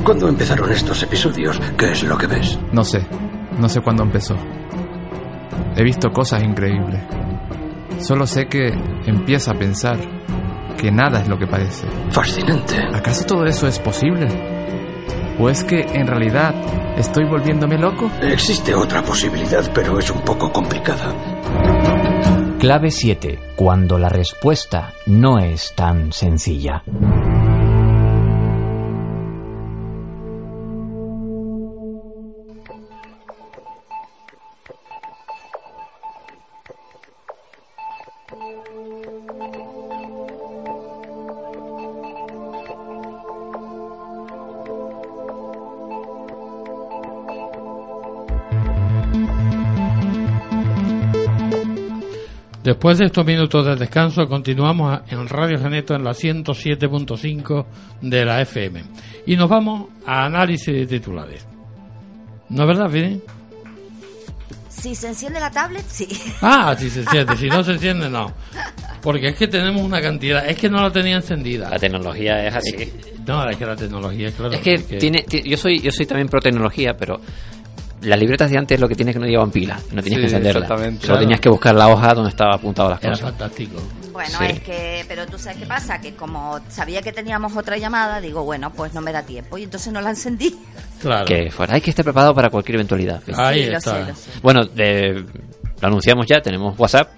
¿Cuándo 0.03 0.29
empezaron 0.29 0.71
estos 0.71 1.01
episodios? 1.01 1.59
¿Qué 1.75 1.91
es 1.91 2.03
lo 2.03 2.15
que 2.19 2.27
ves? 2.27 2.59
No 2.71 2.83
sé, 2.83 3.07
no 3.59 3.67
sé 3.67 3.81
cuándo 3.81 4.03
empezó. 4.03 4.35
He 5.75 5.83
visto 5.83 6.11
cosas 6.11 6.43
increíbles. 6.43 7.01
Solo 7.99 8.27
sé 8.27 8.47
que 8.47 8.67
empiezo 9.05 9.51
a 9.51 9.55
pensar 9.55 9.97
que 10.77 10.91
nada 10.91 11.21
es 11.21 11.27
lo 11.27 11.37
que 11.37 11.47
parece. 11.47 11.87
Fascinante. 12.11 12.75
¿Acaso 12.93 13.25
todo 13.25 13.45
eso 13.45 13.67
es 13.67 13.79
posible? 13.79 14.27
¿O 15.39 15.49
es 15.49 15.63
que 15.63 15.81
en 15.81 16.07
realidad 16.07 16.53
estoy 16.97 17.25
volviéndome 17.25 17.77
loco? 17.77 18.09
Existe 18.21 18.73
otra 18.73 19.01
posibilidad, 19.01 19.69
pero 19.73 19.99
es 19.99 20.09
un 20.09 20.21
poco 20.21 20.51
complicada. 20.51 21.13
Clave 22.59 22.89
7. 22.89 23.39
Cuando 23.55 23.97
la 23.97 24.09
respuesta 24.09 24.93
no 25.07 25.39
es 25.39 25.73
tan 25.75 26.11
sencilla. 26.11 26.83
Después 52.65 52.97
de 52.97 53.05
estos 53.05 53.23
minutos 53.23 53.63
de 53.63 53.75
descanso, 53.75 54.27
continuamos 54.27 54.99
en 55.09 55.27
Radio 55.29 55.59
Geneto 55.59 55.93
en 55.93 56.03
la 56.03 56.11
107.5 56.13 57.65
de 58.01 58.25
la 58.25 58.41
FM. 58.41 58.83
Y 59.27 59.35
nos 59.35 59.47
vamos 59.47 59.89
a 60.03 60.25
análisis 60.25 60.73
de 60.73 60.87
titulares. 60.87 61.45
¿No 62.49 62.63
es 62.63 62.67
verdad, 62.67 62.89
Fini? 62.89 63.21
Si 64.67 64.95
se 64.95 65.09
enciende 65.09 65.39
la 65.39 65.51
tablet, 65.51 65.85
sí. 65.87 66.07
Ah, 66.41 66.75
si 66.77 66.89
se 66.89 67.01
enciende. 67.01 67.37
Si 67.37 67.47
no 67.49 67.63
se 67.63 67.73
enciende, 67.73 68.09
no. 68.09 68.33
Porque 69.01 69.29
es 69.29 69.35
que 69.35 69.47
tenemos 69.47 69.83
una 69.83 70.01
cantidad. 70.01 70.43
Es 70.47 70.57
que 70.57 70.67
no 70.67 70.81
la 70.81 70.91
tenía 70.91 71.17
encendida. 71.17 71.69
La 71.69 71.77
tecnología 71.77 72.47
es 72.47 72.55
así. 72.55 72.91
No, 73.27 73.47
es 73.47 73.57
que 73.57 73.65
la 73.65 73.75
tecnología, 73.75 74.31
claro. 74.31 74.53
Es 74.53 74.61
que 74.61 74.79
porque- 74.79 74.97
tiene, 74.97 75.21
ti- 75.21 75.43
yo 75.47 75.55
soy 75.57 75.79
yo 75.81 75.91
soy 75.91 76.07
también 76.07 76.27
pro 76.29 76.39
tecnología, 76.41 76.95
pero 76.97 77.21
las 78.01 78.19
libretas 78.19 78.49
de 78.51 78.57
antes 78.57 78.79
lo 78.79 78.87
que 78.87 78.95
tiene 78.95 79.11
es 79.11 79.15
que 79.15 79.19
no 79.19 79.25
llevaban 79.25 79.51
pila, 79.51 79.79
no 79.91 80.01
tenías 80.03 80.21
que 80.21 80.29
Sí, 80.29 80.35
encenderla. 80.35 80.61
exactamente. 80.61 81.01
Solo 81.01 81.13
Claro. 81.13 81.19
tenías 81.21 81.39
que 81.39 81.49
buscar 81.49 81.75
la 81.75 81.87
hoja 81.87 82.13
donde 82.13 82.29
estaba 82.29 82.55
apuntado 82.55 82.89
las 82.89 83.01
Era 83.03 83.11
cosas. 83.11 83.29
fantástico. 83.29 83.81
Bueno, 84.13 84.37
Sí. 84.39 84.45
es 84.49 84.59
que, 84.61 85.05
pero 85.09 85.25
tú 85.25 85.37
sabes 85.37 85.57
qué 85.57 85.65
pasa, 85.65 85.99
que 85.99 86.15
como 86.15 86.59
sabía 86.69 87.01
que 87.01 87.11
teníamos 87.11 87.55
otra 87.57 87.77
llamada, 87.77 88.21
digo, 88.21 88.43
bueno, 88.43 88.71
pues 88.71 88.93
no 88.93 89.01
me 89.01 89.11
da 89.11 89.23
tiempo 89.23 89.57
y 89.57 89.63
entonces 89.63 89.91
no 89.91 89.99
la 90.01 90.11
encendí. 90.11 90.55
Claro. 91.01 91.25
Que 91.25 91.51
fuera, 91.51 91.75
hay 91.75 91.81
que 91.81 91.89
estar 91.89 92.05
preparado 92.05 92.33
para 92.33 92.49
cualquier 92.49 92.75
eventualidad. 92.75 93.21
Ahí 93.35 93.65
Sí, 93.65 93.69
lo 93.71 93.81
sé, 93.81 94.05
lo 94.05 94.15
sé. 94.15 94.31
Bueno, 94.41 94.65
de- 94.65 95.25
lo 95.81 95.87
anunciamos 95.87 96.25
ya, 96.27 96.39
tenemos 96.41 96.77
WhatsApp. 96.79 97.09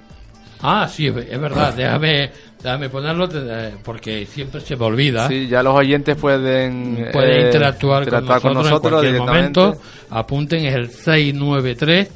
Ah, 0.61 0.87
sí, 0.87 1.07
es 1.07 1.39
verdad. 1.39 1.73
Déjame, 1.73 2.31
déjame 2.61 2.89
ponerlo 2.89 3.29
eh, 3.33 3.75
porque 3.83 4.25
siempre 4.25 4.61
se 4.61 4.75
me 4.75 4.85
olvida. 4.85 5.27
Sí, 5.27 5.47
ya 5.47 5.61
los 5.63 5.75
oyentes 5.75 6.15
pueden, 6.15 7.09
Pueden 7.11 7.41
eh, 7.41 7.45
interactuar, 7.45 8.03
interactuar 8.03 8.41
con, 8.41 8.53
nosotros 8.53 9.03
en 9.03 9.17
cualquier 9.17 9.17
momento. 9.19 9.77
Apunten, 10.09 10.65
es 10.65 10.75
el 10.75 10.89
693 10.89 12.09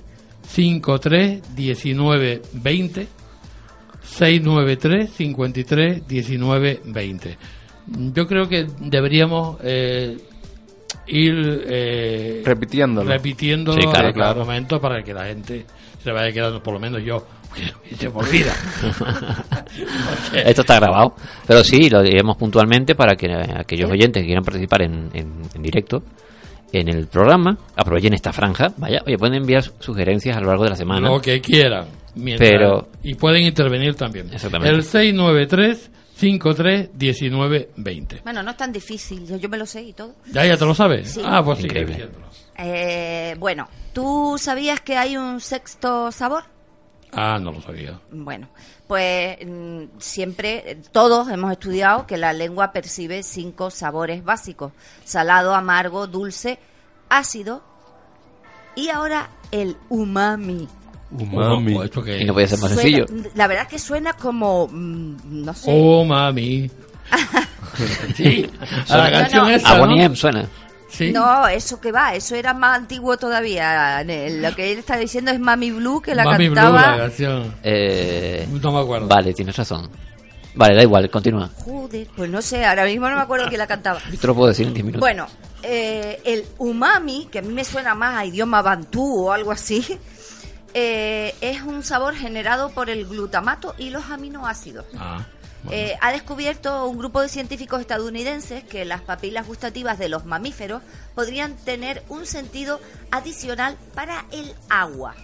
53 0.47 1.55
19 1.55 2.41
20 2.53 3.07
693 4.03 5.09
53 5.11 6.07
19 6.07 6.81
20. 6.85 7.37
Yo 8.13 8.27
creo 8.27 8.47
que 8.47 8.67
deberíamos 8.79 9.57
eh, 9.63 10.17
ir 11.07 11.63
eh, 11.67 12.41
Repitiéndolo. 12.45 13.09
repitiéndolo 13.09 13.81
Sí, 13.81 13.87
claro, 13.87 14.07
en 14.07 14.13
cada 14.13 14.33
claro. 14.33 14.39
momento 14.45 14.79
para 14.79 15.03
que 15.03 15.13
la 15.13 15.25
gente 15.25 15.65
se 16.03 16.11
vaya 16.11 16.31
quedando, 16.31 16.61
por 16.61 16.73
lo 16.73 16.79
menos 16.79 17.03
yo, 17.03 17.25
y 17.89 17.95
se 17.95 18.09
me 18.09 18.15
olvida. 18.15 18.53
Esto 20.33 20.61
está 20.61 20.75
grabado. 20.79 21.15
Pero 21.47 21.63
sí, 21.63 21.89
lo 21.89 22.01
diremos 22.01 22.37
puntualmente 22.37 22.95
para 22.95 23.15
que 23.15 23.27
eh, 23.27 23.53
aquellos 23.57 23.89
oyentes 23.91 24.21
que 24.21 24.27
quieran 24.27 24.43
participar 24.43 24.83
en, 24.83 25.09
en- 25.13 25.41
en 25.53 25.61
directo 25.61 26.03
en 26.73 26.87
el 26.87 27.07
programa 27.07 27.57
aprovechen 27.75 28.13
esta 28.13 28.31
franja. 28.31 28.69
Vaya, 28.77 29.01
oye, 29.05 29.17
pueden 29.17 29.35
enviar 29.35 29.63
sugerencias 29.79 30.37
a 30.37 30.39
lo 30.41 30.47
largo 30.47 30.63
de 30.63 30.69
la 30.69 30.75
semana. 30.75 31.09
Lo 31.09 31.21
que 31.21 31.41
quieran. 31.41 31.85
mientras- 32.15 32.49
Pero- 32.49 32.87
y 33.03 33.15
pueden 33.15 33.43
intervenir 33.43 33.95
también. 33.95 34.29
Exactamente. 34.33 34.73
El 34.75 34.83
693 34.83 35.91
53 36.15 36.89
19 36.93 37.69
20. 37.77 38.21
Bueno, 38.23 38.43
no 38.43 38.51
es 38.51 38.57
tan 38.57 38.71
difícil, 38.71 39.25
yo, 39.27 39.37
yo 39.37 39.49
me 39.49 39.57
lo 39.57 39.65
sé 39.65 39.81
y 39.81 39.93
todo. 39.93 40.13
¿Ya, 40.31 40.45
ya 40.45 40.55
te 40.55 40.65
lo 40.65 40.73
sabes? 40.75 41.11
Sí. 41.13 41.21
Ah, 41.25 41.41
pues 41.43 41.57
sí. 41.59 41.65
Increíble. 41.65 41.93
diciéndolo. 41.93 42.25
Eh, 42.59 43.35
bueno, 43.39 43.67
¿tú 43.91 44.35
sabías 44.37 44.81
que 44.81 44.95
hay 44.97 45.17
un 45.17 45.39
sexto 45.41 46.11
sabor? 46.11 46.43
Ah, 47.13 47.37
no 47.41 47.51
lo 47.51 47.61
sabía. 47.61 47.99
Bueno, 48.11 48.47
pues 48.87 49.37
mm, 49.45 49.83
siempre, 49.99 50.77
todos 50.91 51.29
hemos 51.29 51.51
estudiado 51.51 52.07
que 52.07 52.17
la 52.17 52.31
lengua 52.33 52.71
percibe 52.71 53.21
cinco 53.23 53.69
sabores 53.69 54.23
básicos. 54.23 54.71
Salado, 55.03 55.53
amargo, 55.53 56.07
dulce, 56.07 56.57
ácido 57.09 57.63
y 58.75 58.89
ahora 58.89 59.29
el 59.51 59.75
umami. 59.89 60.67
Umami. 61.11 61.75
Oh, 61.75 61.83
¿esto 61.83 62.01
qué 62.01 62.19
Y 62.21 62.25
no 62.25 62.31
puede 62.33 62.47
ser 62.47 62.59
más 62.59 62.71
Suena- 62.71 63.05
sencillo. 63.05 63.29
La 63.35 63.47
verdad 63.47 63.63
es 63.65 63.69
que 63.69 63.79
suena 63.79 64.13
como, 64.13 64.67
mm, 64.71 65.43
no 65.43 65.53
sé. 65.53 65.69
Oh, 65.73 66.05
mami. 66.05 66.71
sí, 68.15 68.49
a 68.89 68.97
la 68.97 69.05
No, 69.09 69.17
canción 69.17 69.43
no. 69.43 69.49
esa, 69.49 70.15
suena. 70.15 70.49
Sí. 70.91 71.11
No, 71.11 71.47
eso 71.47 71.79
que 71.79 71.91
va, 71.91 72.13
eso 72.15 72.35
era 72.35 72.53
más 72.53 72.77
antiguo 72.77 73.17
todavía. 73.17 74.03
Lo 74.03 74.53
que 74.55 74.73
él 74.73 74.79
está 74.79 74.97
diciendo 74.97 75.31
es 75.31 75.39
Mami 75.39 75.71
Blue, 75.71 76.01
que 76.01 76.13
la 76.13 76.25
Mami 76.25 76.49
Blue, 76.49 76.55
cantaba. 76.55 76.91
la 76.91 77.03
canción. 77.03 77.55
Eh, 77.63 78.47
No 78.61 78.71
me 78.73 78.79
acuerdo. 78.81 79.07
vale, 79.07 79.33
tienes 79.33 79.55
razón. 79.55 79.89
Vale, 80.53 80.75
da 80.75 80.81
igual, 80.83 81.09
continúa. 81.09 81.49
Joder, 81.63 82.07
pues 82.15 82.29
no 82.29 82.41
sé, 82.41 82.65
ahora 82.65 82.83
mismo 82.83 83.09
no 83.09 83.15
me 83.15 83.21
acuerdo 83.21 83.47
quién 83.47 83.59
la 83.59 83.67
cantaba. 83.67 84.01
Te 84.19 84.27
lo 84.27 84.35
puedo 84.35 84.49
decir 84.49 84.67
en 84.67 84.73
10 84.73 84.85
minutos. 84.85 84.99
Bueno, 84.99 85.27
eh, 85.63 86.19
el 86.25 86.43
umami, 86.57 87.29
que 87.31 87.39
a 87.39 87.41
mí 87.41 87.53
me 87.53 87.63
suena 87.63 87.95
más 87.95 88.17
a 88.17 88.25
idioma 88.25 88.61
bantú 88.61 89.27
o 89.27 89.31
algo 89.31 89.51
así, 89.53 89.85
eh, 90.73 91.33
es 91.41 91.61
un 91.61 91.83
sabor 91.83 92.15
generado 92.15 92.69
por 92.71 92.89
el 92.89 93.05
glutamato 93.05 93.75
y 93.77 93.91
los 93.91 94.09
aminoácidos. 94.09 94.85
Ah, 94.97 95.25
Eh, 95.69 95.95
ha 96.01 96.11
descubierto 96.11 96.87
un 96.87 96.97
grupo 96.97 97.21
de 97.21 97.29
científicos 97.29 97.81
estadounidenses 97.81 98.63
que 98.63 98.83
las 98.83 99.01
papilas 99.01 99.45
gustativas 99.45 99.99
de 99.99 100.09
los 100.09 100.25
mamíferos 100.25 100.81
podrían 101.13 101.55
tener 101.55 102.03
un 102.09 102.25
sentido 102.25 102.79
adicional 103.11 103.77
para 103.93 104.25
el 104.31 104.55
agua, 104.69 105.15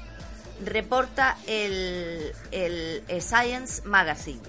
reporta 0.64 1.38
el, 1.48 2.34
el, 2.52 3.04
eh, 3.08 3.20
Science 3.20 3.82
Magazine. 3.84 4.42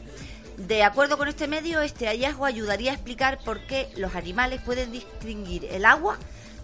De 0.58 0.82
acuerdo 0.82 1.16
con 1.16 1.28
este 1.28 1.48
medio, 1.48 1.80
este 1.80 2.06
hallazgo 2.06 2.44
ayudaría 2.44 2.90
a 2.90 2.94
explicar 2.94 3.38
por 3.44 3.66
qué 3.66 3.88
los 3.96 4.14
animales 4.14 4.60
pueden 4.60 4.92
distinguir 4.92 5.64
el 5.70 5.84
agua 5.84 6.18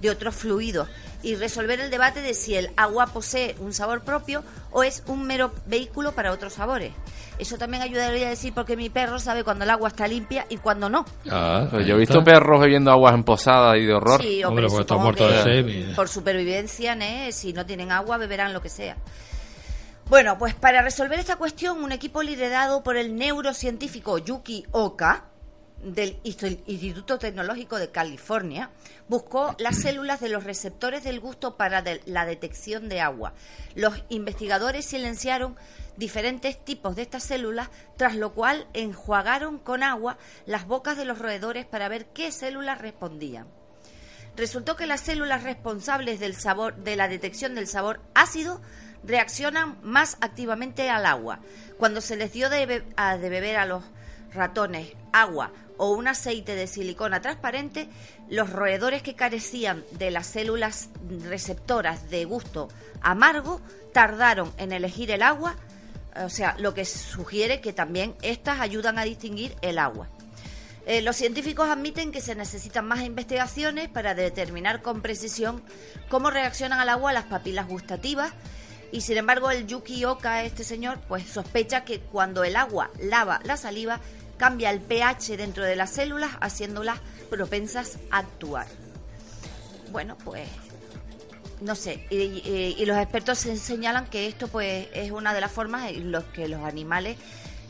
de 0.05 0.11
otros 0.11 0.34
fluidos 0.34 0.86
y 1.22 1.34
resolver 1.34 1.80
el 1.80 1.90
debate 1.90 2.20
de 2.20 2.34
si 2.34 2.55
el 2.55 2.70
agua 2.76 3.07
posee 3.07 3.57
un 3.59 3.72
sabor 3.72 4.02
propio 4.02 4.44
o 4.70 4.82
es 4.82 5.02
un 5.07 5.26
mero 5.26 5.50
vehículo 5.64 6.12
para 6.12 6.30
otros 6.30 6.52
sabores. 6.52 6.92
Eso 7.38 7.57
también 7.57 7.82
ayudaría 7.82 8.26
a 8.26 8.30
decir 8.30 8.52
por 8.52 8.66
qué 8.66 8.76
mi 8.76 8.90
perro 8.90 9.18
sabe 9.18 9.42
cuando 9.44 9.64
el 9.64 9.70
agua 9.70 9.88
está 9.88 10.07
limpia 10.07 10.44
y 10.50 10.59
cuando 10.59 10.90
no. 10.90 11.07
Ah, 11.30 11.66
Pues 11.70 11.86
yo 11.86 11.96
he 11.96 11.98
visto 11.98 12.22
perros 12.22 12.61
bebiendo 12.61 12.90
aguas 12.90 13.14
emposadas 13.14 13.78
y 13.78 13.86
de 13.86 13.94
horror. 13.94 14.20
Sí, 14.20 14.44
Hombre, 14.44 14.66
hombre, 14.66 14.84
pues 14.86 15.00
muerto 15.00 15.26
de 15.26 15.42
sed, 15.42 15.96
por 15.96 16.09
supervivencia, 16.09 16.94
¿né? 16.94 17.32
si 17.32 17.55
no 17.55 17.64
tienen 17.64 17.90
agua, 17.90 18.18
beberán 18.18 18.52
lo 18.52 18.61
que 18.61 18.68
sea. 18.68 18.96
Bueno, 20.11 20.36
pues 20.36 20.55
para 20.55 20.82
resolver 20.82 21.18
esta 21.18 21.36
cuestión, 21.36 21.82
un 21.82 21.90
equipo 21.90 22.22
liderado 22.22 22.82
por 22.82 22.98
el 22.98 23.16
neurocientífico 23.16 24.18
Yuki 24.18 24.66
Oka 24.70 25.24
del 25.85 26.22
Inst- 26.22 26.62
Instituto 26.66 27.18
Tecnológico 27.18 27.78
de 27.78 27.91
California 27.91 28.70
buscó 29.09 29.55
las 29.59 29.80
células 29.82 30.20
de 30.20 30.28
los 30.30 30.45
receptores 30.45 31.05
del 31.05 31.20
gusto 31.20 31.57
para 31.57 31.82
la 32.07 32.26
detección 32.26 32.89
de 32.89 33.01
agua. 33.01 33.35
Los 33.74 34.03
investigadores 34.09 34.87
silenciaron 34.87 35.57
diferentes 35.97 36.62
tipos 36.64 36.97
de 36.97 37.03
estas 37.03 37.22
células, 37.22 37.68
tras 37.97 38.16
lo 38.16 38.32
cual 38.32 38.66
enjuagaron 38.72 39.59
con 39.59 39.82
agua 39.82 40.18
las 40.47 40.66
bocas 40.66 40.97
de 40.97 41.05
los 41.05 41.18
roedores 41.18 41.66
para 41.66 41.89
ver 41.89 42.07
qué 42.07 42.32
células 42.32 42.80
respondían. 42.80 43.47
Resultó 44.37 44.74
que 44.74 44.87
las 44.87 45.01
células 45.03 45.45
responsables 45.45 46.18
del 46.18 46.35
sabor, 46.35 46.74
de 46.76 46.97
la 46.97 47.07
detección 47.07 47.55
del 47.55 47.68
sabor 47.68 48.01
ácido 48.14 48.61
reaccionan 49.05 49.78
más 49.82 50.16
activamente 50.20 50.91
al 50.91 51.07
agua. 51.07 51.41
Cuando 51.78 52.01
se 52.01 52.16
les 52.16 52.32
dio 52.32 52.49
de 52.51 52.66
beber 52.66 53.57
a 53.57 53.66
los 53.66 53.85
ratones 54.32 54.93
agua 55.12 55.53
o 55.77 55.91
un 55.91 56.09
aceite 56.09 56.55
de 56.55 56.66
silicona 56.66 57.20
transparente, 57.20 57.89
los 58.29 58.51
roedores 58.51 59.03
que 59.03 59.14
carecían 59.14 59.85
de 59.93 60.11
las 60.11 60.27
células 60.27 60.89
receptoras 61.29 62.11
de 62.11 62.25
gusto 62.25 62.68
amargo 63.01 63.61
tardaron 63.93 64.53
en 64.57 64.72
elegir 64.72 65.11
el 65.11 65.22
agua, 65.22 65.57
o 66.16 66.29
sea, 66.29 66.57
lo 66.59 66.75
que 66.75 66.85
sugiere 66.85 67.61
que 67.61 67.72
también 67.72 68.14
estas 68.22 68.61
ayudan 68.61 68.99
a 68.99 69.05
distinguir 69.05 69.57
el 69.62 69.79
agua. 69.79 70.09
Eh, 70.87 71.01
los 71.01 71.16
científicos 71.16 71.68
admiten 71.68 72.12
que 72.12 72.20
se 72.20 72.35
necesitan 72.35 72.87
más 72.87 73.03
investigaciones 73.03 73.89
para 73.89 74.14
determinar 74.14 74.83
con 74.83 75.01
precisión 75.01 75.62
cómo 76.11 76.31
reaccionan 76.31 76.79
al 76.79 76.91
agua 76.91 77.12
las 77.12 77.25
papilas 77.25 77.66
gustativas 77.66 78.33
y 78.93 79.01
sin 79.01 79.16
embargo 79.16 79.51
el 79.51 79.66
Yuki 79.66 80.05
Oka, 80.05 80.45
este 80.45 80.62
señor, 80.62 81.01
pues 81.09 81.25
sospecha 81.25 81.85
que 81.85 82.01
cuando 82.01 82.45
el 82.45 82.55
agua 82.55 82.91
lava 83.01 83.41
la 83.45 83.57
saliva 83.57 84.01
cambia 84.37 84.70
el 84.70 84.80
pH 84.80 85.37
dentro 85.37 85.64
de 85.64 85.76
las 85.76 85.91
células 85.91 86.30
haciéndolas 86.41 86.99
propensas 87.30 87.99
a 88.11 88.18
actuar. 88.18 88.66
Bueno, 89.93 90.16
pues 90.24 90.49
no 91.61 91.74
sé, 91.74 92.05
y, 92.11 92.16
y- 92.16 92.76
y 92.78 92.85
los 92.87 92.99
expertos 92.99 93.39
se- 93.39 93.57
señalan 93.57 94.07
que 94.07 94.26
esto 94.26 94.49
pues 94.49 94.89
es 94.93 95.11
una 95.12 95.32
de 95.32 95.41
las 95.41 95.51
formas 95.53 95.91
en 95.91 96.11
las 96.12 96.24
que 96.24 96.49
los 96.49 96.61
animales 96.62 97.16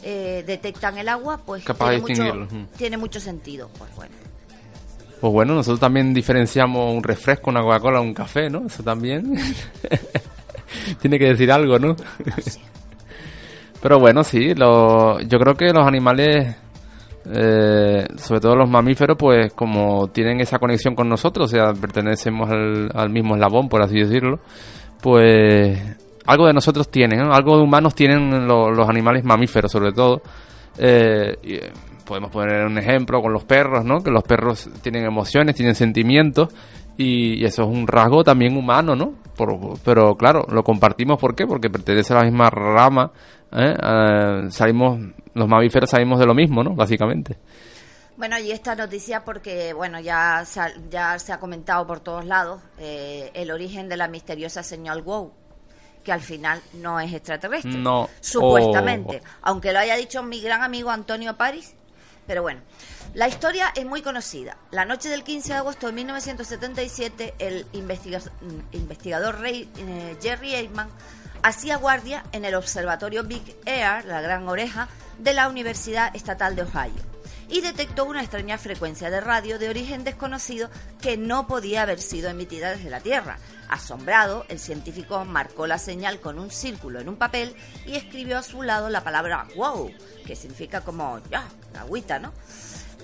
eh, 0.02 0.42
detectan 0.46 0.98
el 0.98 1.08
agua, 1.08 1.38
pues 1.46 1.64
Capaz 1.64 1.90
de 1.90 2.00
tiene, 2.00 2.00
mucho, 2.02 2.22
distinguirlo, 2.22 2.60
mm. 2.64 2.66
tiene 2.76 2.96
mucho 2.98 3.20
sentido. 3.20 3.70
Pues 3.78 3.94
bueno. 3.94 4.14
Pues 5.20 5.32
bueno, 5.32 5.54
nosotros 5.54 5.80
también 5.80 6.12
diferenciamos 6.12 6.94
un 6.94 7.02
refresco, 7.02 7.48
una 7.50 7.62
Coca-Cola, 7.62 8.00
un 8.00 8.12
café, 8.12 8.50
¿no? 8.50 8.66
Eso 8.66 8.82
también. 8.82 9.34
Tiene 11.00 11.18
que 11.18 11.26
decir 11.26 11.50
algo, 11.52 11.78
¿no? 11.78 11.96
Pero 13.84 13.98
bueno, 14.00 14.24
sí, 14.24 14.54
lo, 14.54 15.20
yo 15.20 15.38
creo 15.38 15.54
que 15.56 15.70
los 15.70 15.86
animales, 15.86 16.56
eh, 17.30 18.06
sobre 18.16 18.40
todo 18.40 18.56
los 18.56 18.70
mamíferos, 18.70 19.14
pues 19.18 19.52
como 19.52 20.08
tienen 20.08 20.40
esa 20.40 20.58
conexión 20.58 20.94
con 20.94 21.06
nosotros, 21.06 21.52
o 21.52 21.54
sea, 21.54 21.74
pertenecemos 21.74 22.48
al, 22.50 22.88
al 22.94 23.10
mismo 23.10 23.34
eslabón, 23.34 23.68
por 23.68 23.82
así 23.82 23.98
decirlo, 24.00 24.40
pues 25.02 25.78
algo 26.24 26.46
de 26.46 26.54
nosotros 26.54 26.90
tienen, 26.90 27.18
¿no? 27.20 27.34
algo 27.34 27.58
de 27.58 27.62
humanos 27.62 27.94
tienen 27.94 28.46
lo- 28.48 28.70
los 28.70 28.88
animales 28.88 29.22
mamíferos, 29.22 29.70
sobre 29.70 29.92
todo. 29.92 30.22
Eh, 30.78 31.36
y, 31.42 31.54
eh, 31.56 31.70
podemos 32.06 32.30
poner 32.30 32.64
un 32.64 32.78
ejemplo 32.78 33.20
con 33.20 33.34
los 33.34 33.44
perros, 33.44 33.84
¿no? 33.84 34.02
Que 34.02 34.10
los 34.10 34.22
perros 34.22 34.68
tienen 34.82 35.04
emociones, 35.04 35.54
tienen 35.56 35.74
sentimientos 35.74 36.48
y, 36.96 37.40
y 37.40 37.44
eso 37.44 37.62
es 37.62 37.68
un 37.68 37.86
rasgo 37.86 38.22
también 38.24 38.56
humano, 38.56 38.94
¿no? 38.96 39.14
Por- 39.36 39.78
pero 39.84 40.14
claro, 40.16 40.46
lo 40.48 40.62
compartimos 40.62 41.18
¿por 41.18 41.34
qué? 41.34 41.46
Porque 41.46 41.70
pertenece 41.70 42.12
a 42.12 42.18
la 42.18 42.24
misma 42.24 42.50
rama, 42.50 43.10
¿eh? 43.52 43.74
Eh, 43.82 44.50
salimos, 44.50 44.98
los 45.34 45.48
mamíferos 45.48 45.90
salimos 45.90 46.18
de 46.20 46.26
lo 46.26 46.34
mismo, 46.34 46.62
¿no? 46.62 46.74
Básicamente. 46.74 47.36
Bueno, 48.16 48.38
y 48.38 48.52
esta 48.52 48.76
noticia 48.76 49.24
porque, 49.24 49.72
bueno, 49.72 49.98
ya 49.98 50.44
se 50.44 50.60
ha, 50.60 50.68
ya 50.88 51.18
se 51.18 51.32
ha 51.32 51.40
comentado 51.40 51.84
por 51.84 51.98
todos 51.98 52.24
lados 52.24 52.62
eh, 52.78 53.30
el 53.34 53.50
origen 53.50 53.88
de 53.88 53.96
la 53.96 54.06
misteriosa 54.06 54.62
señal 54.62 55.02
WOW, 55.02 55.32
que 56.04 56.12
al 56.12 56.20
final 56.20 56.60
no 56.74 57.00
es 57.00 57.12
extraterrestre. 57.12 57.72
No. 57.76 58.08
Supuestamente. 58.20 59.20
Oh. 59.20 59.28
Aunque 59.42 59.72
lo 59.72 59.80
haya 59.80 59.96
dicho 59.96 60.22
mi 60.22 60.40
gran 60.40 60.62
amigo 60.62 60.90
Antonio 60.90 61.36
París. 61.36 61.74
Pero 62.26 62.42
bueno, 62.42 62.60
la 63.14 63.28
historia 63.28 63.72
es 63.76 63.86
muy 63.86 64.02
conocida. 64.02 64.56
La 64.72 64.84
noche 64.84 65.08
del 65.08 65.22
15 65.22 65.52
de 65.52 65.58
agosto 65.58 65.86
de 65.86 65.92
1977, 65.92 67.34
el 67.38 67.64
mm, 67.72 68.74
investigador 68.76 69.38
eh, 69.46 70.16
Jerry 70.20 70.56
Eijman 70.56 70.88
hacía 71.44 71.76
guardia 71.76 72.24
en 72.32 72.44
el 72.44 72.56
observatorio 72.56 73.22
Big 73.22 73.56
Air, 73.66 74.04
la 74.04 74.20
Gran 74.20 74.48
Oreja, 74.48 74.88
de 75.18 75.32
la 75.32 75.48
Universidad 75.48 76.14
Estatal 76.16 76.56
de 76.56 76.62
Ohio. 76.62 77.14
y 77.48 77.60
detectó 77.60 78.04
una 78.04 78.20
extraña 78.20 78.58
frecuencia 78.58 79.10
de 79.10 79.20
radio 79.20 79.60
de 79.60 79.68
origen 79.68 80.02
desconocido 80.02 80.68
que 81.00 81.16
no 81.16 81.46
podía 81.46 81.82
haber 81.82 82.00
sido 82.00 82.30
emitida 82.30 82.70
desde 82.70 82.90
la 82.90 82.98
Tierra. 82.98 83.38
Asombrado, 83.68 84.44
el 84.48 84.58
científico 84.58 85.24
marcó 85.24 85.68
la 85.68 85.78
señal 85.78 86.18
con 86.18 86.40
un 86.40 86.50
círculo 86.50 86.98
en 86.98 87.08
un 87.08 87.16
papel 87.16 87.54
y 87.86 87.94
escribió 87.94 88.38
a 88.38 88.42
su 88.42 88.62
lado 88.62 88.88
la 88.88 89.04
palabra 89.04 89.46
wow, 89.54 89.92
que 90.26 90.34
significa 90.34 90.80
como 90.80 91.20
ya, 91.30 91.46
agüita, 91.78 92.18
¿no? 92.18 92.32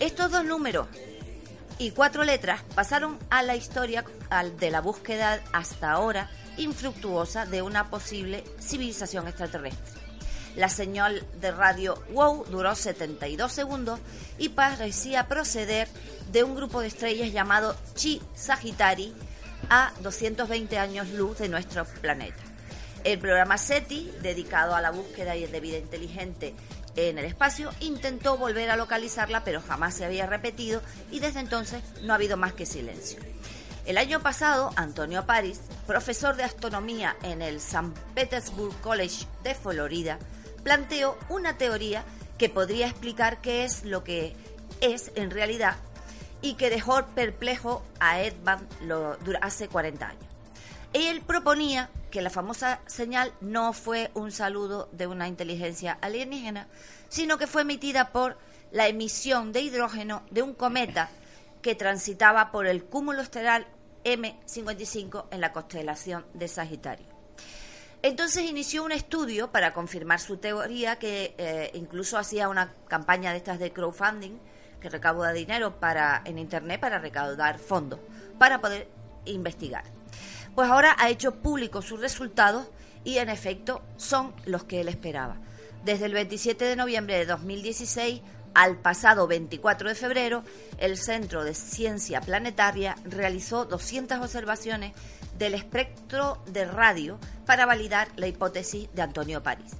Estos 0.00 0.30
dos 0.30 0.46
números 0.46 0.88
y 1.78 1.90
cuatro 1.90 2.24
letras 2.24 2.62
pasaron 2.74 3.18
a 3.28 3.42
la 3.42 3.54
historia 3.54 4.02
de 4.58 4.70
la 4.70 4.80
búsqueda 4.80 5.42
hasta 5.52 5.90
ahora 5.90 6.30
infructuosa 6.56 7.44
de 7.44 7.60
una 7.60 7.90
posible 7.90 8.42
civilización 8.58 9.28
extraterrestre. 9.28 10.00
La 10.56 10.70
señal 10.70 11.22
de 11.42 11.50
radio 11.50 12.02
WOW 12.14 12.46
duró 12.46 12.74
72 12.74 13.52
segundos 13.52 14.00
y 14.38 14.48
parecía 14.48 15.28
proceder 15.28 15.86
de 16.32 16.44
un 16.44 16.56
grupo 16.56 16.80
de 16.80 16.88
estrellas 16.88 17.30
llamado 17.30 17.76
Chi 17.94 18.22
Sagittari 18.34 19.14
a 19.68 19.92
220 20.00 20.78
años 20.78 21.10
luz 21.10 21.36
de 21.36 21.50
nuestro 21.50 21.84
planeta. 21.84 22.42
El 23.04 23.18
programa 23.18 23.58
SETI, 23.58 24.12
dedicado 24.22 24.74
a 24.74 24.80
la 24.80 24.92
búsqueda 24.92 25.32
de 25.32 25.60
vida 25.60 25.76
inteligente 25.76 26.54
en 26.96 27.18
el 27.18 27.24
espacio, 27.24 27.70
intentó 27.80 28.36
volver 28.36 28.70
a 28.70 28.76
localizarla, 28.76 29.44
pero 29.44 29.62
jamás 29.62 29.94
se 29.94 30.04
había 30.04 30.26
repetido 30.26 30.82
y 31.10 31.20
desde 31.20 31.40
entonces 31.40 31.82
no 32.02 32.12
ha 32.12 32.16
habido 32.16 32.36
más 32.36 32.52
que 32.52 32.66
silencio. 32.66 33.18
El 33.86 33.96
año 33.98 34.20
pasado, 34.20 34.72
Antonio 34.76 35.24
Paris, 35.26 35.60
profesor 35.86 36.36
de 36.36 36.44
astronomía 36.44 37.16
en 37.22 37.42
el 37.42 37.56
St. 37.56 37.92
Petersburg 38.14 38.74
College 38.80 39.26
de 39.42 39.54
Florida, 39.54 40.18
planteó 40.62 41.18
una 41.28 41.56
teoría 41.56 42.04
que 42.38 42.48
podría 42.48 42.86
explicar 42.88 43.40
qué 43.40 43.64
es 43.64 43.84
lo 43.84 44.04
que 44.04 44.36
es 44.80 45.10
en 45.14 45.30
realidad 45.30 45.76
y 46.42 46.54
que 46.54 46.70
dejó 46.70 47.04
perplejo 47.14 47.82
a 47.98 48.18
dura- 49.24 49.40
hace 49.42 49.68
40 49.68 50.08
años. 50.08 50.24
Él 50.92 51.22
proponía 51.22 51.90
que 52.10 52.20
la 52.20 52.30
famosa 52.30 52.80
señal 52.86 53.32
no 53.40 53.72
fue 53.72 54.10
un 54.14 54.32
saludo 54.32 54.88
de 54.92 55.06
una 55.06 55.28
inteligencia 55.28 55.96
alienígena, 56.00 56.66
sino 57.08 57.38
que 57.38 57.46
fue 57.46 57.62
emitida 57.62 58.10
por 58.10 58.36
la 58.72 58.88
emisión 58.88 59.52
de 59.52 59.60
hidrógeno 59.60 60.22
de 60.30 60.42
un 60.42 60.54
cometa 60.54 61.08
que 61.62 61.76
transitaba 61.76 62.50
por 62.50 62.66
el 62.66 62.84
cúmulo 62.84 63.22
estelar 63.22 63.66
M55 64.04 65.26
en 65.30 65.40
la 65.40 65.52
constelación 65.52 66.24
de 66.34 66.48
Sagitario. 66.48 67.06
Entonces 68.02 68.48
inició 68.48 68.82
un 68.82 68.92
estudio 68.92 69.52
para 69.52 69.74
confirmar 69.74 70.20
su 70.20 70.38
teoría, 70.38 70.98
que 70.98 71.34
eh, 71.36 71.70
incluso 71.74 72.16
hacía 72.16 72.48
una 72.48 72.74
campaña 72.88 73.30
de 73.30 73.36
estas 73.36 73.58
de 73.58 73.72
crowdfunding, 73.72 74.38
que 74.80 74.88
recauda 74.88 75.32
dinero 75.32 75.78
para, 75.78 76.22
en 76.24 76.38
Internet 76.38 76.80
para 76.80 76.98
recaudar 76.98 77.58
fondos, 77.58 78.00
para 78.38 78.60
poder 78.60 78.88
investigar. 79.26 79.99
Pues 80.54 80.68
ahora 80.68 80.96
ha 80.98 81.08
hecho 81.08 81.36
público 81.36 81.82
sus 81.82 82.00
resultados 82.00 82.66
y 83.04 83.18
en 83.18 83.28
efecto 83.28 83.82
son 83.96 84.34
los 84.44 84.64
que 84.64 84.80
él 84.80 84.88
esperaba. 84.88 85.36
Desde 85.84 86.06
el 86.06 86.12
27 86.12 86.64
de 86.64 86.76
noviembre 86.76 87.16
de 87.16 87.26
2016 87.26 88.20
al 88.54 88.76
pasado 88.76 89.26
24 89.26 89.88
de 89.88 89.94
febrero, 89.94 90.44
el 90.78 90.98
Centro 90.98 91.44
de 91.44 91.54
Ciencia 91.54 92.20
Planetaria 92.20 92.96
realizó 93.04 93.64
200 93.64 94.18
observaciones 94.18 94.92
del 95.38 95.54
espectro 95.54 96.42
de 96.46 96.66
radio 96.66 97.18
para 97.46 97.64
validar 97.64 98.08
la 98.16 98.26
hipótesis 98.26 98.88
de 98.92 99.02
Antonio 99.02 99.42
París. 99.42 99.72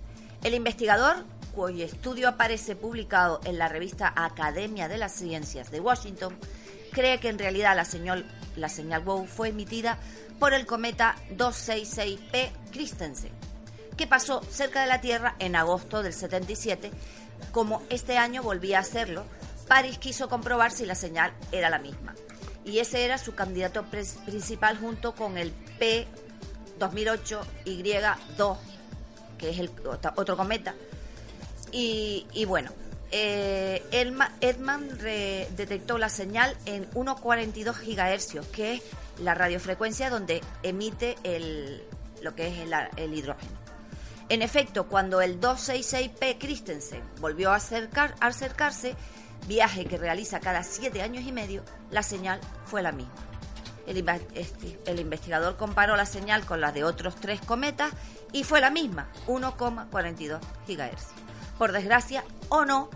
El 0.43 0.55
investigador, 0.55 1.27
cuyo 1.55 1.85
estudio 1.85 2.29
aparece 2.29 2.77
publicado 2.77 3.41
en 3.45 3.59
la 3.59 3.68
revista 3.68 4.12
Academia 4.16 4.89
de 4.89 4.97
las 4.97 5.12
Ciencias 5.12 5.71
de 5.71 5.81
Washington, 5.81 6.35
cree 6.93 7.21
que 7.21 7.29
en 7.29 7.39
realidad 7.39 7.77
la 7.77 7.85
señal, 7.85 8.25
la 8.57 8.68
señal 8.68 9.05
WOW 9.05 9.27
fue 9.27 9.49
emitida 9.51 9.99
por 10.41 10.55
el 10.55 10.66
cometa 10.66 11.14
266P 11.36 12.51
Christensen, 12.72 13.30
que 13.97 14.09
pasó 14.09 14.43
cerca 14.51 14.80
de 14.80 14.88
la 14.88 15.01
Tierra 15.01 15.36
en 15.38 15.55
agosto 15.55 16.03
del 16.03 16.12
77. 16.14 16.91
Como 17.53 17.82
este 17.91 18.18
año 18.18 18.43
volvía 18.43 18.78
a 18.78 18.80
hacerlo, 18.80 19.24
París 19.68 19.99
quiso 19.99 20.28
comprobar 20.28 20.72
si 20.72 20.84
la 20.86 20.95
señal 20.97 21.32
era 21.53 21.70
la 21.70 21.78
misma. 21.78 22.14
Y 22.64 22.78
ese 22.80 23.05
era 23.05 23.18
su 23.18 23.34
candidato 23.34 23.84
principal 23.84 24.78
junto 24.78 25.14
con 25.14 25.36
el 25.38 25.53
P2008Y2, 25.78 28.57
que 29.38 29.51
es 29.51 29.59
el 29.59 29.74
ot- 29.84 30.12
otro 30.16 30.36
cometa. 30.36 30.74
Y 31.72 32.45
bueno, 32.47 32.70
eh, 33.13 33.83
Edman 34.41 34.89
detectó 35.57 35.99
la 35.99 36.09
señal 36.09 36.57
en 36.66 36.89
1,42 36.93 37.74
gigahercios, 37.74 38.47
que 38.47 38.74
es 38.74 38.82
la 39.19 39.35
radiofrecuencia 39.35 40.11
donde 40.11 40.43
emite 40.62 41.16
el, 41.24 41.82
lo 42.23 42.35
que 42.35 42.49
es 42.49 42.59
el, 42.97 43.15
hidrógeno. 43.15 43.59
En 44.28 44.43
efecto, 44.43 44.87
cuando 44.87 45.20
el 45.20 45.41
266P 45.41 46.39
Christensen 46.39 47.03
volvió 47.20 47.51
a, 47.51 47.57
acercar, 47.57 48.15
a 48.20 48.28
acercarse, 48.28 48.95
viaje 49.49 49.87
que 49.87 49.99
realiza 49.99 50.39
cada 50.39 50.62
siete 50.62 51.03
años 51.03 51.24
y 51.27 51.32
medio, 51.32 51.65
la 51.91 52.03
señal 52.03 52.41
fue 52.65 52.82
la 52.82 52.93
misma. 52.93 53.12
El, 53.87 54.09
este- 54.35 54.78
el 54.87 55.01
investigador 55.01 55.57
comparó 55.57 55.97
la 55.97 56.07
señal 56.07 56.45
con 56.47 56.61
la 56.61 56.70
de 56.70 56.85
otros 56.85 57.16
tres 57.16 57.41
cometas 57.41 57.93
y 58.31 58.45
fue 58.45 58.61
la 58.61 58.70
misma, 58.70 59.11
1,42 59.27 60.39
gigahercios. 60.66 61.11
Por 61.61 61.73
desgracia 61.73 62.24
o 62.49 62.65
no, 62.65 62.89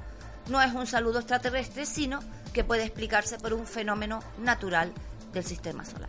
no 0.49 0.62
es 0.62 0.73
un 0.73 0.86
saludo 0.86 1.19
extraterrestre, 1.19 1.85
sino 1.85 2.20
que 2.55 2.65
puede 2.65 2.85
explicarse 2.85 3.36
por 3.39 3.53
un 3.53 3.66
fenómeno 3.66 4.20
natural 4.43 4.91
del 5.35 5.45
sistema 5.45 5.85
solar. 5.85 6.09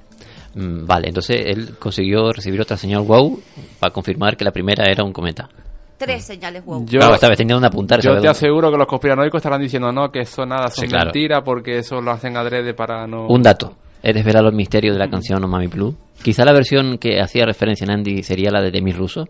Mm, 0.53 0.85
Vale, 0.85 1.09
entonces 1.09 1.41
él 1.47 1.75
consiguió 1.77 2.31
recibir 2.31 2.61
otra 2.61 2.77
señal 2.77 3.01
wow 3.01 3.41
para 3.77 3.91
confirmar 3.91 4.37
que 4.37 4.45
la 4.45 4.51
primera 4.51 4.85
era 4.89 5.03
un 5.03 5.11
cometa. 5.11 5.49
Tres 5.97 6.23
señales 6.23 6.63
wow. 6.63 6.85
Yo- 6.85 6.99
claro, 6.99 7.15
esta 7.15 7.27
vez 7.27 7.37
tenía 7.37 7.55
dónde 7.55 7.67
apuntar. 7.67 7.99
Yo 7.99 8.03
¿sabes 8.11 8.21
te 8.21 8.27
dónde? 8.27 8.37
aseguro 8.39 8.71
que 8.71 8.77
los 8.77 8.87
conspiranoicos 8.87 9.39
estarán 9.39 9.59
diciendo 9.59 9.91
no, 9.91 10.09
que 10.09 10.21
eso 10.21 10.45
nada 10.45 10.69
son 10.69 10.85
Sí, 10.85 10.87
claro. 10.89 11.07
mentiras 11.07 11.41
porque 11.43 11.79
eso 11.79 11.99
lo 11.99 12.11
hacen 12.11 12.37
adrede 12.37 12.73
para 12.73 13.05
no. 13.05 13.27
Un 13.27 13.43
dato. 13.43 13.75
He 14.01 14.13
desvelado 14.13 14.47
el 14.47 14.55
misterio 14.55 14.93
de 14.93 14.99
la 14.99 15.09
canción 15.09 15.41
No 15.41 15.49
Mami 15.49 15.67
Blue. 15.67 15.93
Quizá 16.23 16.45
la 16.45 16.53
versión 16.53 16.99
que 16.99 17.19
hacía 17.19 17.45
referencia 17.45 17.83
en 17.83 17.91
Andy 17.91 18.23
sería 18.23 18.49
la 18.49 18.61
de 18.61 18.71
Demi 18.71 18.93
Russo. 18.93 19.27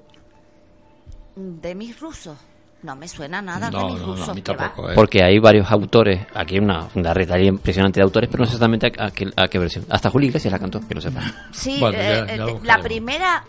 ¿De 1.36 1.74
mis 1.74 2.00
rusos? 2.00 2.38
No 2.86 2.96
me 2.96 3.08
suena 3.08 3.42
nada 3.42 3.70
No, 3.72 3.98
no, 3.98 4.16
no, 4.16 4.24
a 4.24 4.34
mí 4.34 4.42
tampoco, 4.42 4.92
¿eh? 4.92 4.94
Porque 4.96 5.24
hay 5.24 5.40
varios 5.40 5.70
autores, 5.72 6.26
aquí 6.34 6.56
hay 6.56 6.62
una, 6.62 6.88
una 6.94 7.14
red 7.14 7.28
impresionante 7.40 8.00
de 8.00 8.04
autores, 8.04 8.30
pero 8.32 8.42
no 8.44 8.46
sé 8.46 8.54
exactamente 8.56 8.92
a, 8.98 9.06
a 9.08 9.12
qué, 9.12 9.28
a 9.36 9.48
qué 9.48 9.58
versión. 9.60 9.86
Hasta 9.90 10.10
Julio 10.12 10.28
Iglesias 10.28 10.52
la 10.52 10.60
cantó, 10.60 10.80
que 10.88 10.94
lo 10.96 11.02
sepan. 11.02 11.24
Sí, 11.52 11.78
Bueno, 11.80 11.98
eh, 12.00 12.24
ya- 12.28 12.46
eh, 12.46 12.60
la 12.64 12.78
primera 12.80 13.44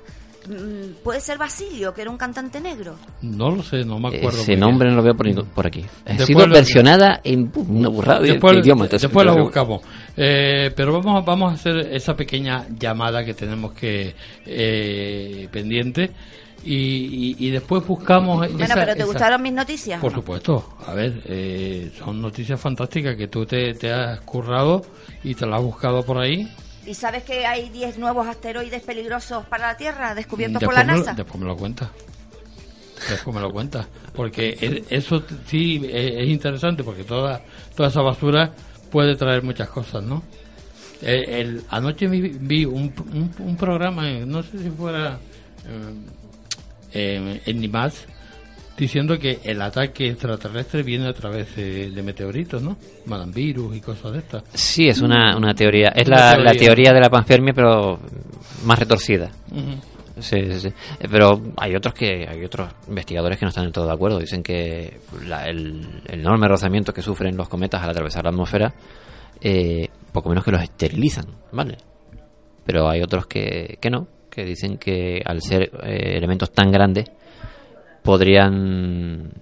mm, 0.48 1.02
puede 1.04 1.20
ser 1.20 1.36
Basilio, 1.38 1.92
que 1.92 2.02
era 2.02 2.10
un 2.10 2.16
cantante 2.16 2.60
negro. 2.60 2.96
No 3.22 3.50
lo 3.50 3.62
sé, 3.62 3.84
no 3.84 3.98
me 3.98 4.08
acuerdo. 4.16 4.40
Ese 4.40 4.56
nombre 4.56 4.86
bien. 4.86 4.96
no 4.96 5.02
lo 5.02 5.14
veo 5.14 5.44
por, 5.54 5.66
aquí. 5.66 5.84
Ha 6.06 6.10
Después 6.10 6.26
sido 6.28 6.46
lo- 6.46 6.54
versionada 6.54 7.20
en 7.22 7.52
una 7.54 7.88
burrada 7.88 8.20
de, 8.20 8.30
después, 8.32 8.54
de 8.54 8.60
idioma. 8.60 8.84
entonces- 8.84 9.02
después 9.08 9.26
lo 9.26 9.36
buscamos. 9.36 9.82
Eh, 10.16 10.72
pero 10.74 10.92
vamos, 11.02 11.24
vamos 11.24 11.52
a 11.52 11.54
hacer 11.56 11.76
esa 11.92 12.16
pequeña 12.16 12.64
llamada 12.78 13.22
que 13.24 13.34
tenemos 13.34 13.72
que 13.72 14.14
eh, 14.46 15.48
pendiente 15.52 16.10
y, 16.66 17.34
y- 17.38 17.46
y 17.46 17.50
después 17.50 17.86
buscamos. 17.86 18.38
Bueno, 18.38 18.64
esa- 18.64 18.74
pero 18.74 18.92
¿te 18.92 18.98
esa- 18.98 19.04
gustaron 19.06 19.42
mis 19.42 19.52
noticias? 19.52 20.00
Por 20.00 20.12
supuesto. 20.12 20.76
A 20.86 20.94
ver, 20.94 21.22
eh, 21.26 21.92
son 21.98 22.20
noticias 22.20 22.60
fantásticas 22.60 23.16
que 23.16 23.28
tú 23.28 23.46
te, 23.46 23.74
te 23.74 23.92
has 23.92 24.20
currado 24.20 24.82
y 25.24 25.34
te 25.34 25.46
las 25.46 25.58
has 25.58 25.64
buscado 25.64 26.04
por 26.04 26.18
ahí. 26.18 26.48
¿Y 26.84 26.94
sabes 26.94 27.24
que 27.24 27.46
hay 27.46 27.68
10 27.70 27.98
nuevos 27.98 28.26
asteroides 28.26 28.82
peligrosos 28.82 29.44
para 29.46 29.68
la 29.68 29.76
Tierra 29.76 30.14
descubiertos 30.14 30.62
por 30.62 30.74
la 30.74 30.84
me 30.84 30.92
lo- 30.92 30.98
NASA? 30.98 31.14
después 31.14 31.40
me 31.40 31.46
lo 31.46 31.56
cuenta. 31.56 31.90
Después 33.10 33.34
me 33.34 33.42
lo 33.42 33.50
cuenta. 33.52 33.86
Porque 34.14 34.56
e- 34.60 34.84
eso 34.90 35.22
sí 35.46 35.80
e- 35.84 36.22
es 36.22 36.28
interesante 36.28 36.82
porque 36.82 37.04
toda, 37.04 37.42
toda 37.74 37.88
esa 37.88 38.00
basura 38.02 38.52
puede 38.90 39.16
traer 39.16 39.42
muchas 39.42 39.68
cosas, 39.68 40.02
¿no? 40.02 40.22
El, 41.02 41.28
el- 41.28 41.62
anoche 41.70 42.06
vi, 42.08 42.20
vi 42.22 42.64
un, 42.64 42.92
un, 43.12 43.30
un 43.38 43.56
programa, 43.56 44.08
eh, 44.08 44.24
no 44.24 44.42
sé 44.42 44.58
si 44.62 44.70
fuera 44.70 45.18
eh, 45.66 45.94
eh, 46.92 47.40
en 47.46 47.60
Nimas, 47.60 48.06
diciendo 48.76 49.18
que 49.18 49.40
el 49.44 49.62
ataque 49.62 50.08
extraterrestre 50.08 50.82
viene 50.82 51.08
a 51.08 51.12
través 51.14 51.54
de, 51.56 51.90
de 51.90 52.02
meteoritos, 52.02 52.62
¿no? 52.62 52.76
Mandan 53.06 53.32
virus 53.32 53.76
y 53.76 53.80
cosas 53.80 54.12
de 54.12 54.18
estas. 54.18 54.44
Sí, 54.54 54.88
es 54.88 55.00
una, 55.00 55.36
una 55.36 55.54
teoría. 55.54 55.88
Es 55.88 56.06
Una 56.08 56.16
la, 56.16 56.30
teoría. 56.32 56.44
la 56.52 56.58
teoría 56.58 56.92
de 56.92 57.00
la 57.00 57.10
panspermia, 57.10 57.52
pero 57.54 57.98
más 58.64 58.78
retorcida. 58.78 59.30
Sí, 60.18 60.36
sí, 60.50 60.60
sí. 60.60 60.68
Eh, 60.68 61.08
Pero 61.10 61.42
hay 61.58 61.74
otros 61.76 61.92
que 61.92 62.26
hay 62.26 62.42
otros 62.42 62.70
investigadores 62.88 63.38
que 63.38 63.44
no 63.44 63.50
están 63.50 63.64
del 63.64 63.72
todo 63.72 63.86
de 63.86 63.92
acuerdo. 63.92 64.18
Dicen 64.18 64.42
que 64.42 64.98
la- 65.26 65.46
el, 65.46 66.02
el 66.06 66.20
enorme 66.20 66.48
rozamiento 66.48 66.92
que 66.94 67.02
sufren 67.02 67.36
los 67.36 67.48
cometas 67.50 67.82
al 67.82 67.90
atravesar 67.90 68.24
la 68.24 68.30
atmósfera, 68.30 68.72
eh, 69.42 69.88
poco 70.12 70.30
menos 70.30 70.42
que 70.42 70.52
los 70.52 70.62
esterilizan, 70.62 71.26
¿vale? 71.52 71.76
Pero 72.64 72.88
hay 72.88 73.02
otros 73.02 73.26
que, 73.26 73.76
que 73.78 73.90
no, 73.90 74.08
que 74.36 74.44
dicen 74.44 74.76
que 74.76 75.22
al 75.24 75.40
ser 75.40 75.70
eh, 75.82 76.18
elementos 76.18 76.52
tan 76.52 76.70
grandes 76.70 77.06
podrían 78.02 79.32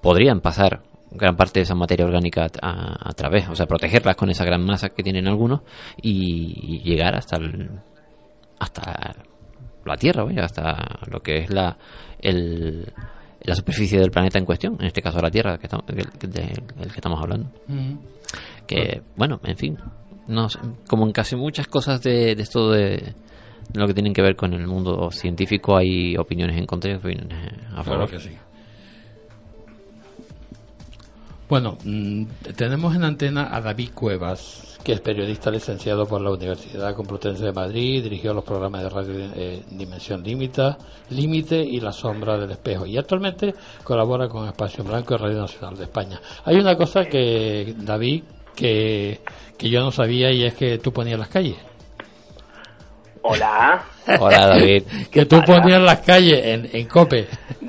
podrían 0.00 0.40
pasar 0.40 0.80
gran 1.10 1.36
parte 1.36 1.60
de 1.60 1.64
esa 1.64 1.74
materia 1.74 2.06
orgánica 2.06 2.46
a, 2.62 3.10
a 3.10 3.12
través, 3.12 3.46
o 3.48 3.54
sea, 3.54 3.66
protegerlas 3.66 4.16
con 4.16 4.30
esa 4.30 4.44
gran 4.46 4.64
masa 4.64 4.88
que 4.88 5.02
tienen 5.02 5.28
algunos 5.28 5.60
y, 6.00 6.54
y 6.62 6.82
llegar 6.82 7.14
hasta 7.14 7.36
el, 7.36 7.70
hasta 8.58 9.16
la 9.84 9.96
Tierra, 9.96 10.24
vaya, 10.24 10.44
hasta 10.44 11.00
lo 11.10 11.20
que 11.20 11.36
es 11.38 11.50
la 11.50 11.76
el, 12.18 12.90
la 13.42 13.54
superficie 13.54 14.00
del 14.00 14.10
planeta 14.10 14.38
en 14.38 14.46
cuestión, 14.46 14.76
en 14.80 14.86
este 14.86 15.02
caso 15.02 15.20
la 15.20 15.30
Tierra, 15.30 15.58
que 15.58 15.66
estamos, 15.66 15.86
del, 15.86 16.10
que 16.10 16.96
estamos 16.96 17.20
hablando. 17.20 17.50
Mm. 17.68 17.94
Que, 18.66 19.02
bueno, 19.14 19.40
en 19.44 19.56
fin, 19.56 19.78
no 20.26 20.48
como 20.88 21.04
en 21.04 21.12
casi 21.12 21.36
muchas 21.36 21.68
cosas 21.68 22.02
de, 22.02 22.34
de 22.34 22.42
esto 22.42 22.70
de, 22.70 23.14
lo 23.74 23.86
que 23.86 23.94
tienen 23.94 24.12
que 24.12 24.22
ver 24.22 24.36
con 24.36 24.52
el 24.52 24.66
mundo 24.66 25.10
científico, 25.10 25.76
hay 25.76 26.16
opiniones 26.16 26.56
en 26.56 26.66
contra 26.66 26.90
y 26.90 26.94
opiniones 26.94 27.52
a 27.72 27.82
favor. 27.82 28.08
Claro 28.08 28.08
que 28.08 28.20
sí. 28.20 28.36
Bueno, 31.48 31.78
mm, 31.84 32.24
tenemos 32.56 32.96
en 32.96 33.04
antena 33.04 33.54
a 33.54 33.60
David 33.60 33.90
Cuevas, 33.94 34.78
que 34.82 34.92
es 34.92 35.00
periodista 35.00 35.48
licenciado 35.48 36.04
por 36.04 36.20
la 36.20 36.32
Universidad 36.32 36.94
Complutense 36.96 37.44
de 37.44 37.52
Madrid, 37.52 38.02
dirigió 38.02 38.34
los 38.34 38.42
programas 38.42 38.82
de 38.82 38.88
radio 38.88 39.14
eh, 39.36 39.62
Dimensión 39.70 40.24
Límita, 40.24 40.76
Límite 41.10 41.60
y 41.60 41.78
La 41.78 41.92
Sombra 41.92 42.36
del 42.36 42.50
Espejo, 42.50 42.84
y 42.84 42.98
actualmente 42.98 43.54
colabora 43.84 44.28
con 44.28 44.48
Espacio 44.48 44.82
Blanco 44.82 45.14
y 45.14 45.18
Radio 45.18 45.38
Nacional 45.38 45.76
de 45.76 45.84
España. 45.84 46.20
Hay 46.44 46.56
una 46.56 46.76
cosa 46.76 47.04
que, 47.04 47.76
David, 47.78 48.24
que, 48.56 49.20
que 49.56 49.70
yo 49.70 49.80
no 49.80 49.92
sabía 49.92 50.32
y 50.32 50.42
es 50.42 50.54
que 50.54 50.78
tú 50.78 50.92
ponías 50.92 51.18
las 51.18 51.28
calles. 51.28 51.56
Hola. 53.26 53.82
Hola, 54.20 54.46
David. 54.48 54.82
que 55.10 55.26
tú 55.26 55.40
ponías 55.46 55.80
las 55.82 56.00
calles 56.00 56.44
en, 56.44 56.68
en 56.72 56.86
COPE. 56.86 57.26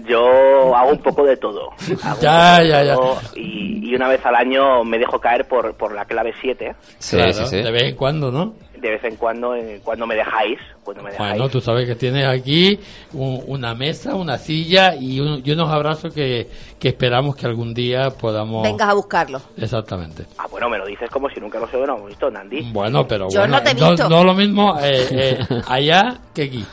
Yo 0.07 0.75
hago 0.75 0.91
un 0.91 0.99
poco 0.99 1.25
de 1.25 1.35
todo. 1.37 1.69
Hago 2.03 2.21
Ya, 2.21 2.59
ya, 2.63 2.83
ya. 2.83 2.95
Y, 3.35 3.89
y 3.91 3.95
una 3.95 4.07
vez 4.07 4.25
al 4.25 4.35
año 4.35 4.83
me 4.83 4.97
dejo 4.97 5.19
caer 5.19 5.45
por, 5.47 5.73
por 5.75 5.93
la 5.93 6.05
clave 6.05 6.33
7. 6.41 6.75
Claro, 7.09 7.49
De 7.49 7.71
vez 7.71 7.83
en 7.83 7.95
cuando, 7.95 8.31
¿no? 8.31 8.53
De 8.77 8.91
vez 8.91 9.03
en 9.05 9.15
cuando, 9.15 9.55
eh, 9.55 9.81
cuando 9.83 10.05
me 10.05 10.13
dejáis. 10.15 10.59
Cuando 10.83 11.01
me 11.03 11.09
dejáis. 11.11 11.31
Bueno, 11.31 11.49
tú 11.49 11.59
sabes 11.59 11.87
que 11.87 11.95
tienes 11.95 12.25
aquí 12.27 12.79
un- 13.13 13.41
una 13.47 13.73
mesa, 13.73 14.13
una 14.15 14.37
silla 14.37 14.95
y, 14.95 15.19
un- 15.19 15.41
y 15.43 15.51
unos 15.51 15.69
abrazos 15.71 16.13
que, 16.13 16.47
que 16.79 16.89
esperamos 16.89 17.35
que 17.35 17.47
algún 17.47 17.73
día 17.73 18.11
podamos... 18.11 18.61
Vengas 18.63 18.89
a 18.89 18.93
buscarlo. 18.93 19.41
Exactamente. 19.57 20.25
Ah, 20.37 20.45
bueno, 20.49 20.69
me 20.69 20.77
lo 20.77 20.85
dices 20.85 21.09
como 21.09 21.27
si 21.29 21.39
nunca 21.39 21.59
lo 21.59 21.65
hubiéramos 21.65 22.07
visto, 22.07 22.29
Nandi. 22.29 22.71
Bueno, 22.71 23.07
pero 23.07 23.27
Yo 23.31 23.39
bueno, 23.39 23.57
no 23.57 23.63
te 23.63 23.71
he 23.71 23.73
visto. 23.73 24.09
no 24.09 24.23
lo 24.23 24.33
mismo 24.35 24.77
eh, 24.79 25.07
eh, 25.11 25.39
allá 25.67 26.19
que 26.37 26.43
aquí. 26.43 26.65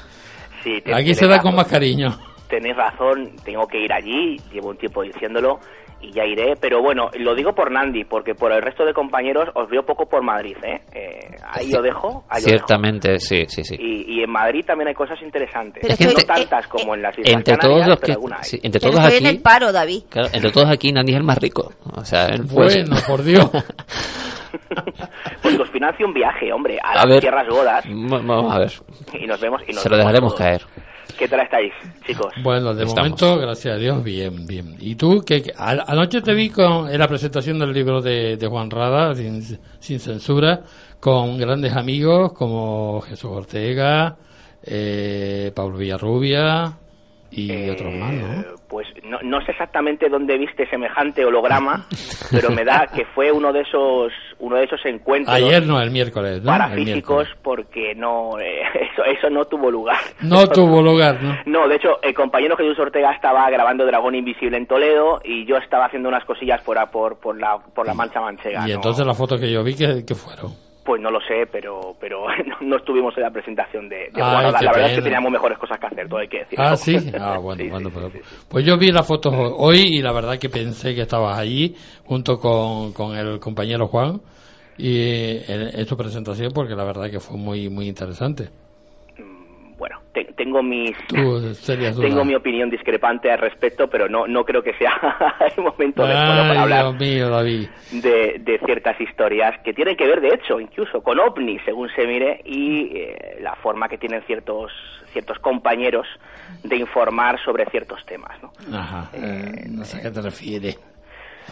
Sí, 0.62 0.82
Aquí 0.92 1.14
se 1.14 1.26
da 1.26 1.40
con 1.40 1.54
más 1.54 1.66
cariño. 1.66 2.10
Tenéis 2.48 2.76
razón, 2.76 3.32
tengo 3.44 3.66
que 3.66 3.84
ir 3.84 3.92
allí, 3.92 4.36
llevo 4.52 4.70
un 4.70 4.76
tiempo 4.76 5.02
diciéndolo 5.02 5.58
y 6.08 6.12
ya 6.12 6.24
iré, 6.24 6.54
pero 6.60 6.80
bueno, 6.82 7.10
lo 7.18 7.34
digo 7.34 7.54
por 7.54 7.70
Nandi, 7.70 8.04
porque 8.04 8.34
por 8.34 8.52
el 8.52 8.62
resto 8.62 8.84
de 8.84 8.92
compañeros 8.92 9.48
os 9.54 9.68
veo 9.68 9.84
poco 9.84 10.06
por 10.06 10.22
Madrid, 10.22 10.56
¿eh? 10.62 10.80
Eh, 10.92 11.36
ahí 11.46 11.70
lo 11.70 11.82
dejo, 11.82 12.24
ahí 12.28 12.42
lo 12.42 12.46
dejo. 12.46 12.66
Ciertamente, 12.66 13.18
sí, 13.20 13.44
sí, 13.48 13.64
sí. 13.64 13.76
Y, 13.78 14.18
y 14.18 14.22
en 14.22 14.30
Madrid 14.30 14.64
también 14.66 14.88
hay 14.88 14.94
cosas 14.94 15.20
interesantes, 15.22 15.82
Pero 15.82 15.94
no 16.12 16.18
estoy- 16.18 16.24
tantas 16.24 16.66
como 16.68 16.94
en 16.94 17.02
las 17.02 17.18
Islas 17.18 17.34
Entre 17.34 17.56
Canarias, 17.56 17.86
todos 17.86 17.88
los 17.88 18.00
que, 18.00 18.46
sí, 18.46 18.60
entre 18.62 18.80
Pero 18.80 18.92
todos 18.92 19.04
en 19.12 19.16
aquí, 19.16 19.26
el 19.36 19.42
paro, 19.42 19.72
David. 19.72 20.02
claro, 20.10 20.28
entre 20.32 20.50
todos 20.52 20.70
aquí 20.70 20.92
Nandi 20.92 21.12
es 21.12 21.18
el 21.18 21.24
más 21.24 21.38
rico. 21.38 21.72
O 21.96 22.04
sea, 22.04 22.26
él 22.26 22.42
pues- 22.52 22.74
Bueno, 22.88 22.96
por 23.06 23.22
Dios. 23.22 23.50
Pues 25.42 25.58
os 25.58 25.68
financio 25.70 26.06
un 26.06 26.14
viaje, 26.14 26.52
hombre, 26.52 26.78
a, 26.82 26.92
A 26.92 26.94
las 26.96 27.06
ver. 27.06 27.20
tierras 27.20 27.46
godas 27.48 27.84
Va- 27.86 28.18
Vamos 28.24 28.54
a 28.54 28.58
ver. 28.60 28.72
y 29.20 29.26
nos 29.26 29.40
vemos 29.40 29.60
y 29.66 29.72
nos 29.72 29.82
Se 29.82 29.88
lo 29.88 29.96
dejaremos 29.96 30.34
todos. 30.34 30.38
caer. 30.38 30.62
¿Qué 31.18 31.28
tal 31.28 31.40
estáis, 31.40 31.72
chicos? 32.06 32.32
Bueno, 32.42 32.74
de 32.74 32.84
Estamos. 32.84 33.10
momento, 33.10 33.38
gracias 33.38 33.74
a 33.74 33.78
Dios, 33.78 34.02
bien, 34.02 34.46
bien. 34.46 34.76
¿Y 34.78 34.96
tú? 34.96 35.22
que 35.24 35.52
Anoche 35.56 36.20
te 36.22 36.34
vi 36.34 36.50
con, 36.50 36.90
en 36.90 36.98
la 36.98 37.08
presentación 37.08 37.58
del 37.58 37.72
libro 37.72 38.02
de, 38.02 38.36
de 38.36 38.46
Juan 38.46 38.70
Rada, 38.70 39.14
sin, 39.14 39.42
sin 39.78 40.00
censura, 40.00 40.62
con 41.00 41.38
grandes 41.38 41.74
amigos 41.74 42.32
como 42.32 43.00
Jesús 43.02 43.30
Ortega, 43.30 44.16
eh, 44.62 45.52
Pablo 45.54 45.78
Villarrubia 45.78 46.78
y 47.34 47.68
otros 47.70 47.92
más, 47.94 48.12
¿no? 48.12 48.44
Pues 48.68 48.86
no, 49.04 49.18
no 49.22 49.44
sé 49.44 49.52
exactamente 49.52 50.08
dónde 50.08 50.38
viste 50.38 50.68
semejante 50.68 51.24
holograma, 51.24 51.86
pero 52.30 52.50
me 52.50 52.64
da 52.64 52.86
que 52.94 53.04
fue 53.06 53.30
uno 53.32 53.52
de 53.52 53.60
esos 53.60 54.12
uno 54.38 54.56
de 54.56 54.64
esos 54.64 54.84
encuentros 54.84 55.34
Ayer 55.34 55.64
no, 55.66 55.80
el 55.80 55.90
miércoles, 55.90 56.42
¿no? 56.42 56.52
El 56.52 56.58
parafísicos 56.58 57.16
miércoles. 57.24 57.38
porque 57.42 57.94
no 57.94 58.38
eh, 58.38 58.62
eso 58.92 59.04
eso 59.04 59.30
no 59.30 59.44
tuvo 59.44 59.70
lugar. 59.70 59.98
No 60.20 60.46
tuvo 60.48 60.82
lugar, 60.82 61.22
¿no? 61.22 61.36
No, 61.46 61.68
de 61.68 61.76
hecho, 61.76 62.00
el 62.02 62.14
compañero 62.14 62.56
Jesús 62.56 62.78
Ortega 62.78 63.12
estaba 63.12 63.48
grabando 63.50 63.86
Dragón 63.86 64.14
Invisible 64.14 64.56
en 64.56 64.66
Toledo 64.66 65.20
y 65.24 65.44
yo 65.46 65.56
estaba 65.56 65.86
haciendo 65.86 66.08
unas 66.08 66.24
cosillas 66.24 66.62
fuera 66.62 66.86
por, 66.90 67.18
por, 67.18 67.38
la, 67.38 67.58
por 67.58 67.86
la 67.86 67.94
Mancha 67.94 68.20
Manchega. 68.20 68.64
Y 68.66 68.70
¿no? 68.70 68.74
entonces 68.76 69.06
las 69.06 69.16
fotos 69.16 69.40
que 69.40 69.50
yo 69.50 69.62
vi, 69.62 69.74
que, 69.74 70.04
que 70.04 70.14
fueron? 70.14 70.63
Pues 70.84 71.00
no 71.00 71.10
lo 71.10 71.20
sé, 71.20 71.46
pero 71.50 71.96
pero 71.98 72.26
no, 72.60 72.76
estuvimos 72.76 73.16
en 73.16 73.22
la 73.22 73.30
presentación 73.30 73.88
de, 73.88 74.10
de 74.12 74.22
Ay, 74.22 74.52
qué 74.58 74.64
La 74.64 74.72
verdad 74.72 74.90
es 74.90 74.96
que 74.96 75.02
teníamos 75.02 75.32
mejores 75.32 75.58
cosas 75.58 75.78
que 75.78 75.86
hacer, 75.86 76.08
todo 76.08 76.20
hay 76.20 76.28
que 76.28 76.38
decir. 76.40 76.58
Ah, 76.60 76.76
sí. 76.76 76.94
Ah, 77.18 77.38
bueno, 77.38 77.64
bueno, 77.70 77.90
pues, 77.90 78.46
pues 78.48 78.64
yo 78.66 78.76
vi 78.76 78.90
las 78.90 79.06
fotos 79.06 79.32
hoy 79.34 79.98
y 79.98 80.02
la 80.02 80.12
verdad 80.12 80.38
que 80.38 80.48
pensé 80.48 80.94
que 80.94 81.02
estabas 81.02 81.38
allí 81.38 81.74
junto 82.04 82.38
con, 82.38 82.92
con 82.92 83.16
el 83.16 83.38
compañero 83.38 83.86
Juan 83.86 84.20
y 84.76 85.42
en, 85.50 85.78
en 85.78 85.86
su 85.86 85.96
presentación 85.96 86.52
porque 86.52 86.74
la 86.74 86.84
verdad 86.84 87.10
que 87.10 87.20
fue 87.20 87.38
muy 87.38 87.70
muy 87.70 87.88
interesante. 87.88 88.63
Bueno, 89.78 90.00
te- 90.12 90.24
tengo 90.36 90.62
mis 90.62 90.96
tengo 92.00 92.24
mi 92.24 92.34
opinión 92.34 92.70
discrepante 92.70 93.30
al 93.30 93.38
respecto, 93.38 93.88
pero 93.88 94.08
no 94.08 94.26
no 94.26 94.44
creo 94.44 94.62
que 94.62 94.72
sea 94.74 94.92
el 95.56 95.62
momento 95.62 96.06
de 96.06 96.14
para 96.14 96.50
Ay, 96.52 96.58
hablar 96.58 96.82
Dios 96.82 96.96
mío, 97.00 97.28
David. 97.30 97.68
de, 97.90 98.36
de 98.40 98.58
ciertas 98.64 99.00
historias 99.00 99.58
que 99.64 99.72
tienen 99.74 99.96
que 99.96 100.06
ver, 100.06 100.20
de 100.20 100.28
hecho, 100.28 100.60
incluso 100.60 101.02
con 101.02 101.18
ovnis, 101.18 101.60
según 101.64 101.88
se 101.90 102.06
mire, 102.06 102.40
y 102.44 102.96
eh, 102.96 103.38
la 103.40 103.54
forma 103.56 103.88
que 103.88 103.98
tienen 103.98 104.22
ciertos 104.22 104.72
ciertos 105.12 105.38
compañeros 105.38 106.06
de 106.64 106.76
informar 106.76 107.38
sobre 107.44 107.64
ciertos 107.66 108.04
temas. 108.06 108.36
¿no? 108.42 108.52
Ajá, 108.76 109.10
eh, 109.12 109.64
no 109.70 109.84
sé 109.84 109.98
a 109.98 110.02
qué 110.02 110.10
te 110.10 110.20
refieres. 110.20 110.78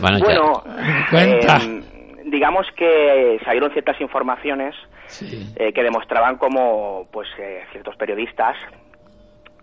Bueno, 0.01 0.19
ya. 0.19 0.25
Bueno, 0.27 0.63
Cuenta. 1.11 1.59
eh, 1.63 1.83
digamos 2.25 2.67
que 2.77 3.39
salieron 3.45 3.71
ciertas 3.73 4.01
informaciones 4.01 4.75
Sí. 5.13 5.53
eh, 5.57 5.73
que 5.73 5.83
demostraban 5.83 6.37
como 6.37 7.07
pues 7.13 7.29
eh, 7.39 7.63
ciertos 7.73 7.97
periodistas 7.97 8.57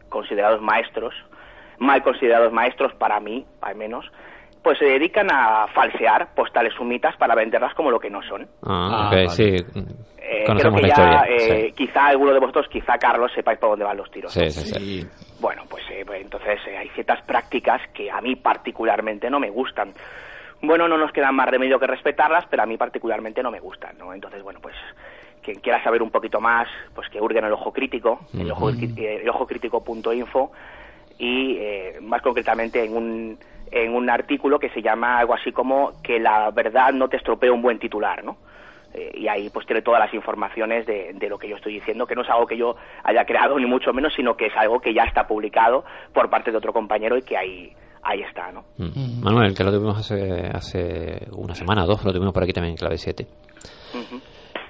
considerados 0.09 0.61
maestros, 0.61 1.13
mal 1.77 2.01
considerados 2.03 2.51
maestros 2.51 2.93
para 2.95 3.19
mí, 3.19 3.45
al 3.61 3.75
menos, 3.75 4.05
pues 4.63 4.77
se 4.77 4.85
dedican 4.85 5.27
a 5.31 5.67
falsear 5.73 6.33
postales 6.35 6.73
sumitas 6.73 7.15
para 7.17 7.35
venderlas 7.35 7.73
como 7.75 7.91
lo 7.91 7.99
que 7.99 8.09
no 8.09 8.21
son. 8.23 8.43
Ah, 8.63 9.07
Ah, 9.07 9.09
vale. 9.11 9.29
sí. 9.29 9.43
Eh, 9.45 10.43
creo 10.43 10.45
Conocemos 10.47 10.81
que 10.81 10.87
la 10.87 10.95
ya, 10.95 11.03
historia. 11.03 11.35
eh, 11.35 11.65
sí. 11.67 11.71
quizá 11.73 12.07
alguno 12.07 12.33
de 12.33 12.39
vosotros, 12.39 12.67
quizá 12.69 12.97
Carlos, 12.97 13.31
sepáis 13.33 13.57
por 13.59 13.69
dónde 13.71 13.85
van 13.85 13.97
los 13.97 14.11
tiros. 14.11 14.31
Sí, 14.33 14.49
sí, 14.51 14.73
sí. 14.73 15.07
Bueno, 15.39 15.63
pues, 15.69 15.83
eh, 15.91 16.03
pues 16.05 16.21
entonces 16.21 16.59
eh, 16.67 16.77
hay 16.77 16.89
ciertas 16.89 17.21
prácticas 17.23 17.81
que 17.93 18.11
a 18.11 18.19
mí 18.21 18.35
particularmente 18.35 19.29
no 19.29 19.39
me 19.39 19.49
gustan. 19.49 19.93
Bueno, 20.61 20.87
no 20.89 20.97
nos 20.97 21.11
queda 21.13 21.31
más 21.31 21.47
remedio 21.47 21.79
que 21.79 21.87
respetarlas, 21.87 22.45
pero 22.49 22.63
a 22.63 22.65
mí 22.65 22.75
particularmente 22.77 23.41
no 23.41 23.49
me 23.49 23.61
gustan, 23.61 23.97
¿no? 23.97 24.13
Entonces, 24.13 24.43
bueno, 24.43 24.59
pues 24.61 24.75
quien 25.43 25.59
quiera 25.59 25.83
saber 25.83 26.01
un 26.01 26.11
poquito 26.11 26.39
más, 26.39 26.67
pues 26.93 27.09
que 27.09 27.19
hurgue 27.21 27.39
en 27.39 27.45
el 27.45 27.53
ojo 27.53 27.71
crítico, 27.71 28.19
el 28.33 28.51
ojo, 28.51 28.69
eh, 28.69 29.19
el 29.21 29.29
ojocrítico.info 29.29 30.51
y 31.17 31.57
eh, 31.57 31.99
más 32.01 32.21
concretamente 32.21 32.83
en 32.83 32.95
un, 32.95 33.39
en 33.71 33.93
un 33.93 34.09
artículo 34.09 34.59
que 34.59 34.69
se 34.69 34.81
llama 34.81 35.19
algo 35.19 35.33
así 35.33 35.51
como 35.51 36.01
que 36.01 36.19
la 36.19 36.49
verdad 36.51 36.93
no 36.93 37.07
te 37.09 37.17
estropea 37.17 37.51
un 37.51 37.61
buen 37.61 37.79
titular, 37.79 38.23
¿no? 38.23 38.37
Eh, 38.93 39.11
y 39.13 39.27
ahí 39.27 39.49
pues 39.51 39.67
tiene 39.67 39.83
todas 39.83 39.99
las 39.99 40.13
informaciones 40.13 40.85
de, 40.87 41.13
de 41.13 41.29
lo 41.29 41.37
que 41.37 41.47
yo 41.47 41.55
estoy 41.55 41.73
diciendo, 41.73 42.07
que 42.07 42.15
no 42.15 42.23
es 42.23 42.29
algo 42.29 42.47
que 42.47 42.57
yo 42.57 42.75
haya 43.03 43.23
creado 43.23 43.59
ni 43.59 43.65
mucho 43.65 43.93
menos, 43.93 44.13
sino 44.15 44.35
que 44.35 44.47
es 44.47 44.53
algo 44.55 44.79
que 44.79 44.93
ya 44.93 45.03
está 45.03 45.27
publicado 45.27 45.83
por 46.13 46.29
parte 46.29 46.51
de 46.51 46.57
otro 46.57 46.73
compañero 46.73 47.15
y 47.15 47.21
que 47.21 47.37
ahí, 47.37 47.71
ahí 48.01 48.21
está, 48.21 48.51
¿no? 48.51 48.63
Mm. 48.77 49.21
Manuel, 49.23 49.53
que 49.53 49.63
lo 49.63 49.71
tuvimos 49.71 49.97
hace, 49.97 50.47
hace 50.47 51.27
una 51.33 51.53
semana 51.53 51.83
o 51.83 51.87
dos, 51.87 52.03
lo 52.03 52.11
tuvimos 52.11 52.33
por 52.33 52.43
aquí 52.43 52.53
también 52.53 52.71
en 52.71 52.77
clave 52.77 52.97
7. 52.97 53.27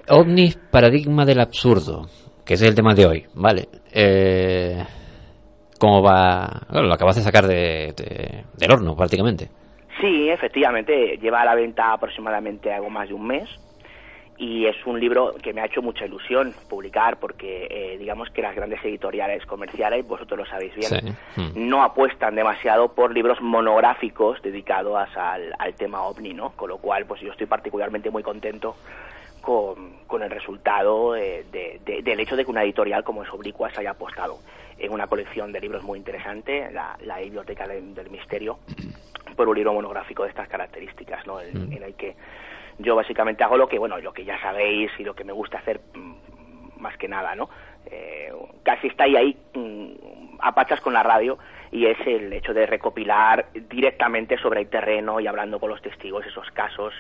OVNIs, 0.10 0.56
paradigma 0.72 1.26
del 1.26 1.40
absurdo, 1.40 2.08
que 2.46 2.56
ese 2.56 2.66
es 2.66 2.70
el 2.70 2.76
tema 2.76 2.94
de 2.94 3.06
hoy, 3.06 3.26
¿vale? 3.34 3.68
Eh, 3.92 4.84
¿Cómo 5.80 6.02
va? 6.02 6.62
Bueno, 6.70 6.88
lo 6.88 6.94
acabas 6.94 7.16
de 7.16 7.22
sacar 7.22 7.48
de, 7.48 7.94
de- 7.96 8.44
del 8.58 8.72
horno, 8.72 8.96
prácticamente. 8.96 9.50
Sí, 10.02 10.30
efectivamente, 10.30 11.18
lleva 11.22 11.42
a 11.42 11.46
la 11.46 11.56
venta 11.56 11.94
aproximadamente 11.94 12.72
algo 12.74 12.90
más 12.90 13.08
de 13.10 13.14
un 13.14 13.28
mes 13.28 13.50
y 14.38 14.66
es 14.66 14.76
un 14.86 14.98
libro 15.00 15.34
que 15.44 15.52
me 15.54 15.60
ha 15.62 15.66
hecho 15.66 15.82
mucha 15.82 16.06
ilusión 16.06 16.54
publicar 16.70 17.18
porque 17.20 17.68
eh, 17.70 17.98
digamos 17.98 18.30
que 18.30 18.42
las 18.42 18.56
grandes 18.56 18.80
editoriales 18.86 19.46
comerciales, 19.46 20.08
vosotros 20.08 20.40
lo 20.40 20.46
sabéis 20.46 20.74
bien, 20.76 21.18
Sí. 21.36 21.42
Mm. 21.42 21.68
no 21.70 21.84
apuestan 21.84 22.36
demasiado 22.36 22.94
por 22.94 23.14
libros 23.14 23.42
monográficos 23.42 24.42
dedicados 24.42 24.98
al, 25.18 25.54
al 25.60 25.74
tema 25.76 26.04
ovni, 26.04 26.34
¿no? 26.34 26.52
Con 26.52 26.70
lo 26.70 26.78
cual, 26.78 27.06
pues 27.06 27.20
yo 27.22 27.32
estoy 27.32 27.48
particularmente 27.48 28.10
muy 28.10 28.24
contento 28.24 28.76
con, 29.42 29.98
con 30.08 30.22
el 30.24 30.30
resultado 30.30 31.16
eh, 31.16 31.46
de- 31.52 31.80
de- 31.86 32.02
del 32.02 32.20
hecho 32.20 32.36
de 32.36 32.46
que 32.46 32.52
una 32.52 32.64
editorial 32.64 33.04
como 33.04 33.24
es 33.24 33.30
Oblicua 33.34 33.70
se 33.72 33.82
haya 33.82 33.92
apostado 33.92 34.40
en 34.78 34.92
una 34.94 35.08
colección 35.08 35.52
de 35.52 35.60
libros 35.60 35.84
muy 35.84 35.98
interesante, 36.00 36.72
la, 36.72 36.98
la 37.04 37.20
Biblioteca 37.20 37.68
del, 37.68 37.94
del 37.94 38.10
Misterio, 38.10 38.60
por 39.36 39.48
un 39.50 39.56
libro 39.56 39.74
monográfico 39.74 40.24
de 40.24 40.30
estas 40.30 40.48
características, 40.48 41.26
¿no? 41.28 41.42
En, 41.42 41.72
en 41.74 41.84
el 41.84 41.94
que 41.96 42.16
yo 42.78 42.96
básicamente 42.96 43.44
hago 43.44 43.58
lo 43.58 43.68
que, 43.68 43.78
bueno, 43.78 43.98
lo 44.00 44.14
que 44.14 44.24
ya 44.24 44.40
sabéis 44.42 44.90
y 44.98 45.04
lo 45.04 45.14
que 45.16 45.26
me 45.26 45.34
gusta 45.34 45.58
hacer 45.58 45.82
mm, 45.94 46.82
más 46.82 46.96
que 46.98 47.08
nada, 47.10 47.36
¿no? 47.36 47.50
Eh, 47.92 48.32
casi 48.64 48.88
está 48.88 49.04
ahí, 49.04 49.16
ahí 49.18 49.38
mm, 49.54 50.38
a 50.40 50.54
pachas 50.56 50.80
con 50.80 50.94
la 50.94 51.04
radio 51.04 51.38
y 51.72 51.86
es 51.86 51.98
el 52.08 52.32
hecho 52.32 52.54
de 52.54 52.66
recopilar 52.66 53.48
directamente 53.54 54.38
sobre 54.38 54.62
el 54.62 54.70
terreno 54.70 55.20
y 55.20 55.28
hablando 55.28 55.60
con 55.60 55.70
los 55.70 55.82
testigos 55.82 56.26
esos 56.26 56.50
casos 56.52 56.94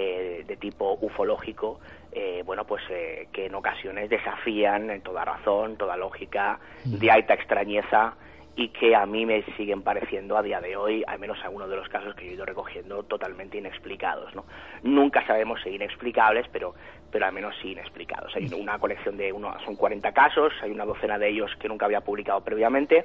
eh, 0.00 0.44
de 0.46 0.56
tipo 0.56 0.96
ufológico, 1.00 1.80
eh, 2.12 2.44
bueno, 2.46 2.64
pues 2.64 2.84
eh, 2.88 3.26
que 3.32 3.46
en 3.46 3.54
ocasiones 3.56 4.08
desafían 4.08 4.90
en 4.90 5.02
toda 5.02 5.24
razón, 5.24 5.76
toda 5.76 5.96
lógica, 5.96 6.60
de 6.84 7.10
alta 7.10 7.34
extrañeza 7.34 8.14
y 8.54 8.68
que 8.68 8.94
a 8.94 9.06
mí 9.06 9.26
me 9.26 9.42
siguen 9.56 9.82
pareciendo 9.82 10.38
a 10.38 10.42
día 10.42 10.60
de 10.60 10.76
hoy, 10.76 11.02
al 11.04 11.18
menos 11.18 11.38
algunos 11.42 11.68
de 11.68 11.74
los 11.74 11.88
casos 11.88 12.14
que 12.14 12.26
yo 12.26 12.30
he 12.30 12.34
ido 12.34 12.46
recogiendo, 12.46 13.02
totalmente 13.02 13.58
inexplicados. 13.58 14.32
¿no? 14.36 14.44
Nunca 14.84 15.26
sabemos 15.26 15.60
si 15.64 15.70
inexplicables, 15.70 16.46
pero, 16.52 16.74
pero 17.10 17.26
al 17.26 17.32
menos 17.32 17.56
sí 17.60 17.72
inexplicados. 17.72 18.36
Hay 18.36 18.48
una 18.56 18.78
colección 18.78 19.16
de, 19.16 19.32
uno, 19.32 19.52
son 19.64 19.74
40 19.74 20.12
casos, 20.12 20.52
hay 20.62 20.70
una 20.70 20.84
docena 20.84 21.18
de 21.18 21.28
ellos 21.28 21.50
que 21.58 21.68
nunca 21.68 21.86
había 21.86 22.02
publicado 22.02 22.40
previamente, 22.44 23.04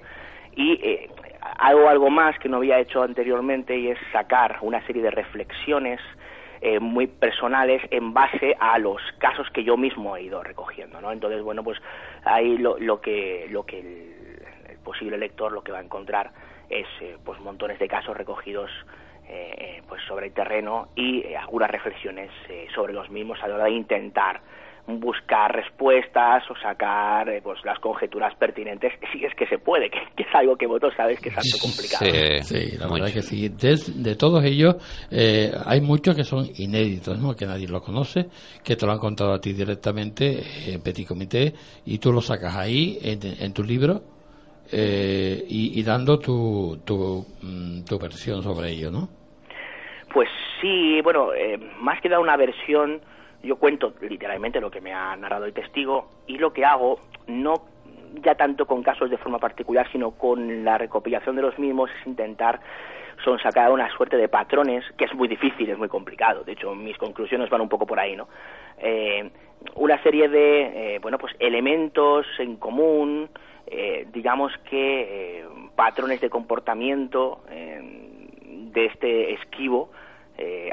y 0.56 0.74
eh, 0.74 1.10
hago 1.58 1.90
algo 1.90 2.12
más 2.12 2.38
que 2.38 2.50
no 2.50 2.58
había 2.58 2.78
hecho 2.78 3.02
anteriormente 3.02 3.76
y 3.76 3.88
es 3.90 3.98
sacar 4.12 4.60
una 4.62 4.86
serie 4.86 5.02
de 5.02 5.10
reflexiones 5.10 6.00
eh, 6.64 6.80
muy 6.80 7.08
personales 7.08 7.82
en 7.92 8.14
base 8.14 8.56
a 8.60 8.80
los 8.80 9.02
casos 9.18 9.50
que 9.52 9.64
yo 9.64 9.76
mismo 9.76 10.16
he 10.16 10.24
ido 10.24 10.42
recogiendo, 10.42 11.02
¿no? 11.02 11.12
Entonces, 11.12 11.42
bueno, 11.44 11.64
pues 11.64 11.78
ahí 12.24 12.58
lo, 12.58 12.78
lo 12.80 13.02
que 13.02 13.48
lo 13.50 13.66
que 13.66 13.80
el, 13.80 14.78
posible 14.84 15.18
lector 15.18 15.52
lo 15.52 15.64
que 15.64 15.72
va 15.72 15.80
a 15.80 15.84
encontrar 15.84 16.32
es 16.70 16.88
eh, 17.02 17.18
pues 17.24 17.40
montones 17.40 17.80
de 17.80 17.88
casos 17.88 18.18
recogidos 18.18 18.70
eh, 19.30 19.56
eh, 19.58 19.84
pues 19.88 20.02
sobre 20.06 20.28
el 20.28 20.34
terreno 20.34 20.90
y 20.96 21.22
eh, 21.22 21.38
algunas 21.38 21.72
reflexiones 21.72 22.30
sobre 22.76 22.92
los 22.92 23.10
mismos 23.10 23.42
a 23.42 23.48
la 23.48 23.56
hora 23.56 23.64
de 23.66 23.72
intentar 23.72 24.42
buscar 24.86 25.56
respuestas 25.56 26.44
o 26.52 26.56
sacar 26.58 27.30
eh, 27.30 27.42
pues 27.42 27.64
las 27.64 27.80
conjeturas 27.80 28.36
pertinentes 28.36 28.92
si 29.14 29.24
es 29.24 29.34
que 29.34 29.48
se 29.48 29.58
puede 29.58 29.90
que, 29.90 30.00
que 30.16 30.24
es 30.24 30.36
algo 30.36 30.58
que 30.58 30.68
vosotros 30.68 30.94
sabéis 30.98 31.22
que 31.22 31.30
es 31.30 31.38
algo 31.38 31.58
complicado 31.62 32.06
Sí, 32.44 32.78
la 32.78 32.88
verdad 32.88 33.14
que 33.14 33.22
sí. 33.22 33.50
De, 33.50 33.78
de 33.96 34.16
todos 34.16 34.44
ellos, 34.44 34.76
eh, 35.12 35.52
hay 35.66 35.82
muchos 35.82 36.16
que 36.16 36.24
son 36.24 36.46
inéditos, 36.58 37.18
¿no? 37.18 37.36
que 37.36 37.46
nadie 37.46 37.68
los 37.68 37.82
conoce, 37.82 38.28
que 38.64 38.76
te 38.76 38.86
lo 38.86 38.92
han 38.92 39.00
contado 39.00 39.34
a 39.34 39.40
ti 39.40 39.54
directamente 39.54 40.40
eh, 40.40 40.74
en 40.74 40.82
Petit 40.82 41.08
Comité, 41.08 41.54
y 41.86 42.00
tú 42.00 42.12
lo 42.12 42.22
sacas 42.22 42.56
ahí 42.56 42.98
en, 43.02 43.20
en 43.40 43.54
tu 43.54 43.64
libro 43.64 44.02
eh, 44.72 45.44
y, 45.48 45.80
y 45.80 45.84
dando 45.84 46.20
tu, 46.20 46.82
tu, 46.86 47.26
mm, 47.42 47.86
tu 47.86 48.00
versión 48.00 48.42
sobre 48.42 48.72
ello, 48.72 48.92
¿no? 48.92 49.10
Pues 50.14 50.30
sí, 50.62 51.02
bueno, 51.02 51.34
eh, 51.34 51.58
más 51.80 52.00
que 52.02 52.10
dar 52.10 52.20
una 52.20 52.38
versión, 52.38 53.02
yo 53.44 53.58
cuento 53.58 53.94
literalmente 54.02 54.60
lo 54.60 54.72
que 54.72 54.82
me 54.82 54.94
ha 54.94 55.16
narrado 55.16 55.46
el 55.46 55.54
testigo 55.54 56.10
y 56.28 56.38
lo 56.38 56.54
que 56.54 56.66
hago, 56.66 57.00
no 57.28 57.66
ya 58.24 58.36
tanto 58.36 58.66
con 58.66 58.84
casos 58.84 59.10
de 59.10 59.18
forma 59.18 59.40
particular, 59.40 59.88
sino 59.92 60.12
con 60.12 60.64
la 60.64 60.78
recopilación 60.78 61.36
de 61.36 61.42
los 61.42 61.58
mismos, 61.60 61.90
es 62.00 62.08
intentar 62.08 62.60
son 63.24 63.40
sacar 63.40 63.72
una 63.72 63.90
suerte 63.96 64.18
de 64.18 64.28
patrones, 64.28 64.84
que 64.98 65.06
es 65.06 65.14
muy 65.14 65.28
difícil, 65.28 65.70
es 65.70 65.78
muy 65.78 65.88
complicado. 65.88 66.44
De 66.44 66.54
hecho, 66.54 66.76
mis 66.76 66.98
conclusiones 66.98 67.50
van 67.50 67.62
un 67.62 67.70
poco 67.70 67.86
por 67.86 68.00
ahí, 68.00 68.16
¿no? 68.16 68.28
Eh, 68.80 69.30
una 69.76 70.02
serie 70.04 70.28
de, 70.28 70.96
eh, 70.96 71.00
bueno, 71.00 71.18
pues 71.18 71.34
elementos 71.40 72.26
en 72.40 72.58
común, 72.58 73.30
eh, 73.68 74.08
digamos 74.12 74.52
que 74.70 75.40
eh, 75.40 75.46
patrones 75.76 76.20
de 76.20 76.30
comportamiento 76.30 77.44
eh, 77.50 77.80
de 78.72 78.86
este 78.86 79.34
esquivo 79.34 79.92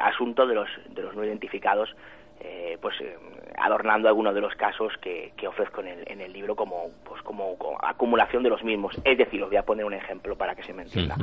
asunto 0.00 0.46
de 0.46 0.54
los, 0.54 0.68
de 0.88 1.02
los 1.02 1.14
no 1.14 1.22
identificados, 1.22 1.94
eh, 2.40 2.78
pues 2.80 2.94
eh, 3.00 3.16
adornando 3.58 4.08
algunos 4.08 4.34
de 4.34 4.40
los 4.40 4.54
casos 4.54 4.92
que, 5.02 5.32
que 5.36 5.46
ofrezco 5.46 5.82
en 5.82 5.88
el, 5.88 6.04
en 6.06 6.20
el 6.22 6.32
libro 6.32 6.56
como, 6.56 6.88
pues, 7.04 7.20
como, 7.22 7.56
como 7.58 7.78
acumulación 7.82 8.42
de 8.42 8.48
los 8.48 8.64
mismos. 8.64 8.96
Es 9.04 9.18
decir, 9.18 9.42
os 9.42 9.50
voy 9.50 9.58
a 9.58 9.62
poner 9.62 9.84
un 9.84 9.92
ejemplo 9.92 10.36
para 10.36 10.54
que 10.54 10.62
se 10.62 10.72
me 10.72 10.82
entienda. 10.82 11.16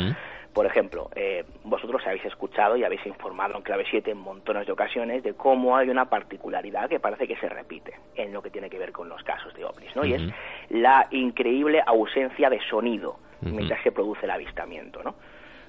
Por 0.54 0.66
ejemplo, 0.66 1.10
eh, 1.16 1.44
vosotros 1.64 2.02
habéis 2.06 2.26
escuchado 2.26 2.78
y 2.78 2.84
habéis 2.84 3.06
informado 3.06 3.56
en 3.58 3.64
Clave 3.64 3.86
7 3.90 4.12
en 4.12 4.18
montones 4.18 4.68
de 4.68 4.72
ocasiones 4.72 5.24
de 5.24 5.34
cómo 5.34 5.76
hay 5.76 5.90
una 5.90 6.06
particularidad 6.06 6.88
que 6.90 7.00
parece 7.00 7.28
que 7.28 7.36
se 7.38 7.50
repite 7.50 7.94
en 8.16 8.32
lo 8.34 8.42
que 8.42 8.50
tiene 8.50 8.70
que 8.70 8.78
ver 8.78 8.92
con 8.92 9.10
los 9.10 9.24
casos 9.24 9.54
de 9.56 9.66
ovnis, 9.66 9.96
¿no? 9.96 10.06
Y 10.06 10.14
es 10.14 10.22
la 10.70 11.08
increíble 11.12 11.82
ausencia 11.86 12.50
de 12.50 12.60
sonido 12.70 13.18
mientras 13.42 13.82
se 13.84 13.92
produce 13.92 14.26
el 14.26 14.32
avistamiento, 14.32 15.04
¿no? 15.04 15.16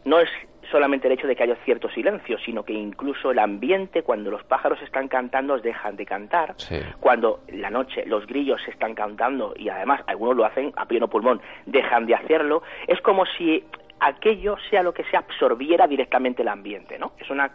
No 0.04 0.20
es 0.20 0.28
solamente 0.70 1.06
el 1.06 1.14
hecho 1.14 1.26
de 1.26 1.34
que 1.34 1.42
haya 1.42 1.56
cierto 1.64 1.88
silencio, 1.90 2.38
sino 2.38 2.62
que 2.62 2.72
incluso 2.72 3.30
el 3.30 3.38
ambiente, 3.38 4.02
cuando 4.02 4.30
los 4.30 4.44
pájaros 4.44 4.80
están 4.82 5.08
cantando, 5.08 5.58
dejan 5.58 5.96
de 5.96 6.06
cantar, 6.06 6.54
cuando 7.00 7.40
la 7.48 7.70
noche 7.70 8.04
los 8.06 8.26
grillos 8.26 8.60
están 8.68 8.94
cantando 8.94 9.54
y 9.56 9.68
además 9.68 10.02
algunos 10.06 10.36
lo 10.36 10.44
hacen 10.44 10.72
a 10.76 10.86
pleno 10.86 11.08
pulmón, 11.08 11.40
dejan 11.66 12.06
de 12.06 12.14
hacerlo, 12.14 12.62
es 12.86 13.00
como 13.00 13.24
si 13.26 13.64
aquello 14.00 14.56
sea 14.70 14.82
lo 14.82 14.92
que 14.94 15.04
se 15.04 15.16
absorbiera 15.16 15.86
directamente 15.86 16.42
el 16.42 16.48
ambiente, 16.48 16.98
¿no? 16.98 17.12
Es 17.18 17.28
una, 17.30 17.50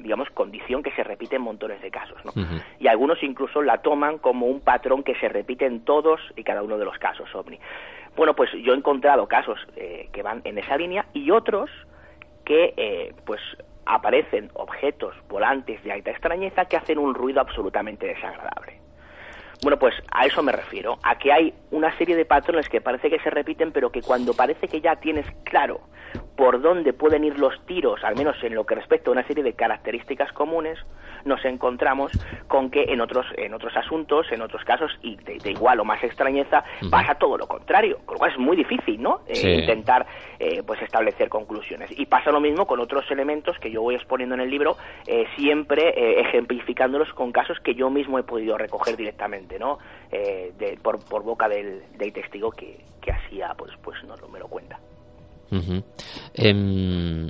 digamos, 0.00 0.28
condición 0.30 0.82
que 0.82 0.90
se 0.92 1.04
repite 1.04 1.36
en 1.36 1.42
montones 1.42 1.80
de 1.82 1.90
casos, 1.90 2.18
¿no? 2.24 2.32
Y 2.80 2.88
algunos 2.88 3.22
incluso 3.22 3.62
la 3.62 3.78
toman 3.78 4.18
como 4.18 4.46
un 4.46 4.60
patrón 4.60 5.02
que 5.02 5.14
se 5.16 5.28
repite 5.28 5.66
en 5.66 5.84
todos 5.84 6.20
y 6.36 6.42
cada 6.42 6.62
uno 6.62 6.78
de 6.78 6.84
los 6.84 6.98
casos 6.98 7.32
ovni. 7.34 7.58
Bueno, 8.16 8.34
pues 8.34 8.50
yo 8.52 8.72
he 8.72 8.76
encontrado 8.76 9.26
casos 9.26 9.58
eh, 9.76 10.08
que 10.12 10.22
van 10.22 10.40
en 10.44 10.58
esa 10.58 10.76
línea 10.76 11.06
y 11.12 11.30
otros 11.30 11.70
que, 12.44 12.74
eh, 12.76 13.12
pues, 13.24 13.40
aparecen 13.86 14.50
objetos 14.54 15.14
volantes 15.28 15.82
de 15.82 15.92
alta 15.92 16.10
extrañeza 16.10 16.64
que 16.66 16.76
hacen 16.76 16.98
un 16.98 17.14
ruido 17.14 17.40
absolutamente 17.40 18.06
desagradable. 18.06 18.80
Bueno, 19.62 19.78
pues 19.78 19.94
a 20.12 20.26
eso 20.26 20.42
me 20.42 20.52
refiero, 20.52 20.98
a 21.02 21.16
que 21.16 21.32
hay 21.32 21.54
una 21.70 21.96
serie 21.96 22.16
de 22.16 22.24
patrones 22.24 22.68
que 22.68 22.80
parece 22.80 23.08
que 23.08 23.18
se 23.20 23.30
repiten, 23.30 23.72
pero 23.72 23.90
que 23.90 24.02
cuando 24.02 24.34
parece 24.34 24.68
que 24.68 24.80
ya 24.80 24.96
tienes 24.96 25.26
claro 25.44 25.80
por 26.36 26.60
dónde 26.60 26.92
pueden 26.92 27.22
ir 27.24 27.38
los 27.38 27.54
tiros, 27.66 28.02
al 28.02 28.16
menos 28.16 28.36
en 28.42 28.54
lo 28.54 28.64
que 28.66 28.74
respecta 28.74 29.08
a 29.10 29.12
una 29.12 29.26
serie 29.26 29.44
de 29.44 29.52
características 29.54 30.32
comunes, 30.32 30.78
nos 31.24 31.44
encontramos 31.44 32.12
con 32.48 32.70
que 32.70 32.84
en 32.88 33.00
otros 33.00 33.24
en 33.36 33.54
otros 33.54 33.76
asuntos, 33.76 34.30
en 34.32 34.42
otros 34.42 34.64
casos 34.64 34.90
y 35.02 35.16
de, 35.16 35.40
de 35.40 35.50
igual 35.52 35.80
o 35.80 35.84
más 35.84 36.02
extrañeza 36.02 36.64
pasa 36.90 37.14
todo 37.14 37.38
lo 37.38 37.46
contrario, 37.46 37.98
con 38.04 38.14
lo 38.14 38.18
cual 38.18 38.32
es 38.32 38.38
muy 38.38 38.56
difícil, 38.56 39.00
¿no? 39.00 39.20
Eh, 39.28 39.34
Sí. 39.44 39.48
intentar 39.60 40.06
eh, 40.38 40.62
pues 40.66 40.80
establecer 40.82 41.28
conclusiones 41.28 41.90
y 41.96 42.06
pasa 42.06 42.32
lo 42.32 42.40
mismo 42.40 42.66
con 42.66 42.80
otros 42.80 43.08
elementos 43.10 43.58
que 43.60 43.70
yo 43.70 43.82
voy 43.82 43.94
exponiendo 43.94 44.34
en 44.34 44.40
el 44.40 44.50
libro, 44.50 44.76
eh, 45.06 45.26
siempre 45.36 45.88
eh, 45.96 46.20
ejemplificándolos 46.20 47.12
con 47.14 47.30
casos 47.32 47.60
que 47.60 47.74
yo 47.74 47.90
mismo 47.90 48.18
he 48.18 48.22
podido 48.24 48.58
recoger 48.58 48.96
directamente, 48.96 49.58
¿no? 49.58 49.78
Eh, 50.10 50.52
de- 50.58 50.78
por, 50.82 51.00
por 51.04 51.22
boca 51.22 51.48
del, 51.48 51.82
del 51.96 52.12
testigo 52.12 52.50
que, 52.50 52.84
que 53.00 53.12
hacía, 53.12 53.54
pues 53.56 53.72
pues 53.82 54.02
no 54.04 54.16
me 54.28 54.38
lo 54.40 54.48
cuenta. 54.48 54.78
Em, 56.34 57.26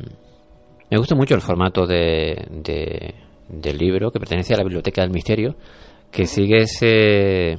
me 0.91 0.99
gusta 0.99 1.15
mucho 1.15 1.35
el 1.35 1.41
formato 1.41 1.87
de, 1.87 2.47
de- 2.51 3.15
del 3.49 3.77
libro 3.79 4.11
que 4.11 4.19
pertenece 4.19 4.55
a 4.55 4.57
la 4.59 4.63
Biblioteca 4.65 5.03
del 5.03 5.11
Misterio, 5.11 5.55
que 6.11 6.27
sigue 6.27 6.59
ese, 6.63 7.59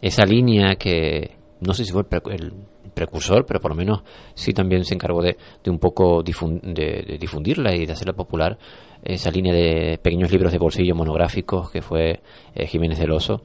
esa 0.00 0.24
línea 0.24 0.74
que 0.76 1.36
no 1.60 1.74
sé 1.74 1.84
si 1.84 1.92
fue 1.92 2.02
el, 2.02 2.06
pre- 2.06 2.34
el 2.34 2.52
precursor, 2.94 3.44
pero 3.46 3.60
por 3.60 3.70
lo 3.72 3.76
menos 3.76 4.02
sí 4.34 4.52
también 4.52 4.84
se 4.84 4.94
encargó 4.94 5.22
de, 5.22 5.36
de 5.62 5.70
un 5.70 5.78
poco 5.78 6.22
difun- 6.24 6.60
de, 6.62 7.04
de 7.06 7.18
difundirla 7.18 7.74
y 7.74 7.86
de 7.86 7.92
hacerla 7.92 8.14
popular, 8.14 8.58
esa 9.02 9.30
línea 9.30 9.54
de 9.54 9.98
pequeños 10.02 10.30
libros 10.32 10.52
de 10.52 10.58
bolsillo 10.58 10.94
monográficos 10.94 11.70
que 11.70 11.82
fue 11.82 12.20
eh, 12.54 12.66
Jiménez 12.66 12.98
del 12.98 13.12
Oso. 13.12 13.42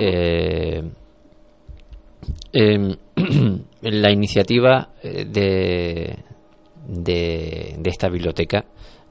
Eh, 0.00 0.82
eh, 2.52 2.96
la 3.82 4.10
iniciativa 4.10 4.90
eh, 5.02 5.24
de, 5.24 6.16
de, 6.86 7.80
esta 7.84 8.08
biblioteca, 8.08 8.64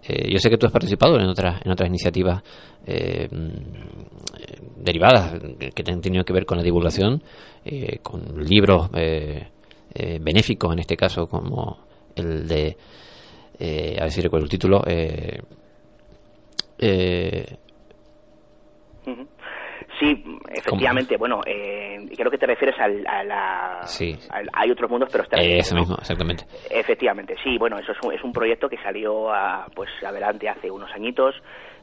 eh, 0.03 0.31
yo 0.31 0.40
sé 0.40 0.49
que 0.49 0.57
tú 0.57 0.65
has 0.65 0.72
participado 0.72 1.19
en 1.19 1.27
otras, 1.27 1.61
en 1.65 1.72
otras 1.72 1.88
iniciativas 1.88 2.44
eh, 2.85 3.27
mm, 3.31 4.84
derivadas 4.84 5.40
que 5.73 5.91
han 5.91 6.02
tenido 6.02 6.23
que 6.23 6.34
ver 6.34 6.45
con 6.45 6.57
la 6.57 6.64
divulgación, 6.64 7.23
eh, 7.65 7.99
con 8.02 8.44
libros 8.44 8.90
eh, 8.94 9.48
eh, 9.94 10.19
benéficos 10.22 10.73
en 10.73 10.80
este 10.80 10.98
caso, 10.98 11.27
como 11.27 11.77
el 12.15 12.48
de, 12.48 12.77
eh, 13.60 13.98
a 13.99 14.03
ver 14.03 14.11
si 14.11 14.22
recuerdo 14.22 14.45
el 14.45 14.49
título, 14.49 14.84
eh, 14.85 15.40
eh. 16.80 17.57
Sí, 20.03 20.23
efectivamente. 20.49 21.17
bueno, 21.17 21.41
eh, 21.45 22.05
creo 22.15 22.30
que 22.31 22.38
te 22.38 22.45
refieres 22.47 22.80
al, 22.80 23.05
a 23.07 23.23
la... 23.23 23.80
Sí. 23.84 24.15
al- 24.30 24.49
hay 24.53 24.71
otros 24.71 24.89
mundos, 24.89 25.09
pero 25.11 25.23
está 25.23 25.38
Eh, 25.41 25.59
eso 25.59 25.75
mismo, 25.75 25.95
exactamente. 25.99 26.45
Efectivamente, 26.69 27.35
sí, 27.43 27.57
bueno, 27.57 27.77
eso 27.77 27.91
es 27.91 27.97
un, 28.03 28.13
es 28.13 28.23
un 28.23 28.31
proyecto 28.34 28.69
que 28.69 28.77
salió 28.77 29.31
a, 29.34 29.65
pues 29.75 29.89
adelante 30.05 30.49
hace 30.49 30.69
unos 30.69 30.91
añitos. 30.91 31.35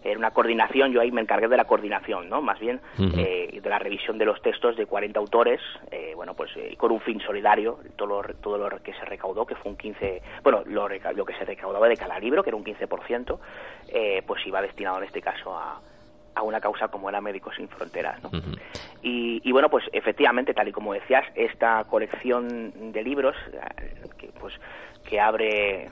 Era 0.03 0.19
una 0.19 0.31
coordinación, 0.31 0.93
yo 0.93 1.03
ahí 1.03 1.11
me 1.13 1.21
encargué 1.21 1.47
de 1.47 1.59
la 1.59 1.67
coordinación, 1.67 2.31
¿no? 2.31 2.41
Más 2.41 2.59
bien, 2.59 2.81
eh, 3.19 3.61
de 3.63 3.69
la 3.69 3.79
revisión 3.79 4.17
de 4.17 4.25
los 4.25 4.41
textos 4.41 4.75
de 4.77 4.87
40 4.87 5.21
autores, 5.21 5.61
eh, 5.91 6.13
bueno, 6.17 6.33
pues 6.33 6.51
eh, 6.57 6.75
con 6.79 6.91
un 6.91 7.01
fin 7.03 7.21
solidario, 7.21 7.81
todo 7.97 8.23
lo, 8.23 8.35
todo 8.41 8.57
lo 8.57 8.79
que 8.83 8.95
se 8.95 9.05
recaudó, 9.05 9.45
que 9.45 9.57
fue 9.57 9.71
un 9.73 9.77
15, 9.77 10.23
bueno, 10.43 10.63
lo, 10.65 10.89
lo 10.89 11.25
que 11.27 11.35
se 11.35 11.45
recaudaba 11.45 11.87
de 11.87 11.99
cada 11.99 12.19
libro, 12.19 12.43
que 12.43 12.49
era 12.49 12.57
un 12.57 12.65
15%, 12.65 13.39
eh, 13.93 14.23
pues 14.27 14.47
iba 14.47 14.63
destinado 14.63 14.97
en 14.99 15.05
este 15.05 15.21
caso 15.21 15.55
a, 15.55 15.79
a 16.35 16.43
una 16.43 16.61
causa 16.61 16.89
como 16.89 17.09
era 17.09 17.21
Médicos 17.21 17.55
Sin 17.57 17.69
Fronteras, 17.69 18.23
¿no? 18.23 18.31
Y, 19.03 19.41
y 19.43 19.53
bueno, 19.53 19.69
pues 19.69 19.85
efectivamente, 19.93 20.55
tal 20.55 20.69
y 20.69 20.73
como 20.73 20.93
decías, 20.93 21.25
esta 21.35 21.85
colección 21.85 22.93
de 22.93 23.03
libros 23.03 23.37
que, 24.19 24.29
pues, 24.39 24.55
que 25.05 25.21
abre 25.21 25.89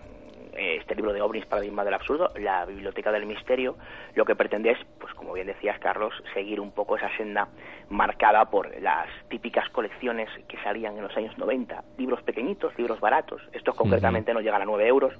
eh, 0.59 0.77
este 0.81 0.97
libro 0.97 1.13
de 1.13 1.21
ovnis 1.21 1.47
paradigma 1.47 1.85
del 1.85 1.95
absurdo, 1.95 2.33
la 2.37 2.65
biblioteca 2.65 3.13
del 3.13 3.27
misterio, 3.27 3.77
lo 4.15 4.25
que 4.25 4.35
pretende 4.35 4.73
es, 4.73 4.79
pues 4.99 5.15
como 5.15 5.33
bien 5.33 5.47
decías 5.47 5.79
Carlos, 5.79 6.13
seguir 6.35 6.61
un 6.61 6.73
poco 6.73 6.97
esa 6.97 7.09
senda 7.17 7.49
marcada 7.91 8.45
por 8.51 8.81
las 8.81 9.09
típicas 9.29 9.69
colecciones 9.71 10.29
que 10.49 10.59
salían 10.63 10.97
en 10.97 11.05
los 11.05 11.17
años 11.17 11.39
90, 11.39 11.85
libros 11.97 12.23
pequeñitos, 12.23 12.77
libros 12.77 12.99
baratos, 12.99 13.41
estos 13.53 13.77
concretamente 13.77 14.35
no 14.35 14.41
llegan 14.41 14.63
a 14.63 14.65
9 14.65 14.87
euros, 14.89 15.15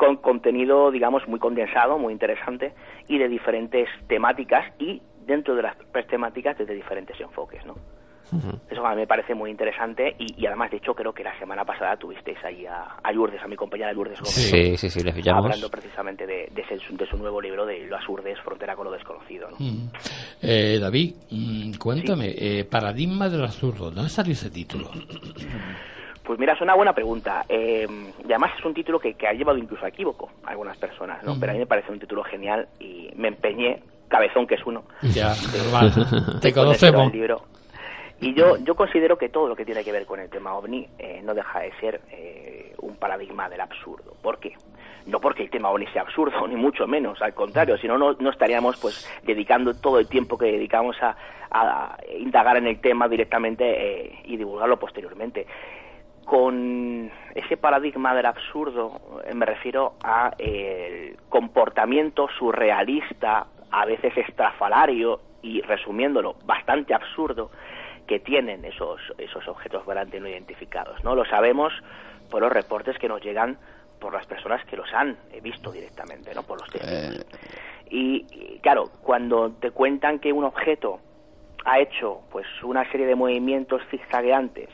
con 0.00 0.16
contenido, 0.16 0.90
digamos, 0.90 1.28
muy 1.28 1.38
condensado, 1.38 1.98
muy 1.98 2.14
interesante 2.14 2.72
y 3.06 3.18
de 3.18 3.28
diferentes 3.28 3.86
temáticas 4.08 4.64
y 4.78 5.02
dentro 5.26 5.54
de 5.54 5.60
las 5.62 5.76
propias 5.76 6.06
temáticas 6.06 6.56
desde 6.56 6.72
diferentes 6.74 7.20
enfoques, 7.20 7.64
¿no? 7.66 7.74
Eso 8.70 8.86
a 8.86 8.90
mí 8.90 8.96
me 8.96 9.06
parece 9.08 9.34
muy 9.34 9.50
interesante 9.50 10.14
y, 10.16 10.40
y 10.40 10.46
además, 10.46 10.70
de 10.70 10.76
hecho, 10.76 10.94
creo 10.94 11.12
que 11.12 11.24
la 11.24 11.36
semana 11.40 11.64
pasada 11.64 11.96
tuvisteis 11.96 12.38
ahí 12.44 12.64
a, 12.64 12.84
a 13.02 13.12
Lourdes, 13.12 13.42
a 13.42 13.48
mi 13.48 13.56
compañera 13.56 13.92
Lourdes 13.92 14.20
Gómez. 14.20 14.32
Sí, 14.34 14.76
sí, 14.76 14.88
sí, 14.88 15.02
les 15.02 15.14
pillamos. 15.16 15.46
Hablando 15.46 15.68
precisamente 15.68 16.26
de, 16.28 16.48
de, 16.54 16.62
ese- 16.62 16.78
de 16.94 17.06
su 17.06 17.16
nuevo 17.16 17.40
libro 17.40 17.66
de 17.66 17.88
Las 17.88 18.08
Urdes, 18.08 18.38
Frontera 18.40 18.76
con 18.76 18.84
lo 18.84 18.92
Desconocido. 18.92 19.50
¿no? 19.50 19.56
Mm. 19.58 19.90
Eh, 20.42 20.78
David, 20.80 21.14
mm, 21.30 21.72
cuéntame, 21.78 22.28
eh, 22.38 22.64
Paradigma 22.70 23.28
del 23.28 23.42
Absurdo, 23.42 23.90
¿dónde 23.90 24.08
salió 24.08 24.32
ese 24.32 24.48
título? 24.50 24.90
Pues 26.24 26.38
mira, 26.38 26.52
es 26.52 26.60
una 26.60 26.74
buena 26.74 26.92
pregunta. 26.92 27.44
Eh, 27.48 27.86
y 28.22 28.24
además 28.32 28.52
es 28.58 28.64
un 28.64 28.74
título 28.74 28.98
que, 29.00 29.14
que 29.14 29.26
ha 29.26 29.32
llevado 29.32 29.58
incluso 29.58 29.84
a 29.84 29.88
equívoco 29.88 30.30
a 30.44 30.50
algunas 30.50 30.76
personas, 30.76 31.22
¿no? 31.24 31.32
Ujú. 31.32 31.40
Pero 31.40 31.52
a 31.52 31.54
mí 31.54 31.58
me 31.60 31.66
parece 31.66 31.90
un 31.90 31.98
título 31.98 32.22
genial 32.24 32.68
y 32.78 33.10
me 33.16 33.28
empeñé, 33.28 33.82
cabezón 34.08 34.46
que 34.46 34.54
es 34.56 34.64
uno. 34.66 34.84
Ya, 35.02 35.30
de- 35.52 35.58
normal. 35.58 35.90
de 35.94 36.40
Te 36.40 36.52
ponérselo 36.52 36.52
conocemos. 36.98 37.12
libro. 37.12 37.42
Y 38.22 38.34
yo, 38.34 38.58
yo 38.58 38.74
considero 38.74 39.16
que 39.16 39.30
todo 39.30 39.48
lo 39.48 39.56
que 39.56 39.64
tiene 39.64 39.82
que 39.82 39.92
ver 39.92 40.04
con 40.04 40.20
el 40.20 40.28
tema 40.28 40.52
ovni 40.54 40.86
eh, 40.98 41.22
no 41.24 41.32
deja 41.32 41.60
de 41.60 41.72
ser 41.80 42.02
eh, 42.12 42.74
un 42.82 42.96
paradigma 42.96 43.48
del 43.48 43.62
absurdo. 43.62 44.12
¿Por 44.22 44.38
qué? 44.38 44.52
No 45.06 45.20
porque 45.22 45.44
el 45.44 45.48
tema 45.50 45.70
ovni 45.70 45.86
sea 45.86 46.02
absurdo, 46.02 46.46
ni 46.48 46.54
mucho 46.56 46.86
menos, 46.86 47.22
al 47.22 47.32
contrario, 47.32 47.78
sino 47.78 47.96
no, 47.96 48.12
no 48.20 48.28
estaríamos 48.30 48.76
pues 48.78 49.10
dedicando 49.22 49.72
todo 49.72 49.98
el 49.98 50.06
tiempo 50.06 50.36
que 50.36 50.52
dedicamos 50.52 50.96
a, 51.00 51.16
a 51.50 51.96
indagar 52.18 52.58
en 52.58 52.66
el 52.66 52.78
tema 52.82 53.08
directamente 53.08 53.64
eh, 54.04 54.20
y 54.24 54.36
divulgarlo 54.36 54.78
posteriormente. 54.78 55.46
Con 56.30 57.10
ese 57.34 57.56
paradigma 57.56 58.14
del 58.14 58.26
absurdo 58.26 59.00
eh, 59.24 59.34
me 59.34 59.46
refiero 59.46 59.94
a 60.00 60.32
eh, 60.38 61.08
el 61.10 61.16
comportamiento 61.28 62.28
surrealista, 62.38 63.48
a 63.68 63.84
veces 63.84 64.16
estrafalario 64.16 65.20
y 65.42 65.60
resumiéndolo, 65.62 66.36
bastante 66.44 66.94
absurdo 66.94 67.50
que 68.06 68.20
tienen 68.20 68.64
esos, 68.64 69.00
esos 69.18 69.48
objetos 69.48 69.84
volante 69.84 70.20
no 70.20 70.28
identificados. 70.28 71.02
¿no? 71.02 71.16
Lo 71.16 71.24
sabemos 71.24 71.72
por 72.30 72.42
los 72.42 72.52
reportes 72.52 72.96
que 73.00 73.08
nos 73.08 73.20
llegan 73.20 73.58
por 73.98 74.12
las 74.12 74.24
personas 74.26 74.64
que 74.66 74.76
los 74.76 74.86
han 74.94 75.16
eh, 75.32 75.40
visto 75.40 75.72
directamente, 75.72 76.32
¿no? 76.32 76.44
por 76.44 76.60
los 76.60 76.70
testigos. 76.70 77.26
Y, 77.90 78.24
y, 78.30 78.60
claro, 78.60 78.84
cuando 79.02 79.50
te 79.50 79.72
cuentan 79.72 80.20
que 80.20 80.32
un 80.32 80.44
objeto 80.44 81.00
ha 81.64 81.80
hecho 81.80 82.20
pues 82.30 82.46
una 82.62 82.88
serie 82.92 83.06
de 83.06 83.16
movimientos 83.16 83.82
zigzagueantes 83.90 84.68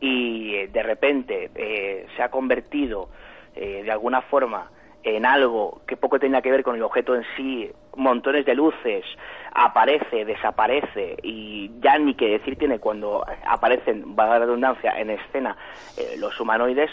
y 0.00 0.54
eh, 0.54 0.68
de 0.68 0.82
repente 0.82 1.50
eh, 1.54 2.06
se 2.16 2.22
ha 2.22 2.30
convertido 2.30 3.08
eh, 3.54 3.82
de 3.82 3.90
alguna 3.90 4.22
forma 4.22 4.70
en 5.02 5.24
algo 5.24 5.82
que 5.86 5.96
poco 5.96 6.18
tenía 6.18 6.42
que 6.42 6.50
ver 6.50 6.64
con 6.64 6.74
el 6.74 6.82
objeto 6.82 7.14
en 7.14 7.24
sí, 7.36 7.70
montones 7.96 8.44
de 8.44 8.54
luces, 8.56 9.04
aparece, 9.52 10.24
desaparece 10.24 11.16
y 11.22 11.70
ya 11.80 11.96
ni 11.96 12.14
que 12.14 12.28
decir 12.28 12.56
tiene 12.58 12.80
cuando 12.80 13.24
aparecen, 13.46 14.16
va 14.18 14.26
la 14.26 14.40
redundancia, 14.40 14.98
en 14.98 15.10
escena 15.10 15.56
eh, 15.96 16.16
los 16.18 16.38
humanoides, 16.40 16.90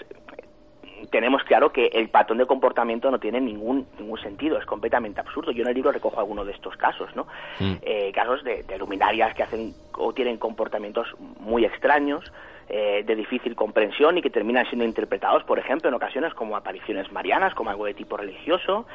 tenemos 1.10 1.44
claro 1.44 1.74
que 1.74 1.88
el 1.88 2.10
patrón 2.10 2.38
de 2.38 2.46
comportamiento 2.46 3.12
no 3.12 3.20
tiene 3.20 3.42
ningún 3.42 3.88
ningún 4.00 4.20
sentido, 4.22 4.58
es 4.58 4.66
completamente 4.66 5.20
absurdo. 5.20 5.52
Yo 5.52 5.64
en 5.64 5.70
el 5.70 5.76
libro 5.76 5.92
recojo 5.92 6.18
algunos 6.20 6.46
de 6.46 6.54
estos 6.54 6.78
casos, 6.78 7.14
¿no? 7.16 7.28
Eh, 7.60 8.12
casos 8.14 8.44
de, 8.44 8.64
de 8.64 8.78
luminarias 8.78 9.36
que 9.36 9.44
hacen 9.44 9.74
o 9.98 10.14
tienen 10.14 10.38
comportamientos 10.38 11.14
muy 11.20 11.66
extraños, 11.66 12.32
eh, 12.70 13.04
de 13.06 13.16
difícil 13.16 13.56
comprensión 13.56 14.18
y 14.18 14.22
que 14.22 14.30
terminan 14.30 14.66
siendo 14.68 14.86
interpretados, 14.86 15.44
por 15.44 15.60
ejemplo, 15.60 15.90
en 15.90 15.96
ocasiones 15.96 16.34
como 16.34 16.56
apariciones 16.56 17.12
marianas, 17.12 17.54
como 17.54 17.70
algo 17.70 17.86
de 17.86 17.94
tipo 17.94 18.18
religioso, 18.18 18.86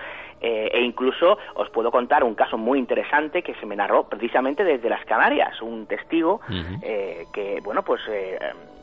eh, 0.40 0.70
e 0.72 0.80
incluso 0.82 1.38
os 1.54 1.68
puedo 1.70 1.90
contar 1.90 2.24
un 2.24 2.34
caso 2.34 2.56
muy 2.56 2.78
interesante 2.78 3.42
que 3.42 3.54
se 3.54 3.66
me 3.66 3.76
narró 3.76 4.08
precisamente 4.08 4.64
desde 4.64 4.88
las 4.88 5.04
Canarias, 5.04 5.60
un 5.62 5.86
testigo 5.86 6.40
eh, 6.82 7.26
que, 7.32 7.60
bueno, 7.62 7.82
pues 7.82 8.00
eh, 8.08 8.38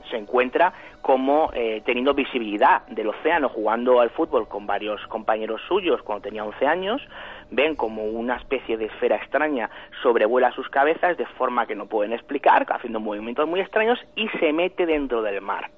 se 0.10 0.18
encuentra 0.18 0.74
como 1.02 1.52
eh, 1.54 1.82
teniendo 1.86 2.14
visibilidad 2.14 2.86
del 2.88 3.10
océano 3.10 3.50
jugando 3.50 4.02
al 4.02 4.10
fútbol 4.10 4.48
con 4.48 4.66
varios 4.66 5.06
compañeros 5.08 5.62
suyos 5.68 6.02
cuando 6.04 6.24
tenía 6.24 6.44
11 6.44 6.68
años, 6.68 7.02
ven 7.52 7.76
como 7.76 8.04
una 8.04 8.36
especie 8.38 8.78
de 8.78 8.86
esfera 8.86 9.18
extraña 9.18 9.70
sobrevuela 10.02 10.52
sus 10.52 10.70
cabezas 10.70 11.18
de 11.18 11.26
forma 11.26 11.66
que 11.66 11.76
no 11.76 11.86
pueden 11.88 12.14
explicar, 12.14 12.66
haciendo 12.70 13.00
movimientos 13.00 13.48
muy 13.48 13.60
extraños 13.60 14.00
y 14.16 14.28
se 14.40 14.54
mete 14.54 14.86
dentro 14.86 15.22
del 15.22 15.42
mar. 15.42 15.70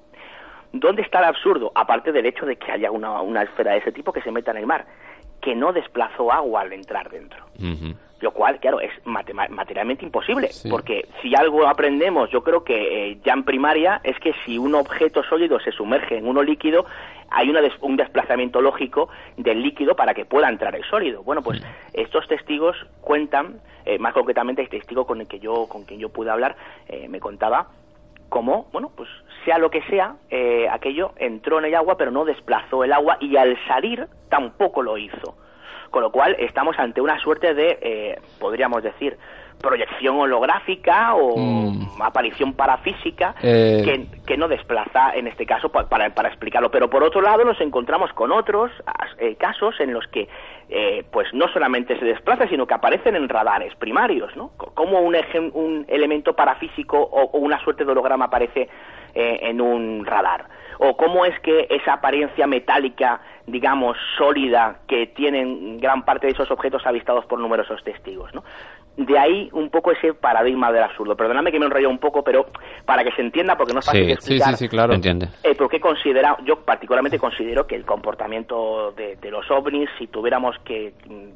¿Dónde 0.73 1.02
está 1.02 1.19
el 1.19 1.26
absurdo? 1.26 1.72
Aparte 1.76 2.11
del 2.11 2.26
hecho 2.26 2.45
de 2.45 2.57
que 2.57 2.72
haya 2.72 2.91
una, 2.91 3.22
una 3.22 3.44
esfera 3.44 3.72
de 3.72 3.77
ese 3.80 3.91
tipo 3.91 4.11
que 4.11 4.22
se 4.22 4.31
meta 4.31 4.52
en 4.52 4.57
el 4.57 4.65
mar, 4.65 4.85
que 5.42 5.56
no 5.56 5.74
desplazó 5.74 6.32
agua 6.32 6.62
al 6.62 6.74
entrar 6.74 7.10
dentro. 7.10 7.44
Lo 8.20 8.32
cual, 8.32 8.60
claro, 8.60 8.80
es 8.80 8.90
materialmente 9.06 10.04
imposible, 10.04 10.50
porque 10.72 11.06
si 11.22 11.36
algo 11.36 11.68
aprendemos, 11.68 12.32
yo 12.32 12.44
creo 12.44 12.64
que 12.64 13.12
eh, 13.12 13.20
ya 13.24 13.34
en 13.34 13.44
primaria, 13.44 14.02
es 14.04 14.18
que 14.20 14.34
si 14.44 14.58
un 14.58 14.74
objeto 14.74 15.22
sólido 15.24 15.60
se 15.60 15.72
sumerge 15.72 16.18
en 16.18 16.28
uno 16.28 16.42
líquido, 16.42 16.86
hay 17.30 17.48
una 17.52 17.62
des- 17.62 17.78
un 17.82 17.96
desplazamiento 17.96 18.60
lógico 18.60 19.10
del 19.36 19.62
líquido 19.62 19.96
para 19.96 20.16
que 20.16 20.26
pueda 20.26 20.50
entrar 20.50 20.76
el 20.76 20.84
sólido. 20.86 21.22
Bueno, 21.22 21.44
pues 21.44 21.62
estos 21.94 22.28
testigos 22.28 22.76
cuentan, 23.02 23.60
eh, 23.86 24.00
más 24.00 24.14
concretamente 24.14 24.64
el 24.64 24.70
testigo 24.70 25.06
con 25.06 25.22
el 25.22 25.28
que 25.28 25.38
yo, 25.40 25.68
con 25.68 25.84
quien 25.84 26.00
yo 26.00 26.10
pude 26.10 26.32
hablar, 26.32 26.56
eh, 26.88 27.08
me 27.08 27.20
contaba 27.20 27.68
cómo, 28.30 28.68
bueno, 28.72 28.91
pues 28.95 29.10
sea 29.45 29.58
lo 29.58 29.70
que 29.70 29.82
sea, 29.84 30.16
eh, 30.30 30.68
aquello 30.70 31.14
entró 31.18 31.60
en 31.60 31.66
el 31.66 31.76
agua, 31.76 31.98
pero 31.98 32.12
no 32.12 32.26
desplazó 32.26 32.84
el 32.84 32.94
agua 32.94 33.18
y 33.20 33.38
al 33.38 33.58
salir 33.68 34.08
tampoco 34.30 34.84
lo 34.84 34.98
hizo. 34.98 35.38
Con 35.90 36.02
lo 36.02 36.12
cual 36.12 36.36
estamos 36.40 36.78
ante 36.80 36.99
una 36.99 37.20
suerte 37.20 37.54
de, 37.54 37.80
eh, 37.82 38.20
podríamos 38.40 38.84
decir, 38.84 39.18
proyección 39.62 40.20
holográfica 40.20 41.16
o 41.16 41.38
Mm. 41.38 42.02
aparición 42.02 42.54
parafísica 42.54 43.36
Eh. 43.42 43.82
que, 43.84 44.22
que 44.26 44.38
no 44.38 44.48
desplaza, 44.48 45.12
en 45.16 45.28
este 45.28 45.46
caso, 45.46 45.70
pa- 45.70 45.88
para, 45.90 46.10
para 46.14 46.30
explicarlo. 46.30 46.70
Pero 46.72 46.90
por 46.90 47.04
otro 47.04 47.22
lado 47.22 47.44
nos 47.44 47.60
encontramos 47.62 48.12
con 48.14 48.32
otros 48.32 48.72
eh, 49.20 49.36
casos 49.36 49.80
en 49.80 49.94
los 49.94 50.06
que 50.08 50.28
eh, 50.70 51.06
pues 51.12 51.34
no 51.34 51.48
solamente 51.48 51.98
se 51.98 52.06
desplaza, 52.06 52.48
sino 52.48 52.68
que 52.68 52.74
aparecen 52.74 53.16
en 53.16 53.30
radares 53.30 53.74
primarios, 53.76 54.36
¿no? 54.36 54.52
Co- 54.58 54.72
Como 54.74 55.00
un, 55.00 55.14
ejem- 55.16 55.52
un 55.54 55.86
elemento 55.88 56.36
parafísico 56.36 56.98
o, 57.00 57.24
o 57.32 57.38
una 57.40 57.60
suerte 57.64 57.86
de 57.86 57.92
holograma 57.92 58.26
aparece 58.26 58.68
eh, 59.16 59.40
en 59.44 59.62
un 59.62 60.06
radar. 60.06 60.46
O 60.80 60.95
cómo 60.95 61.26
es 61.26 61.40
que 61.41 61.68
esa 61.70 61.94
apariencia 61.94 62.48
metálica, 62.48 63.22
digamos, 63.45 63.98
sólida, 64.18 64.80
que 64.88 65.08
tienen 65.08 65.80
gran 65.80 66.04
parte 66.06 66.28
de 66.28 66.34
esos 66.34 66.52
objetos 66.52 66.86
avistados 66.86 67.26
por 67.26 67.40
numerosos 67.40 67.84
testigos, 67.84 68.34
¿no? 68.34 68.44
De 68.98 69.18
ahí 69.18 69.48
un 69.54 69.70
poco 69.70 69.91
ese 69.91 70.16
paradigma 70.16 70.72
del 70.72 70.82
absurdo. 70.82 71.16
Perdóname 71.16 71.52
que 71.52 71.60
me 71.60 71.68
enrollo 71.68 71.88
un 71.88 71.99
poco, 71.99 72.24
pero 72.24 72.48
para 72.84 73.04
que 73.04 73.12
se 73.12 73.22
entienda, 73.22 73.56
porque 73.56 73.74
no 73.74 73.80
es 73.80 73.86
fácil 73.86 74.08
de 74.08 74.14
explicar. 74.14 74.56
claro. 74.70 74.94
Entiende. 74.94 75.30
Eh, 75.44 75.54
porque 75.56 75.80
considera, 75.80 76.36
yo 76.44 76.62
particularmente 76.62 77.20
considero 77.20 77.68
que 77.68 77.76
el 77.76 77.86
comportamiento 77.86 78.94
de, 78.94 79.18
de 79.18 79.30
los 79.30 79.49
ovnis, 79.52 79.88
si 79.99 80.08
tuviéramos 80.08 80.58
que 80.66 80.94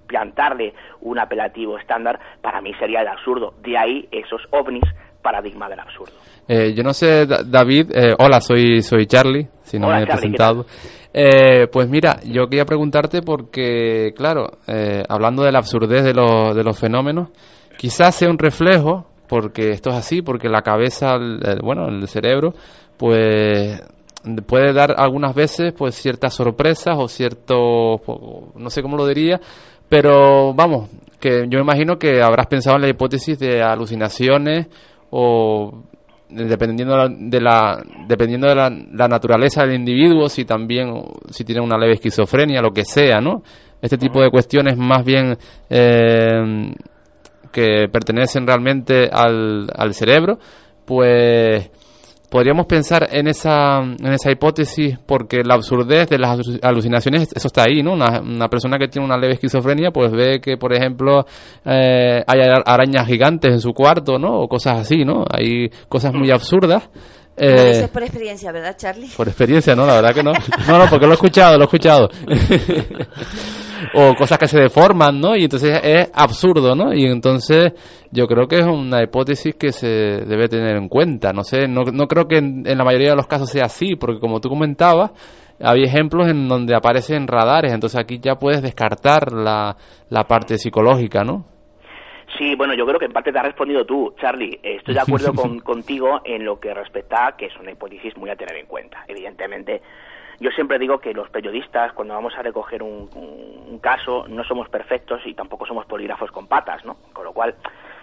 plantarle 0.08 0.74
un 1.02 1.20
apelativo 1.20 1.78
estándar, 1.78 2.20
para 2.42 2.62
mí 2.62 2.74
sería 2.80 3.02
el 3.02 3.08
absurdo. 3.08 3.54
De 3.62 3.78
ahí 3.78 4.08
esos 4.12 4.42
ovnis, 4.50 4.84
paradigma 5.22 5.70
del 5.70 5.80
absurdo. 5.80 6.14
Eh, 6.48 6.74
yo 6.74 6.84
no 6.84 6.94
sé, 6.94 7.26
Da- 7.26 7.44
David, 7.44 7.92
eh, 7.94 8.16
hola, 8.20 8.42
soy, 8.42 8.82
soy 8.82 9.06
Charlie, 9.06 9.48
si 9.64 9.80
no 9.80 9.88
Hola, 9.88 9.98
me 9.98 10.04
he 10.04 10.08
Charlie, 10.08 10.22
¿qué 10.22 10.38
presentado. 10.38 10.66
Eh, 11.14 11.68
pues 11.72 11.90
mira, 11.90 12.20
yo 12.24 12.48
quería 12.48 12.66
preguntarte 12.66 13.22
porque, 13.22 14.14
claro, 14.16 14.60
eh, 14.68 15.04
hablando 15.10 15.44
de 15.44 15.52
la 15.52 15.60
absurdez 15.60 16.04
de, 16.04 16.14
los 16.14 16.56
de 16.56 16.64
los 16.64 16.78
fenómenos, 16.80 17.30
quizás 17.78 18.16
sea 18.16 18.30
un 18.30 18.38
reflejo 18.40 19.08
porque 19.28 19.70
esto 19.72 19.90
es 19.92 19.96
así, 19.98 20.22
porque 20.22 20.50
la 20.50 20.62
cabeza, 20.62 21.16
el- 21.16 21.40
el- 21.46 21.60
bueno, 21.62 21.88
el 21.88 22.08
cerebro, 22.08 22.54
pues 22.98 23.82
puede 24.46 24.72
dar 24.74 24.94
algunas 24.98 25.34
veces 25.34 25.74
pues 25.74 25.96
ciertas 25.96 26.34
sorpresas 26.36 26.96
o 26.98 27.08
ciertos, 27.08 28.02
no 28.56 28.70
sé 28.70 28.82
cómo 28.82 28.96
lo 28.98 29.08
diría, 29.08 29.40
pero 29.90 30.54
vamos, 30.54 30.90
que 31.20 31.46
yo 31.50 31.60
imagino 31.60 31.98
que 31.98 32.22
habrás 32.22 32.48
pensado 32.48 32.76
en 32.76 32.84
la 32.84 32.90
hipótesis 32.90 33.40
de 33.40 33.62
alucinaciones 33.62 34.68
o 35.12 35.84
dependiendo 36.30 36.96
de 36.96 37.00
la, 37.00 37.10
de 37.10 37.42
la- 37.42 37.84
dependiendo 38.08 38.48
de 38.48 38.56
la, 38.56 38.70
la 38.70 39.08
naturaleza 39.08 39.62
del 39.66 39.76
individuo 39.76 40.30
si 40.30 40.46
también 40.46 40.94
si 41.30 41.44
tiene 41.44 41.62
una 41.62 41.78
leve 41.78 41.94
esquizofrenia 41.94 42.62
lo 42.62 42.72
que 42.72 42.86
sea 42.86 43.20
no 43.22 43.44
este 43.82 43.98
tipo 43.98 44.22
de 44.22 44.30
cuestiones 44.32 44.78
más 44.78 45.04
bien 45.04 45.38
eh, 45.70 46.74
que 47.52 47.90
pertenecen 47.92 48.48
realmente 48.48 49.10
al, 49.12 49.68
al 49.76 49.94
cerebro 49.94 50.40
pues 50.86 51.70
podríamos 52.32 52.66
pensar 52.66 53.10
en 53.12 53.28
esa 53.28 53.80
en 53.82 54.14
esa 54.14 54.32
hipótesis 54.32 54.98
porque 55.06 55.44
la 55.44 55.56
absurdez 55.56 56.08
de 56.10 56.18
las 56.18 56.40
alu- 56.40 56.60
alucinaciones 56.64 57.30
eso 57.36 57.48
está 57.48 57.64
ahí 57.66 57.84
no 57.84 57.92
una, 57.94 58.22
una 58.22 58.48
persona 58.48 58.80
que 58.80 58.88
tiene 58.88 59.06
una 59.06 59.18
leve 59.18 59.34
esquizofrenia 59.34 59.92
pues 59.92 60.12
ve 60.14 60.40
que 60.42 60.56
por 60.58 60.74
ejemplo 60.74 61.26
eh, 61.66 62.24
hay 62.26 62.40
ara- 62.40 62.64
arañas 62.66 63.06
gigantes 63.06 63.52
en 63.54 63.60
su 63.60 63.74
cuarto 63.74 64.18
no 64.18 64.40
o 64.40 64.48
cosas 64.48 64.80
así 64.80 65.04
no 65.04 65.26
hay 65.30 65.70
cosas 65.90 66.14
muy 66.14 66.32
absurdas 66.32 66.90
eh, 67.38 67.70
dices 67.74 67.90
por 67.90 68.04
experiencia, 68.04 68.52
¿verdad, 68.52 68.76
Charlie? 68.78 69.08
por 69.18 69.28
experiencia, 69.28 69.74
¿no? 69.76 69.86
La 69.88 69.96
verdad 69.96 70.14
que 70.14 70.22
no. 70.22 70.34
No, 70.68 70.78
no, 70.78 70.88
porque 70.90 71.06
lo 71.06 71.14
he 71.14 71.16
escuchado, 71.16 71.56
lo 71.58 71.64
he 71.64 71.66
escuchado. 71.66 72.10
o 73.94 74.16
cosas 74.16 74.38
que 74.38 74.48
se 74.48 74.60
deforman, 74.60 75.20
¿no? 75.20 75.36
Y 75.36 75.44
entonces 75.44 75.80
es 75.84 76.12
absurdo, 76.14 76.76
¿no? 76.76 76.94
Y 76.94 77.06
entonces 77.06 77.74
yo 78.12 78.28
creo 78.28 78.48
que 78.48 78.60
es 78.60 78.66
una 78.66 79.04
hipótesis 79.04 79.56
que 79.56 79.72
se 79.72 79.88
debe 79.88 80.48
tener 80.48 80.76
en 80.76 80.88
cuenta. 80.88 81.34
No 81.34 81.44
sé, 81.44 81.68
no, 81.68 81.84
no 81.84 82.08
creo 82.08 82.28
que 82.28 82.38
en, 82.38 82.64
en 82.66 82.78
la 82.78 82.84
mayoría 82.84 83.12
de 83.12 83.16
los 83.16 83.28
casos 83.28 83.50
sea 83.50 83.66
así, 83.66 83.96
porque 83.96 84.20
como 84.20 84.40
tú 84.40 84.50
comentabas, 84.50 85.12
hay 85.64 85.84
ejemplos 85.84 86.28
en 86.28 86.48
donde 86.48 86.76
aparecen 86.76 87.28
radares, 87.28 87.72
entonces 87.72 88.00
aquí 88.00 88.20
ya 88.20 88.36
puedes 88.36 88.62
descartar 88.62 89.32
la, 89.32 89.76
la 90.10 90.24
parte 90.24 90.58
psicológica, 90.58 91.24
¿no? 91.24 91.46
Sí, 92.38 92.56
bueno, 92.56 92.74
yo 92.74 92.86
creo 92.86 92.98
que 93.00 93.06
en 93.06 93.14
parte 93.14 93.32
te 93.32 93.38
has 93.38 93.46
respondido 93.46 93.86
tú, 93.86 94.16
Charlie. 94.20 94.60
Estoy 94.64 94.94
de 94.94 95.02
acuerdo 95.02 95.34
con, 95.36 95.60
contigo 95.60 96.22
en 96.24 96.46
lo 96.46 96.60
que 96.60 96.74
respecta 96.74 97.28
a 97.28 97.38
que 97.38 97.48
es 97.48 97.58
una 97.58 97.72
hipótesis 97.72 98.16
muy 98.18 98.30
a 98.30 98.36
tener 98.36 98.56
en 98.56 98.66
cuenta. 98.66 99.04
Evidentemente, 99.08 99.82
yo 100.42 100.50
siempre 100.50 100.80
digo 100.80 100.98
que 100.98 101.14
los 101.14 101.30
periodistas, 101.30 101.94
cuando 101.94 102.16
vamos 102.16 102.34
a 102.36 102.42
recoger 102.42 102.82
un, 102.82 103.80
caso, 103.80 104.26
no 104.28 104.44
somos 104.44 104.70
perfectos 104.70 105.22
y 105.26 105.36
tampoco 105.36 105.68
somos 105.68 105.86
polígrafos 105.86 106.32
con 106.32 106.48
patas, 106.48 106.84
¿no? 106.84 106.98
Con 107.14 107.26
lo 107.26 107.32
cual, 107.32 107.56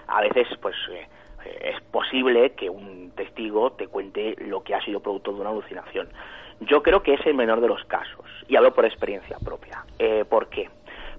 a 0.07 0.21
veces, 0.21 0.47
pues, 0.61 0.77
eh, 0.91 1.09
eh, 1.45 1.73
es 1.75 1.83
posible 1.91 2.53
que 2.53 2.71
un 2.71 3.11
testigo 3.17 3.73
te 3.73 3.89
cuente 3.89 4.37
lo 4.39 4.63
que 4.63 4.77
ha 4.77 4.81
sido 4.83 5.01
producto 5.01 5.33
de 5.33 5.41
una 5.41 5.51
alucinación. 5.51 6.09
Yo 6.61 6.83
creo 6.83 7.03
que 7.03 7.15
es 7.15 7.27
el 7.27 7.35
menor 7.35 7.61
de 7.61 7.69
los 7.69 7.85
casos, 7.87 8.27
y 8.47 8.55
hablo 8.55 8.73
por 8.73 8.85
experiencia 8.85 9.37
propia. 9.45 9.85
Eh, 9.99 10.25
¿Por 10.25 10.49
qué? 10.49 10.71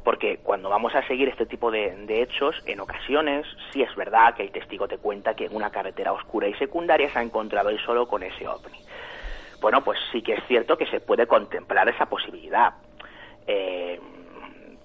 Porque 0.06 0.38
cuando 0.38 0.70
vamos 0.70 0.96
a 0.96 1.06
seguir 1.06 1.28
este 1.28 1.46
tipo 1.46 1.70
de, 1.70 1.96
de 2.06 2.22
hechos, 2.22 2.56
en 2.66 2.80
ocasiones 2.80 3.46
sí 3.74 3.82
es 3.82 3.94
verdad 3.96 4.36
que 4.36 4.44
el 4.44 4.52
testigo 4.52 4.88
te 4.88 4.98
cuenta 4.98 5.36
que 5.36 5.46
en 5.46 5.56
una 5.56 5.70
carretera 5.70 6.14
oscura 6.14 6.48
y 6.48 6.54
secundaria 6.54 7.10
se 7.12 7.20
ha 7.20 7.24
encontrado 7.24 7.70
él 7.70 7.80
solo 7.86 8.08
con 8.08 8.24
ese 8.24 8.48
ovni. 8.48 8.80
Bueno, 9.62 9.84
pues 9.84 10.00
sí 10.12 10.22
que 10.22 10.34
es 10.34 10.44
cierto 10.48 10.78
que 10.78 10.86
se 10.88 11.00
puede 11.02 11.28
contemplar 11.28 11.88
esa 11.90 12.06
posibilidad. 12.08 12.74
Eh, 13.48 14.00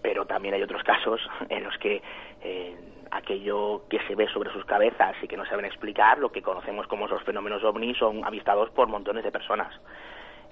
pero 0.03 0.27
también 0.27 0.55
hay 0.55 0.63
otros 0.63 0.83
casos 0.83 1.21
en 1.49 1.65
los 1.65 1.77
que 1.79 2.03
eh, 2.43 2.77
aquello 3.11 3.83
que 3.89 3.99
se 4.07 4.15
ve 4.15 4.27
sobre 4.29 4.53
sus 4.53 4.65
cabezas 4.65 5.15
y 5.23 5.29
que 5.29 5.37
no 5.37 5.47
saben 5.47 5.65
explicar, 5.65 6.19
lo 6.19 6.31
que 6.33 6.43
conocemos 6.43 6.87
como 6.89 7.07
los 7.09 7.23
fenómenos 7.23 7.63
ovni, 7.65 7.95
son 7.95 8.25
avistados 8.25 8.71
por 8.71 8.89
montones 8.89 9.25
de 9.25 9.31
personas. 9.33 9.73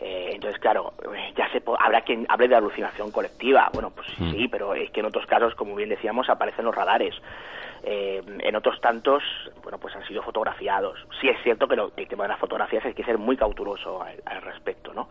Eh, 0.00 0.30
entonces, 0.34 0.58
claro, 0.60 0.94
eh, 1.14 1.32
ya 1.36 1.48
se 1.52 1.60
po- 1.60 1.76
habrá 1.80 2.00
quien 2.00 2.26
hable 2.28 2.48
de 2.48 2.56
alucinación 2.56 3.10
colectiva. 3.12 3.70
Bueno, 3.72 3.90
pues 3.90 4.06
sí, 4.30 4.48
pero 4.48 4.74
es 4.74 4.90
que 4.90 5.00
en 5.00 5.06
otros 5.06 5.26
casos, 5.26 5.54
como 5.54 5.74
bien 5.74 5.90
decíamos, 5.90 6.28
aparecen 6.28 6.64
los 6.64 6.74
radares. 6.74 7.14
Eh, 7.84 8.22
en 8.40 8.54
otros 8.56 8.80
tantos, 8.80 9.22
bueno, 9.62 9.78
pues 9.78 9.94
han 9.96 10.06
sido 10.06 10.22
fotografiados. 10.22 10.98
Sí 11.20 11.28
es 11.28 11.36
cierto 11.42 11.66
que 11.66 11.76
lo- 11.76 11.92
el 11.96 12.06
tema 12.08 12.24
de 12.24 12.28
las 12.28 12.38
fotografías 12.38 12.84
hay 12.84 12.94
que 12.94 13.04
ser 13.04 13.18
muy 13.18 13.36
cauteloso 13.36 14.02
al, 14.02 14.22
al 14.24 14.42
respecto, 14.42 14.92
¿no? 14.94 15.08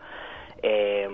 Eh, 0.62 1.08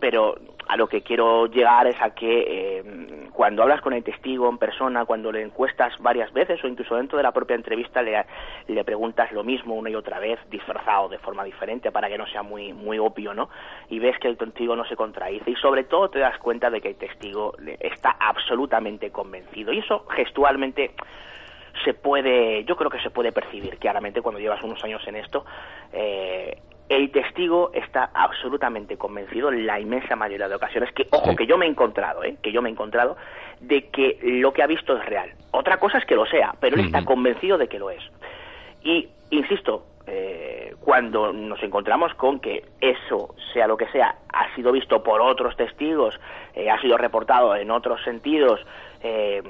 pero 0.00 0.36
a 0.68 0.76
lo 0.76 0.86
que 0.86 1.02
quiero 1.02 1.46
llegar 1.46 1.86
es 1.86 2.00
a 2.00 2.10
que 2.10 2.44
eh, 2.78 2.84
cuando 3.32 3.62
hablas 3.62 3.80
con 3.80 3.94
el 3.94 4.04
testigo 4.04 4.48
en 4.48 4.58
persona, 4.58 5.06
cuando 5.06 5.32
le 5.32 5.42
encuestas 5.42 5.94
varias 5.98 6.32
veces 6.32 6.62
o 6.62 6.68
incluso 6.68 6.94
dentro 6.96 7.16
de 7.16 7.22
la 7.22 7.32
propia 7.32 7.56
entrevista 7.56 8.02
le, 8.02 8.24
le 8.66 8.84
preguntas 8.84 9.32
lo 9.32 9.44
mismo 9.44 9.74
una 9.74 9.88
y 9.88 9.94
otra 9.94 10.18
vez, 10.18 10.38
disfrazado 10.50 11.08
de 11.08 11.18
forma 11.18 11.42
diferente 11.42 11.90
para 11.90 12.08
que 12.08 12.18
no 12.18 12.26
sea 12.26 12.42
muy, 12.42 12.74
muy 12.74 12.98
obvio, 12.98 13.32
¿no? 13.32 13.48
Y 13.88 13.98
ves 13.98 14.18
que 14.18 14.28
el 14.28 14.36
testigo 14.36 14.76
no 14.76 14.84
se 14.84 14.96
contradice 14.96 15.50
y 15.50 15.56
sobre 15.56 15.84
todo 15.84 16.10
te 16.10 16.18
das 16.18 16.38
cuenta 16.38 16.70
de 16.70 16.80
que 16.80 16.88
el 16.88 16.96
testigo 16.96 17.54
está 17.80 18.16
absolutamente 18.20 19.10
convencido. 19.10 19.72
Y 19.72 19.78
eso 19.78 20.06
gestualmente 20.10 20.92
se 21.84 21.94
puede, 21.94 22.64
yo 22.64 22.76
creo 22.76 22.90
que 22.90 23.00
se 23.00 23.10
puede 23.10 23.32
percibir 23.32 23.78
claramente 23.78 24.20
cuando 24.20 24.40
llevas 24.40 24.62
unos 24.62 24.82
años 24.84 25.02
en 25.06 25.16
esto. 25.16 25.44
eh, 25.92 26.58
el 26.88 27.10
testigo 27.10 27.70
está 27.74 28.10
absolutamente 28.14 28.96
convencido 28.96 29.52
en 29.52 29.66
la 29.66 29.78
inmensa 29.78 30.16
mayoría 30.16 30.48
de 30.48 30.54
ocasiones 30.54 30.92
que, 30.92 31.06
ojo, 31.10 31.36
que 31.36 31.46
yo 31.46 31.58
me 31.58 31.66
he 31.66 31.68
encontrado, 31.68 32.24
¿eh? 32.24 32.36
que 32.42 32.52
yo 32.52 32.62
me 32.62 32.68
he 32.68 32.72
encontrado 32.72 33.16
de 33.60 33.88
que 33.88 34.18
lo 34.22 34.52
que 34.52 34.62
ha 34.62 34.66
visto 34.66 34.96
es 34.96 35.04
real. 35.04 35.30
Otra 35.50 35.78
cosa 35.78 35.98
es 35.98 36.06
que 36.06 36.14
lo 36.14 36.26
sea, 36.26 36.54
pero 36.60 36.76
él 36.76 36.86
está 36.86 37.04
convencido 37.04 37.58
de 37.58 37.68
que 37.68 37.78
lo 37.78 37.90
es. 37.90 38.02
Y, 38.82 39.08
insisto, 39.30 39.84
eh, 40.06 40.74
cuando 40.80 41.32
nos 41.32 41.62
encontramos 41.62 42.14
con 42.14 42.40
que 42.40 42.64
eso, 42.80 43.34
sea 43.52 43.66
lo 43.66 43.76
que 43.76 43.88
sea, 43.88 44.16
ha 44.32 44.54
sido 44.54 44.72
visto 44.72 45.02
por 45.02 45.20
otros 45.20 45.56
testigos, 45.56 46.18
eh, 46.54 46.70
ha 46.70 46.80
sido 46.80 46.96
reportado 46.96 47.54
en 47.54 47.70
otros 47.70 48.02
sentidos, 48.04 48.60
eh, 49.02 49.42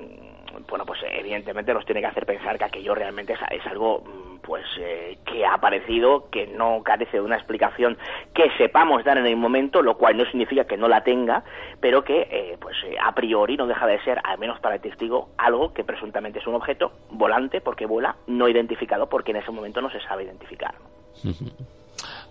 bueno, 0.69 0.85
pues 0.85 1.01
evidentemente 1.11 1.73
nos 1.75 1.85
tiene 1.85 2.01
que 2.01 2.07
hacer 2.07 2.27
pensar 2.27 2.59
que 2.59 2.65
aquello 2.65 2.95
realmente 2.95 3.35
es, 3.35 3.39
es 3.51 3.67
algo 3.67 4.01
mm, 4.01 4.39
pues 4.39 4.65
eh, 4.79 5.19
que 5.25 5.45
ha 5.45 5.55
aparecido, 5.55 6.29
que 6.31 6.47
no 6.47 6.83
carece 6.83 7.19
de 7.19 7.23
una 7.23 7.37
explicación 7.37 7.99
que 8.35 8.51
sepamos 8.57 9.05
dar 9.05 9.19
en 9.19 9.27
el 9.27 9.37
momento, 9.37 9.83
lo 9.83 9.97
cual 9.97 10.17
no 10.17 10.25
significa 10.27 10.65
que 10.65 10.77
no 10.77 10.89
la 10.89 11.05
tenga, 11.05 11.45
pero 11.81 12.03
que 12.05 12.29
eh, 12.31 12.57
pues 12.61 12.77
eh, 12.85 12.97
a 13.01 13.15
priori 13.15 13.57
no 13.57 13.67
deja 13.67 13.87
de 13.87 14.01
ser, 14.03 14.21
al 14.25 14.39
menos 14.39 14.59
para 14.61 14.77
el 14.77 14.81
testigo, 14.81 15.31
algo 15.37 15.73
que 15.73 15.85
presuntamente 15.85 16.39
es 16.39 16.47
un 16.47 16.55
objeto 16.55 16.93
volante 17.11 17.61
porque 17.61 17.87
vuela, 17.87 18.17
no 18.27 18.49
identificado 18.49 19.09
porque 19.09 19.33
en 19.33 19.39
ese 19.39 19.51
momento 19.51 19.81
no 19.81 19.91
se 19.91 20.01
sabe 20.01 20.25
identificar. 20.25 20.75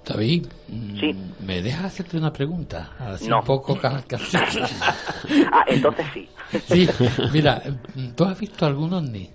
David, 0.08 0.46
Sí. 0.68 1.12
¿me 1.46 1.62
dejas 1.62 1.86
hacerte 1.86 2.18
una 2.18 2.32
pregunta? 2.32 2.92
Así 3.00 3.28
No. 3.28 3.40
un 3.40 3.46
poco 3.46 3.78
ah, 5.52 5.64
entonces 5.68 6.06
sí. 6.14 6.30
Sí, 6.68 6.88
mira, 7.34 7.62
¿tú 8.16 8.24
has 8.24 8.40
visto 8.40 8.66
algún 8.66 8.94
ovni? 8.94 9.30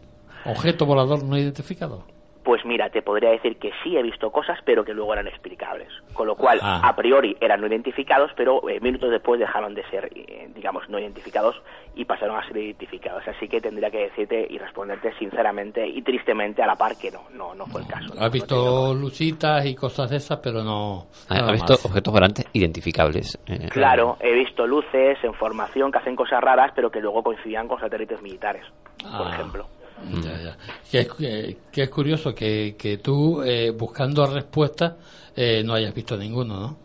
Objeto 0.46 0.86
volador 0.86 1.22
no 1.24 1.36
identificado. 1.38 2.04
Pues 2.44 2.64
mira, 2.64 2.90
te 2.90 3.02
podría 3.02 3.30
decir 3.30 3.56
que 3.58 3.70
sí 3.84 3.96
he 3.96 4.02
visto 4.02 4.32
cosas, 4.32 4.58
pero 4.64 4.84
que 4.84 4.92
luego 4.92 5.12
eran 5.12 5.28
explicables. 5.28 5.88
Con 6.12 6.26
lo 6.26 6.34
cual, 6.34 6.58
Ah. 6.60 6.80
a 6.82 6.96
priori 6.96 7.36
eran 7.40 7.60
no 7.60 7.68
identificados, 7.68 8.32
pero 8.36 8.68
eh, 8.68 8.80
minutos 8.80 9.10
después 9.12 9.38
dejaron 9.38 9.74
de 9.74 9.84
ser, 9.90 10.10
eh, 10.16 10.48
digamos, 10.52 10.88
no 10.88 10.98
identificados 10.98 11.54
y 11.94 12.04
pasaron 12.04 12.36
a 12.36 12.44
ser 12.48 12.56
identificados. 12.56 13.22
Así 13.28 13.46
que 13.48 13.60
tendría 13.60 13.92
que 13.92 14.08
decirte 14.08 14.44
y 14.50 14.58
responderte 14.58 15.12
sinceramente 15.20 15.86
y 15.86 16.02
tristemente 16.02 16.62
a 16.62 16.66
la 16.66 16.74
par 16.74 16.96
que 16.96 17.12
no, 17.12 17.22
no, 17.32 17.54
no 17.54 17.64
fue 17.66 17.82
el 17.82 17.86
caso. 17.86 18.12
Has 18.18 18.32
visto 18.32 18.92
lucitas 18.92 19.64
y 19.64 19.76
cosas 19.76 20.10
de 20.10 20.16
esas, 20.16 20.38
pero 20.40 20.64
no. 20.64 21.06
¿Ha 21.28 21.34
nada 21.36 21.48
ha 21.50 21.52
visto 21.52 21.74
más. 21.74 21.84
objetos 21.86 22.12
volantes 22.12 22.46
identificables? 22.52 23.38
eh, 23.46 23.68
Claro, 23.70 24.16
he 24.18 24.32
visto 24.32 24.66
luces 24.66 25.16
en 25.22 25.32
formación 25.34 25.92
que 25.92 25.98
hacen 25.98 26.16
cosas 26.16 26.40
raras, 26.40 26.72
pero 26.74 26.90
que 26.90 27.00
luego 27.00 27.22
coincidían 27.22 27.68
con 27.68 27.78
satélites 27.78 28.20
militares, 28.20 28.64
por 29.00 29.28
Ah. 29.28 29.30
ejemplo. 29.34 29.66
Ya, 30.22 30.42
ya. 30.42 30.56
Que, 30.90 31.00
es, 31.00 31.08
que, 31.12 31.56
que 31.70 31.82
es 31.82 31.88
curioso 31.90 32.34
que, 32.34 32.74
que 32.78 32.98
tú, 32.98 33.42
eh, 33.42 33.70
buscando 33.70 34.26
respuestas, 34.26 34.94
eh, 35.36 35.62
no 35.64 35.74
hayas 35.74 35.94
visto 35.94 36.16
ninguno, 36.16 36.60
¿no? 36.60 36.76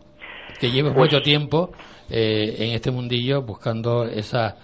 Que 0.60 0.72
lleves 0.72 0.94
Pues- 0.94 1.12
mucho 1.12 1.22
tiempo 1.22 1.72
eh, 2.10 2.56
en 2.60 2.72
este 2.72 2.90
mundillo 2.92 3.42
buscando 3.42 4.06
esa, 4.06 4.56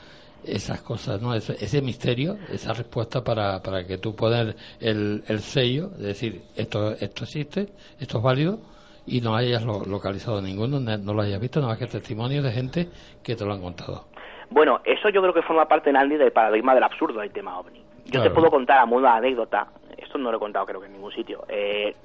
esas 0.45 0.81
cosas, 0.81 1.21
¿no? 1.21 1.33
Ese, 1.33 1.53
ese 1.63 1.81
misterio, 1.81 2.37
esa 2.51 2.73
respuesta 2.73 3.23
para, 3.23 3.61
para 3.61 3.85
que 3.85 3.97
tú 3.97 4.15
puedas 4.15 4.55
el, 4.79 5.23
el 5.27 5.39
sello, 5.39 5.89
de 5.89 6.07
decir, 6.07 6.41
esto, 6.55 6.91
esto 6.91 7.23
existe, 7.25 7.67
esto 7.99 8.17
es 8.17 8.23
válido, 8.23 8.59
y 9.05 9.19
no 9.19 9.35
hayas 9.35 9.63
lo- 9.63 9.83
localizado 9.85 10.41
ninguno, 10.41 10.79
no, 10.79 11.13
lo 11.13 11.21
hayas 11.21 11.39
visto, 11.41 11.59
no 11.59 11.67
más 11.67 11.77
que 11.77 11.87
testimonios 11.87 12.43
de 12.43 12.51
gente 12.51 12.87
que 13.21 13.35
te 13.35 13.43
lo 13.45 13.53
han 13.53 13.61
contado. 13.61 14.05
Bueno, 14.49 14.79
eso 14.85 15.09
yo 15.09 15.21
creo 15.21 15.33
que 15.33 15.41
forma 15.41 15.67
parte, 15.67 15.91
Nandi, 15.91 16.15
del 16.15 16.31
paradigma 16.31 16.73
del 16.75 16.83
absurdo 16.83 17.19
del 17.19 17.31
tema 17.31 17.59
ovni. 17.59 17.81
Yo 18.05 18.21
te 18.21 18.29
puedo 18.29 18.49
contar 18.49 18.79
a 18.79 18.85
modo 18.85 19.03
de 19.03 19.09
anécdota, 19.09 19.67
esto 19.97 20.17
no 20.17 20.29
lo 20.31 20.37
he 20.37 20.39
contado 20.39 20.65
creo 20.65 20.79
que 20.79 20.87
en 20.87 20.93
ningún 20.93 21.11
sitio, 21.11 21.45
eh, 21.47 21.95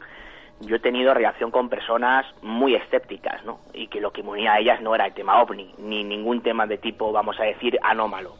yo 0.60 0.76
he 0.76 0.80
tenido 0.80 1.14
relación 1.14 1.50
con 1.50 1.68
personas 1.68 2.26
muy 2.42 2.74
escépticas, 2.74 3.44
¿no? 3.44 3.60
Y 3.72 3.88
que 3.88 4.00
lo 4.00 4.12
que 4.12 4.22
me 4.22 4.30
unía 4.30 4.54
a 4.54 4.58
ellas 4.58 4.80
no 4.80 4.94
era 4.94 5.06
el 5.06 5.14
tema 5.14 5.40
ovni, 5.40 5.72
ni 5.78 6.02
ningún 6.04 6.42
tema 6.42 6.66
de 6.66 6.78
tipo, 6.78 7.12
vamos 7.12 7.38
a 7.38 7.44
decir, 7.44 7.78
anómalo. 7.82 8.34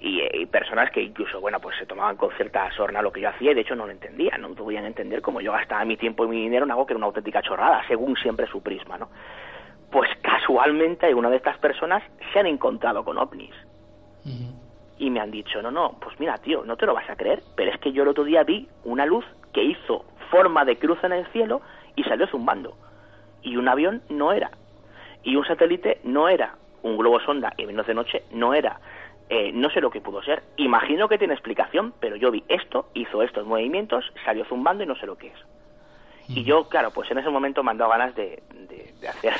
y, 0.00 0.22
y 0.32 0.46
personas 0.46 0.90
que 0.90 1.02
incluso, 1.02 1.40
bueno, 1.40 1.60
pues 1.60 1.76
se 1.78 1.86
tomaban 1.86 2.16
con 2.16 2.30
cierta 2.32 2.70
sorna 2.72 3.02
lo 3.02 3.12
que 3.12 3.20
yo 3.20 3.28
hacía 3.28 3.52
y 3.52 3.54
de 3.54 3.60
hecho 3.60 3.76
no 3.76 3.86
lo 3.86 3.92
entendían, 3.92 4.40
no 4.40 4.54
podían 4.54 4.84
entender 4.84 5.22
cómo 5.22 5.40
yo 5.40 5.52
gastaba 5.52 5.84
mi 5.84 5.96
tiempo 5.96 6.24
y 6.24 6.28
mi 6.28 6.42
dinero 6.42 6.64
en 6.64 6.70
algo 6.70 6.86
que 6.86 6.94
era 6.94 6.98
una 6.98 7.06
auténtica 7.06 7.42
chorrada, 7.42 7.82
según 7.86 8.16
siempre 8.16 8.46
su 8.46 8.62
prisma, 8.62 8.98
¿no? 8.98 9.08
Pues 9.90 10.10
casualmente 10.22 11.06
alguna 11.06 11.30
de 11.30 11.36
estas 11.36 11.58
personas 11.58 12.02
se 12.32 12.38
han 12.38 12.46
encontrado 12.46 13.04
con 13.04 13.18
ovnis 13.18 13.54
y 15.00 15.08
me 15.08 15.18
han 15.18 15.30
dicho, 15.30 15.62
no, 15.62 15.70
no, 15.70 15.96
pues 15.98 16.20
mira, 16.20 16.36
tío, 16.38 16.62
no 16.64 16.76
te 16.76 16.84
lo 16.84 16.92
vas 16.92 17.08
a 17.08 17.16
creer, 17.16 17.42
pero 17.56 17.72
es 17.72 17.80
que 17.80 17.90
yo 17.90 18.02
el 18.02 18.10
otro 18.10 18.22
día 18.22 18.44
vi 18.44 18.68
una 18.84 19.06
luz 19.06 19.24
que 19.54 19.64
hizo 19.64 20.04
forma 20.30 20.66
de 20.66 20.76
cruz 20.76 21.02
en 21.02 21.12
el 21.12 21.26
cielo 21.28 21.62
y 21.96 22.04
salió 22.04 22.26
zumbando. 22.26 22.76
Y 23.42 23.56
un 23.56 23.66
avión 23.66 24.02
no 24.10 24.32
era. 24.32 24.50
Y 25.22 25.36
un 25.36 25.46
satélite 25.46 26.00
no 26.04 26.28
era. 26.28 26.54
Un 26.82 26.98
globo 26.98 27.18
sonda, 27.20 27.54
y 27.56 27.64
menos 27.64 27.86
de 27.86 27.94
noche, 27.94 28.24
no 28.30 28.52
era. 28.52 28.78
Eh, 29.30 29.52
no 29.54 29.70
sé 29.70 29.80
lo 29.80 29.90
que 29.90 30.02
pudo 30.02 30.22
ser. 30.22 30.42
Imagino 30.58 31.08
que 31.08 31.16
tiene 31.16 31.32
explicación, 31.32 31.94
pero 31.98 32.16
yo 32.16 32.30
vi 32.30 32.44
esto, 32.48 32.90
hizo 32.92 33.22
estos 33.22 33.46
movimientos, 33.46 34.04
salió 34.26 34.44
zumbando 34.44 34.84
y 34.84 34.86
no 34.86 34.96
sé 34.96 35.06
lo 35.06 35.16
que 35.16 35.28
es. 35.28 35.38
Y 36.28 36.44
yo, 36.44 36.68
claro, 36.68 36.90
pues 36.90 37.10
en 37.10 37.18
ese 37.18 37.30
momento 37.30 37.62
me 37.62 37.70
han 37.70 37.78
dado 37.78 37.90
ganas 37.90 38.14
de, 38.14 38.42
de, 38.68 38.92
de 39.00 39.08
hacer 39.08 39.32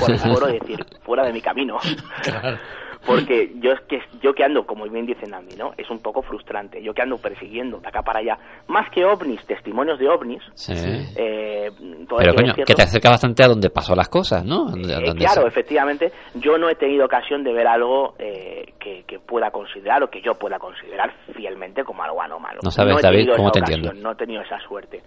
por 0.34 0.48
el 0.48 0.56
y 0.56 0.58
decir, 0.58 0.84
fuera 1.04 1.24
de 1.24 1.32
mi 1.32 1.40
camino. 1.40 1.78
Porque 3.06 3.52
yo 3.60 3.72
es 3.72 3.80
que 3.88 3.98
yo 4.22 4.32
que 4.32 4.44
ando, 4.44 4.64
como 4.64 4.84
bien 4.88 5.06
dice 5.06 5.26
Nami, 5.26 5.54
¿no? 5.58 5.72
Es 5.76 5.90
un 5.90 5.98
poco 6.00 6.22
frustrante. 6.22 6.82
Yo 6.82 6.94
que 6.94 7.02
ando 7.02 7.18
persiguiendo 7.18 7.78
de 7.78 7.88
acá 7.88 8.02
para 8.02 8.20
allá, 8.20 8.38
más 8.68 8.88
que 8.90 9.04
ovnis, 9.04 9.44
testimonios 9.46 9.98
de 9.98 10.08
ovnis. 10.08 10.42
Sí. 10.54 10.72
eh, 11.16 11.70
Pero 12.16 12.34
coño, 12.34 12.54
que 12.54 12.74
te 12.74 12.82
acerca 12.82 13.10
bastante 13.10 13.42
a 13.44 13.48
donde 13.48 13.70
pasó 13.70 13.94
las 13.96 14.08
cosas, 14.08 14.44
¿no? 14.44 14.66
Donde- 14.66 14.92
Eh, 14.92 15.00
donde 15.04 15.24
claro, 15.24 15.42
se- 15.42 15.48
efectivamente, 15.48 16.12
yo 16.34 16.58
no 16.58 16.68
he 16.68 16.74
tenido 16.76 17.04
ocasión 17.06 17.42
de 17.42 17.52
ver 17.52 17.66
algo 17.66 18.14
eh, 18.18 18.72
que, 18.78 19.04
que 19.06 19.18
pueda 19.18 19.50
considerar 19.50 20.02
o 20.02 20.10
que 20.10 20.20
yo 20.22 20.34
pueda 20.34 20.58
considerar 20.58 21.12
fielmente 21.34 21.82
como 21.84 22.02
algo 22.04 22.20
anómalo. 22.22 22.60
No 22.62 22.70
sabes, 22.70 22.96
he 22.98 23.02
David, 23.02 23.30
cómo 23.36 23.50
te 23.50 23.58
ocasión, 23.60 23.80
entiendo. 23.80 24.02
No 24.08 24.12
he 24.12 24.16
tenido 24.16 24.42
esa 24.42 24.58
suerte. 24.60 25.02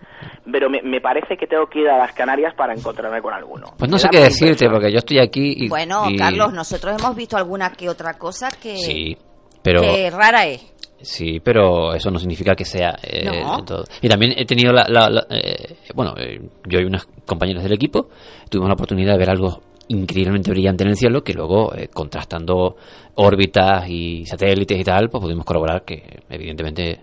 Pero 0.51 0.69
me, 0.69 0.81
me 0.81 1.01
parece 1.01 1.37
que 1.37 1.47
tengo 1.47 1.67
que 1.67 1.79
ir 1.81 1.89
a 1.89 1.97
las 1.97 2.13
Canarias 2.13 2.53
para 2.55 2.73
encontrarme 2.73 3.21
con 3.21 3.33
alguno. 3.33 3.67
Pues 3.77 3.89
no 3.89 3.97
sé 3.97 4.09
qué 4.09 4.19
decirte, 4.19 4.69
porque 4.69 4.91
yo 4.91 4.97
estoy 4.99 5.19
aquí 5.19 5.53
y... 5.57 5.69
Bueno, 5.69 6.09
y- 6.09 6.17
Carlos, 6.17 6.53
nosotros 6.53 6.95
hemos 6.99 7.15
visto 7.15 7.37
alguna 7.37 7.71
que 7.71 7.84
otra 7.87 8.13
cosa 8.15 8.49
que, 8.49 8.77
Sí, 8.77 9.17
pero... 9.61 9.81
que 9.81 10.09
rara 10.09 10.45
es. 10.47 10.71
Sí, 11.01 11.39
pero 11.43 11.93
eso 11.93 12.09
no 12.09 12.17
significa 12.17 12.55
que 12.55 12.65
sea 12.65 12.95
eh, 13.03 13.25
No. 13.25 13.57
de 13.57 13.63
todo. 13.63 13.83
Y 14.01 14.07
también 14.09 14.33
he 14.37 14.45
tenido 14.45 14.71
la... 14.73 14.85
la- 14.87 15.09
la- 15.09 15.27
eh, 15.29 15.77
bueno, 15.93 16.13
eh, 16.17 16.39
yo 16.65 16.79
y 16.79 16.83
unos 16.85 17.05
compañeros 17.25 17.61
del 17.63 17.73
equipo 17.73 18.09
tuvimos 18.49 18.69
la 18.69 18.73
oportunidad 18.73 19.13
de 19.13 19.19
ver 19.19 19.29
algo 19.29 19.61
increíblemente 19.87 20.49
brillante 20.49 20.83
en 20.83 20.89
el 20.91 20.95
cielo 20.95 21.23
que 21.23 21.33
luego, 21.33 21.75
eh, 21.75 21.89
contrastando 21.93 22.75
órbitas 23.15 23.87
y 23.87 24.25
satélites 24.25 24.79
y 24.79 24.83
tal, 24.83 25.09
pues 25.09 25.21
pudimos 25.21 25.45
corroborar 25.45 25.83
que 25.83 26.01
evidentemente 26.29 27.01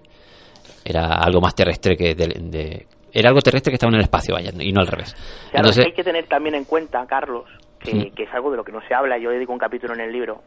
era 0.84 1.14
algo 1.14 1.40
más 1.40 1.54
terrestre 1.54 1.96
que 1.96 2.14
de, 2.14 2.26
de- 2.26 2.86
era 3.12 3.28
algo 3.28 3.40
terrestre 3.42 3.70
que 3.70 3.74
estaba 3.76 3.90
en 3.90 3.96
el 3.96 4.02
espacio, 4.04 4.34
vaya, 4.34 4.50
y 4.59 4.72
no 4.72 4.80
al 4.80 4.86
revés. 4.86 5.12
Claro, 5.50 5.68
Entonces, 5.68 5.84
hay 5.86 5.92
que 5.92 6.02
tener 6.02 6.26
también 6.26 6.54
en 6.54 6.64
cuenta, 6.64 7.04
Carlos, 7.06 7.44
que, 7.78 8.10
que 8.16 8.22
es 8.24 8.32
algo 8.32 8.50
de 8.50 8.56
lo 8.56 8.64
que 8.64 8.72
no 8.72 8.80
se 8.88 8.94
habla, 8.94 9.18
yo 9.18 9.28
dedico 9.30 9.52
un 9.52 9.59
capítulo 9.59 9.92
en 9.92 10.00
el 10.00 10.10
libro, 10.12 10.42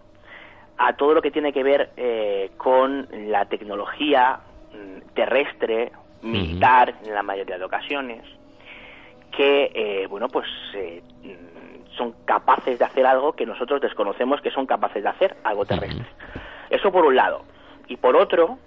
a 0.77 0.93
todo 0.93 1.13
lo 1.13 1.21
que 1.21 1.31
tiene 1.31 1.53
que 1.53 1.63
ver 1.63 1.91
eh, 1.97 2.51
con 2.57 3.07
la 3.29 3.45
tecnología 3.45 4.39
mm, 4.73 5.13
terrestre, 5.13 5.91
militar, 6.21 6.95
en 7.05 7.13
la 7.13 7.23
mayoría 7.23 7.57
de 7.57 7.65
ocasiones, 7.65 8.23
que, 9.31 9.71
eh, 9.73 10.07
bueno, 10.07 10.27
pues 10.27 10.47
eh, 10.73 11.01
mm, 11.23 11.95
son 11.97 12.13
capaces 12.25 12.79
de 12.79 12.85
hacer 12.85 13.05
algo 13.05 13.33
que 13.33 13.45
nosotros 13.45 13.81
desconocemos 13.81 14.41
que 14.41 14.51
son 14.51 14.65
capaces 14.65 15.03
de 15.03 15.09
hacer, 15.09 15.37
algo 15.43 15.65
terrestre. 15.65 16.05
Eso 16.69 16.91
por 16.91 17.05
un 17.05 17.15
lado. 17.15 17.43
Y 17.87 17.97
por 17.97 18.15
otro, 18.15 18.57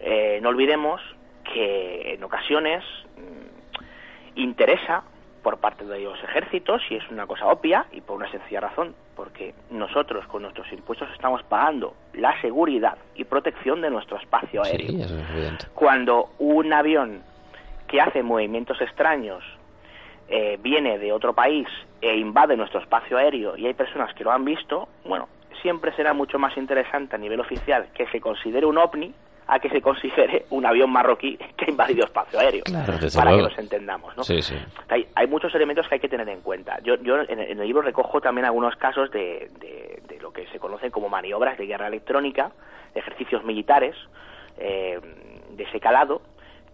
eh, 0.00 0.38
no 0.42 0.50
olvidemos 0.50 1.00
que 1.44 2.14
en 2.14 2.22
ocasiones 2.22 2.84
mm, 3.16 4.40
interesa 4.40 5.02
por 5.46 5.58
parte 5.58 5.84
de 5.84 6.00
los 6.00 6.20
ejércitos 6.24 6.82
y 6.90 6.96
es 6.96 7.08
una 7.08 7.24
cosa 7.24 7.46
obvia 7.46 7.86
y 7.92 8.00
por 8.00 8.16
una 8.16 8.28
sencilla 8.32 8.62
razón, 8.62 8.96
porque 9.14 9.54
nosotros 9.70 10.26
con 10.26 10.42
nuestros 10.42 10.66
impuestos 10.72 11.08
estamos 11.12 11.40
pagando 11.44 11.94
la 12.14 12.34
seguridad 12.40 12.98
y 13.14 13.22
protección 13.22 13.80
de 13.80 13.88
nuestro 13.88 14.16
espacio 14.16 14.64
aéreo. 14.64 14.88
sí, 14.88 15.02
es. 15.02 15.70
Cuando 15.72 16.30
un 16.40 16.72
avión 16.72 17.22
que 17.86 18.00
hace 18.00 18.24
movimientos 18.24 18.80
extraños 18.80 19.44
eh, 20.28 20.58
viene 20.60 20.98
de 20.98 21.12
otro 21.12 21.32
país 21.32 21.68
e 22.00 22.16
invade 22.16 22.56
nuestro 22.56 22.80
espacio 22.80 23.16
aéreo 23.16 23.56
y 23.56 23.66
hay 23.66 23.74
personas 23.74 24.12
que 24.14 24.24
lo 24.24 24.32
han 24.32 24.44
visto, 24.44 24.88
bueno, 25.04 25.28
siempre 25.62 25.94
será 25.94 26.12
mucho 26.12 26.40
más 26.40 26.56
interesante 26.56 27.14
a 27.14 27.20
nivel 27.20 27.38
oficial 27.38 27.86
que 27.94 28.08
se 28.08 28.20
considere 28.20 28.66
un 28.66 28.78
ovni 28.78 29.14
a 29.48 29.58
que 29.60 29.68
se 29.68 29.80
considere 29.80 30.46
un 30.50 30.66
avión 30.66 30.90
marroquí 30.90 31.36
que 31.56 31.66
ha 31.66 31.70
invadido 31.70 32.04
espacio 32.04 32.38
aéreo. 32.38 32.62
Claro, 32.64 32.94
para 33.14 33.30
luego. 33.30 33.48
que 33.48 33.54
nos 33.54 33.58
entendamos, 33.58 34.16
¿no? 34.16 34.24
Sí, 34.24 34.42
sí. 34.42 34.56
Hay, 34.88 35.06
hay 35.14 35.26
muchos 35.28 35.54
elementos 35.54 35.86
que 35.88 35.94
hay 35.96 36.00
que 36.00 36.08
tener 36.08 36.28
en 36.28 36.40
cuenta. 36.40 36.78
Yo, 36.82 36.96
yo 36.96 37.20
en, 37.20 37.38
el, 37.38 37.50
en 37.52 37.60
el 37.60 37.66
libro 37.66 37.82
recojo 37.82 38.20
también 38.20 38.44
algunos 38.44 38.74
casos 38.76 39.10
de, 39.10 39.50
de- 39.60 40.02
de 40.08 40.20
lo 40.20 40.32
que 40.32 40.46
se 40.48 40.58
conocen 40.58 40.90
como 40.90 41.08
maniobras 41.08 41.58
de 41.58 41.66
guerra 41.66 41.86
electrónica, 41.88 42.50
de 42.94 43.00
ejercicios 43.00 43.44
militares 43.44 43.94
eh, 44.58 44.98
de 45.50 45.62
ese 45.64 45.78
calado, 45.80 46.22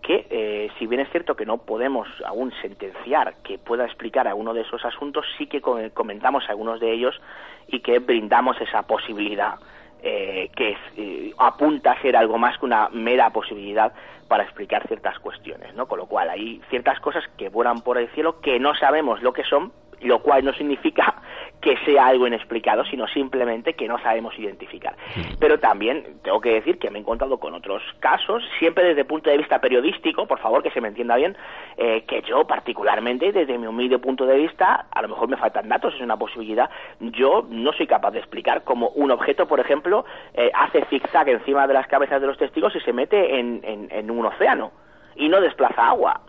que 0.01 0.27
eh, 0.31 0.71
si 0.79 0.87
bien 0.87 1.01
es 1.01 1.11
cierto 1.11 1.37
que 1.37 1.47
no 1.47 1.59
podemos 1.59 2.09
aún 2.25 2.53
sentenciar 2.61 3.35
que 3.45 3.59
pueda 3.59 3.85
explicar 3.85 4.27
alguno 4.27 4.53
de 4.55 4.63
esos 4.63 4.85
asuntos, 4.85 5.25
sí 5.39 5.47
que 5.47 5.61
co- 5.61 5.79
comentamos 5.95 6.45
algunos 6.49 6.81
de 6.81 6.93
ellos 6.93 7.21
y 7.69 7.81
que 7.81 7.99
brindamos 8.01 8.61
esa 8.61 8.83
posibilidad 8.83 9.57
eh, 10.03 10.51
que 10.57 10.71
es, 10.73 10.79
eh, 10.97 11.33
apunta 11.39 11.93
a 11.93 12.03
ser 12.03 12.17
algo 12.17 12.39
más 12.39 12.59
que 12.59 12.67
una 12.67 12.89
mera 12.91 13.31
posibilidad 13.31 13.93
para 14.29 14.45
explicar 14.45 14.87
ciertas 14.89 15.19
cuestiones, 15.19 15.75
¿no? 15.75 15.87
Con 15.87 15.99
lo 15.99 16.07
cual 16.07 16.31
hay 16.31 16.61
ciertas 16.71 16.99
cosas 17.01 17.23
que 17.37 17.49
vuelan 17.49 17.83
por 17.83 17.99
el 17.99 18.09
cielo 18.09 18.41
que 18.41 18.59
no 18.59 18.75
sabemos 18.75 19.23
lo 19.23 19.33
que 19.33 19.45
son, 19.45 19.73
lo 20.01 20.21
cual 20.23 20.45
no 20.45 20.53
significa 20.55 21.23
que 21.63 21.77
sea 21.87 22.09
algo 22.09 22.27
inexplicado, 22.27 22.85
sino 22.85 23.07
simplemente 23.07 23.73
que 23.75 23.89
no 23.89 23.99
sabemos 24.01 24.39
identificar. 24.39 24.95
Pero 25.39 25.59
también 25.61 26.19
tengo 26.23 26.41
que 26.41 26.51
decir 26.55 26.79
que 26.79 26.91
me 26.91 26.99
he 26.99 27.01
encontrado 27.03 27.39
con 27.39 27.55
otros 27.55 27.83
casos, 28.01 28.43
siempre 28.59 28.85
desde 28.85 29.03
el 29.03 29.07
punto 29.07 29.31
de 29.31 29.39
vista 29.39 29.61
periodístico, 29.61 30.27
por 30.27 30.41
favor 30.41 30.63
que 30.63 30.73
se 30.73 30.81
me 30.81 30.89
entienda 30.89 31.17
bien, 31.17 31.37
eh, 31.77 32.03
que 32.07 32.21
yo 32.23 32.45
particularmente, 32.49 33.33
desde 33.33 33.57
mi 33.59 33.67
humilde 33.69 33.99
punto 34.01 34.27
de 34.27 34.37
vista, 34.39 34.87
a 34.91 35.03
lo 35.03 35.09
mejor 35.09 35.29
me 35.29 35.37
faltan 35.37 35.69
datos, 35.69 35.95
es 35.95 36.01
una 36.01 36.17
posibilidad, 36.17 36.69
yo 37.01 37.47
no 37.49 37.73
soy 37.73 37.87
capaz 37.87 38.11
de 38.11 38.19
explicar 38.19 38.65
cómo 38.65 38.89
un 38.91 39.13
objeto, 39.13 39.47
por 39.47 39.61
ejemplo, 39.61 40.05
eh, 40.35 40.51
hace 40.55 40.85
zigzag 40.87 41.29
encima 41.29 41.67
de 41.69 41.75
las 41.75 41.87
cabezas 41.87 42.21
de 42.21 42.27
los 42.27 42.39
testigos 42.39 42.75
y 42.75 42.81
se 42.81 42.93
mete 42.93 43.39
en, 43.39 43.61
en- 43.63 43.89
en 43.91 44.11
un 44.11 44.27
océano 44.27 44.73
y 45.15 45.29
no 45.29 45.41
desplaza 45.41 45.87
agua. 45.89 46.23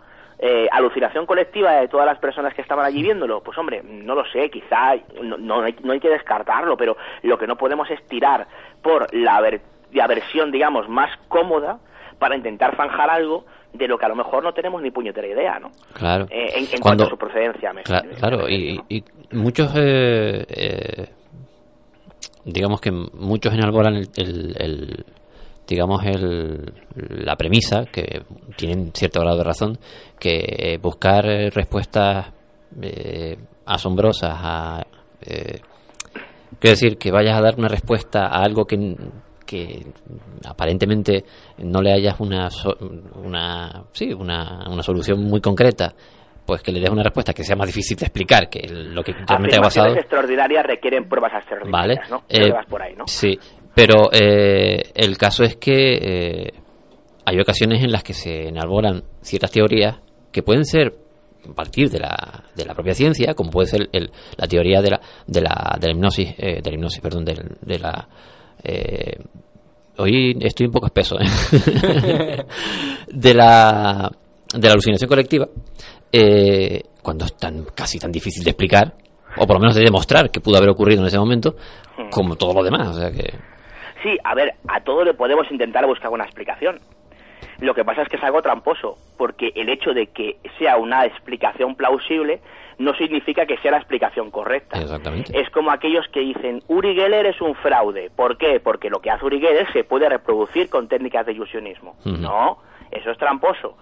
Eh, 0.46 0.68
alucinación 0.70 1.24
colectiva 1.24 1.72
de 1.72 1.88
todas 1.88 2.04
las 2.04 2.18
personas 2.18 2.52
que 2.52 2.60
estaban 2.60 2.84
allí 2.84 3.02
viéndolo, 3.02 3.40
pues 3.42 3.56
hombre, 3.56 3.80
no 3.82 4.14
lo 4.14 4.26
sé, 4.26 4.50
quizá 4.50 4.94
no, 5.22 5.38
no 5.38 5.62
hay, 5.62 5.74
no 5.82 5.94
hay 5.94 6.00
que 6.00 6.10
descartarlo, 6.10 6.76
pero 6.76 6.98
lo 7.22 7.38
que 7.38 7.46
no 7.46 7.56
podemos 7.56 7.90
es 7.90 8.06
tirar 8.08 8.46
por 8.82 9.06
la, 9.14 9.40
ver- 9.40 9.62
la 9.94 10.06
versión, 10.06 10.50
digamos, 10.52 10.86
más 10.86 11.08
cómoda 11.28 11.78
para 12.18 12.36
intentar 12.36 12.76
zanjar 12.76 13.08
algo 13.08 13.46
de 13.72 13.88
lo 13.88 13.96
que 13.96 14.04
a 14.04 14.08
lo 14.10 14.16
mejor 14.16 14.42
no 14.44 14.52
tenemos 14.52 14.82
ni 14.82 14.90
puñetera 14.90 15.26
idea, 15.26 15.58
¿no? 15.58 15.70
Claro. 15.94 16.26
Eh, 16.28 16.50
en, 16.56 16.64
en 16.64 16.66
Cuando- 16.66 16.82
cuanto 16.82 17.04
a 17.04 17.08
su 17.08 17.16
procedencia, 17.16 17.72
me- 17.72 17.82
Cla- 17.84 18.06
claro, 18.18 18.46
y, 18.46 18.78
y 18.90 19.02
muchos, 19.32 19.72
eh, 19.76 20.44
eh, 20.46 21.06
digamos 22.44 22.82
que 22.82 22.90
muchos 22.90 23.54
enalboran 23.54 23.94
el, 23.96 24.08
el- 24.16 24.56
el- 24.58 25.04
digamos, 25.66 26.04
el, 26.04 26.72
la 26.94 27.36
premisa, 27.36 27.84
que 27.90 28.22
tienen 28.56 28.92
cierto 28.92 29.20
grado 29.20 29.38
de 29.38 29.44
razón, 29.44 29.78
que 30.18 30.78
buscar 30.82 31.24
respuestas 31.24 32.32
eh, 32.80 33.36
asombrosas 33.66 34.34
a... 34.34 34.86
Eh, 35.20 35.60
quiero 36.58 36.72
decir, 36.72 36.98
que 36.98 37.10
vayas 37.10 37.38
a 37.38 37.42
dar 37.42 37.54
una 37.56 37.68
respuesta 37.68 38.26
a 38.26 38.42
algo 38.42 38.64
que, 38.66 38.96
que 39.46 39.86
aparentemente 40.46 41.24
no 41.58 41.80
le 41.80 41.92
hayas 41.92 42.18
una, 42.20 42.48
una, 43.22 43.84
sí, 43.92 44.12
una, 44.12 44.64
una 44.68 44.82
solución 44.82 45.24
muy 45.24 45.40
concreta, 45.40 45.94
pues 46.46 46.62
que 46.62 46.72
le 46.72 46.80
des 46.80 46.90
una 46.90 47.02
respuesta 47.02 47.32
que 47.32 47.42
sea 47.42 47.56
más 47.56 47.66
difícil 47.66 47.96
de 47.96 48.06
explicar 48.06 48.48
que 48.48 48.68
lo 48.68 49.02
que 49.02 49.12
realmente 49.12 49.56
ha 49.56 49.62
pasado. 49.62 49.94
extraordinarias 49.94 50.64
requieren 50.66 51.08
pruebas 51.08 51.32
extraordinarias, 51.34 52.10
Vale. 52.10 52.10
¿no? 52.10 52.24
Eh, 52.28 52.52
por 52.68 52.82
ahí, 52.82 52.94
¿no? 52.94 53.04
Sí, 53.06 53.38
pero 53.74 54.10
eh, 54.12 54.90
el 54.94 55.16
caso 55.18 55.42
es 55.44 55.56
que 55.56 55.72
eh, 56.00 56.52
hay 57.24 57.40
ocasiones 57.40 57.82
en 57.82 57.90
las 57.92 58.02
que 58.02 58.12
se 58.14 58.48
enarbolan 58.48 59.02
ciertas 59.22 59.50
teorías 59.50 59.96
que 60.32 60.42
pueden 60.42 60.64
ser 60.64 60.94
a 61.50 61.52
partir 61.54 61.90
de 61.90 61.98
la, 62.00 62.44
de 62.54 62.64
la 62.64 62.74
propia 62.74 62.94
ciencia, 62.94 63.34
como 63.34 63.50
puede 63.50 63.66
ser 63.68 63.88
el- 63.92 64.10
la 64.36 64.46
teoría 64.46 64.80
de 64.80 64.90
la, 64.90 65.00
de 65.26 65.40
la, 65.42 65.76
de 65.78 65.86
la 65.88 65.92
hipnosis, 65.92 66.34
eh, 66.38 66.60
de 66.62 66.70
la 66.70 66.74
hipnosis, 66.74 67.00
perdón, 67.00 67.24
del- 67.24 67.56
de, 67.60 67.78
la... 67.78 68.08
eh, 68.62 69.18
hoy 69.98 70.36
estoy 70.40 70.66
un 70.66 70.72
poco 70.72 70.86
espeso, 70.86 71.16
¿eh? 71.20 71.26
de 73.08 73.34
la 73.34 74.10
de 74.54 74.68
la 74.68 74.72
alucinación 74.72 75.08
colectiva, 75.08 75.48
eh, 76.12 76.80
cuando 77.02 77.24
es 77.24 77.34
tan 77.36 77.64
casi 77.74 77.98
tan 77.98 78.12
difícil 78.12 78.44
de 78.44 78.50
explicar, 78.50 78.94
o 79.36 79.46
por 79.46 79.56
lo 79.56 79.60
menos 79.60 79.74
de 79.74 79.82
demostrar 79.82 80.30
que 80.30 80.40
pudo 80.40 80.56
haber 80.56 80.70
ocurrido 80.70 81.00
en 81.02 81.08
ese 81.08 81.18
momento, 81.18 81.56
como 82.10 82.36
todo 82.36 82.54
lo 82.54 82.62
demás. 82.62 82.88
O 82.96 83.00
sea 83.00 83.10
que. 83.10 83.34
Sí, 84.04 84.18
a 84.22 84.34
ver, 84.34 84.54
a 84.68 84.80
todo 84.80 85.02
le 85.02 85.14
podemos 85.14 85.50
intentar 85.50 85.86
buscar 85.86 86.10
una 86.10 86.24
explicación. 86.24 86.78
Lo 87.60 87.74
que 87.74 87.84
pasa 87.84 88.02
es 88.02 88.08
que 88.08 88.16
es 88.16 88.22
algo 88.22 88.42
tramposo, 88.42 88.98
porque 89.16 89.50
el 89.54 89.70
hecho 89.70 89.94
de 89.94 90.08
que 90.08 90.36
sea 90.58 90.76
una 90.76 91.06
explicación 91.06 91.74
plausible 91.74 92.40
no 92.78 92.92
significa 92.94 93.46
que 93.46 93.56
sea 93.58 93.70
la 93.70 93.78
explicación 93.78 94.30
correcta. 94.30 94.78
Exactamente. 94.78 95.40
Es 95.40 95.48
como 95.48 95.70
aquellos 95.70 96.06
que 96.08 96.20
dicen 96.20 96.62
Uri 96.68 96.94
Geller 96.94 97.24
es 97.24 97.40
un 97.40 97.54
fraude. 97.54 98.10
¿Por 98.14 98.36
qué? 98.36 98.60
Porque 98.60 98.90
lo 98.90 99.00
que 99.00 99.10
hace 99.10 99.24
Uri 99.24 99.40
Geller 99.40 99.72
se 99.72 99.84
puede 99.84 100.08
reproducir 100.08 100.68
con 100.68 100.86
técnicas 100.86 101.24
de 101.24 101.32
ilusionismo. 101.32 101.96
No, 102.04 102.58
eso 102.90 103.10
es 103.10 103.16
tramposo. 103.16 103.78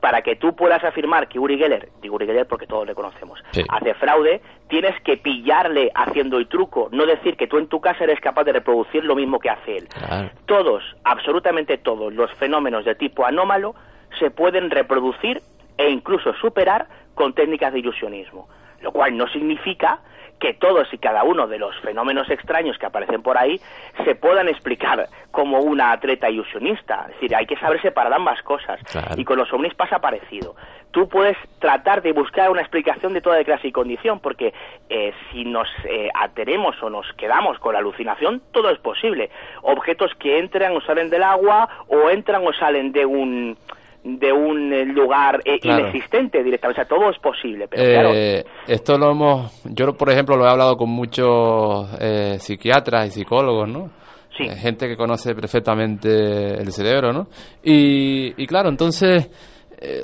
Para 0.00 0.22
que 0.22 0.36
tú 0.36 0.54
puedas 0.56 0.82
afirmar 0.82 1.28
que 1.28 1.38
Uri 1.38 1.58
Geller, 1.58 1.90
digo 2.00 2.14
Uri 2.16 2.26
Geller 2.26 2.46
porque 2.46 2.66
todos 2.66 2.86
le 2.86 2.94
conocemos, 2.94 3.38
Sí. 3.52 3.62
hace 3.68 3.92
fraude, 3.94 4.40
tienes 4.68 4.98
que 5.02 5.16
pillarle 5.18 5.90
haciendo 5.94 6.38
el 6.38 6.48
truco, 6.48 6.88
no 6.90 7.04
decir 7.04 7.36
que 7.36 7.46
tú 7.46 7.58
en 7.58 7.66
tu 7.68 7.80
casa 7.80 8.04
eres 8.04 8.18
capaz 8.20 8.44
de 8.44 8.52
reproducir 8.52 9.04
lo 9.04 9.14
mismo 9.14 9.38
que 9.38 9.50
hace 9.50 9.76
él. 9.76 9.88
Claro. 9.88 10.30
Todos, 10.46 10.82
absolutamente 11.04 11.76
todos 11.78 12.12
los 12.14 12.32
fenómenos 12.34 12.84
de 12.84 12.94
tipo 12.94 13.26
anómalo 13.26 13.74
se 14.18 14.30
pueden 14.30 14.70
reproducir 14.70 15.42
e 15.76 15.90
incluso 15.90 16.32
superar 16.34 16.86
con 17.14 17.34
técnicas 17.34 17.72
de 17.72 17.80
ilusionismo, 17.80 18.48
lo 18.80 18.92
cual 18.92 19.16
no 19.16 19.28
significa 19.28 19.98
que 20.40 20.54
todos 20.54 20.92
y 20.92 20.98
cada 20.98 21.22
uno 21.22 21.46
de 21.46 21.58
los 21.58 21.78
fenómenos 21.80 22.28
extraños 22.30 22.78
que 22.78 22.86
aparecen 22.86 23.22
por 23.22 23.38
ahí 23.38 23.60
se 24.04 24.14
puedan 24.14 24.48
explicar 24.48 25.06
como 25.30 25.60
una 25.60 25.92
atleta 25.92 26.28
ilusionista. 26.30 27.06
Es 27.08 27.14
decir, 27.14 27.36
hay 27.36 27.46
que 27.46 27.56
saber 27.56 27.80
separar 27.82 28.12
ambas 28.12 28.42
cosas. 28.42 28.80
Claro. 28.90 29.14
Y 29.16 29.24
con 29.24 29.38
los 29.38 29.52
ovnis 29.52 29.74
pasa 29.74 29.98
parecido. 30.00 30.56
Tú 30.90 31.08
puedes 31.08 31.36
tratar 31.60 32.02
de 32.02 32.12
buscar 32.12 32.50
una 32.50 32.62
explicación 32.62 33.12
de 33.12 33.20
toda 33.20 33.44
clase 33.44 33.68
y 33.68 33.72
condición, 33.72 34.18
porque 34.18 34.52
eh, 34.88 35.12
si 35.30 35.44
nos 35.44 35.68
eh, 35.84 36.08
atenemos 36.14 36.82
o 36.82 36.90
nos 36.90 37.06
quedamos 37.12 37.58
con 37.60 37.74
la 37.74 37.78
alucinación, 37.78 38.42
todo 38.50 38.70
es 38.70 38.78
posible. 38.78 39.30
Objetos 39.62 40.12
que 40.18 40.38
entran 40.38 40.74
o 40.76 40.80
salen 40.80 41.10
del 41.10 41.22
agua, 41.22 41.68
o 41.86 42.10
entran 42.10 42.44
o 42.44 42.52
salen 42.52 42.90
de 42.90 43.06
un 43.06 43.56
de 44.02 44.32
un 44.32 44.72
eh, 44.72 44.84
lugar 44.86 45.40
eh, 45.44 45.58
Claro. 45.60 45.88
inexistente 45.88 46.42
directamente. 46.42 46.80
O 46.80 46.84
sea, 46.84 46.88
todo 46.96 47.10
es 47.10 47.18
posible, 47.18 47.68
pero 47.68 47.82
claro, 47.84 48.10
Eh, 48.14 48.44
esto 48.66 48.96
lo 48.98 49.10
hemos, 49.10 49.62
yo 49.64 49.92
por 49.94 50.10
ejemplo 50.10 50.36
lo 50.36 50.46
he 50.46 50.50
hablado 50.50 50.76
con 50.76 50.88
muchos 50.90 51.88
eh, 52.00 52.36
psiquiatras 52.38 53.08
y 53.08 53.10
psicólogos, 53.20 53.68
¿no? 53.68 53.90
Sí. 54.36 54.48
Gente 54.48 54.88
que 54.88 54.96
conoce 54.96 55.34
perfectamente 55.34 56.54
el 56.60 56.72
cerebro, 56.72 57.12
¿no? 57.12 57.26
Y, 57.62 58.32
y 58.42 58.46
claro, 58.46 58.68
entonces 58.70 59.28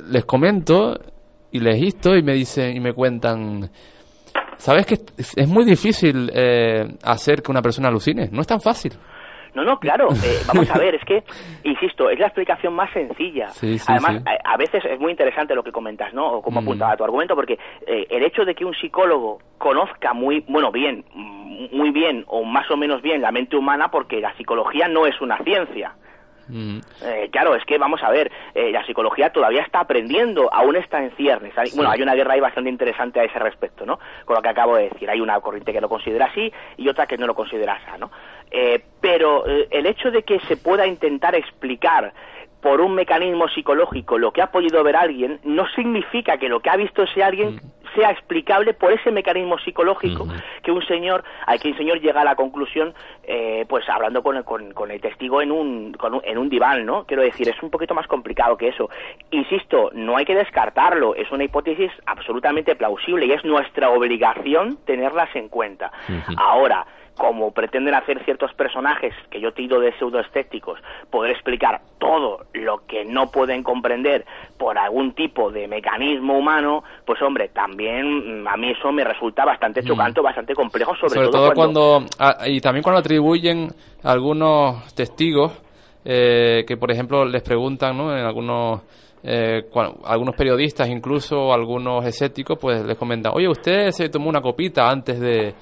les 0.09 0.25
comento 0.25 0.95
y 1.51 1.59
les 1.59 1.77
insto 1.81 2.15
y 2.15 2.21
me 2.23 2.33
dicen 2.33 2.75
y 2.75 2.79
me 2.79 2.93
cuentan, 2.93 3.69
¿sabes 4.57 4.85
que 4.85 4.95
es, 5.17 5.33
es 5.37 5.47
muy 5.47 5.65
difícil 5.65 6.29
eh, 6.33 6.85
hacer 7.03 7.41
que 7.41 7.51
una 7.51 7.61
persona 7.61 7.87
alucine? 7.87 8.29
No 8.31 8.41
es 8.41 8.47
tan 8.47 8.59
fácil. 8.61 8.93
No, 9.57 9.63
no, 9.63 9.79
claro. 9.79 10.07
eh, 10.23 10.37
vamos 10.47 10.69
a 10.69 10.77
ver, 10.77 10.95
es 10.95 11.03
que, 11.03 11.23
insisto, 11.63 12.09
es 12.09 12.19
la 12.19 12.27
explicación 12.27 12.73
más 12.73 12.91
sencilla. 12.93 13.49
Sí, 13.49 13.79
sí, 13.79 13.85
Además, 13.91 14.17
sí. 14.17 14.23
A, 14.45 14.53
a 14.53 14.57
veces 14.57 14.85
es 14.85 14.99
muy 14.99 15.11
interesante 15.11 15.55
lo 15.55 15.63
que 15.63 15.71
comentas, 15.71 16.13
¿no? 16.13 16.27
O 16.27 16.41
cómo 16.41 16.61
Mm. 16.61 16.63
apuntaba 16.63 16.95
tu 16.95 17.03
argumento, 17.03 17.35
porque 17.35 17.57
eh, 17.85 18.05
el 18.09 18.23
hecho 18.23 18.45
de 18.45 18.53
que 18.55 18.63
un 18.65 18.73
psicólogo 18.75 19.39
conozca 19.57 20.13
muy, 20.13 20.45
bueno, 20.47 20.71
bien, 20.71 21.03
muy 21.71 21.89
bien 21.91 22.23
o 22.27 22.43
más 22.43 22.69
o 22.69 22.77
menos 22.77 23.01
bien 23.01 23.21
la 23.21 23.31
mente 23.31 23.57
humana, 23.57 23.89
porque 23.89 24.21
la 24.21 24.35
psicología 24.37 24.87
no 24.87 25.07
es 25.07 25.19
una 25.21 25.37
ciencia. 25.39 25.93
Mm. 26.49 26.79
Eh, 27.03 27.27
claro, 27.29 27.55
es 27.55 27.65
que 27.65 27.77
vamos 27.77 28.01
a 28.01 28.09
ver, 28.09 28.31
eh, 28.55 28.71
la 28.71 28.85
psicología 28.85 29.31
todavía 29.33 29.63
está 29.63 29.81
aprendiendo, 29.81 30.49
aún 30.53 30.77
está 30.77 31.03
en 31.03 31.11
ciernes. 31.17 31.51
Hay- 31.57 31.71
Bueno, 31.75 31.91
hay 31.91 32.01
una 32.01 32.13
guerra 32.15 32.35
ahí 32.35 32.39
bastante 32.39 32.69
interesante 32.69 33.19
a 33.19 33.25
ese 33.25 33.37
respecto, 33.37 33.85
¿no? 33.85 33.99
Con 34.23 34.37
lo 34.37 34.41
que 34.41 34.47
acabo 34.47 34.77
de 34.77 34.87
decir. 34.89 35.09
Hay 35.09 35.19
una 35.19 35.37
corriente 35.41 35.73
que 35.73 35.81
lo 35.81 35.89
considera 35.89 36.27
así 36.27 36.49
y 36.77 36.87
otra 36.87 37.05
que 37.05 37.17
no 37.17 37.27
lo 37.27 37.35
considera 37.35 37.73
así, 37.73 37.99
¿no? 37.99 38.09
Eh, 38.51 38.81
pero 39.01 39.47
eh, 39.47 39.67
el 39.71 39.85
hecho 39.85 40.09
de 40.09 40.23
que 40.23 40.39
se 40.41 40.57
pueda 40.57 40.87
intentar 40.87 41.35
explicar 41.35 42.13
por 42.61 42.81
un 42.81 42.95
mecanismo 42.95 43.47
psicológico 43.49 44.17
lo 44.17 44.31
que 44.31 44.41
ha 44.41 44.51
podido 44.51 44.83
ver 44.83 44.95
alguien 44.95 45.39
no 45.43 45.67
significa 45.75 46.37
que 46.37 46.49
lo 46.49 46.59
que 46.59 46.69
ha 46.69 46.75
visto 46.75 47.03
ese 47.03 47.23
alguien 47.23 47.61
sea 47.97 48.11
explicable 48.11 48.73
por 48.75 48.91
ese 48.91 49.09
mecanismo 49.11 49.57
psicológico 49.57 50.27
que 50.61 50.71
un 50.71 50.85
señor 50.85 51.23
al 51.47 51.59
que 51.59 51.69
un 51.69 51.77
señor 51.77 51.99
llega 51.99 52.21
a 52.21 52.23
la 52.23 52.35
conclusión 52.35 52.93
eh, 53.23 53.65
pues 53.67 53.89
hablando 53.89 54.21
con 54.21 54.37
el, 54.37 54.43
con, 54.43 54.71
con 54.73 54.91
el 54.91 55.01
testigo 55.01 55.41
en 55.41 55.51
un, 55.51 55.93
con 55.93 56.13
un- 56.13 56.21
en 56.23 56.37
un 56.37 56.47
diván 56.49 56.85
no 56.85 57.05
quiero 57.05 57.23
decir 57.23 57.49
es 57.49 57.61
un 57.63 57.71
poquito 57.71 57.95
más 57.95 58.05
complicado 58.07 58.55
que 58.57 58.67
eso. 58.67 58.89
Insisto 59.31 59.89
no 59.93 60.15
hay 60.17 60.25
que 60.25 60.35
descartarlo. 60.35 61.15
Es 61.15 61.31
una 61.31 61.43
hipótesis 61.43 61.91
absolutamente 62.05 62.75
plausible 62.75 63.25
y 63.25 63.31
es 63.31 63.43
nuestra 63.43 63.89
obligación 63.89 64.77
tenerlas 64.85 65.35
en 65.35 65.49
cuenta. 65.49 65.91
Ahora 66.37 66.85
como 67.17 67.51
pretenden 67.51 67.95
hacer 67.95 68.23
ciertos 68.25 68.53
personajes 68.53 69.11
que 69.31 69.39
yo 69.41 69.51
tiro 69.51 69.79
de 69.79 69.91
pseudoescépticos, 69.93 70.79
poder 71.09 71.31
explicar 71.31 71.81
todo 71.97 72.45
lo 72.53 72.85
que 72.85 73.05
no 73.05 73.31
pueden 73.31 73.63
comprender 73.63 74.23
por 74.59 74.77
algún 74.77 75.13
tipo 75.13 75.49
de 75.51 75.67
mecanismo 75.67 76.37
humano, 76.37 76.83
pues 77.05 77.19
hombre, 77.23 77.47
también 77.49 77.86
mm, 77.91 78.47
a 78.47 78.57
mí 78.57 78.71
eso 78.71 78.91
me 78.91 79.03
resulta 79.03 79.45
bastante 79.45 79.81
chocante, 79.83 80.21
bastante 80.21 80.53
complejo, 80.53 80.93
sobre, 80.95 81.15
Sobre 81.15 81.29
todo 81.29 81.51
cuando, 81.53 82.05
ah, 82.19 82.37
y 82.47 82.59
también 82.61 82.83
cuando 82.83 82.99
atribuyen 82.99 83.67
a 84.03 84.11
algunos 84.11 84.93
testigos 84.93 85.51
eh, 86.05 86.63
que, 86.67 86.77
por 86.77 86.91
ejemplo, 86.91 87.25
les 87.25 87.41
preguntan, 87.41 87.97
¿no? 87.97 88.15
En 88.17 88.25
algunos 88.25 88.81
eh, 89.23 89.63
cua- 89.71 89.95
algunos 90.05 90.35
periodistas, 90.35 90.87
incluso 90.89 91.51
algunos 91.53 92.05
escépticos, 92.05 92.57
pues 92.59 92.85
les 92.85 92.97
comentan, 92.97 93.33
oye, 93.35 93.47
usted 93.49 93.89
se 93.91 94.09
tomó 94.09 94.29
una 94.29 94.41
copita 94.41 94.87
antes 94.89 95.19
de, 95.19 95.53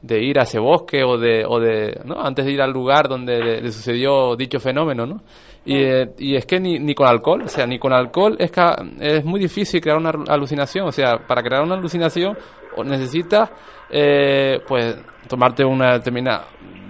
de 0.00 0.22
ir 0.22 0.38
a 0.40 0.42
ese 0.42 0.58
bosque 0.58 1.04
o 1.04 1.16
de, 1.18 1.44
o 1.46 1.60
de 1.60 2.00
¿no? 2.04 2.20
antes 2.20 2.44
de 2.44 2.52
ir 2.52 2.60
al 2.62 2.72
lugar 2.72 3.08
donde 3.08 3.38
le, 3.38 3.60
le 3.60 3.70
sucedió 3.70 4.34
dicho 4.34 4.58
fenómeno, 4.58 5.06
¿no? 5.06 5.20
Y, 5.64 5.76
eh, 5.76 6.10
y 6.18 6.34
es 6.34 6.44
que 6.44 6.58
ni, 6.58 6.78
ni 6.80 6.94
con 6.94 7.06
alcohol, 7.06 7.42
o 7.42 7.48
sea, 7.48 7.66
ni 7.66 7.78
con 7.78 7.92
alcohol 7.92 8.36
es, 8.38 8.50
ca- 8.50 8.82
es 9.00 9.24
muy 9.24 9.38
difícil 9.38 9.80
crear 9.80 9.96
una 9.96 10.10
alucinación, 10.28 10.88
o 10.88 10.92
sea, 10.92 11.18
para 11.26 11.42
crear 11.42 11.62
una 11.62 11.74
alucinación 11.76 12.36
necesitas, 12.84 13.50
eh, 13.90 14.58
pues, 14.66 14.96
tomarte 15.28 15.64
una 15.64 15.92
determinada 15.92 16.46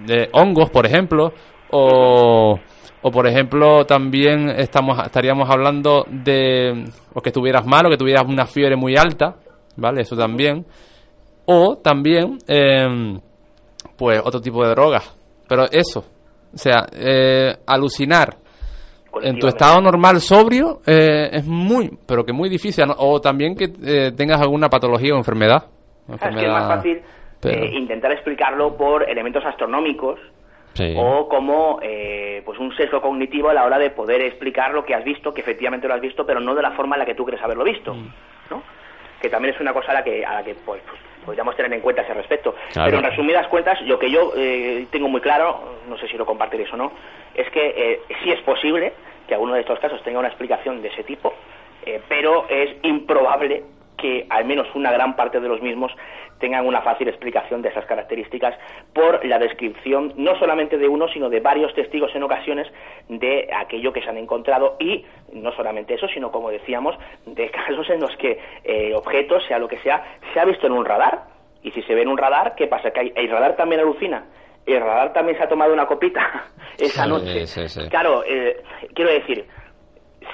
de 0.06 0.28
hongos, 0.32 0.70
por 0.70 0.86
ejemplo, 0.86 1.32
o, 1.70 2.58
o 3.02 3.10
por 3.10 3.26
ejemplo 3.26 3.84
también 3.84 4.48
estamos 4.50 4.98
estaríamos 5.04 5.50
hablando 5.50 6.06
de 6.08 6.84
o 7.12 7.20
que 7.20 7.30
estuvieras 7.30 7.66
mal 7.66 7.86
o 7.86 7.90
que 7.90 7.96
tuvieras 7.96 8.24
una 8.26 8.46
fiebre 8.46 8.76
muy 8.76 8.96
alta, 8.96 9.36
¿vale? 9.76 10.02
Eso 10.02 10.16
también. 10.16 10.64
O 11.46 11.76
también, 11.78 12.38
eh, 12.46 13.18
pues, 13.96 14.20
otro 14.24 14.40
tipo 14.40 14.62
de 14.64 14.70
drogas. 14.70 15.14
Pero 15.48 15.64
eso, 15.70 16.04
o 16.54 16.56
sea, 16.58 16.86
eh, 16.92 17.56
alucinar 17.66 18.36
en 19.22 19.38
tu 19.38 19.46
estado 19.46 19.80
normal 19.80 20.20
sobrio 20.20 20.80
eh, 20.86 21.28
es 21.32 21.44
muy, 21.46 21.90
pero 22.06 22.24
que 22.24 22.32
muy 22.32 22.48
difícil. 22.48 22.84
O 22.98 23.20
también 23.20 23.54
que 23.56 23.64
eh, 23.84 24.12
tengas 24.16 24.40
alguna 24.40 24.68
patología 24.68 25.14
o 25.14 25.18
enfermedad. 25.18 25.64
Es 26.12 26.20
que 26.20 26.28
es 26.46 26.48
más 26.52 26.66
fácil 26.68 27.00
pero- 27.40 27.64
eh, 27.64 27.70
intentar 27.74 28.12
explicarlo 28.12 28.76
por 28.76 29.08
elementos 29.08 29.44
astronómicos 29.44 30.18
Sí. 30.74 30.94
o 30.96 31.28
como 31.28 31.80
eh, 31.82 32.40
pues 32.46 32.58
un 32.58 32.74
sesgo 32.76 33.02
cognitivo 33.02 33.50
a 33.50 33.54
la 33.54 33.64
hora 33.64 33.78
de 33.78 33.90
poder 33.90 34.22
explicar 34.22 34.72
lo 34.72 34.84
que 34.86 34.94
has 34.94 35.04
visto, 35.04 35.32
que 35.34 35.42
efectivamente 35.42 35.86
lo 35.86 35.92
has 35.94 36.00
visto, 36.00 36.24
pero 36.24 36.40
no 36.40 36.54
de 36.54 36.62
la 36.62 36.70
forma 36.72 36.94
en 36.96 37.00
la 37.00 37.04
que 37.06 37.14
tú 37.14 37.26
crees 37.26 37.42
haberlo 37.42 37.62
visto, 37.64 37.92
Mm. 37.94 38.08
¿no? 38.50 38.62
Que 39.20 39.28
también 39.28 39.54
es 39.54 39.60
una 39.60 39.74
cosa 39.74 39.90
a 39.90 39.94
la 39.96 40.02
que, 40.02 40.24
a 40.24 40.34
la 40.36 40.42
que 40.42 40.54
pues, 40.54 40.80
pues, 40.88 40.98
podríamos 41.24 41.56
tener 41.56 41.72
en 41.72 41.80
cuenta 41.80 42.02
ese 42.02 42.14
respecto. 42.14 42.54
Claro. 42.72 42.90
Pero 42.90 42.98
en 42.98 43.10
resumidas 43.10 43.46
cuentas, 43.48 43.80
lo 43.82 43.98
que 43.98 44.10
yo 44.10 44.32
eh, 44.36 44.86
tengo 44.90 45.08
muy 45.08 45.20
claro, 45.20 45.78
no 45.88 45.96
sé 45.98 46.08
si 46.08 46.16
lo 46.16 46.26
compartiréis 46.26 46.72
o 46.72 46.76
no, 46.76 46.92
es 47.34 47.48
que 47.50 47.74
eh, 47.76 48.00
sí 48.22 48.30
es 48.30 48.40
posible 48.42 48.92
que 49.26 49.34
alguno 49.34 49.54
de 49.54 49.60
estos 49.60 49.78
casos 49.78 50.02
tenga 50.02 50.18
una 50.18 50.28
explicación 50.28 50.82
de 50.82 50.88
ese 50.88 51.04
tipo, 51.04 51.32
eh, 51.86 52.00
pero 52.08 52.46
es 52.48 52.76
improbable 52.82 53.64
que 53.96 54.26
al 54.28 54.44
menos 54.44 54.66
una 54.74 54.90
gran 54.90 55.14
parte 55.14 55.40
de 55.40 55.48
los 55.48 55.62
mismos 55.62 55.92
tengan 56.42 56.66
una 56.66 56.82
fácil 56.82 57.08
explicación 57.08 57.62
de 57.62 57.70
esas 57.70 57.86
características 57.86 58.54
por 58.92 59.24
la 59.24 59.38
descripción 59.38 60.12
no 60.16 60.38
solamente 60.38 60.76
de 60.76 60.86
uno, 60.88 61.08
sino 61.08 61.30
de 61.30 61.40
varios 61.40 61.72
testigos 61.74 62.14
en 62.14 62.22
ocasiones 62.24 62.66
de 63.08 63.48
aquello 63.56 63.94
que 63.94 64.02
se 64.02 64.10
han 64.10 64.18
encontrado 64.18 64.76
y 64.78 65.06
no 65.32 65.52
solamente 65.52 65.94
eso, 65.94 66.06
sino 66.08 66.30
como 66.30 66.50
decíamos, 66.50 66.94
de 67.24 67.48
casos 67.50 67.88
en 67.88 68.00
los 68.00 68.14
que 68.18 68.38
eh, 68.64 68.92
objetos, 68.94 69.42
sea 69.46 69.58
lo 69.58 69.68
que 69.68 69.78
sea, 69.78 70.04
se 70.34 70.40
ha 70.40 70.44
visto 70.44 70.66
en 70.66 70.72
un 70.74 70.84
radar 70.84 71.22
y 71.62 71.70
si 71.70 71.80
se 71.82 71.94
ve 71.94 72.02
en 72.02 72.08
un 72.08 72.18
radar, 72.18 72.54
¿qué 72.56 72.66
pasa? 72.66 72.90
Que 72.90 73.00
hay- 73.00 73.12
el 73.16 73.30
radar 73.30 73.56
también 73.56 73.80
alucina. 73.80 74.24
El 74.66 74.80
radar 74.80 75.12
también 75.12 75.38
se 75.38 75.44
ha 75.44 75.48
tomado 75.48 75.72
una 75.72 75.86
copita 75.86 76.44
esa 76.78 77.04
Sí, 77.04 77.08
noche. 77.08 77.46
sí, 77.46 77.68
sí. 77.68 77.88
Claro, 77.88 78.24
eh, 78.26 78.62
quiero 78.94 79.10
decir, 79.10 79.46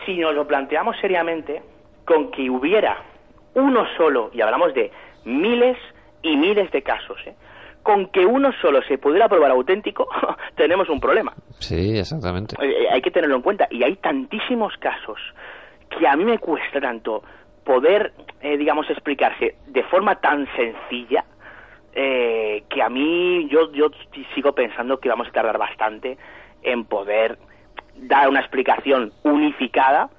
si 0.05 0.17
nos 0.17 0.35
lo 0.35 0.47
planteamos 0.47 0.97
seriamente, 1.01 1.63
con 2.05 2.31
que 2.31 2.49
hubiera 2.49 2.97
uno 3.55 3.87
solo, 3.97 4.31
y 4.33 4.41
hablamos 4.41 4.73
de 4.75 4.91
miles 5.25 5.77
y 6.23 6.37
miles 6.37 6.71
de 6.71 6.83
casos, 6.83 7.19
¿eh? 7.27 7.35
con 7.83 8.07
que 8.09 8.27
uno 8.27 8.53
solo 8.61 8.83
se 8.83 8.99
pudiera 8.99 9.29
probar 9.29 9.51
auténtico, 9.51 10.09
tenemos 10.57 10.89
un 10.89 11.01
problema. 11.01 11.33
Sí, 11.59 11.99
exactamente. 11.99 12.57
Eh, 12.61 12.83
eh, 12.83 12.89
hay 12.91 13.01
que 13.01 13.11
tenerlo 13.11 13.37
en 13.37 13.43
cuenta. 13.43 13.67
Y 13.71 13.83
hay 13.83 13.97
tantísimos 13.97 14.77
casos 14.79 15.19
que 15.99 16.07
a 16.07 16.15
mí 16.17 16.25
me 16.25 16.39
cuesta 16.39 16.81
tanto 16.81 17.23
poder, 17.65 18.13
eh, 18.41 18.57
digamos, 18.57 18.89
explicarse 18.91 19.57
de 19.67 19.83
forma 19.85 20.17
tan 20.17 20.47
sencilla, 20.55 21.25
eh, 21.93 22.65
que 22.69 22.83
a 22.83 22.89
mí 22.89 23.49
yo, 23.49 23.73
yo 23.73 23.91
sigo 24.35 24.53
pensando 24.53 25.01
que 25.01 25.09
vamos 25.09 25.29
a 25.29 25.33
tardar 25.33 25.59
bastante 25.59 26.17
en 26.63 26.85
poder 26.85 27.39
dar 27.97 28.29
una 28.29 28.41
explicación 28.41 29.13
unificada 29.23 30.11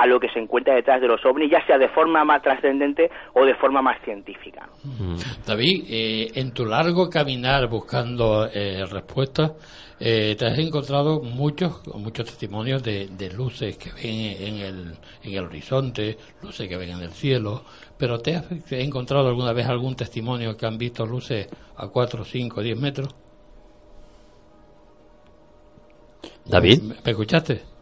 a 0.00 0.06
lo 0.06 0.20
que 0.20 0.28
se 0.28 0.38
encuentra 0.38 0.74
detrás 0.74 1.00
de 1.00 1.08
los 1.08 1.24
ovnis, 1.24 1.50
ya 1.50 1.64
sea 1.66 1.78
de 1.78 1.88
forma 1.88 2.22
más 2.24 2.42
trascendente 2.42 3.10
o 3.32 3.44
de 3.44 3.54
forma 3.54 3.80
más 3.80 3.98
científica. 4.04 4.68
¿no? 4.84 5.16
David, 5.46 5.84
eh, 5.88 6.32
en 6.34 6.52
tu 6.52 6.66
largo 6.66 7.08
caminar 7.08 7.66
buscando 7.68 8.46
eh, 8.52 8.84
respuestas, 8.84 9.52
eh, 9.98 10.36
te 10.38 10.46
has 10.46 10.58
encontrado 10.58 11.22
muchos 11.22 11.86
muchos 11.96 12.26
testimonios 12.26 12.82
de, 12.82 13.08
de 13.08 13.32
luces 13.32 13.78
que 13.78 13.90
ven 13.92 14.36
en 14.38 14.56
el, 14.58 14.94
en 15.24 15.32
el 15.32 15.44
horizonte, 15.44 16.18
luces 16.42 16.68
que 16.68 16.76
ven 16.76 16.90
en 16.90 17.00
el 17.00 17.12
cielo, 17.12 17.62
pero 17.98 18.18
¿te 18.18 18.36
has 18.36 18.72
encontrado 18.72 19.28
alguna 19.28 19.54
vez 19.54 19.66
algún 19.66 19.96
testimonio 19.96 20.58
que 20.58 20.66
han 20.66 20.76
visto 20.76 21.06
luces 21.06 21.48
a 21.76 21.88
4, 21.88 22.22
5, 22.22 22.60
10 22.60 22.78
metros? 22.78 23.14
David. 26.44 26.82
¿Me, 26.82 26.94
me 27.02 27.10
escuchaste? 27.10 27.75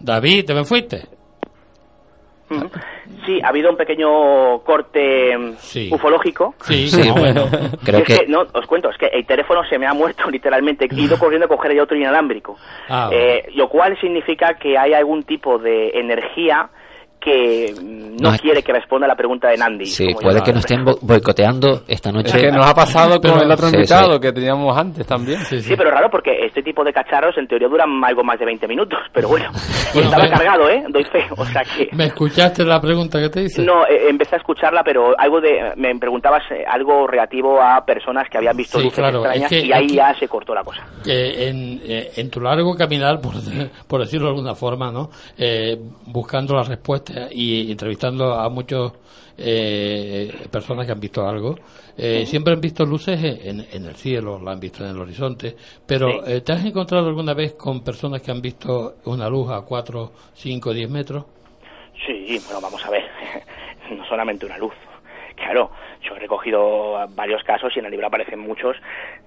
David, 0.00 0.44
¿te 0.46 0.54
me 0.54 0.64
fuiste? 0.64 1.02
Sí, 3.24 3.40
ha 3.42 3.48
habido 3.48 3.70
un 3.70 3.76
pequeño 3.76 4.60
corte 4.60 5.36
mm, 5.36 5.54
Sí. 5.58 5.88
ufológico. 5.92 6.54
Sí, 6.60 6.86
Sí, 6.88 7.08
más 7.08 7.18
o 7.18 7.22
menos. 7.22 7.48
Creo 7.84 8.00
es 8.00 8.04
que- 8.04 8.26
no, 8.28 8.42
os 8.52 8.66
cuento, 8.66 8.88
es 8.88 8.96
que 8.98 9.06
el 9.06 9.26
teléfono 9.26 9.64
se 9.68 9.78
me 9.80 9.86
ha 9.86 9.92
muerto 9.94 10.24
literalmente. 10.30 10.86
He 10.88 10.94
ido 11.00 11.18
corriendo 11.18 11.46
a 11.46 11.48
coger 11.48 11.72
el 11.72 11.80
otro 11.80 11.96
inalámbrico. 11.96 12.56
Ah, 12.88 13.10
Eh, 13.12 13.46
lo 13.54 13.68
cual 13.68 13.98
significa 14.00 14.54
que 14.54 14.78
hay 14.78 14.92
algún 14.94 15.24
tipo 15.24 15.58
de 15.58 15.90
energía 15.98 16.68
que 17.20 17.74
no, 17.82 18.28
No 18.30 18.34
es- 18.34 18.40
quiere 18.40 18.62
que 18.62 18.72
responda 18.72 19.04
a 19.06 19.08
la 19.08 19.16
pregunta 19.16 19.48
de 19.48 19.56
Nandi. 19.56 19.86
Sí, 19.86 20.08
puede 20.20 20.42
que 20.42 20.52
nos 20.52 20.60
estén 20.60 20.84
bo- 20.84 20.98
boicoteando 21.02 21.82
esta 21.88 22.12
noche. 22.12 22.28
Es 22.36 22.42
que 22.42 22.50
nos 22.52 22.64
ha 22.66 22.74
pasado 22.74 23.20
con 23.20 23.40
el 23.40 23.50
otro 23.50 23.68
Sí, 23.68 23.74
invitado 23.76 24.14
sí. 24.14 24.20
que 24.20 24.32
teníamos 24.32 24.76
antes 24.78 25.06
también. 25.06 25.40
Sí, 25.44 25.74
pero 25.76 25.90
raro 25.90 26.08
porque 26.10 26.30
este 26.46 26.62
tipo 26.62 26.84
de 26.84 26.92
cacharros 26.92 27.36
en 27.38 27.46
teoría 27.48 27.68
duran 27.68 28.02
algo 28.04 28.22
más 28.22 28.38
de 28.38 28.44
20 28.46 28.68
minutos, 28.68 28.98
pero 29.12 29.28
bueno. 29.28 29.50
Y 29.94 29.98
Bueno, 30.00 30.08
estaba 30.10 30.24
me- 30.24 30.30
cargado, 30.30 30.68
¿eh? 30.68 30.84
Doy 30.88 31.04
fe, 31.04 31.24
o 31.36 31.44
sea 31.46 31.62
que... 31.62 31.88
¿Me 31.92 32.06
escuchaste 32.06 32.64
la 32.64 32.80
pregunta 32.80 33.18
que 33.20 33.30
te 33.30 33.42
hice? 33.44 33.62
No, 33.62 33.86
eh, 33.86 34.08
empecé 34.10 34.34
a 34.34 34.38
escucharla, 34.38 34.82
pero 34.84 35.14
algo 35.18 35.40
de... 35.40 35.72
Me 35.76 35.96
preguntabas 35.98 36.42
eh, 36.50 36.64
algo 36.68 37.06
relativo 37.06 37.60
a 37.62 37.82
personas 37.84 38.28
que 38.30 38.36
habían 38.36 38.56
visto 38.56 38.78
Sí, 38.78 38.84
luces 38.84 38.98
claro, 38.98 39.18
extrañas 39.20 39.50
es 39.52 39.60
que 39.62 39.66
y 39.68 39.72
ahí 39.72 39.84
aquí- 39.84 39.94
ya 39.94 40.14
se 40.18 40.28
cortó 40.28 40.54
la 40.54 40.62
cosa. 40.64 40.84
que 41.02 41.48
en, 41.48 41.80
eh, 41.84 42.10
en 42.16 42.30
tu 42.30 42.40
largo 42.40 42.76
caminar, 42.76 43.20
por, 43.20 43.34
por 43.88 44.00
decirlo 44.00 44.26
de 44.26 44.32
alguna 44.34 44.54
forma, 44.54 44.90
¿no? 44.92 45.08
Eh, 45.38 45.78
buscando 46.06 46.54
la 46.54 46.64
respuesta 46.64 47.05
y 47.30 47.70
entrevistando 47.70 48.34
a 48.34 48.48
muchos 48.48 48.92
eh, 49.38 50.32
personas 50.50 50.86
que 50.86 50.92
han 50.92 51.00
visto 51.00 51.26
algo, 51.26 51.56
eh, 51.96 52.24
siempre 52.26 52.54
han 52.54 52.60
visto 52.60 52.84
luces 52.84 53.18
en, 53.22 53.66
en 53.70 53.84
el 53.84 53.94
cielo, 53.96 54.38
la 54.42 54.52
han 54.52 54.60
visto 54.60 54.84
en 54.84 54.90
el 54.90 55.00
horizonte, 55.00 55.56
pero 55.86 56.26
eh, 56.26 56.40
¿te 56.40 56.52
has 56.52 56.64
encontrado 56.64 57.08
alguna 57.08 57.34
vez 57.34 57.54
con 57.54 57.82
personas 57.82 58.22
que 58.22 58.30
han 58.30 58.40
visto 58.40 58.96
una 59.04 59.28
luz 59.28 59.50
a 59.50 59.62
4, 59.62 60.12
5, 60.34 60.72
10 60.72 60.90
metros? 60.90 61.24
Sí, 62.06 62.38
bueno, 62.44 62.60
vamos 62.60 62.84
a 62.84 62.90
ver. 62.90 63.04
no 63.96 64.06
solamente 64.06 64.46
una 64.46 64.58
luz. 64.58 64.72
Claro, 65.36 65.70
yo 66.00 66.16
he 66.16 66.18
recogido 66.18 67.06
varios 67.10 67.44
casos 67.44 67.74
y 67.76 67.78
en 67.78 67.84
el 67.84 67.90
libro 67.90 68.06
aparecen 68.06 68.38
muchos 68.38 68.76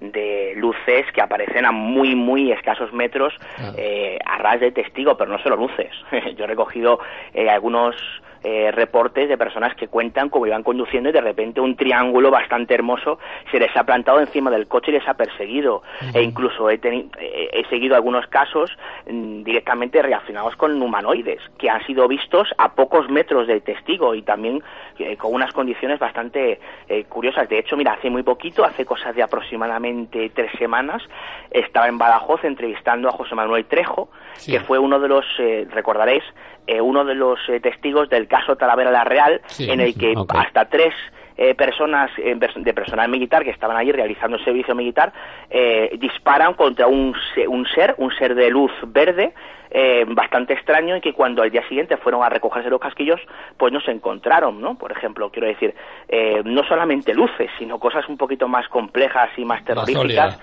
de 0.00 0.54
luces 0.56 1.06
que 1.14 1.22
aparecen 1.22 1.64
a 1.64 1.72
muy, 1.72 2.14
muy 2.14 2.50
escasos 2.50 2.92
metros 2.92 3.34
eh, 3.76 4.18
a 4.26 4.38
ras 4.38 4.60
de 4.60 4.72
testigo, 4.72 5.16
pero 5.16 5.30
no 5.30 5.38
solo 5.38 5.56
luces. 5.56 5.92
yo 6.36 6.44
he 6.44 6.48
recogido 6.48 6.98
eh, 7.32 7.48
algunos 7.48 7.94
eh, 8.42 8.70
reportes 8.72 9.28
de 9.28 9.36
personas 9.36 9.74
que 9.74 9.88
cuentan 9.88 10.28
cómo 10.28 10.46
iban 10.46 10.62
conduciendo 10.62 11.10
y 11.10 11.12
de 11.12 11.20
repente 11.20 11.60
un 11.60 11.76
triángulo 11.76 12.30
bastante 12.30 12.74
hermoso 12.74 13.18
se 13.50 13.58
les 13.58 13.74
ha 13.76 13.84
plantado 13.84 14.20
encima 14.20 14.50
del 14.50 14.66
coche 14.66 14.90
y 14.90 14.94
les 14.94 15.08
ha 15.08 15.14
perseguido. 15.14 15.82
E 16.14 16.22
incluso 16.22 16.70
he, 16.70 16.80
eh, 16.82 17.50
he 17.52 17.64
seguido 17.68 17.94
algunos 17.94 18.26
casos 18.28 18.76
mm, 19.06 19.42
directamente 19.42 20.00
relacionados 20.02 20.56
con 20.56 20.80
humanoides 20.80 21.40
que 21.58 21.68
han 21.68 21.84
sido 21.86 22.08
vistos 22.08 22.48
a 22.58 22.74
pocos 22.74 23.08
metros 23.10 23.46
del 23.46 23.62
testigo 23.62 24.14
y 24.14 24.22
también 24.22 24.62
eh, 24.98 25.16
con 25.16 25.32
unas 25.34 25.52
condiciones 25.52 25.98
bastante 25.98 26.60
eh, 26.88 27.04
curiosas. 27.04 27.48
De 27.48 27.58
hecho, 27.58 27.76
mira, 27.76 27.92
hace 27.92 28.10
muy 28.10 28.22
poquito, 28.22 28.64
hace 28.64 28.84
cosas 28.84 29.14
de 29.14 29.22
aproximadamente 29.22 30.30
tres 30.34 30.50
semanas, 30.58 31.02
estaba 31.50 31.88
en 31.88 31.98
Badajoz 31.98 32.44
entrevistando 32.44 33.08
a 33.08 33.12
José 33.12 33.34
Manuel 33.34 33.66
Trejo, 33.66 34.10
Sí. 34.34 34.52
que 34.52 34.60
fue 34.60 34.78
uno 34.78 34.98
de 35.00 35.08
los, 35.08 35.24
eh, 35.38 35.66
recordaréis, 35.70 36.22
eh, 36.66 36.80
uno 36.80 37.04
de 37.04 37.14
los 37.14 37.38
eh, 37.48 37.60
testigos 37.60 38.08
del 38.08 38.28
caso 38.28 38.56
Talavera 38.56 38.90
la 38.90 39.04
Real, 39.04 39.40
Sí. 39.46 39.70
en 39.70 39.80
el 39.80 39.96
que 39.96 40.14
hasta 40.28 40.66
tres 40.66 40.94
eh, 41.36 41.54
personas 41.54 42.10
eh, 42.18 42.36
de 42.36 42.74
personal 42.74 43.08
militar 43.08 43.44
que 43.44 43.50
estaban 43.50 43.76
allí 43.76 43.92
realizando 43.92 44.36
el 44.36 44.44
servicio 44.44 44.74
militar 44.74 45.12
eh, 45.48 45.96
disparan 45.98 46.52
contra 46.54 46.86
un, 46.86 47.14
un 47.48 47.66
ser, 47.68 47.94
un 47.96 48.12
ser 48.14 48.34
de 48.34 48.50
luz 48.50 48.70
verde, 48.86 49.32
eh, 49.70 50.04
bastante 50.08 50.52
extraño 50.52 50.96
y 50.96 51.00
que 51.00 51.14
cuando 51.14 51.42
al 51.42 51.50
día 51.50 51.66
siguiente 51.68 51.96
fueron 51.96 52.22
a 52.24 52.28
recogerse 52.28 52.68
los 52.68 52.80
casquillos, 52.80 53.20
pues 53.56 53.72
no 53.72 53.80
se 53.80 53.90
encontraron, 53.92 54.60
¿no? 54.60 54.76
Por 54.76 54.90
ejemplo, 54.92 55.30
quiero 55.30 55.46
decir, 55.48 55.74
eh, 56.08 56.42
no 56.44 56.62
solamente 56.64 57.14
luces, 57.14 57.50
sino 57.58 57.78
cosas 57.78 58.06
un 58.08 58.16
poquito 58.18 58.46
más 58.48 58.68
complejas 58.68 59.30
y 59.38 59.44
más 59.44 59.64
terroríficas. 59.64 60.38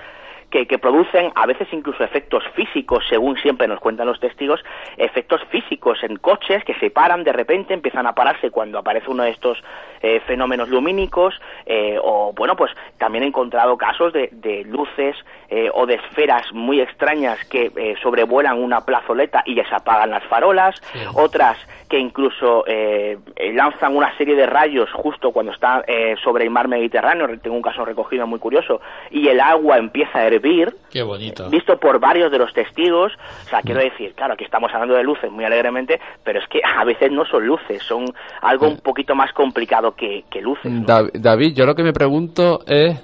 Que, 0.49 0.65
que 0.65 0.77
producen 0.77 1.31
a 1.35 1.45
veces 1.45 1.67
incluso 1.71 2.03
efectos 2.03 2.43
físicos, 2.55 3.03
según 3.09 3.37
siempre 3.37 3.67
nos 3.67 3.79
cuentan 3.79 4.07
los 4.07 4.19
testigos, 4.19 4.63
efectos 4.97 5.41
físicos 5.49 6.03
en 6.03 6.17
coches 6.17 6.63
que 6.63 6.73
se 6.75 6.89
paran 6.89 7.23
de 7.23 7.33
repente, 7.33 7.73
empiezan 7.73 8.07
a 8.07 8.13
pararse 8.13 8.49
cuando 8.51 8.79
aparece 8.79 9.09
uno 9.09 9.23
de 9.23 9.31
estos 9.31 9.61
eh, 10.01 10.21
fenómenos 10.25 10.69
lumínicos, 10.69 11.39
eh, 11.65 11.99
o 12.01 12.33
bueno, 12.33 12.55
pues 12.55 12.71
también 12.97 13.23
he 13.23 13.27
encontrado 13.27 13.77
casos 13.77 14.13
de, 14.13 14.29
de 14.31 14.63
luces 14.63 15.15
eh, 15.49 15.69
o 15.73 15.85
de 15.85 15.95
esferas 15.95 16.51
muy 16.53 16.81
extrañas 16.81 17.43
que 17.45 17.71
eh, 17.75 17.95
sobrevuelan 18.01 18.61
una 18.61 18.81
plazoleta 18.81 19.43
y 19.45 19.53
les 19.53 19.71
apagan 19.71 20.11
las 20.11 20.23
farolas, 20.25 20.75
otras 21.13 21.57
que 21.89 21.99
incluso 21.99 22.65
eh, 22.67 23.17
eh, 23.35 23.53
lanzan 23.53 23.95
una 23.95 24.15
serie 24.17 24.35
de 24.35 24.45
rayos 24.45 24.89
justo 24.93 25.31
cuando 25.31 25.51
está 25.51 25.83
eh, 25.87 26.15
sobre 26.23 26.43
el 26.43 26.49
mar 26.49 26.67
Mediterráneo, 26.67 27.27
tengo 27.39 27.55
un 27.55 27.61
caso 27.61 27.85
recogido 27.85 28.27
muy 28.27 28.39
curioso, 28.39 28.81
y 29.09 29.27
el 29.27 29.39
agua 29.39 29.77
empieza 29.77 30.19
a 30.19 30.27
hervir, 30.27 30.73
Qué 30.91 31.01
bonito. 31.01 31.49
visto 31.49 31.77
por 31.77 31.99
varios 31.99 32.31
de 32.31 32.39
los 32.39 32.53
testigos, 32.53 33.13
o 33.45 33.49
sea, 33.49 33.61
quiero 33.61 33.81
decir, 33.81 34.13
claro, 34.15 34.33
aquí 34.33 34.43
estamos 34.43 34.71
hablando 34.73 34.95
de 34.95 35.03
luces 35.03 35.31
muy 35.31 35.45
alegremente, 35.45 35.99
pero 36.23 36.39
es 36.39 36.47
que 36.49 36.59
a 36.63 36.83
veces 36.83 37.11
no 37.11 37.25
son 37.25 37.47
luces, 37.47 37.81
son 37.83 38.05
algo 38.41 38.67
un 38.67 38.77
poquito 38.79 39.15
más 39.15 39.31
complicado 39.33 39.95
que, 39.95 40.25
que 40.29 40.41
luces. 40.41 40.71
David, 41.13 41.53
yo 41.55 41.65
lo 41.65 41.75
que 41.75 41.83
me 41.83 41.93
pregunto 41.93 42.59
es 42.67 43.01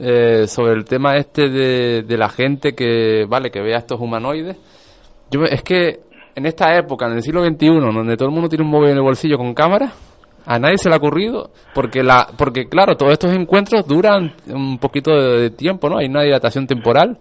eh, 0.00 0.46
sobre 0.46 0.74
el 0.74 0.84
tema 0.84 1.16
este 1.16 1.48
de, 1.48 2.02
de 2.02 2.16
la 2.16 2.28
gente 2.28 2.74
que, 2.74 3.24
vale, 3.28 3.50
que 3.50 3.60
vea 3.60 3.78
estos 3.78 4.00
humanoides. 4.00 4.56
Yo, 5.30 5.44
es 5.44 5.62
que 5.62 6.07
en 6.38 6.46
esta 6.46 6.74
época, 6.76 7.06
en 7.06 7.14
el 7.14 7.22
siglo 7.22 7.44
XXI, 7.44 7.80
donde 7.80 8.16
todo 8.16 8.28
el 8.28 8.34
mundo 8.34 8.48
tiene 8.48 8.64
un 8.64 8.70
móvil 8.70 8.90
en 8.90 8.96
el 8.96 9.02
bolsillo 9.02 9.36
con 9.36 9.54
cámara, 9.54 9.90
a 10.46 10.58
nadie 10.58 10.78
se 10.78 10.88
le 10.88 10.94
ha 10.94 10.98
ocurrido, 10.98 11.50
porque 11.74 12.02
la, 12.04 12.28
porque 12.38 12.68
claro, 12.68 12.96
todos 12.96 13.12
estos 13.12 13.32
encuentros 13.32 13.86
duran 13.86 14.32
un 14.46 14.78
poquito 14.78 15.10
de, 15.10 15.40
de 15.40 15.50
tiempo, 15.50 15.90
¿no? 15.90 15.98
Hay 15.98 16.06
una 16.06 16.22
dilatación 16.22 16.66
temporal. 16.66 17.18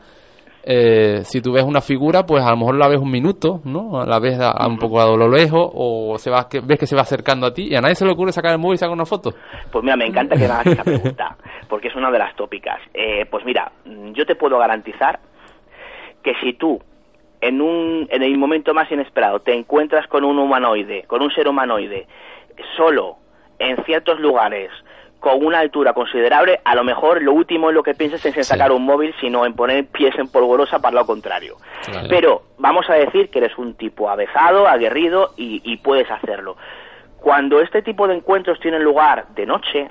Eh, 0.64 1.22
si 1.24 1.42
tú 1.42 1.54
ves 1.54 1.64
una 1.64 1.82
figura, 1.82 2.26
pues 2.26 2.44
a 2.44 2.52
lo 2.52 2.58
mejor 2.58 2.76
la 2.76 2.88
ves 2.88 3.00
un 3.00 3.10
minuto, 3.10 3.62
¿no? 3.66 4.06
La 4.06 4.20
ves 4.20 4.40
a, 4.40 4.52
a 4.52 4.68
un 4.68 4.78
poco 4.78 5.02
a 5.02 5.08
lo 5.08 5.28
lejos, 5.28 5.68
o 5.74 6.18
se 6.20 6.30
va, 6.30 6.48
que, 6.48 6.60
ves 6.60 6.78
que 6.78 6.86
se 6.86 6.96
va 6.96 7.02
acercando 7.02 7.48
a 7.48 7.54
ti, 7.54 7.70
y 7.72 7.76
a 7.76 7.82
nadie 7.82 7.96
se 7.96 8.06
le 8.06 8.12
ocurre 8.12 8.32
sacar 8.32 8.52
el 8.52 8.60
móvil 8.60 8.76
y 8.76 8.78
sacar 8.78 8.94
una 8.94 9.06
foto. 9.06 9.32
Pues 9.72 9.84
mira, 9.84 9.98
me 9.98 10.06
encanta 10.06 10.36
que 10.36 10.42
me 10.48 10.54
hagas 10.54 10.68
esa 10.68 10.84
pregunta, 10.84 11.38
porque 11.70 11.88
es 11.88 11.96
una 11.96 12.12
de 12.12 12.20
las 12.20 12.36
tópicas. 12.36 12.80
Eh, 12.94 13.26
pues 13.32 13.44
mira, 13.46 13.72
yo 14.14 14.26
te 14.26 14.36
puedo 14.36 14.60
garantizar 14.60 15.20
que 16.22 16.34
si 16.42 16.54
tú 16.54 16.80
en 17.42 17.62
un 17.62 18.08
en 18.10 18.24
el 18.24 18.38
momento 18.38 18.74
más 18.74 18.92
inesperado 18.92 19.40
te 19.40 19.54
encuentras 19.54 20.08
con 20.08 20.24
un 20.24 20.40
humanoide, 20.40 21.04
con 21.04 21.22
un 21.22 21.32
ser 21.32 21.48
humanoide, 21.48 22.08
solo 22.76 23.18
en 23.60 23.84
ciertos 23.86 24.20
lugares 24.20 24.72
con 25.20 25.44
una 25.44 25.60
altura 25.60 25.94
considerable, 25.94 26.60
a 26.64 26.76
lo 26.76 26.84
mejor 26.84 27.22
lo 27.24 27.34
último 27.34 27.70
en 27.70 27.76
lo 27.76 27.84
que 27.84 27.96
piensas 27.96 28.24
es 28.26 28.38
en 28.38 28.44
sacar 28.44 28.72
un 28.72 28.86
móvil, 28.86 29.16
sino 29.20 29.46
en 29.46 29.54
poner 29.54 29.88
pies 29.88 30.14
en 30.18 30.28
polvorosa 30.28 30.80
para 30.80 30.96
lo 30.96 31.06
contrario. 31.06 31.58
Pero 32.08 32.44
vamos 32.58 32.88
a 32.90 32.94
decir 32.94 33.30
que 33.30 33.40
eres 33.40 33.58
un 33.58 33.74
tipo 33.74 34.10
avezado, 34.10 34.68
aguerrido 34.68 35.34
y, 35.36 35.62
y 35.64 35.78
puedes 35.78 36.10
hacerlo. 36.12 36.56
Cuando 37.20 37.62
este 37.62 37.82
tipo 37.82 38.08
de 38.08 38.16
encuentros 38.16 38.60
tienen 38.60 38.84
lugar 38.84 39.26
de 39.30 39.46
noche, 39.48 39.90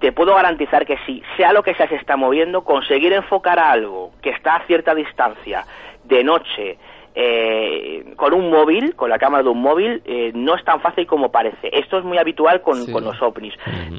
te 0.00 0.12
puedo 0.12 0.34
garantizar 0.34 0.84
que 0.86 0.96
si 1.06 1.22
sea 1.36 1.52
lo 1.52 1.62
que 1.62 1.74
sea 1.74 1.88
se 1.88 1.96
está 1.96 2.16
moviendo, 2.16 2.62
conseguir 2.62 3.12
enfocar 3.12 3.58
a 3.58 3.70
algo 3.70 4.10
que 4.22 4.30
está 4.30 4.56
a 4.56 4.66
cierta 4.66 4.94
distancia 4.94 5.64
de 6.04 6.24
noche 6.24 6.78
eh, 7.14 8.14
con 8.16 8.32
un 8.32 8.50
móvil, 8.50 8.94
con 8.94 9.10
la 9.10 9.18
cámara 9.18 9.42
de 9.42 9.48
un 9.50 9.60
móvil, 9.60 10.00
eh, 10.04 10.30
no 10.34 10.54
es 10.56 10.64
tan 10.64 10.80
fácil 10.80 11.06
como 11.06 11.30
parece. 11.30 11.68
Esto 11.72 11.98
es 11.98 12.04
muy 12.04 12.18
habitual 12.18 12.62
con, 12.62 12.86
con 12.90 13.04
los 13.04 13.20
ovnis. 13.20 13.52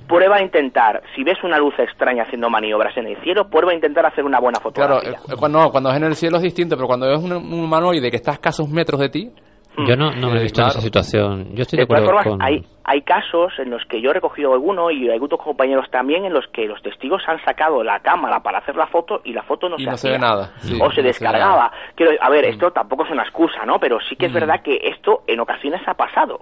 Prueba 0.07 0.37
a 0.37 0.41
intentar, 0.41 1.01
si 1.15 1.23
ves 1.23 1.37
una 1.43 1.57
luz 1.59 1.73
extraña 1.77 2.23
haciendo 2.23 2.49
maniobras 2.49 2.95
en 2.97 3.07
el 3.07 3.17
cielo, 3.21 3.49
prueba 3.49 3.71
a 3.71 3.75
intentar 3.75 4.05
hacer 4.05 4.23
una 4.23 4.39
buena 4.39 4.59
Claro, 4.59 4.95
fotografía. 4.95 5.19
eh, 5.33 5.35
cuando, 5.37 5.69
cuando 5.71 5.89
es 5.91 5.97
en 5.97 6.03
el 6.03 6.15
cielo 6.15 6.37
es 6.37 6.43
distinto, 6.43 6.75
pero 6.75 6.87
cuando 6.87 7.07
ves 7.07 7.19
un, 7.21 7.31
un 7.33 7.63
humanoide 7.65 8.09
que 8.09 8.15
está 8.17 8.31
a 8.31 8.35
escasos 8.35 8.69
metros 8.69 8.99
de 9.01 9.09
ti, 9.09 9.29
Yo 9.87 9.95
no, 9.95 10.11
no 10.11 10.29
me 10.31 10.39
he 10.39 10.43
visto 10.43 10.61
en 10.61 10.65
claro. 10.65 10.79
esa 10.79 10.81
situación. 10.81 11.55
Yo 11.55 11.61
estoy 11.63 11.77
de 11.77 11.83
acuerdo 11.83 12.05
formas, 12.05 12.27
con... 12.27 12.41
hay, 12.41 12.63
hay 12.83 13.01
casos 13.03 13.53
en 13.59 13.69
los 13.69 13.83
que 13.85 14.01
yo 14.01 14.09
he 14.09 14.13
recogido 14.13 14.53
alguno 14.53 14.89
y 14.91 15.09
hay 15.09 15.19
otros 15.19 15.41
compañeros 15.41 15.89
también 15.91 16.25
en 16.25 16.33
los 16.33 16.47
que 16.47 16.65
los 16.65 16.81
testigos 16.81 17.21
han 17.27 17.43
sacado 17.45 17.83
la 17.83 17.99
cámara 17.99 18.41
para 18.41 18.57
hacer 18.59 18.75
la 18.75 18.87
foto 18.87 19.21
y 19.23 19.33
la 19.33 19.43
foto 19.43 19.69
no 19.69 19.75
Y 19.77 19.83
se 19.83 19.89
no 19.91 19.97
se 19.97 20.09
ve 20.11 20.19
nada. 20.19 20.51
Sí, 20.57 20.79
o 20.81 20.91
se 20.91 21.01
descargaba. 21.01 21.71
Quiero, 21.95 22.11
a 22.19 22.29
ver, 22.29 22.45
Mm. 22.45 22.49
esto 22.49 22.71
tampoco 22.71 23.05
es 23.05 23.11
una 23.11 23.23
excusa, 23.23 23.65
¿no? 23.65 23.79
Pero 23.79 23.99
sí 24.01 24.15
que 24.15 24.25
es 24.27 24.31
Mm. 24.31 24.35
verdad 24.35 24.61
que 24.63 24.79
esto 24.83 25.23
en 25.27 25.39
ocasiones 25.39 25.81
ha 25.87 25.93
pasado. 25.93 26.41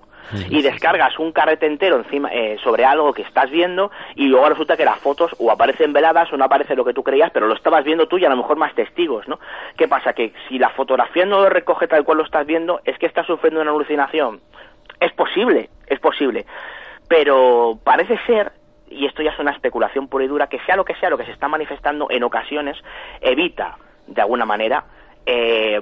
y 0.52 0.62
descargas 0.62 1.18
un 1.18 1.32
carrete 1.32 1.66
entero 1.66 1.96
encima 1.96 2.30
eh, 2.32 2.58
sobre 2.64 2.86
algo 2.86 3.14
que 3.14 3.24
estás 3.24 3.50
viendo 3.50 3.90
y 4.16 4.28
luego 4.28 4.48
resulta 4.50 4.78
que 4.78 4.86
las 4.86 5.00
fotos 5.00 5.36
o 5.40 5.50
aparecen 5.50 5.92
veladas 5.92 6.32
o 6.32 6.38
no 6.38 6.46
aparece 6.46 6.76
lo 6.76 6.86
que 6.86 6.94
tú 6.94 7.02
creías, 7.02 7.32
pero 7.32 7.48
lo 7.48 7.56
estabas 7.56 7.84
viendo 7.84 8.08
tú 8.08 8.20
y 8.20 8.26
a 8.26 8.30
lo 8.30 8.38
mejor 8.38 8.56
más 8.58 8.76
testigos, 8.76 9.28
¿no? 9.28 9.40
¿Qué 9.76 9.88
pasa? 9.88 10.14
Que 10.14 10.32
si 10.48 10.60
la 10.60 10.70
fotografía 10.70 11.26
no 11.26 11.40
lo 11.42 11.50
recoge 11.50 11.88
tal 11.88 12.04
cual 12.04 12.20
lo 12.20 12.26
estás 12.26 12.46
viendo, 12.46 12.80
es 12.86 12.96
que 13.00 13.08
estás 13.08 13.26
sufriendo 13.26 13.60
una 13.62 13.72
alucinación. 13.72 14.40
Es 15.00 15.14
posible, 15.14 15.70
es 15.88 16.00
posible. 16.00 16.46
Pero 17.08 17.80
parece 17.84 18.18
ser, 18.26 18.52
y 18.90 19.06
esto 19.06 19.22
ya 19.24 19.32
es 19.32 19.40
una 19.40 19.52
especulación 19.52 20.08
pura 20.08 20.26
y 20.26 20.28
dura, 20.28 20.48
que 20.48 20.60
sea 20.66 20.76
lo 20.76 20.86
que 20.86 20.96
sea 20.96 21.10
lo 21.10 21.18
que 21.18 21.26
se 21.26 21.32
está 21.32 21.48
manifestando 21.48 22.08
en 22.10 22.24
ocasiones, 22.24 22.78
evita, 23.22 23.78
de 24.08 24.22
alguna 24.22 24.46
manera, 24.46 24.86
eh, 25.26 25.80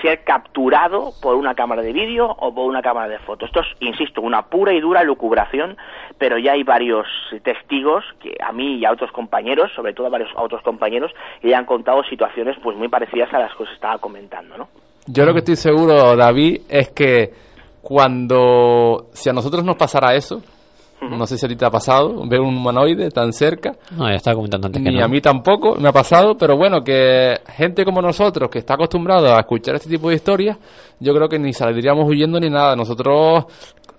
ser 0.00 0.22
capturado 0.22 1.12
por 1.20 1.34
una 1.34 1.54
cámara 1.54 1.82
de 1.82 1.92
vídeo 1.92 2.28
o 2.28 2.54
por 2.54 2.68
una 2.68 2.82
cámara 2.82 3.08
de 3.08 3.18
fotos. 3.18 3.48
Esto 3.48 3.60
es, 3.60 3.66
insisto, 3.80 4.20
una 4.20 4.42
pura 4.42 4.72
y 4.72 4.80
dura 4.80 5.02
lucubración, 5.02 5.76
pero 6.18 6.38
ya 6.38 6.52
hay 6.52 6.62
varios 6.62 7.06
testigos 7.42 8.04
que 8.20 8.36
a 8.40 8.52
mí 8.52 8.78
y 8.78 8.84
a 8.84 8.92
otros 8.92 9.10
compañeros, 9.10 9.72
sobre 9.74 9.92
todo 9.92 10.06
a 10.06 10.10
varios 10.10 10.30
a 10.36 10.42
otros 10.42 10.62
compañeros, 10.62 11.12
le 11.42 11.54
han 11.54 11.64
contado 11.64 12.04
situaciones 12.04 12.56
pues 12.62 12.76
muy 12.76 12.88
parecidas 12.88 13.32
a 13.34 13.38
las 13.40 13.54
que 13.56 13.64
os 13.64 13.72
estaba 13.72 13.98
comentando, 13.98 14.56
¿no? 14.56 14.68
Yo 15.08 15.24
lo 15.24 15.32
que 15.32 15.38
estoy 15.38 15.56
seguro, 15.56 16.16
David, 16.16 16.62
es 16.68 16.90
que 16.90 17.30
cuando, 17.86 19.10
si 19.12 19.28
a 19.30 19.32
nosotros 19.32 19.62
nos 19.62 19.76
pasara 19.76 20.12
eso, 20.16 20.42
no 21.02 21.24
sé 21.24 21.38
si 21.38 21.46
a 21.46 21.48
ti 21.48 21.54
te 21.54 21.64
ha 21.64 21.70
pasado, 21.70 22.26
ver 22.26 22.40
un 22.40 22.56
humanoide 22.56 23.10
tan 23.12 23.32
cerca, 23.32 23.74
No, 23.92 24.08
ya 24.08 24.16
estaba 24.16 24.34
comentando 24.34 24.66
antes 24.66 24.82
que 24.82 24.90
ni 24.90 24.96
no. 24.98 25.04
a 25.04 25.08
mí 25.08 25.20
tampoco 25.20 25.76
me 25.76 25.88
ha 25.88 25.92
pasado, 25.92 26.36
pero 26.36 26.56
bueno, 26.56 26.82
que 26.82 27.38
gente 27.54 27.84
como 27.84 28.02
nosotros, 28.02 28.50
que 28.50 28.58
está 28.58 28.74
acostumbrado 28.74 29.32
a 29.32 29.38
escuchar 29.38 29.76
este 29.76 29.88
tipo 29.88 30.08
de 30.08 30.16
historias, 30.16 30.56
yo 30.98 31.14
creo 31.14 31.28
que 31.28 31.38
ni 31.38 31.52
saldríamos 31.52 32.08
huyendo 32.08 32.40
ni 32.40 32.50
nada. 32.50 32.74
Nosotros, 32.74 33.44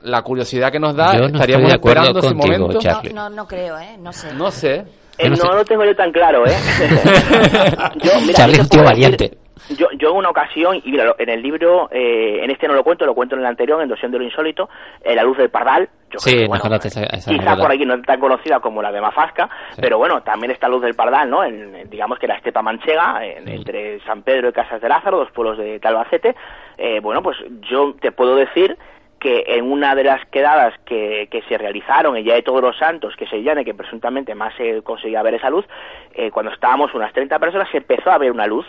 la 0.01 0.21
curiosidad 0.21 0.69
que 0.69 0.79
nos 0.81 0.93
da, 0.95 1.13
Yo 1.13 1.19
no 1.21 1.25
estaríamos 1.27 1.71
estoy 1.71 1.71
de 1.71 1.75
acuerdo 1.77 2.01
esperando 2.19 2.19
ese 2.19 2.33
momento. 2.65 2.79
Charlie. 2.79 3.13
No, 3.13 3.29
no 3.29 3.47
creo, 3.47 3.77
¿eh? 3.79 3.97
No 4.01 4.11
sé. 4.11 4.33
No 4.33 4.51
sé. 4.51 4.83
Eh, 5.17 5.29
no, 5.29 5.53
lo 5.55 5.63
tengo 5.63 5.85
yo 5.85 5.95
tan 5.95 6.11
claro, 6.11 6.45
¿eh? 6.45 6.51
yo, 8.03 8.11
mira, 8.21 8.33
Charlie 8.33 8.55
es 8.55 8.59
un 8.63 8.67
tío 8.69 8.81
decir- 8.81 8.83
valiente. 8.85 9.37
Yo, 9.77 9.87
yo 9.97 10.11
en 10.11 10.15
una 10.17 10.29
ocasión, 10.29 10.81
y 10.83 10.91
mira, 10.91 11.15
en 11.17 11.29
el 11.29 11.41
libro, 11.41 11.89
eh, 11.91 12.39
en 12.43 12.51
este 12.51 12.67
no 12.67 12.73
lo 12.73 12.83
cuento, 12.83 13.05
lo 13.05 13.13
cuento 13.15 13.35
en 13.35 13.41
el 13.41 13.47
anterior, 13.47 13.81
en 13.81 13.89
Dosión 13.89 14.11
de 14.11 14.17
lo 14.19 14.23
Insólito, 14.23 14.69
eh, 15.03 15.15
La 15.15 15.23
Luz 15.23 15.37
del 15.37 15.49
Pardal. 15.49 15.89
Yo 16.09 16.19
Sí, 16.19 16.29
creo 16.31 16.41
que, 16.43 16.47
bueno, 16.47 16.61
contaste 16.61 16.87
esa, 16.87 17.03
esa 17.03 17.31
Quizá 17.31 17.57
por 17.57 17.71
aquí 17.71 17.85
no 17.85 17.95
es 17.95 18.01
tan 18.03 18.19
conocida 18.19 18.59
como 18.61 18.81
la 18.81 18.91
de 18.91 19.01
Mafasca, 19.01 19.49
pero 19.81 19.97
bueno, 19.97 20.21
también 20.23 20.51
está 20.51 20.69
Luz 20.69 20.81
del 20.81 20.93
Pardal, 20.95 21.29
¿no? 21.29 21.43
En, 21.43 21.75
en, 21.75 21.89
digamos 21.89 22.17
que 22.19 22.27
la 22.27 22.35
estepa 22.35 22.61
manchega, 22.61 23.25
en- 23.25 23.47
entre 23.47 23.99
San 24.05 24.21
Pedro 24.23 24.49
y 24.49 24.53
Casas 24.53 24.81
de 24.81 24.87
Lázaro, 24.89 25.17
dos 25.17 25.31
pueblos 25.31 25.57
de 25.57 25.79
Talbacete. 25.79 26.35
Eh, 26.77 26.99
bueno, 27.01 27.21
pues 27.21 27.37
yo 27.69 27.95
te 27.99 28.11
puedo 28.11 28.35
decir 28.35 28.77
que 29.19 29.43
en 29.47 29.69
una 29.69 29.95
de 29.95 30.03
las 30.03 30.23
quedadas 30.27 30.75
que, 30.85 31.27
que 31.31 31.41
se 31.49 31.57
realizaron, 31.57 32.15
el 32.15 32.23
Día 32.23 32.35
de 32.35 32.43
Todos 32.43 32.61
los 32.61 32.77
Santos, 32.77 33.15
que 33.17 33.25
se 33.25 33.41
llame, 33.41 33.65
que 33.65 33.73
presuntamente 33.73 34.35
más 34.35 34.53
se 34.55 34.83
conseguía 34.83 35.23
ver 35.23 35.33
esa 35.33 35.49
luz, 35.49 35.65
eh, 36.13 36.29
cuando 36.29 36.51
estábamos 36.53 36.93
unas 36.93 37.11
30 37.13 37.39
personas 37.39 37.67
se 37.71 37.77
empezó 37.79 38.11
a 38.11 38.19
ver 38.19 38.31
una 38.31 38.45
luz 38.45 38.67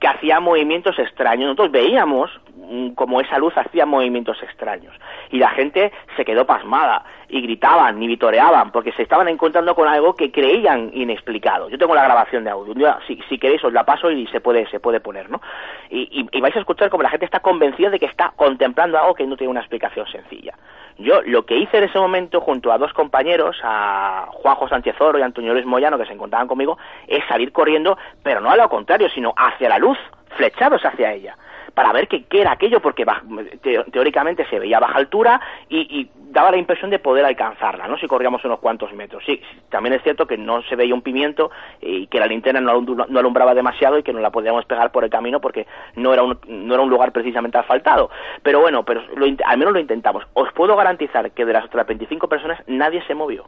que 0.00 0.08
hacía 0.08 0.40
movimientos 0.40 0.98
extraños. 0.98 1.46
Nosotros 1.46 1.72
veíamos 1.72 2.30
mm, 2.54 2.90
como 2.90 3.20
esa 3.20 3.38
luz 3.38 3.56
hacía 3.56 3.86
movimientos 3.86 4.42
extraños. 4.42 4.94
Y 5.30 5.38
la 5.38 5.50
gente 5.50 5.92
se 6.16 6.24
quedó 6.24 6.46
pasmada 6.46 7.04
y 7.28 7.42
gritaban 7.42 8.02
y 8.02 8.06
vitoreaban 8.06 8.70
porque 8.72 8.92
se 8.92 9.02
estaban 9.02 9.28
encontrando 9.28 9.74
con 9.74 9.86
algo 9.86 10.14
que 10.14 10.30
creían 10.32 10.90
inexplicado. 10.94 11.68
Yo 11.68 11.78
tengo 11.78 11.94
la 11.94 12.04
grabación 12.04 12.44
de 12.44 12.50
audio. 12.50 12.74
Si, 13.06 13.38
queréis 13.38 13.62
os 13.64 13.72
la 13.72 13.84
paso 13.84 14.10
y 14.10 14.26
se 14.28 14.40
puede, 14.40 14.66
se 14.70 14.80
puede 14.80 15.00
poner, 15.00 15.30
¿no? 15.30 15.40
Y, 15.90 16.26
y- 16.32 16.40
vais 16.40 16.56
a 16.56 16.60
escuchar 16.60 16.88
como 16.90 17.02
la 17.02 17.10
gente 17.10 17.24
está 17.26 17.40
convencida 17.40 17.90
de 17.90 17.98
que 17.98 18.06
está 18.06 18.32
contemplando 18.36 18.98
algo 18.98 19.14
que 19.14 19.26
no 19.26 19.36
tiene 19.36 19.50
una 19.50 19.60
explicación 19.60 20.06
sencilla. 20.06 20.54
Yo 20.96 21.20
lo 21.22 21.44
que 21.44 21.56
hice 21.56 21.78
en 21.78 21.84
ese 21.84 21.98
momento 21.98 22.40
junto 22.40 22.72
a 22.72 22.78
dos 22.78 22.92
compañeros, 22.92 23.56
a 23.62 24.26
Juanjo 24.32 24.68
Sánchez 24.68 25.00
Oro 25.00 25.18
y 25.18 25.22
Antonio 25.22 25.52
Luis 25.52 25.66
Moyano, 25.66 25.98
que 25.98 26.06
se 26.06 26.12
encontraban 26.12 26.48
conmigo, 26.48 26.78
es 27.06 27.24
salir 27.28 27.52
corriendo, 27.52 27.98
pero 28.22 28.40
no 28.40 28.50
a 28.50 28.56
lo 28.56 28.68
contrario, 28.68 29.08
sino 29.10 29.32
hacia 29.36 29.68
la 29.68 29.78
luz, 29.78 29.98
flechados 30.36 30.84
hacia 30.84 31.12
ella, 31.12 31.36
para 31.74 31.92
ver 31.92 32.08
qué, 32.08 32.24
era 32.32 32.52
aquello, 32.52 32.80
porque 32.80 33.06
teóricamente 33.92 34.44
se 34.46 34.58
veía 34.58 34.78
a 34.78 34.80
baja 34.80 34.98
altura 34.98 35.40
y, 35.68 35.78
y 36.00 36.10
daba 36.30 36.50
la 36.50 36.56
impresión 36.56 36.90
de 36.90 36.98
poder 36.98 37.24
alcanzarla, 37.24 37.88
¿no? 37.88 37.96
Si 37.98 38.06
corríamos 38.06 38.44
unos 38.44 38.58
cuantos 38.60 38.92
metros. 38.92 39.22
Sí, 39.26 39.40
también 39.70 39.94
es 39.94 40.02
cierto 40.02 40.26
que 40.26 40.36
no 40.36 40.62
se 40.62 40.76
veía 40.76 40.94
un 40.94 41.02
pimiento 41.02 41.50
y 41.80 42.06
que 42.06 42.18
la 42.20 42.26
linterna 42.26 42.60
no, 42.60 42.72
alum- 42.72 43.06
no 43.08 43.18
alumbraba 43.18 43.54
demasiado 43.54 43.98
y 43.98 44.02
que 44.02 44.12
no 44.12 44.20
la 44.20 44.30
podíamos 44.30 44.64
pegar 44.66 44.92
por 44.92 45.04
el 45.04 45.10
camino 45.10 45.40
porque 45.40 45.66
no 45.96 46.12
era 46.12 46.22
un, 46.22 46.38
no 46.46 46.74
era 46.74 46.82
un 46.82 46.90
lugar 46.90 47.12
precisamente 47.12 47.58
asfaltado. 47.58 48.10
Pero 48.42 48.60
bueno, 48.60 48.84
pero 48.84 49.02
lo 49.16 49.26
al 49.44 49.58
menos 49.58 49.72
lo 49.74 49.80
intentamos. 49.80 50.24
Os 50.34 50.52
puedo 50.52 50.76
garantizar 50.76 51.30
que 51.32 51.44
de 51.44 51.52
las 51.52 51.64
otras 51.64 51.86
25 51.86 52.28
personas 52.28 52.62
nadie 52.66 53.02
se 53.06 53.14
movió 53.14 53.46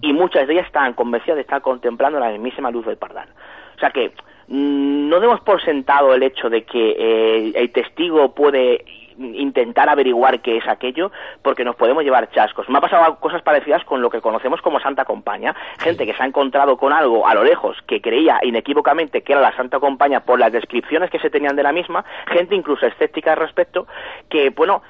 y 0.00 0.12
muchas 0.12 0.48
de 0.48 0.54
ellas 0.54 0.66
estaban 0.66 0.94
convencidas 0.94 1.36
de 1.36 1.42
estar 1.42 1.62
contemplando 1.62 2.18
la 2.18 2.30
mismísima 2.30 2.70
luz 2.72 2.86
del 2.86 2.96
pardal. 2.96 3.28
O 3.76 3.78
sea 3.78 3.90
que 3.90 4.08
mm, 4.48 5.08
no 5.08 5.20
demos 5.20 5.40
por 5.42 5.62
sentado 5.62 6.12
el 6.12 6.22
hecho 6.24 6.50
de 6.50 6.64
que 6.64 6.96
eh, 6.98 7.52
el 7.54 7.70
testigo 7.70 8.34
puede 8.34 8.84
intentar 9.20 9.88
averiguar 9.88 10.40
qué 10.40 10.56
es 10.56 10.66
aquello 10.68 11.12
porque 11.42 11.64
nos 11.64 11.76
podemos 11.76 12.02
llevar 12.02 12.30
chascos. 12.30 12.68
Me 12.68 12.78
ha 12.78 12.80
pasado 12.80 13.16
cosas 13.16 13.42
parecidas 13.42 13.84
con 13.84 14.02
lo 14.02 14.10
que 14.10 14.20
conocemos 14.20 14.60
como 14.62 14.80
Santa 14.80 15.04
Compaña. 15.04 15.54
Gente 15.78 16.06
que 16.06 16.14
se 16.14 16.22
ha 16.22 16.26
encontrado 16.26 16.76
con 16.76 16.92
algo 16.92 17.26
a 17.26 17.34
lo 17.34 17.44
lejos 17.44 17.76
que 17.86 18.00
creía 18.00 18.40
inequívocamente 18.42 19.22
que 19.22 19.32
era 19.32 19.40
la 19.40 19.56
Santa 19.56 19.78
Compaña 19.78 20.20
por 20.20 20.38
las 20.38 20.52
descripciones 20.52 21.10
que 21.10 21.18
se 21.18 21.30
tenían 21.30 21.56
de 21.56 21.62
la 21.62 21.72
misma, 21.72 22.04
gente 22.26 22.54
incluso 22.54 22.86
escéptica 22.86 23.32
al 23.32 23.38
respecto, 23.38 23.86
que 24.28 24.50
bueno, 24.50 24.82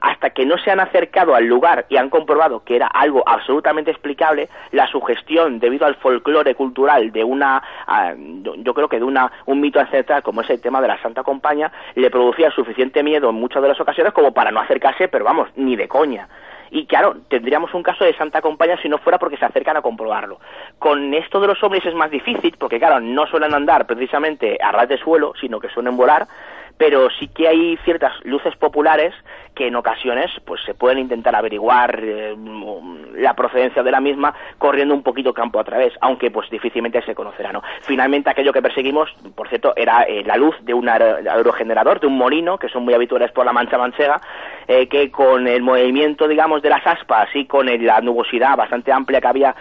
hasta 0.00 0.30
que 0.30 0.46
no 0.46 0.56
se 0.58 0.70
han 0.70 0.80
acercado 0.80 1.34
al 1.34 1.44
lugar 1.44 1.86
y 1.88 1.96
han 1.96 2.08
comprobado 2.08 2.64
que 2.64 2.76
era 2.76 2.86
algo 2.86 3.22
absolutamente 3.26 3.90
explicable, 3.90 4.48
la 4.72 4.86
sugestión 4.86 5.58
debido 5.58 5.86
al 5.86 5.96
folclore 5.96 6.54
cultural 6.54 7.12
de 7.12 7.24
una, 7.24 7.62
ah, 7.86 8.14
yo 8.16 8.74
creo 8.74 8.88
que 8.88 8.98
de 8.98 9.04
una, 9.04 9.30
un 9.46 9.60
mito 9.60 9.80
ancestral 9.80 10.22
como 10.22 10.40
es 10.40 10.50
el 10.50 10.60
tema 10.60 10.80
de 10.80 10.88
la 10.88 11.00
Santa 11.02 11.22
Compaña, 11.22 11.70
le 11.94 12.10
producía 12.10 12.50
suficiente 12.50 13.02
miedo 13.02 13.30
en 13.30 13.36
muchas 13.36 13.62
de 13.62 13.68
las 13.68 13.80
ocasiones 13.80 14.12
como 14.12 14.32
para 14.32 14.50
no 14.50 14.60
acercarse, 14.60 15.08
pero 15.08 15.24
vamos, 15.24 15.48
ni 15.56 15.76
de 15.76 15.88
coña. 15.88 16.28
Y 16.70 16.86
claro, 16.86 17.16
tendríamos 17.28 17.72
un 17.74 17.82
caso 17.82 18.04
de 18.04 18.16
Santa 18.16 18.42
Compaña 18.42 18.76
si 18.82 18.88
no 18.88 18.98
fuera 18.98 19.18
porque 19.18 19.36
se 19.36 19.44
acercan 19.44 19.76
a 19.76 19.82
comprobarlo. 19.82 20.40
Con 20.78 21.14
esto 21.14 21.40
de 21.40 21.46
los 21.46 21.62
ovnis 21.62 21.86
es 21.86 21.94
más 21.94 22.10
difícil, 22.10 22.56
porque 22.58 22.78
claro, 22.78 23.00
no 23.00 23.26
suelen 23.26 23.54
andar 23.54 23.86
precisamente 23.86 24.58
a 24.60 24.72
ras 24.72 24.88
de 24.88 24.98
suelo, 24.98 25.32
sino 25.40 25.60
que 25.60 25.68
suelen 25.68 25.96
volar, 25.96 26.26
pero 26.76 27.08
sí 27.18 27.28
que 27.28 27.48
hay 27.48 27.76
ciertas 27.84 28.12
luces 28.24 28.54
populares 28.56 29.14
que 29.56 29.66
en 29.68 29.74
ocasiones 29.74 30.30
pues 30.44 30.60
se 30.66 30.74
pueden 30.74 30.98
intentar 30.98 31.34
averiguar 31.34 31.98
eh, 32.00 32.36
la 33.14 33.34
procedencia 33.34 33.82
de 33.82 33.90
la 33.90 34.00
misma 34.00 34.34
corriendo 34.58 34.94
un 34.94 35.02
poquito 35.02 35.32
campo 35.32 35.58
a 35.58 35.64
través, 35.64 35.94
aunque 36.02 36.30
pues 36.30 36.48
difícilmente 36.50 37.02
se 37.02 37.14
conocerá, 37.14 37.52
¿no? 37.52 37.62
Finalmente 37.80 38.28
aquello 38.30 38.52
que 38.52 38.60
perseguimos, 38.60 39.10
por 39.34 39.48
cierto, 39.48 39.72
era 39.74 40.02
eh, 40.02 40.22
la 40.24 40.36
luz 40.36 40.54
de 40.60 40.74
un 40.74 40.86
aer- 40.88 41.26
aerogenerador, 41.26 42.00
de 42.00 42.06
un 42.06 42.18
molino, 42.18 42.58
que 42.58 42.68
son 42.68 42.84
muy 42.84 42.92
habituales 42.92 43.32
por 43.32 43.46
la 43.46 43.52
Mancha 43.54 43.78
Manchega, 43.78 44.20
eh, 44.68 44.86
que 44.88 45.10
con 45.10 45.48
el 45.48 45.62
movimiento, 45.62 46.28
digamos, 46.28 46.60
de 46.60 46.68
las 46.68 46.86
aspas 46.86 47.28
y 47.34 47.46
con 47.46 47.68
el- 47.70 47.86
la 47.86 48.00
nubosidad 48.02 48.56
bastante 48.58 48.92
amplia 48.92 49.20
que 49.22 49.28
había 49.28 49.54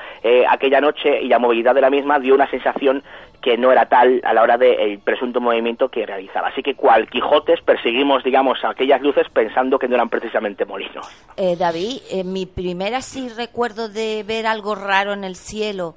aquella 0.49 0.81
noche 0.81 1.21
y 1.21 1.29
la 1.29 1.39
movilidad 1.39 1.73
de 1.73 1.81
la 1.81 1.89
misma 1.89 2.19
dio 2.19 2.35
una 2.35 2.49
sensación 2.49 3.01
que 3.41 3.57
no 3.59 3.71
era 3.71 3.85
tal 3.85 4.21
a 4.23 4.33
la 4.33 4.41
hora 4.41 4.57
del 4.57 4.97
presunto 4.99 5.39
movimiento 5.39 5.89
que 5.89 6.03
realizaba. 6.03 6.47
Así 6.47 6.63
que 6.63 6.73
cual 6.73 7.07
Quijotes 7.07 7.61
perseguimos, 7.61 8.23
digamos, 8.23 8.57
aquellas 8.65 9.01
luces 9.03 9.29
pensando 9.29 9.77
que 9.77 9.84
no 9.87 9.95
eran 9.95 10.09
precisamente 10.09 10.65
molinos. 10.65 11.07
Eh, 11.37 11.55
David, 11.55 12.01
eh, 12.09 12.23
mi 12.23 12.45
primera 12.45 13.01
sí 13.01 13.29
recuerdo 13.29 13.89
de 13.89 14.23
ver 14.23 14.47
algo 14.47 14.75
raro 14.75 15.13
en 15.13 15.23
el 15.23 15.35
cielo 15.35 15.95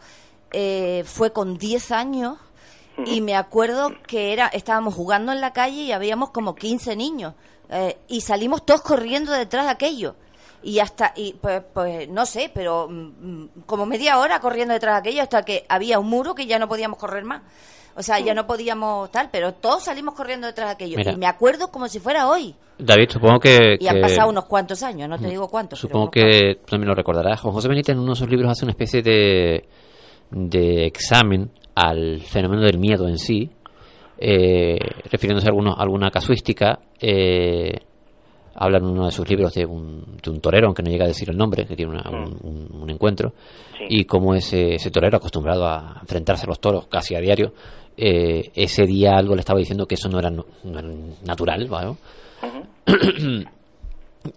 eh, 0.52 1.02
fue 1.05 1.32
con 1.32 1.59
10 1.59 1.93
años 1.93 2.39
y 3.05 3.20
me 3.20 3.36
acuerdo 3.36 3.93
que 4.09 4.32
era 4.32 4.48
estábamos 4.48 4.93
jugando 4.93 5.31
en 5.31 5.40
la 5.40 5.52
calle 5.52 5.82
y 5.82 5.93
habíamos 5.93 6.31
como 6.31 6.56
15 6.56 6.97
niños 6.97 7.35
eh, 7.69 7.98
y 8.09 8.23
salimos 8.23 8.66
todos 8.66 8.82
corriendo 8.82 9.31
detrás 9.31 9.66
de 9.66 9.70
aquello. 9.70 10.16
Y 10.60 10.81
hasta 10.81 11.12
y 11.15 11.35
pues, 11.35 11.62
pues 11.73 12.09
no 12.09 12.27
sé 12.27 12.51
pero 12.52 12.89
mm, 12.89 13.43
mm, 13.43 13.48
como 13.66 13.86
media 13.86 14.19
hora 14.19 14.40
corriendo 14.40 14.74
detrás 14.74 14.94
de 14.94 14.98
aquello 14.98 15.23
hasta 15.23 15.44
que 15.44 15.65
había 15.69 16.01
un 16.01 16.09
muro 16.09 16.35
que 16.35 16.47
ya 16.47 16.59
no 16.59 16.66
podíamos 16.66 16.98
correr 16.98 17.24
más 17.24 17.43
o 17.99 18.03
sea 18.03 18.20
ya 18.20 18.33
no 18.33 18.47
podíamos 18.47 19.11
tal 19.11 19.29
pero 19.31 19.53
todos 19.53 19.85
salimos 19.85 20.15
corriendo 20.15 20.47
detrás 20.47 20.69
de 20.69 20.73
aquello. 20.75 20.97
Mira. 20.97 21.12
y 21.12 21.16
me 21.16 21.27
acuerdo 21.27 21.69
como 21.69 21.89
si 21.89 21.99
fuera 21.99 22.29
hoy. 22.29 22.55
David, 22.79 23.11
supongo 23.11 23.41
que... 23.41 23.77
y 23.81 23.89
han 23.89 24.01
pasado 24.01 24.31
unos 24.31 24.45
cuantos 24.45 24.83
años 24.85 25.09
no 25.09 25.19
te 25.19 25.29
digo 25.29 25.49
cuántos 25.49 25.81
Supongo 25.81 26.11
que 26.11 26.61
también 26.65 26.89
lo 26.89 26.95
recordarás. 26.95 27.41
Juan 27.41 27.53
José 27.53 27.69
Benítez 27.69 27.95
en 27.95 28.01
uno 28.01 28.12
de 28.12 28.19
sus 28.19 28.29
libros 28.29 28.51
hace 28.51 28.65
una 28.65 28.73
especie 28.73 29.03
de, 29.03 29.69
de 30.31 30.87
examen 30.87 31.51
al 31.75 32.20
fenómeno 32.20 32.62
del 32.62 32.79
miedo 32.79 33.09
en 33.09 33.19
sí, 33.19 33.51
eh, 34.19 34.79
refiriéndose 35.11 35.47
a 35.47 35.51
algunos, 35.51 35.77
alguna 35.79 36.11
casuística, 36.11 36.81
eh, 37.01 37.81
habla 38.59 38.78
en 38.78 38.85
uno 38.85 39.06
de 39.06 39.12
sus 39.12 39.28
libros 39.28 39.55
de 39.55 39.64
un, 39.64 40.05
de 40.22 40.30
un 40.30 40.40
torero, 40.40 40.66
aunque 40.66 40.82
no 40.82 40.90
llega 40.90 41.05
a 41.05 41.09
decir 41.09 41.30
el 41.30 41.36
nombre, 41.36 41.64
que 41.64 41.76
tiene 41.76 41.93
una- 41.93 42.10
un, 42.10 42.36
un- 42.43 42.82
un 42.82 42.90
encuentro, 42.90 43.32
Sí. 43.78 43.85
y 43.89 44.05
como 44.05 44.35
ese, 44.35 44.74
ese 44.74 44.90
torero 44.90 45.16
acostumbrado 45.18 45.66
a 45.66 45.98
enfrentarse 46.01 46.44
a 46.44 46.48
los 46.48 46.60
toros 46.60 46.86
casi 46.89 47.14
a 47.14 47.20
diario, 47.20 47.52
eh, 47.97 48.51
ese 48.55 48.85
día 48.86 49.16
algo 49.16 49.35
le 49.35 49.40
estaba 49.40 49.59
diciendo 49.59 49.86
que 49.86 49.94
eso 49.94 50.09
no 50.09 50.18
era, 50.18 50.30
no- 50.30 50.47
no 50.64 50.78
era 50.78 50.89
natural, 51.24 51.66
¿vale? 51.68 51.94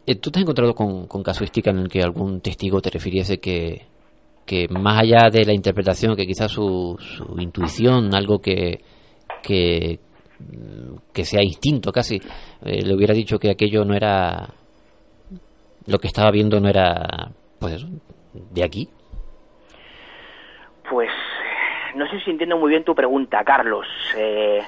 Eh, 0.05 0.15
¿Tú 0.15 0.29
te 0.31 0.39
has 0.39 0.43
encontrado 0.43 0.73
con, 0.75 1.07
con 1.07 1.23
casuística 1.23 1.71
en 1.71 1.79
el 1.79 1.89
que 1.89 2.01
algún 2.01 2.39
testigo 2.41 2.81
te 2.81 2.89
refiriese 2.91 3.39
que, 3.39 3.81
que 4.45 4.67
más 4.69 4.99
allá 5.01 5.29
de 5.31 5.43
la 5.45 5.53
interpretación, 5.53 6.15
que 6.15 6.25
quizás 6.27 6.51
su, 6.51 6.97
su 6.99 7.39
intuición, 7.39 8.13
algo 8.13 8.39
que, 8.39 8.81
que, 9.43 9.99
mm, 9.99 10.10
que 11.13 11.25
sea 11.25 11.43
instinto 11.43 11.91
casi, 11.91 12.17
eh, 12.65 12.81
le 12.83 12.95
hubiera 12.95 13.13
dicho 13.13 13.39
que 13.39 13.49
aquello 13.49 13.85
no 13.85 13.93
era, 13.95 14.47
lo 15.87 15.99
que 15.99 16.07
estaba 16.07 16.31
viendo 16.31 16.59
no 16.59 16.69
era, 16.69 17.31
pues 17.59 17.85
de 18.33 18.63
aquí? 18.63 18.89
Pues 20.89 21.09
no 21.95 22.05
sé 22.09 22.19
si 22.23 22.31
entiendo 22.31 22.57
muy 22.57 22.69
bien 22.69 22.83
tu 22.83 22.95
pregunta, 22.95 23.43
Carlos. 23.43 23.85
Eh, 24.17 24.59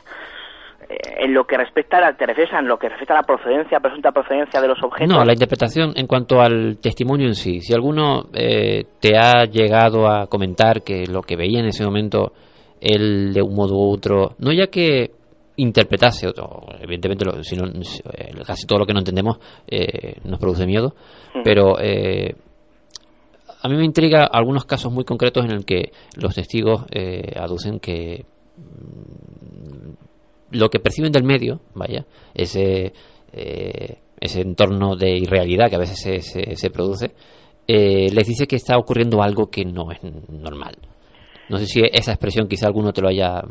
eh, 0.89 0.97
en 1.19 1.33
lo 1.33 1.45
que 1.45 1.57
respecta 1.57 1.97
a 1.97 2.01
la, 2.01 2.17
te 2.17 2.25
refieres 2.25 2.53
en 2.53 2.67
lo 2.67 2.77
que 2.77 2.89
respecta 2.89 3.13
a 3.13 3.17
la 3.17 3.23
procedencia, 3.23 3.79
presunta 3.79 4.11
procedencia 4.11 4.61
de 4.61 4.67
los 4.67 4.81
objetos. 4.83 5.15
No, 5.15 5.23
la 5.23 5.33
interpretación 5.33 5.93
en 5.95 6.07
cuanto 6.07 6.41
al 6.41 6.77
testimonio 6.81 7.27
en 7.27 7.35
sí. 7.35 7.61
Si 7.61 7.73
alguno 7.73 8.25
eh, 8.33 8.85
te 8.99 9.17
ha 9.17 9.45
llegado 9.45 10.07
a 10.07 10.27
comentar 10.27 10.83
que 10.83 11.05
lo 11.07 11.21
que 11.21 11.35
veía 11.35 11.59
en 11.59 11.67
ese 11.67 11.85
momento, 11.85 12.33
él 12.81 13.33
de 13.33 13.41
un 13.41 13.55
modo 13.55 13.75
u 13.75 13.93
otro, 13.93 14.35
no 14.39 14.51
ya 14.51 14.67
que 14.67 15.11
interpretase, 15.57 16.27
o, 16.29 16.65
evidentemente 16.79 17.25
lo- 17.25 17.43
si 17.43 17.55
no, 17.55 17.65
eh, 17.67 18.31
casi 18.45 18.65
todo 18.65 18.79
lo 18.79 18.85
que 18.85 18.93
no 18.93 18.99
entendemos 18.99 19.37
eh, 19.67 20.15
nos 20.23 20.39
produce 20.39 20.65
miedo, 20.65 20.95
pero 21.43 21.79
eh, 21.79 22.35
a 23.61 23.69
mí 23.69 23.75
me 23.75 23.85
intriga 23.85 24.25
algunos 24.25 24.65
casos 24.65 24.91
muy 24.91 25.03
concretos 25.05 25.45
en 25.45 25.51
el 25.51 25.63
que 25.65 25.91
los 26.15 26.35
testigos 26.35 26.85
eh, 26.91 27.33
aducen 27.37 27.79
que 27.79 28.25
mm, 28.57 30.55
lo 30.57 30.69
que 30.69 30.79
perciben 30.79 31.11
del 31.11 31.23
medio, 31.23 31.61
vaya, 31.73 32.05
ese, 32.33 32.93
eh, 33.31 33.97
ese 34.19 34.41
entorno 34.41 34.95
de 34.95 35.17
irrealidad 35.17 35.69
que 35.69 35.75
a 35.75 35.79
veces 35.79 35.99
se, 35.99 36.21
se, 36.21 36.55
se 36.55 36.69
produce, 36.69 37.11
les 37.67 38.27
dice 38.27 38.45
que 38.45 38.55
está 38.57 38.77
ocurriendo 38.77 39.23
algo 39.23 39.49
que 39.49 39.63
no 39.65 39.89
es 39.91 39.99
normal. 40.29 40.75
No 41.49 41.57
sé 41.57 41.65
si 41.65 41.81
esa 41.91 42.11
expresión 42.11 42.47
quizá 42.47 42.67
alguno 42.67 42.91
te 42.93 43.01
lo 43.01 43.07
haya... 43.09 43.41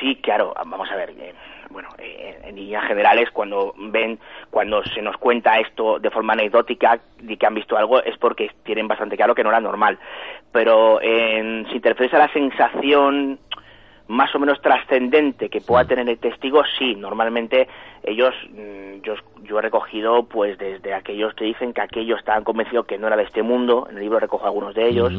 Sí, 0.00 0.16
claro, 0.16 0.54
vamos 0.56 0.90
a 0.90 0.96
ver. 0.96 1.10
eh, 1.10 1.34
bueno, 1.70 1.88
eh, 1.98 2.38
en 2.44 2.56
líneas 2.56 2.86
generales, 2.86 3.30
cuando 3.30 3.74
ven, 3.76 4.18
cuando 4.50 4.82
se 4.84 5.02
nos 5.02 5.16
cuenta 5.18 5.58
esto 5.58 5.98
de 5.98 6.10
forma 6.10 6.32
anecdótica 6.32 6.98
de 7.20 7.36
que 7.36 7.46
han 7.46 7.54
visto 7.54 7.76
algo, 7.76 8.02
es 8.02 8.16
porque 8.16 8.50
tienen 8.64 8.88
bastante 8.88 9.16
claro 9.16 9.34
que 9.34 9.44
no 9.44 9.50
era 9.50 9.60
normal. 9.60 9.98
Pero 10.50 11.00
en, 11.02 11.66
si 11.70 11.80
te 11.80 11.90
refieres 11.90 12.14
a 12.14 12.18
la 12.18 12.32
sensación 12.32 13.38
más 14.08 14.34
o 14.34 14.38
menos 14.38 14.60
trascendente 14.62 15.50
que 15.50 15.60
pueda 15.60 15.84
tener 15.84 16.08
el 16.08 16.18
testigo, 16.18 16.62
sí, 16.78 16.94
normalmente 16.94 17.68
ellos, 18.02 18.34
mm, 18.50 19.02
yo, 19.02 19.14
yo 19.42 19.58
he 19.58 19.62
recogido 19.62 20.22
pues 20.22 20.56
desde 20.56 20.94
aquellos 20.94 21.34
que 21.34 21.44
dicen 21.44 21.74
que 21.74 21.82
aquellos 21.82 22.18
estaban 22.18 22.42
convencidos 22.42 22.86
que 22.86 22.96
no 22.96 23.06
era 23.06 23.16
de 23.16 23.24
este 23.24 23.42
mundo, 23.42 23.86
en 23.90 23.96
el 23.96 24.02
libro 24.02 24.18
recojo 24.18 24.46
algunos 24.46 24.74
de 24.74 24.88
ellos, 24.88 25.12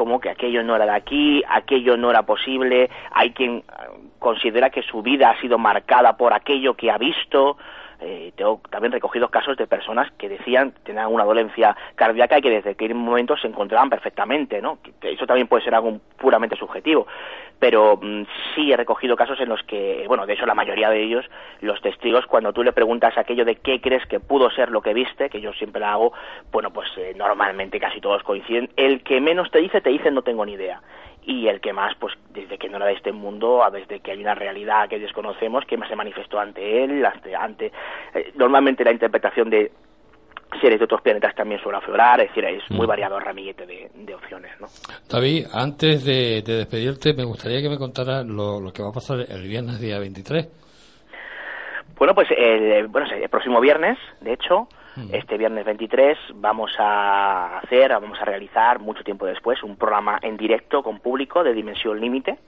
como 0.00 0.18
que 0.18 0.30
aquello 0.30 0.62
no 0.62 0.74
era 0.76 0.86
de 0.86 0.92
aquí, 0.92 1.42
aquello 1.46 1.98
no 1.98 2.08
era 2.08 2.22
posible, 2.22 2.88
hay 3.12 3.32
quien 3.32 3.62
considera 4.18 4.70
que 4.70 4.80
su 4.80 5.02
vida 5.02 5.28
ha 5.28 5.38
sido 5.42 5.58
marcada 5.58 6.16
por 6.16 6.32
aquello 6.32 6.72
que 6.72 6.90
ha 6.90 6.96
visto, 6.96 7.58
eh, 8.00 8.32
tengo 8.36 8.60
también 8.70 8.92
recogido 8.92 9.28
casos 9.28 9.56
de 9.56 9.66
personas 9.66 10.10
que 10.12 10.28
decían 10.28 10.72
tenían 10.84 11.12
una 11.12 11.24
dolencia 11.24 11.76
cardíaca 11.94 12.38
y 12.38 12.42
que 12.42 12.50
desde 12.50 12.70
aquel 12.70 12.94
momento 12.94 13.36
se 13.36 13.46
encontraban 13.46 13.90
perfectamente, 13.90 14.62
¿no? 14.62 14.78
Que 14.82 15.12
Eso 15.12 15.26
también 15.26 15.48
puede 15.48 15.64
ser 15.64 15.74
algo 15.74 16.00
puramente 16.16 16.56
subjetivo, 16.56 17.06
pero 17.58 17.98
mm, 18.00 18.22
sí 18.54 18.72
he 18.72 18.76
recogido 18.76 19.16
casos 19.16 19.38
en 19.40 19.48
los 19.48 19.62
que, 19.64 20.04
bueno, 20.08 20.26
de 20.26 20.34
hecho 20.34 20.46
la 20.46 20.54
mayoría 20.54 20.90
de 20.90 21.02
ellos, 21.02 21.26
los 21.60 21.80
testigos, 21.80 22.26
cuando 22.26 22.52
tú 22.52 22.62
le 22.62 22.72
preguntas 22.72 23.16
aquello 23.18 23.44
de 23.44 23.56
qué 23.56 23.80
crees 23.80 24.06
que 24.06 24.20
pudo 24.20 24.50
ser 24.50 24.70
lo 24.70 24.80
que 24.80 24.94
viste, 24.94 25.28
que 25.28 25.40
yo 25.40 25.52
siempre 25.52 25.80
la 25.80 25.92
hago, 25.92 26.12
bueno, 26.50 26.70
pues 26.70 26.88
eh, 26.96 27.12
normalmente 27.16 27.78
casi 27.78 28.00
todos 28.00 28.22
coinciden. 28.22 28.70
El 28.76 29.02
que 29.02 29.20
menos 29.20 29.50
te 29.50 29.58
dice, 29.58 29.80
te 29.80 29.90
dice 29.90 30.10
no 30.10 30.22
tengo 30.22 30.46
ni 30.46 30.52
idea 30.52 30.80
y 31.30 31.46
el 31.48 31.60
que 31.60 31.72
más, 31.72 31.94
pues 31.98 32.14
desde 32.30 32.58
que 32.58 32.68
no 32.68 32.76
era 32.78 32.86
de 32.86 32.94
este 32.94 33.12
mundo, 33.12 33.62
a 33.62 33.70
desde 33.70 34.00
que 34.00 34.10
hay 34.10 34.20
una 34.20 34.34
realidad 34.34 34.88
que 34.88 34.98
desconocemos, 34.98 35.64
que 35.64 35.78
se 35.78 35.94
manifestó 35.96 36.40
ante 36.40 36.82
él, 36.84 37.04
ante, 37.06 37.36
ante 37.36 37.66
eh, 38.14 38.32
normalmente 38.34 38.82
la 38.84 38.90
interpretación 38.92 39.48
de 39.48 39.70
seres 40.60 40.80
de 40.80 40.84
otros 40.84 41.00
planetas 41.02 41.32
también 41.36 41.60
suele 41.62 41.78
aflorar, 41.78 42.20
es 42.20 42.28
decir, 42.28 42.44
es 42.44 42.68
muy 42.72 42.84
Mm. 42.84 42.88
variado 42.88 43.16
el 43.18 43.24
ramillete 43.24 43.64
de, 43.66 43.90
de 43.94 44.14
opciones, 44.14 44.50
¿no? 44.60 44.66
David, 45.08 45.46
antes 45.52 46.04
de, 46.04 46.42
de 46.42 46.54
despedirte, 46.56 47.14
me 47.14 47.22
gustaría 47.22 47.62
que 47.62 47.68
me 47.68 47.78
contaras 47.78 48.26
lo, 48.26 48.58
lo 48.60 48.72
que 48.72 48.82
va 48.82 48.88
a 48.88 48.92
pasar 48.92 49.20
el 49.20 49.42
viernes 49.46 49.80
día 49.80 50.00
23. 50.00 50.48
Bueno, 51.96 52.14
pues 52.14 52.28
el, 52.36 52.88
bueno, 52.88 53.06
el 53.12 53.28
próximo 53.28 53.60
viernes, 53.60 53.96
de 54.20 54.32
hecho, 54.32 54.66
este 55.12 55.38
viernes 55.38 55.64
23, 55.64 56.16
vamos 56.34 56.72
a 56.78 57.58
hacer, 57.58 57.90
vamos 57.90 58.20
a 58.20 58.24
realizar, 58.24 58.78
mucho 58.78 59.04
tiempo 59.04 59.26
después, 59.26 59.62
un 59.62 59.76
programa 59.76 60.18
en 60.22 60.36
directo 60.36 60.82
con 60.82 61.00
público 61.00 61.42
de 61.44 61.54
Dimensión 61.54 62.00
Límite 62.00 62.38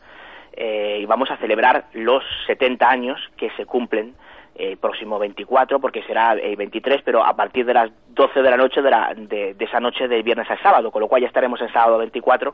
eh, 0.52 0.98
y 1.00 1.06
vamos 1.06 1.30
a 1.30 1.36
celebrar 1.38 1.86
los 1.94 2.22
70 2.46 2.88
años 2.88 3.20
que 3.36 3.50
se 3.50 3.66
cumplen 3.66 4.14
el 4.54 4.76
próximo 4.76 5.18
24, 5.18 5.80
porque 5.80 6.02
será 6.02 6.32
el 6.32 6.56
23, 6.56 7.02
pero 7.04 7.24
a 7.24 7.34
partir 7.34 7.64
de 7.66 7.74
las 7.74 7.90
12 8.14 8.42
de 8.42 8.50
la 8.50 8.56
noche 8.58 8.82
de, 8.82 8.90
la- 8.90 9.14
de, 9.16 9.54
de 9.54 9.64
esa 9.64 9.80
noche 9.80 10.06
del 10.06 10.22
viernes 10.22 10.50
al 10.50 10.60
sábado, 10.60 10.90
con 10.90 11.00
lo 11.00 11.08
cual 11.08 11.22
ya 11.22 11.28
estaremos 11.28 11.60
el 11.62 11.72
sábado 11.72 11.96
24 11.98 12.52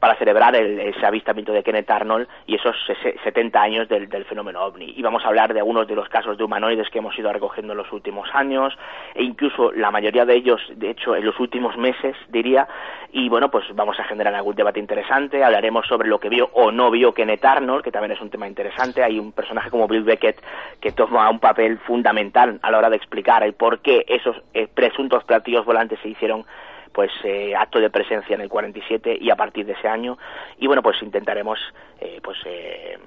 para 0.00 0.16
celebrar 0.16 0.56
el, 0.56 0.80
ese 0.80 1.06
avistamiento 1.06 1.52
de 1.52 1.62
Kenneth 1.62 1.88
Arnold 1.90 2.26
y 2.46 2.56
esos 2.56 2.74
sese- 2.86 3.16
70 3.22 3.60
años 3.62 3.88
del, 3.88 4.08
del 4.08 4.24
fenómeno 4.24 4.60
ovni. 4.64 4.92
Y 4.96 5.02
vamos 5.02 5.24
a 5.24 5.28
hablar 5.28 5.54
de 5.54 5.60
algunos 5.60 5.86
de 5.86 5.94
los 5.94 6.08
casos 6.08 6.36
de 6.36 6.42
humanoides 6.44 6.88
que 6.90 6.98
hemos 6.98 7.16
ido 7.18 7.32
recogiendo 7.32 7.72
en 7.72 7.78
los 7.78 7.92
últimos 7.92 8.28
años 8.34 8.76
e 9.14 9.22
incluso 9.22 9.70
la 9.72 9.90
mayoría 9.92 10.24
de 10.24 10.34
ellos, 10.34 10.60
de 10.74 10.90
hecho, 10.90 11.14
en 11.14 11.24
los 11.24 11.38
últimos 11.38 11.76
meses, 11.76 12.16
diría. 12.28 12.66
Y 13.12 13.28
bueno, 13.28 13.50
pues 13.50 13.64
vamos 13.74 13.98
a 14.00 14.04
generar 14.04 14.34
algún 14.34 14.54
debate 14.56 14.80
interesante. 14.80 15.42
Hablaremos 15.44 15.86
sobre 15.86 16.08
lo 16.08 16.18
que 16.18 16.28
vio 16.28 16.50
o 16.54 16.72
no 16.72 16.90
vio 16.90 17.12
Kenneth 17.12 17.44
Arnold, 17.44 17.82
que 17.84 17.92
también 17.92 18.12
es 18.12 18.20
un 18.20 18.30
tema 18.30 18.48
interesante. 18.48 19.02
Hay 19.04 19.18
un 19.18 19.32
personaje 19.32 19.70
como 19.70 19.86
Bill 19.88 20.02
Beckett 20.02 20.42
que 20.80 20.92
toma 20.92 21.27
un 21.30 21.40
papel 21.40 21.78
fundamental 21.78 22.58
a 22.62 22.70
la 22.70 22.78
hora 22.78 22.90
de 22.90 22.96
explicar 22.96 23.42
el 23.42 23.54
por 23.54 23.80
qué 23.80 24.04
esos 24.08 24.36
eh, 24.54 24.66
presuntos 24.72 25.24
platillos 25.24 25.64
volantes 25.64 25.98
se 26.02 26.08
hicieron 26.08 26.44
pues 26.92 27.10
eh, 27.24 27.54
acto 27.54 27.78
de 27.80 27.90
presencia 27.90 28.34
en 28.34 28.40
el 28.40 28.48
47 28.48 29.18
y 29.20 29.30
a 29.30 29.36
partir 29.36 29.66
de 29.66 29.72
ese 29.74 29.86
año. 29.88 30.16
Y 30.58 30.66
bueno 30.66 30.82
pues 30.82 31.00
intentaremos 31.02 31.58
eh, 32.00 32.20
pues 32.22 32.38
eh, 32.46 32.98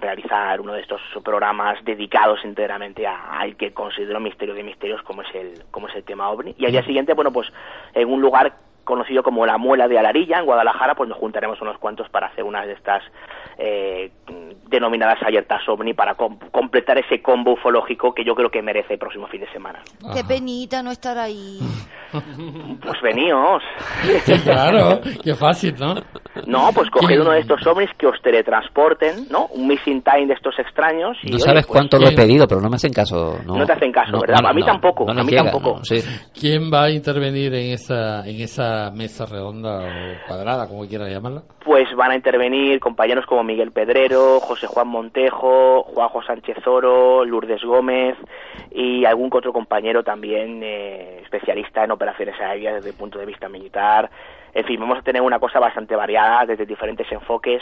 realizar 0.00 0.60
uno 0.60 0.72
de 0.74 0.80
estos 0.82 1.00
programas 1.24 1.82
dedicados 1.84 2.40
enteramente 2.44 3.06
a- 3.06 3.38
al 3.38 3.56
que 3.56 3.72
considero 3.72 4.20
misterio 4.20 4.54
de 4.54 4.62
misterios 4.62 5.02
como 5.02 5.22
es 5.22 5.34
el 5.34 5.64
como 5.70 5.88
es 5.88 5.94
el 5.94 6.04
tema 6.04 6.28
ovni. 6.30 6.54
Y 6.58 6.66
al 6.66 6.72
día 6.72 6.82
siguiente 6.84 7.14
bueno 7.14 7.32
pues 7.32 7.48
en 7.94 8.08
un 8.10 8.20
lugar 8.20 8.52
conocido 8.84 9.22
como 9.22 9.46
la 9.46 9.58
Muela 9.58 9.86
de 9.88 9.98
Alarilla 9.98 10.38
en 10.38 10.46
Guadalajara 10.46 10.94
pues 10.94 11.08
nos 11.08 11.18
juntaremos 11.18 11.60
unos 11.60 11.78
cuantos 11.78 12.08
para 12.08 12.26
hacer 12.28 12.44
una 12.44 12.64
de 12.66 12.72
estas 12.72 13.02
eh, 13.62 14.10
denominadas 14.70 15.22
alertas 15.22 15.60
ovni 15.68 15.92
para 15.94 16.14
com- 16.14 16.38
completar 16.50 16.96
ese 16.98 17.20
combo 17.20 17.52
ufológico 17.52 18.14
que 18.14 18.24
yo 18.24 18.34
creo 18.34 18.50
que 18.50 18.62
merece 18.62 18.94
el 18.94 18.98
próximo 18.98 19.26
fin 19.26 19.40
de 19.42 19.50
semana 19.52 19.80
Qué 20.14 20.24
penita 20.24 20.82
no 20.82 20.90
estar 20.92 21.18
ahí. 21.18 21.58
pues 22.82 23.00
veníos 23.02 23.62
claro, 24.44 25.00
qué 25.22 25.34
fácil, 25.34 25.74
¿no? 25.78 25.94
No, 26.46 26.70
pues 26.74 26.88
coged 26.90 27.20
uno 27.20 27.32
de 27.32 27.40
estos 27.40 27.64
ovnis 27.66 27.90
que 27.98 28.06
os 28.06 28.20
teletransporten, 28.22 29.26
¿no? 29.30 29.46
Un 29.48 29.66
missing 29.68 30.02
time 30.02 30.26
de 30.26 30.34
estos 30.34 30.58
extraños. 30.58 31.16
Y, 31.22 31.30
No 31.30 31.36
oye, 31.36 31.44
sabes 31.44 31.66
pues, 31.66 31.76
cuánto 31.76 31.98
lo 31.98 32.08
he 32.08 32.12
pedido, 32.14 32.46
pero 32.48 32.60
no 32.60 32.68
me 32.70 32.76
hacen 32.76 32.92
caso. 32.92 33.38
No, 33.46 33.56
No 33.56 33.66
te 33.66 33.72
hacen 33.72 33.92
caso, 33.92 34.12
No, 34.12 34.20
¿verdad? 34.20 34.40
no, 34.42 34.48
a 34.48 34.52
mí 34.52 34.60
no, 34.60 34.66
tampoco, 34.66 35.04
no 35.04 35.20
a 35.20 35.24
mí 35.24 35.30
llega, 35.30 35.50
tampoco. 35.50 35.78
no, 35.78 35.84
sí. 35.84 36.00
¿Quién 36.38 36.70
va 36.72 36.84
a 36.84 36.90
intervenir 36.90 37.52
en 37.54 37.72
esa, 37.72 38.26
en 38.26 38.40
esa 38.40 38.90
mesa 38.90 39.26
redonda 39.26 39.78
o 39.80 40.26
cuadrada, 40.26 40.66
como 40.68 40.86
quieras 40.86 41.10
llamarla? 41.10 41.42
Pues 41.64 41.84
van 41.96 42.12
a 42.12 42.16
intervenir 42.16 42.80
compañeros 42.80 43.24
como 43.26 43.44
Miguel 43.50 43.72
Pedrero, 43.72 44.38
José 44.38 44.68
Juan 44.68 44.86
Montejo, 44.86 45.82
Juanjo 45.82 46.22
Sánchez 46.22 46.64
Oro, 46.68 47.24
Lourdes 47.24 47.64
Gómez 47.64 48.16
y 48.70 49.04
algún 49.04 49.28
otro 49.32 49.52
compañero 49.52 50.04
también 50.04 50.60
eh, 50.62 51.18
especialista 51.20 51.82
en 51.82 51.90
operaciones 51.90 52.40
aéreas 52.40 52.76
desde 52.76 52.90
el 52.90 52.94
punto 52.94 53.18
de 53.18 53.26
vista 53.26 53.48
militar. 53.48 54.08
En 54.54 54.64
fin, 54.64 54.78
vamos 54.78 54.98
a 54.98 55.02
tener 55.02 55.20
una 55.20 55.40
cosa 55.40 55.58
bastante 55.58 55.96
variada 55.96 56.46
desde 56.46 56.64
diferentes 56.64 57.10
enfoques 57.10 57.60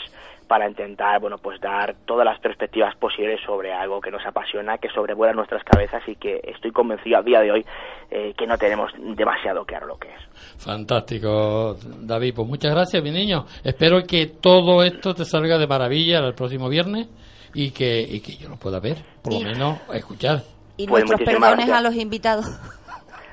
para 0.49 0.67
intentar, 0.67 1.21
bueno, 1.21 1.37
pues 1.37 1.61
dar 1.61 1.95
todas 2.07 2.25
las 2.25 2.39
perspectivas 2.39 2.95
posibles 2.95 3.39
sobre 3.45 3.71
algo 3.71 4.01
que 4.01 4.09
nos 4.09 4.25
apasiona, 4.25 4.79
que 4.79 4.89
sobrevuela 4.89 5.31
nuestras 5.31 5.63
cabezas 5.63 6.01
y 6.07 6.15
que 6.15 6.41
estoy 6.43 6.71
convencido 6.71 7.19
a 7.19 7.21
día 7.21 7.39
de 7.41 7.51
hoy 7.51 7.65
eh, 8.09 8.33
que 8.35 8.47
no 8.47 8.57
tenemos 8.57 8.91
demasiado 8.97 9.63
claro 9.63 9.85
lo 9.85 9.97
que 9.99 10.07
es. 10.07 10.19
Fantástico, 10.57 11.77
David. 12.01 12.33
Pues 12.35 12.47
muchas 12.47 12.71
gracias, 12.73 13.03
mi 13.03 13.11
niño. 13.11 13.45
Espero 13.63 14.03
que 14.07 14.25
todo 14.25 14.81
esto 14.81 15.13
te 15.13 15.23
salga 15.23 15.59
de 15.59 15.67
maravilla 15.67 16.17
el 16.17 16.33
próximo 16.33 16.67
viernes 16.67 17.07
y 17.53 17.69
que, 17.69 18.01
y 18.01 18.19
que 18.19 18.35
yo 18.35 18.49
lo 18.49 18.55
pueda 18.55 18.79
ver, 18.79 18.97
por 19.21 19.33
lo 19.33 19.41
menos 19.41 19.77
escuchar. 19.93 20.41
Y 20.77 20.87
Pues 20.87 21.03
nuestros 21.05 21.21
perdones 21.29 21.67
gracias. 21.67 21.77
a 21.77 21.81
los 21.81 21.95
invitados. 21.95 22.45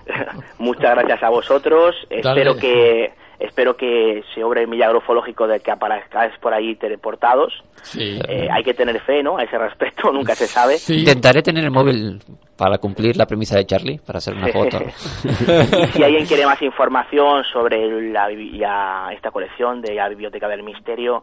Muchas 0.59 0.95
gracias 0.97 1.23
a 1.23 1.31
vosotros. 1.31 1.95
Dale. 2.11 2.43
Espero 2.43 2.57
que 2.57 3.15
espero 3.39 3.77
que 3.77 4.23
se 4.35 4.43
obre 4.45 4.63
el 4.63 4.69
milagro 4.69 4.99
ufológico 4.99 5.47
de 5.47 5.61
que 5.61 5.71
aparezcáis 5.71 6.33
por 6.41 6.53
ahí 6.55 6.75
teleportados. 6.77 7.53
Sí. 7.83 8.19
Eh, 8.29 8.49
hay 8.51 8.63
que 8.65 8.75
tener 8.75 9.01
fe, 9.01 9.23
¿no? 9.23 9.39
A 9.39 9.43
ese 9.45 9.59
respecto, 9.59 10.11
nunca 10.13 10.35
se 10.35 10.47
sabe. 10.47 10.77
Intentaré 10.89 11.43
tener 11.43 11.65
el 11.65 11.71
móvil 11.71 12.19
para 12.57 12.79
cumplir 12.79 13.17
la 13.17 13.27
premisa 13.27 13.57
de 13.57 13.67
Charlie, 13.67 13.99
para 14.05 14.19
hacer 14.19 14.35
una 14.35 14.49
foto. 14.49 14.79
Y 15.25 15.87
si 15.93 16.03
alguien 16.03 16.27
quiere 16.27 16.47
más 16.47 16.61
información 16.63 17.45
sobre 17.53 18.11
la- 18.11 19.11
esta 19.13 19.31
colección 19.31 19.81
de 19.83 19.95
la 19.95 20.09
Biblioteca 20.09 20.49
del 20.49 20.63
Misterio, 20.63 21.23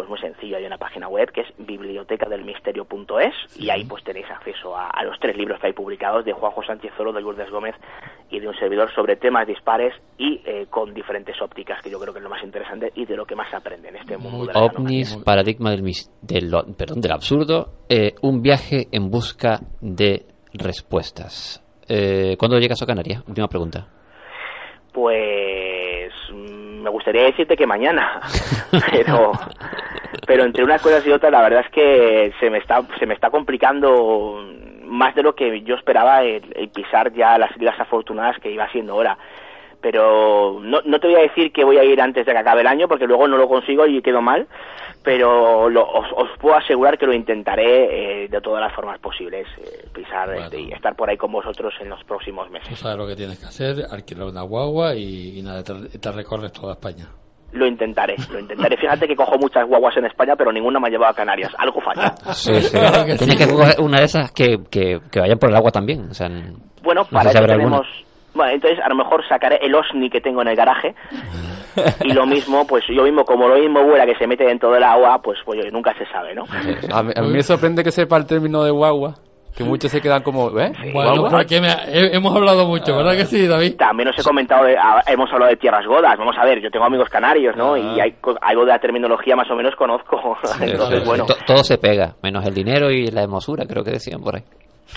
pues 0.00 0.08
muy 0.08 0.18
sencillo, 0.18 0.56
hay 0.56 0.64
una 0.64 0.78
página 0.78 1.08
web 1.08 1.30
que 1.30 1.42
es 1.42 1.48
bibliotecadelmisterio.es 1.58 3.34
y 3.58 3.68
ahí 3.68 3.84
pues 3.84 4.02
tenéis 4.02 4.30
acceso 4.30 4.74
a, 4.74 4.88
a 4.88 5.04
los 5.04 5.20
tres 5.20 5.36
libros 5.36 5.60
que 5.60 5.66
hay 5.66 5.72
publicados 5.74 6.24
de 6.24 6.32
Juanjo 6.32 6.62
Sánchez 6.62 6.92
Oro, 6.98 7.12
de 7.12 7.20
Lourdes 7.20 7.50
Gómez 7.50 7.74
y 8.30 8.40
de 8.40 8.48
un 8.48 8.54
servidor 8.54 8.90
sobre 8.94 9.16
temas 9.16 9.46
dispares 9.46 9.92
y 10.16 10.40
eh, 10.46 10.66
con 10.70 10.94
diferentes 10.94 11.36
ópticas, 11.42 11.82
que 11.82 11.90
yo 11.90 12.00
creo 12.00 12.14
que 12.14 12.20
es 12.20 12.22
lo 12.24 12.30
más 12.30 12.42
interesante 12.42 12.90
y 12.94 13.04
de 13.04 13.14
lo 13.14 13.26
que 13.26 13.34
más 13.36 13.50
se 13.50 13.56
aprende 13.56 13.88
en 13.90 13.96
este 13.96 14.16
mundo. 14.16 14.46
de 14.46 14.54
la 14.54 14.60
OVNIs, 14.60 15.16
paradigma 15.18 15.70
del, 15.70 15.82
mis- 15.82 16.10
del, 16.22 16.50
lo- 16.50 16.64
perdón, 16.76 17.02
del 17.02 17.12
absurdo, 17.12 17.68
eh, 17.90 18.14
un 18.22 18.40
viaje 18.40 18.88
en 18.92 19.10
busca 19.10 19.58
de 19.82 20.24
respuestas. 20.54 21.62
Eh, 21.88 22.36
¿Cuándo 22.38 22.58
llegas 22.58 22.80
a 22.82 22.86
Canarias? 22.86 23.22
Última 23.28 23.48
pregunta. 23.48 23.86
Pues 24.92 26.12
mm, 26.32 26.82
me 26.82 26.90
gustaría 26.90 27.24
decirte 27.24 27.56
que 27.56 27.66
mañana, 27.66 28.20
pero 28.90 29.32
pero 30.26 30.44
entre 30.44 30.64
unas 30.64 30.80
cosas 30.82 31.06
y 31.06 31.10
otras 31.10 31.32
la 31.32 31.42
verdad 31.42 31.64
es 31.66 31.70
que 31.72 32.32
se 32.40 32.50
me 32.50 32.58
está 32.58 32.82
se 32.98 33.06
me 33.06 33.14
está 33.14 33.30
complicando 33.30 34.44
más 34.84 35.14
de 35.14 35.22
lo 35.22 35.34
que 35.34 35.62
yo 35.62 35.76
esperaba 35.76 36.22
el, 36.22 36.42
el 36.56 36.68
pisar 36.70 37.12
ya 37.12 37.38
las 37.38 37.50
islas 37.56 37.78
afortunadas 37.78 38.38
que 38.40 38.50
iba 38.50 38.68
siendo 38.72 38.96
hora. 38.96 39.16
Pero 39.82 40.58
no, 40.60 40.80
no 40.84 41.00
te 41.00 41.06
voy 41.06 41.16
a 41.16 41.20
decir 41.22 41.52
que 41.52 41.64
voy 41.64 41.78
a 41.78 41.84
ir 41.84 42.02
antes 42.02 42.26
de 42.26 42.32
que 42.32 42.38
acabe 42.38 42.60
el 42.60 42.66
año 42.66 42.86
porque 42.86 43.06
luego 43.06 43.26
no 43.26 43.38
lo 43.38 43.48
consigo 43.48 43.86
y 43.86 44.02
quedo 44.02 44.20
mal, 44.20 44.46
pero 45.02 45.70
lo- 45.70 45.88
os, 45.90 46.06
os 46.14 46.28
puedo 46.38 46.54
asegurar 46.56 46.98
que 46.98 47.06
lo 47.06 47.14
intentaré 47.14 48.24
eh, 48.24 48.28
de 48.28 48.40
todas 48.42 48.60
las 48.60 48.74
formas 48.74 48.98
posibles, 48.98 49.46
eh, 49.56 49.86
pisar 49.94 50.34
este, 50.34 50.60
y 50.60 50.72
estar 50.72 50.94
por 50.96 51.08
ahí 51.08 51.16
con 51.16 51.32
vosotros 51.32 51.72
en 51.80 51.88
los 51.88 52.04
próximos 52.04 52.50
meses. 52.50 52.68
Tú 52.68 52.76
sabes 52.76 52.98
lo 52.98 53.06
que 53.06 53.16
tienes 53.16 53.38
que 53.38 53.46
hacer, 53.46 53.86
alquilar 53.90 54.28
una 54.28 54.42
guagua 54.42 54.94
y, 54.94 55.38
y 55.38 55.42
nada, 55.42 55.64
te, 55.64 55.72
te 55.98 56.12
recorres 56.12 56.52
toda 56.52 56.74
España. 56.74 57.06
Lo 57.52 57.66
intentaré, 57.66 58.14
lo 58.32 58.38
intentaré. 58.38 58.76
Fíjate 58.76 59.08
que 59.08 59.16
cojo 59.16 59.36
muchas 59.38 59.66
guaguas 59.66 59.96
en 59.96 60.04
España, 60.06 60.34
pero 60.36 60.52
ninguna 60.52 60.78
me 60.78 60.86
ha 60.88 60.90
llevado 60.90 61.10
a 61.12 61.14
Canarias. 61.14 61.52
Algo 61.58 61.80
falla. 61.80 62.14
Sí, 62.32 62.54
sí. 62.60 62.76
Tienes 63.18 63.36
que 63.36 63.48
coger 63.52 63.80
una 63.80 63.98
de 63.98 64.04
esas 64.04 64.30
que, 64.32 64.58
que, 64.70 65.00
que 65.10 65.20
vayan 65.20 65.38
por 65.38 65.50
el 65.50 65.56
agua 65.56 65.70
también. 65.72 66.08
O 66.10 66.14
sea, 66.14 66.28
n- 66.28 66.54
Bueno, 66.82 67.02
no 67.02 67.08
para 67.18 67.30
eso 67.30 67.44
tenemos... 67.44 67.86
Bueno, 68.32 68.52
entonces 68.52 68.78
a 68.84 68.88
lo 68.88 68.94
mejor 68.94 69.26
sacaré 69.28 69.58
el 69.60 69.74
OSNI 69.74 70.08
que 70.08 70.20
tengo 70.20 70.40
en 70.42 70.46
el 70.48 70.54
garaje 70.56 70.94
y 72.04 72.12
lo 72.12 72.26
mismo, 72.26 72.64
pues 72.64 72.84
yo 72.88 73.02
mismo, 73.02 73.24
como 73.24 73.48
lo 73.48 73.56
mismo 73.56 73.82
vuela 73.82 74.06
que 74.06 74.14
se 74.14 74.28
mete 74.28 74.44
dentro 74.44 74.70
del 74.70 74.84
agua, 74.84 75.20
pues, 75.20 75.38
pues 75.44 75.58
nunca 75.72 75.92
se 75.98 76.06
sabe, 76.06 76.32
¿no? 76.36 76.44
A 76.94 77.02
mí, 77.02 77.10
a 77.16 77.22
mí 77.22 77.28
me 77.28 77.42
sorprende 77.42 77.82
que 77.82 77.90
sepa 77.90 78.16
el 78.16 78.26
término 78.26 78.62
de 78.62 78.70
guagua, 78.70 79.14
que 79.56 79.64
muchos 79.64 79.90
se 79.90 80.00
quedan 80.00 80.22
como, 80.22 80.48
¿eh? 80.58 80.72
Bueno, 80.92 81.10
¿Guagua? 81.12 81.30
porque 81.30 81.60
me- 81.60 81.72
he- 81.88 82.14
hemos 82.16 82.34
hablado 82.34 82.66
mucho, 82.66 82.96
¿verdad 82.96 83.16
que 83.16 83.26
sí, 83.26 83.46
David? 83.46 83.76
También 83.76 84.08
os 84.08 84.18
he 84.18 84.22
comentado, 84.22 84.64
de- 84.64 84.76
ah, 84.78 85.02
hemos 85.06 85.30
hablado 85.32 85.50
de 85.50 85.56
tierras 85.56 85.86
godas. 85.86 86.16
Vamos 86.18 86.36
a 86.38 86.44
ver, 86.44 86.60
yo 86.60 86.70
tengo 86.70 86.84
amigos 86.86 87.08
canarios, 87.08 87.56
¿no? 87.56 87.76
Y 87.76 88.00
hay 88.00 88.14
algo 88.40 88.64
de 88.64 88.72
la 88.72 88.78
terminología 88.78 89.36
más 89.36 89.50
o 89.50 89.56
menos 89.56 89.74
conozco. 89.76 90.36
Entonces, 90.60 91.04
bueno, 91.04 91.26
to- 91.26 91.36
todo 91.46 91.62
se 91.64 91.78
pega, 91.78 92.14
menos 92.22 92.44
el 92.46 92.54
dinero 92.54 92.90
y 92.90 93.08
la 93.08 93.22
hermosura, 93.22 93.66
creo 93.66 93.84
que 93.84 93.90
decían 93.92 94.20
por 94.20 94.36
ahí. 94.36 94.42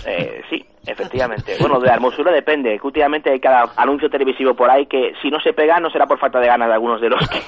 Eh, 0.06 0.42
sí, 0.50 0.64
efectivamente. 0.86 1.56
Bueno, 1.60 1.78
de 1.80 1.86
la 1.86 1.94
hermosura 1.94 2.30
depende. 2.32 2.78
Que 2.78 2.86
últimamente 2.86 3.30
hay 3.30 3.40
cada 3.40 3.72
anuncio 3.76 4.08
televisivo 4.10 4.54
por 4.54 4.70
ahí 4.70 4.86
que 4.86 5.12
si 5.22 5.30
no 5.30 5.38
se 5.40 5.52
pega 5.52 5.78
no 5.80 5.90
será 5.90 6.06
por 6.06 6.18
falta 6.18 6.40
de 6.40 6.46
ganas 6.46 6.68
de 6.68 6.74
algunos 6.74 7.00
de 7.00 7.08
los 7.10 7.20
que 7.28 7.40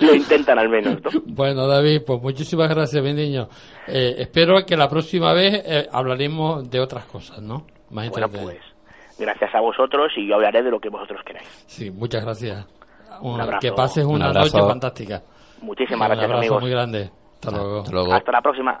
lo 0.00 0.14
intentan 0.14 0.58
al 0.58 0.68
menos, 0.68 0.98
¿no? 1.02 1.10
Bueno, 1.26 1.66
David, 1.66 2.02
pues 2.06 2.20
muchísimas 2.22 2.68
gracias, 2.68 3.02
mi 3.02 3.12
niño. 3.12 3.48
Eh, 3.86 4.14
espero 4.18 4.64
que 4.66 4.76
la 4.76 4.88
próxima 4.88 5.32
vez 5.32 5.62
eh, 5.66 5.88
hablaremos 5.92 6.68
de 6.70 6.80
otras 6.80 7.04
cosas, 7.06 7.40
¿no? 7.40 7.66
Más 7.90 8.08
Bueno, 8.10 8.28
pues 8.28 8.58
gracias 9.18 9.54
a 9.54 9.60
vosotros 9.60 10.10
y 10.16 10.26
yo 10.26 10.34
hablaré 10.36 10.62
de 10.62 10.70
lo 10.70 10.80
que 10.80 10.88
vosotros 10.88 11.20
queráis. 11.24 11.46
Sí, 11.66 11.90
muchas 11.90 12.24
gracias. 12.24 12.66
Un 13.20 13.34
Un- 13.34 13.40
abrazo. 13.40 13.60
que 13.60 13.72
pases 13.72 14.04
Un 14.04 14.16
una 14.16 14.32
noche 14.32 14.58
fantástica. 14.58 15.22
Muchísimas 15.60 16.00
Un 16.00 16.06
gracias, 16.08 16.24
abrazo 16.24 16.40
amigos. 16.40 16.62
muy 16.62 16.70
grande. 16.70 17.10
Hasta 17.34 17.50
luego. 17.50 18.12
Hasta 18.14 18.32
la 18.32 18.40
próxima. 18.40 18.80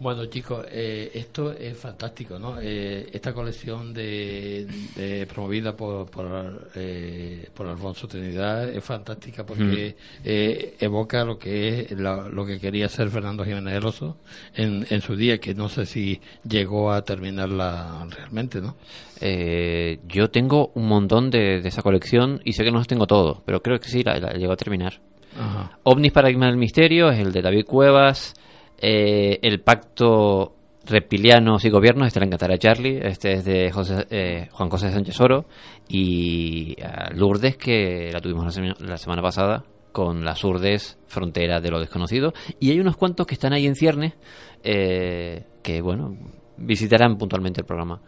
Bueno, 0.00 0.26
chicos, 0.26 0.64
eh, 0.70 1.10
esto 1.12 1.52
es 1.52 1.76
fantástico, 1.76 2.38
¿no? 2.38 2.56
Eh, 2.62 3.08
esta 3.12 3.32
colección 3.32 3.92
de, 3.92 4.64
de- 4.94 5.26
promovida 5.26 5.76
por 5.76 6.08
por, 6.08 6.70
eh, 6.76 7.48
por 7.52 7.66
Alfonso 7.66 8.06
Trinidad 8.06 8.68
es 8.68 8.84
fantástica 8.84 9.44
porque 9.44 9.96
eh, 10.24 10.76
evoca 10.78 11.24
lo 11.24 11.36
que 11.36 11.80
es 11.80 11.90
la- 11.98 12.28
lo 12.28 12.46
que 12.46 12.60
quería 12.60 12.86
hacer 12.86 13.08
Fernando 13.08 13.44
Jiménez 13.44 13.74
del 13.74 13.86
Oso 13.86 14.18
en, 14.54 14.86
en 14.88 15.00
su 15.00 15.16
día, 15.16 15.38
que 15.38 15.52
no 15.54 15.68
sé 15.68 15.84
si 15.84 16.20
llegó 16.48 16.92
a 16.92 17.02
terminarla 17.02 18.06
realmente, 18.08 18.60
¿no? 18.60 18.76
Eh, 19.20 19.98
yo 20.06 20.30
tengo 20.30 20.70
un 20.74 20.86
montón 20.86 21.28
de, 21.30 21.60
de 21.60 21.68
esa 21.68 21.82
colección 21.82 22.40
y 22.44 22.52
sé 22.52 22.62
que 22.62 22.70
no 22.70 22.78
los 22.78 22.86
tengo 22.86 23.08
todos, 23.08 23.38
pero 23.44 23.62
creo 23.62 23.80
que 23.80 23.88
sí, 23.88 24.04
la, 24.04 24.16
la 24.20 24.32
llegó 24.34 24.52
a 24.52 24.56
terminar. 24.56 25.00
Ajá. 25.36 25.76
OVNIs 25.82 26.12
Paradigma 26.12 26.46
del 26.46 26.56
Misterio 26.56 27.10
es 27.10 27.18
el 27.18 27.32
de 27.32 27.42
David 27.42 27.64
Cuevas. 27.64 28.34
Eh, 28.80 29.38
el 29.42 29.60
Pacto 29.60 30.54
Reptilianos 30.86 31.64
y 31.64 31.70
Gobiernos, 31.70 32.06
este 32.06 32.20
le 32.20 32.26
encantará 32.26 32.54
a 32.54 32.58
Charlie. 32.58 32.98
Este 33.02 33.32
es 33.34 33.44
de 33.44 33.70
José, 33.70 34.06
eh, 34.10 34.48
Juan 34.52 34.70
José 34.70 34.90
Sánchez 34.90 35.20
Oro. 35.20 35.44
Y 35.88 36.76
Lourdes, 37.12 37.56
que 37.56 38.10
la 38.12 38.20
tuvimos 38.20 38.44
la, 38.44 38.50
sema- 38.50 38.76
la 38.80 38.96
semana 38.96 39.22
pasada 39.22 39.64
con 39.92 40.24
las 40.24 40.42
Urdes, 40.44 40.98
Frontera 41.06 41.60
de 41.60 41.70
lo 41.70 41.80
Desconocido. 41.80 42.32
Y 42.60 42.70
hay 42.70 42.80
unos 42.80 42.96
cuantos 42.96 43.26
que 43.26 43.34
están 43.34 43.52
ahí 43.52 43.66
en 43.66 43.74
ciernes 43.74 44.14
eh, 44.62 45.44
que, 45.62 45.80
bueno, 45.82 46.16
visitarán 46.56 47.16
puntualmente 47.18 47.60
el 47.60 47.66
programa 47.66 48.00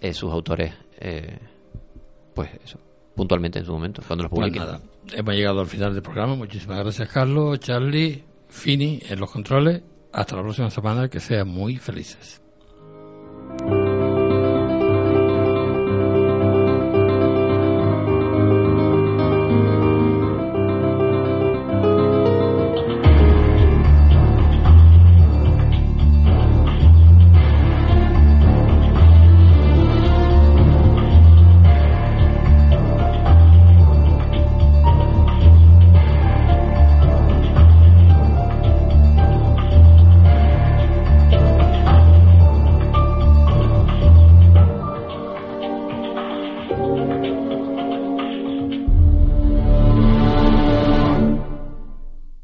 eh, 0.00 0.12
sus 0.12 0.32
autores. 0.32 0.74
eh, 1.00 1.38
pues 2.34 2.50
eso, 2.64 2.78
puntualmente 3.14 3.58
en 3.60 3.64
su 3.64 3.72
momento, 3.72 4.02
cuando 4.06 4.24
los 4.24 4.30
Pues 4.30 4.48
publiquen. 4.50 4.62
nada, 4.62 4.80
hemos 5.14 5.34
llegado 5.34 5.60
al 5.60 5.66
final 5.66 5.94
del 5.94 6.02
programa. 6.02 6.34
Muchísimas 6.34 6.78
gracias, 6.80 7.08
Carlos, 7.08 7.58
Charlie, 7.60 8.22
Fini 8.48 9.00
en 9.08 9.18
los 9.20 9.30
controles. 9.30 9.82
Hasta 10.16 10.34
la 10.34 10.40
próxima 10.40 10.70
semana, 10.70 11.10
que 11.10 11.20
sean 11.20 11.46
muy 11.46 11.76
felices. 11.76 12.40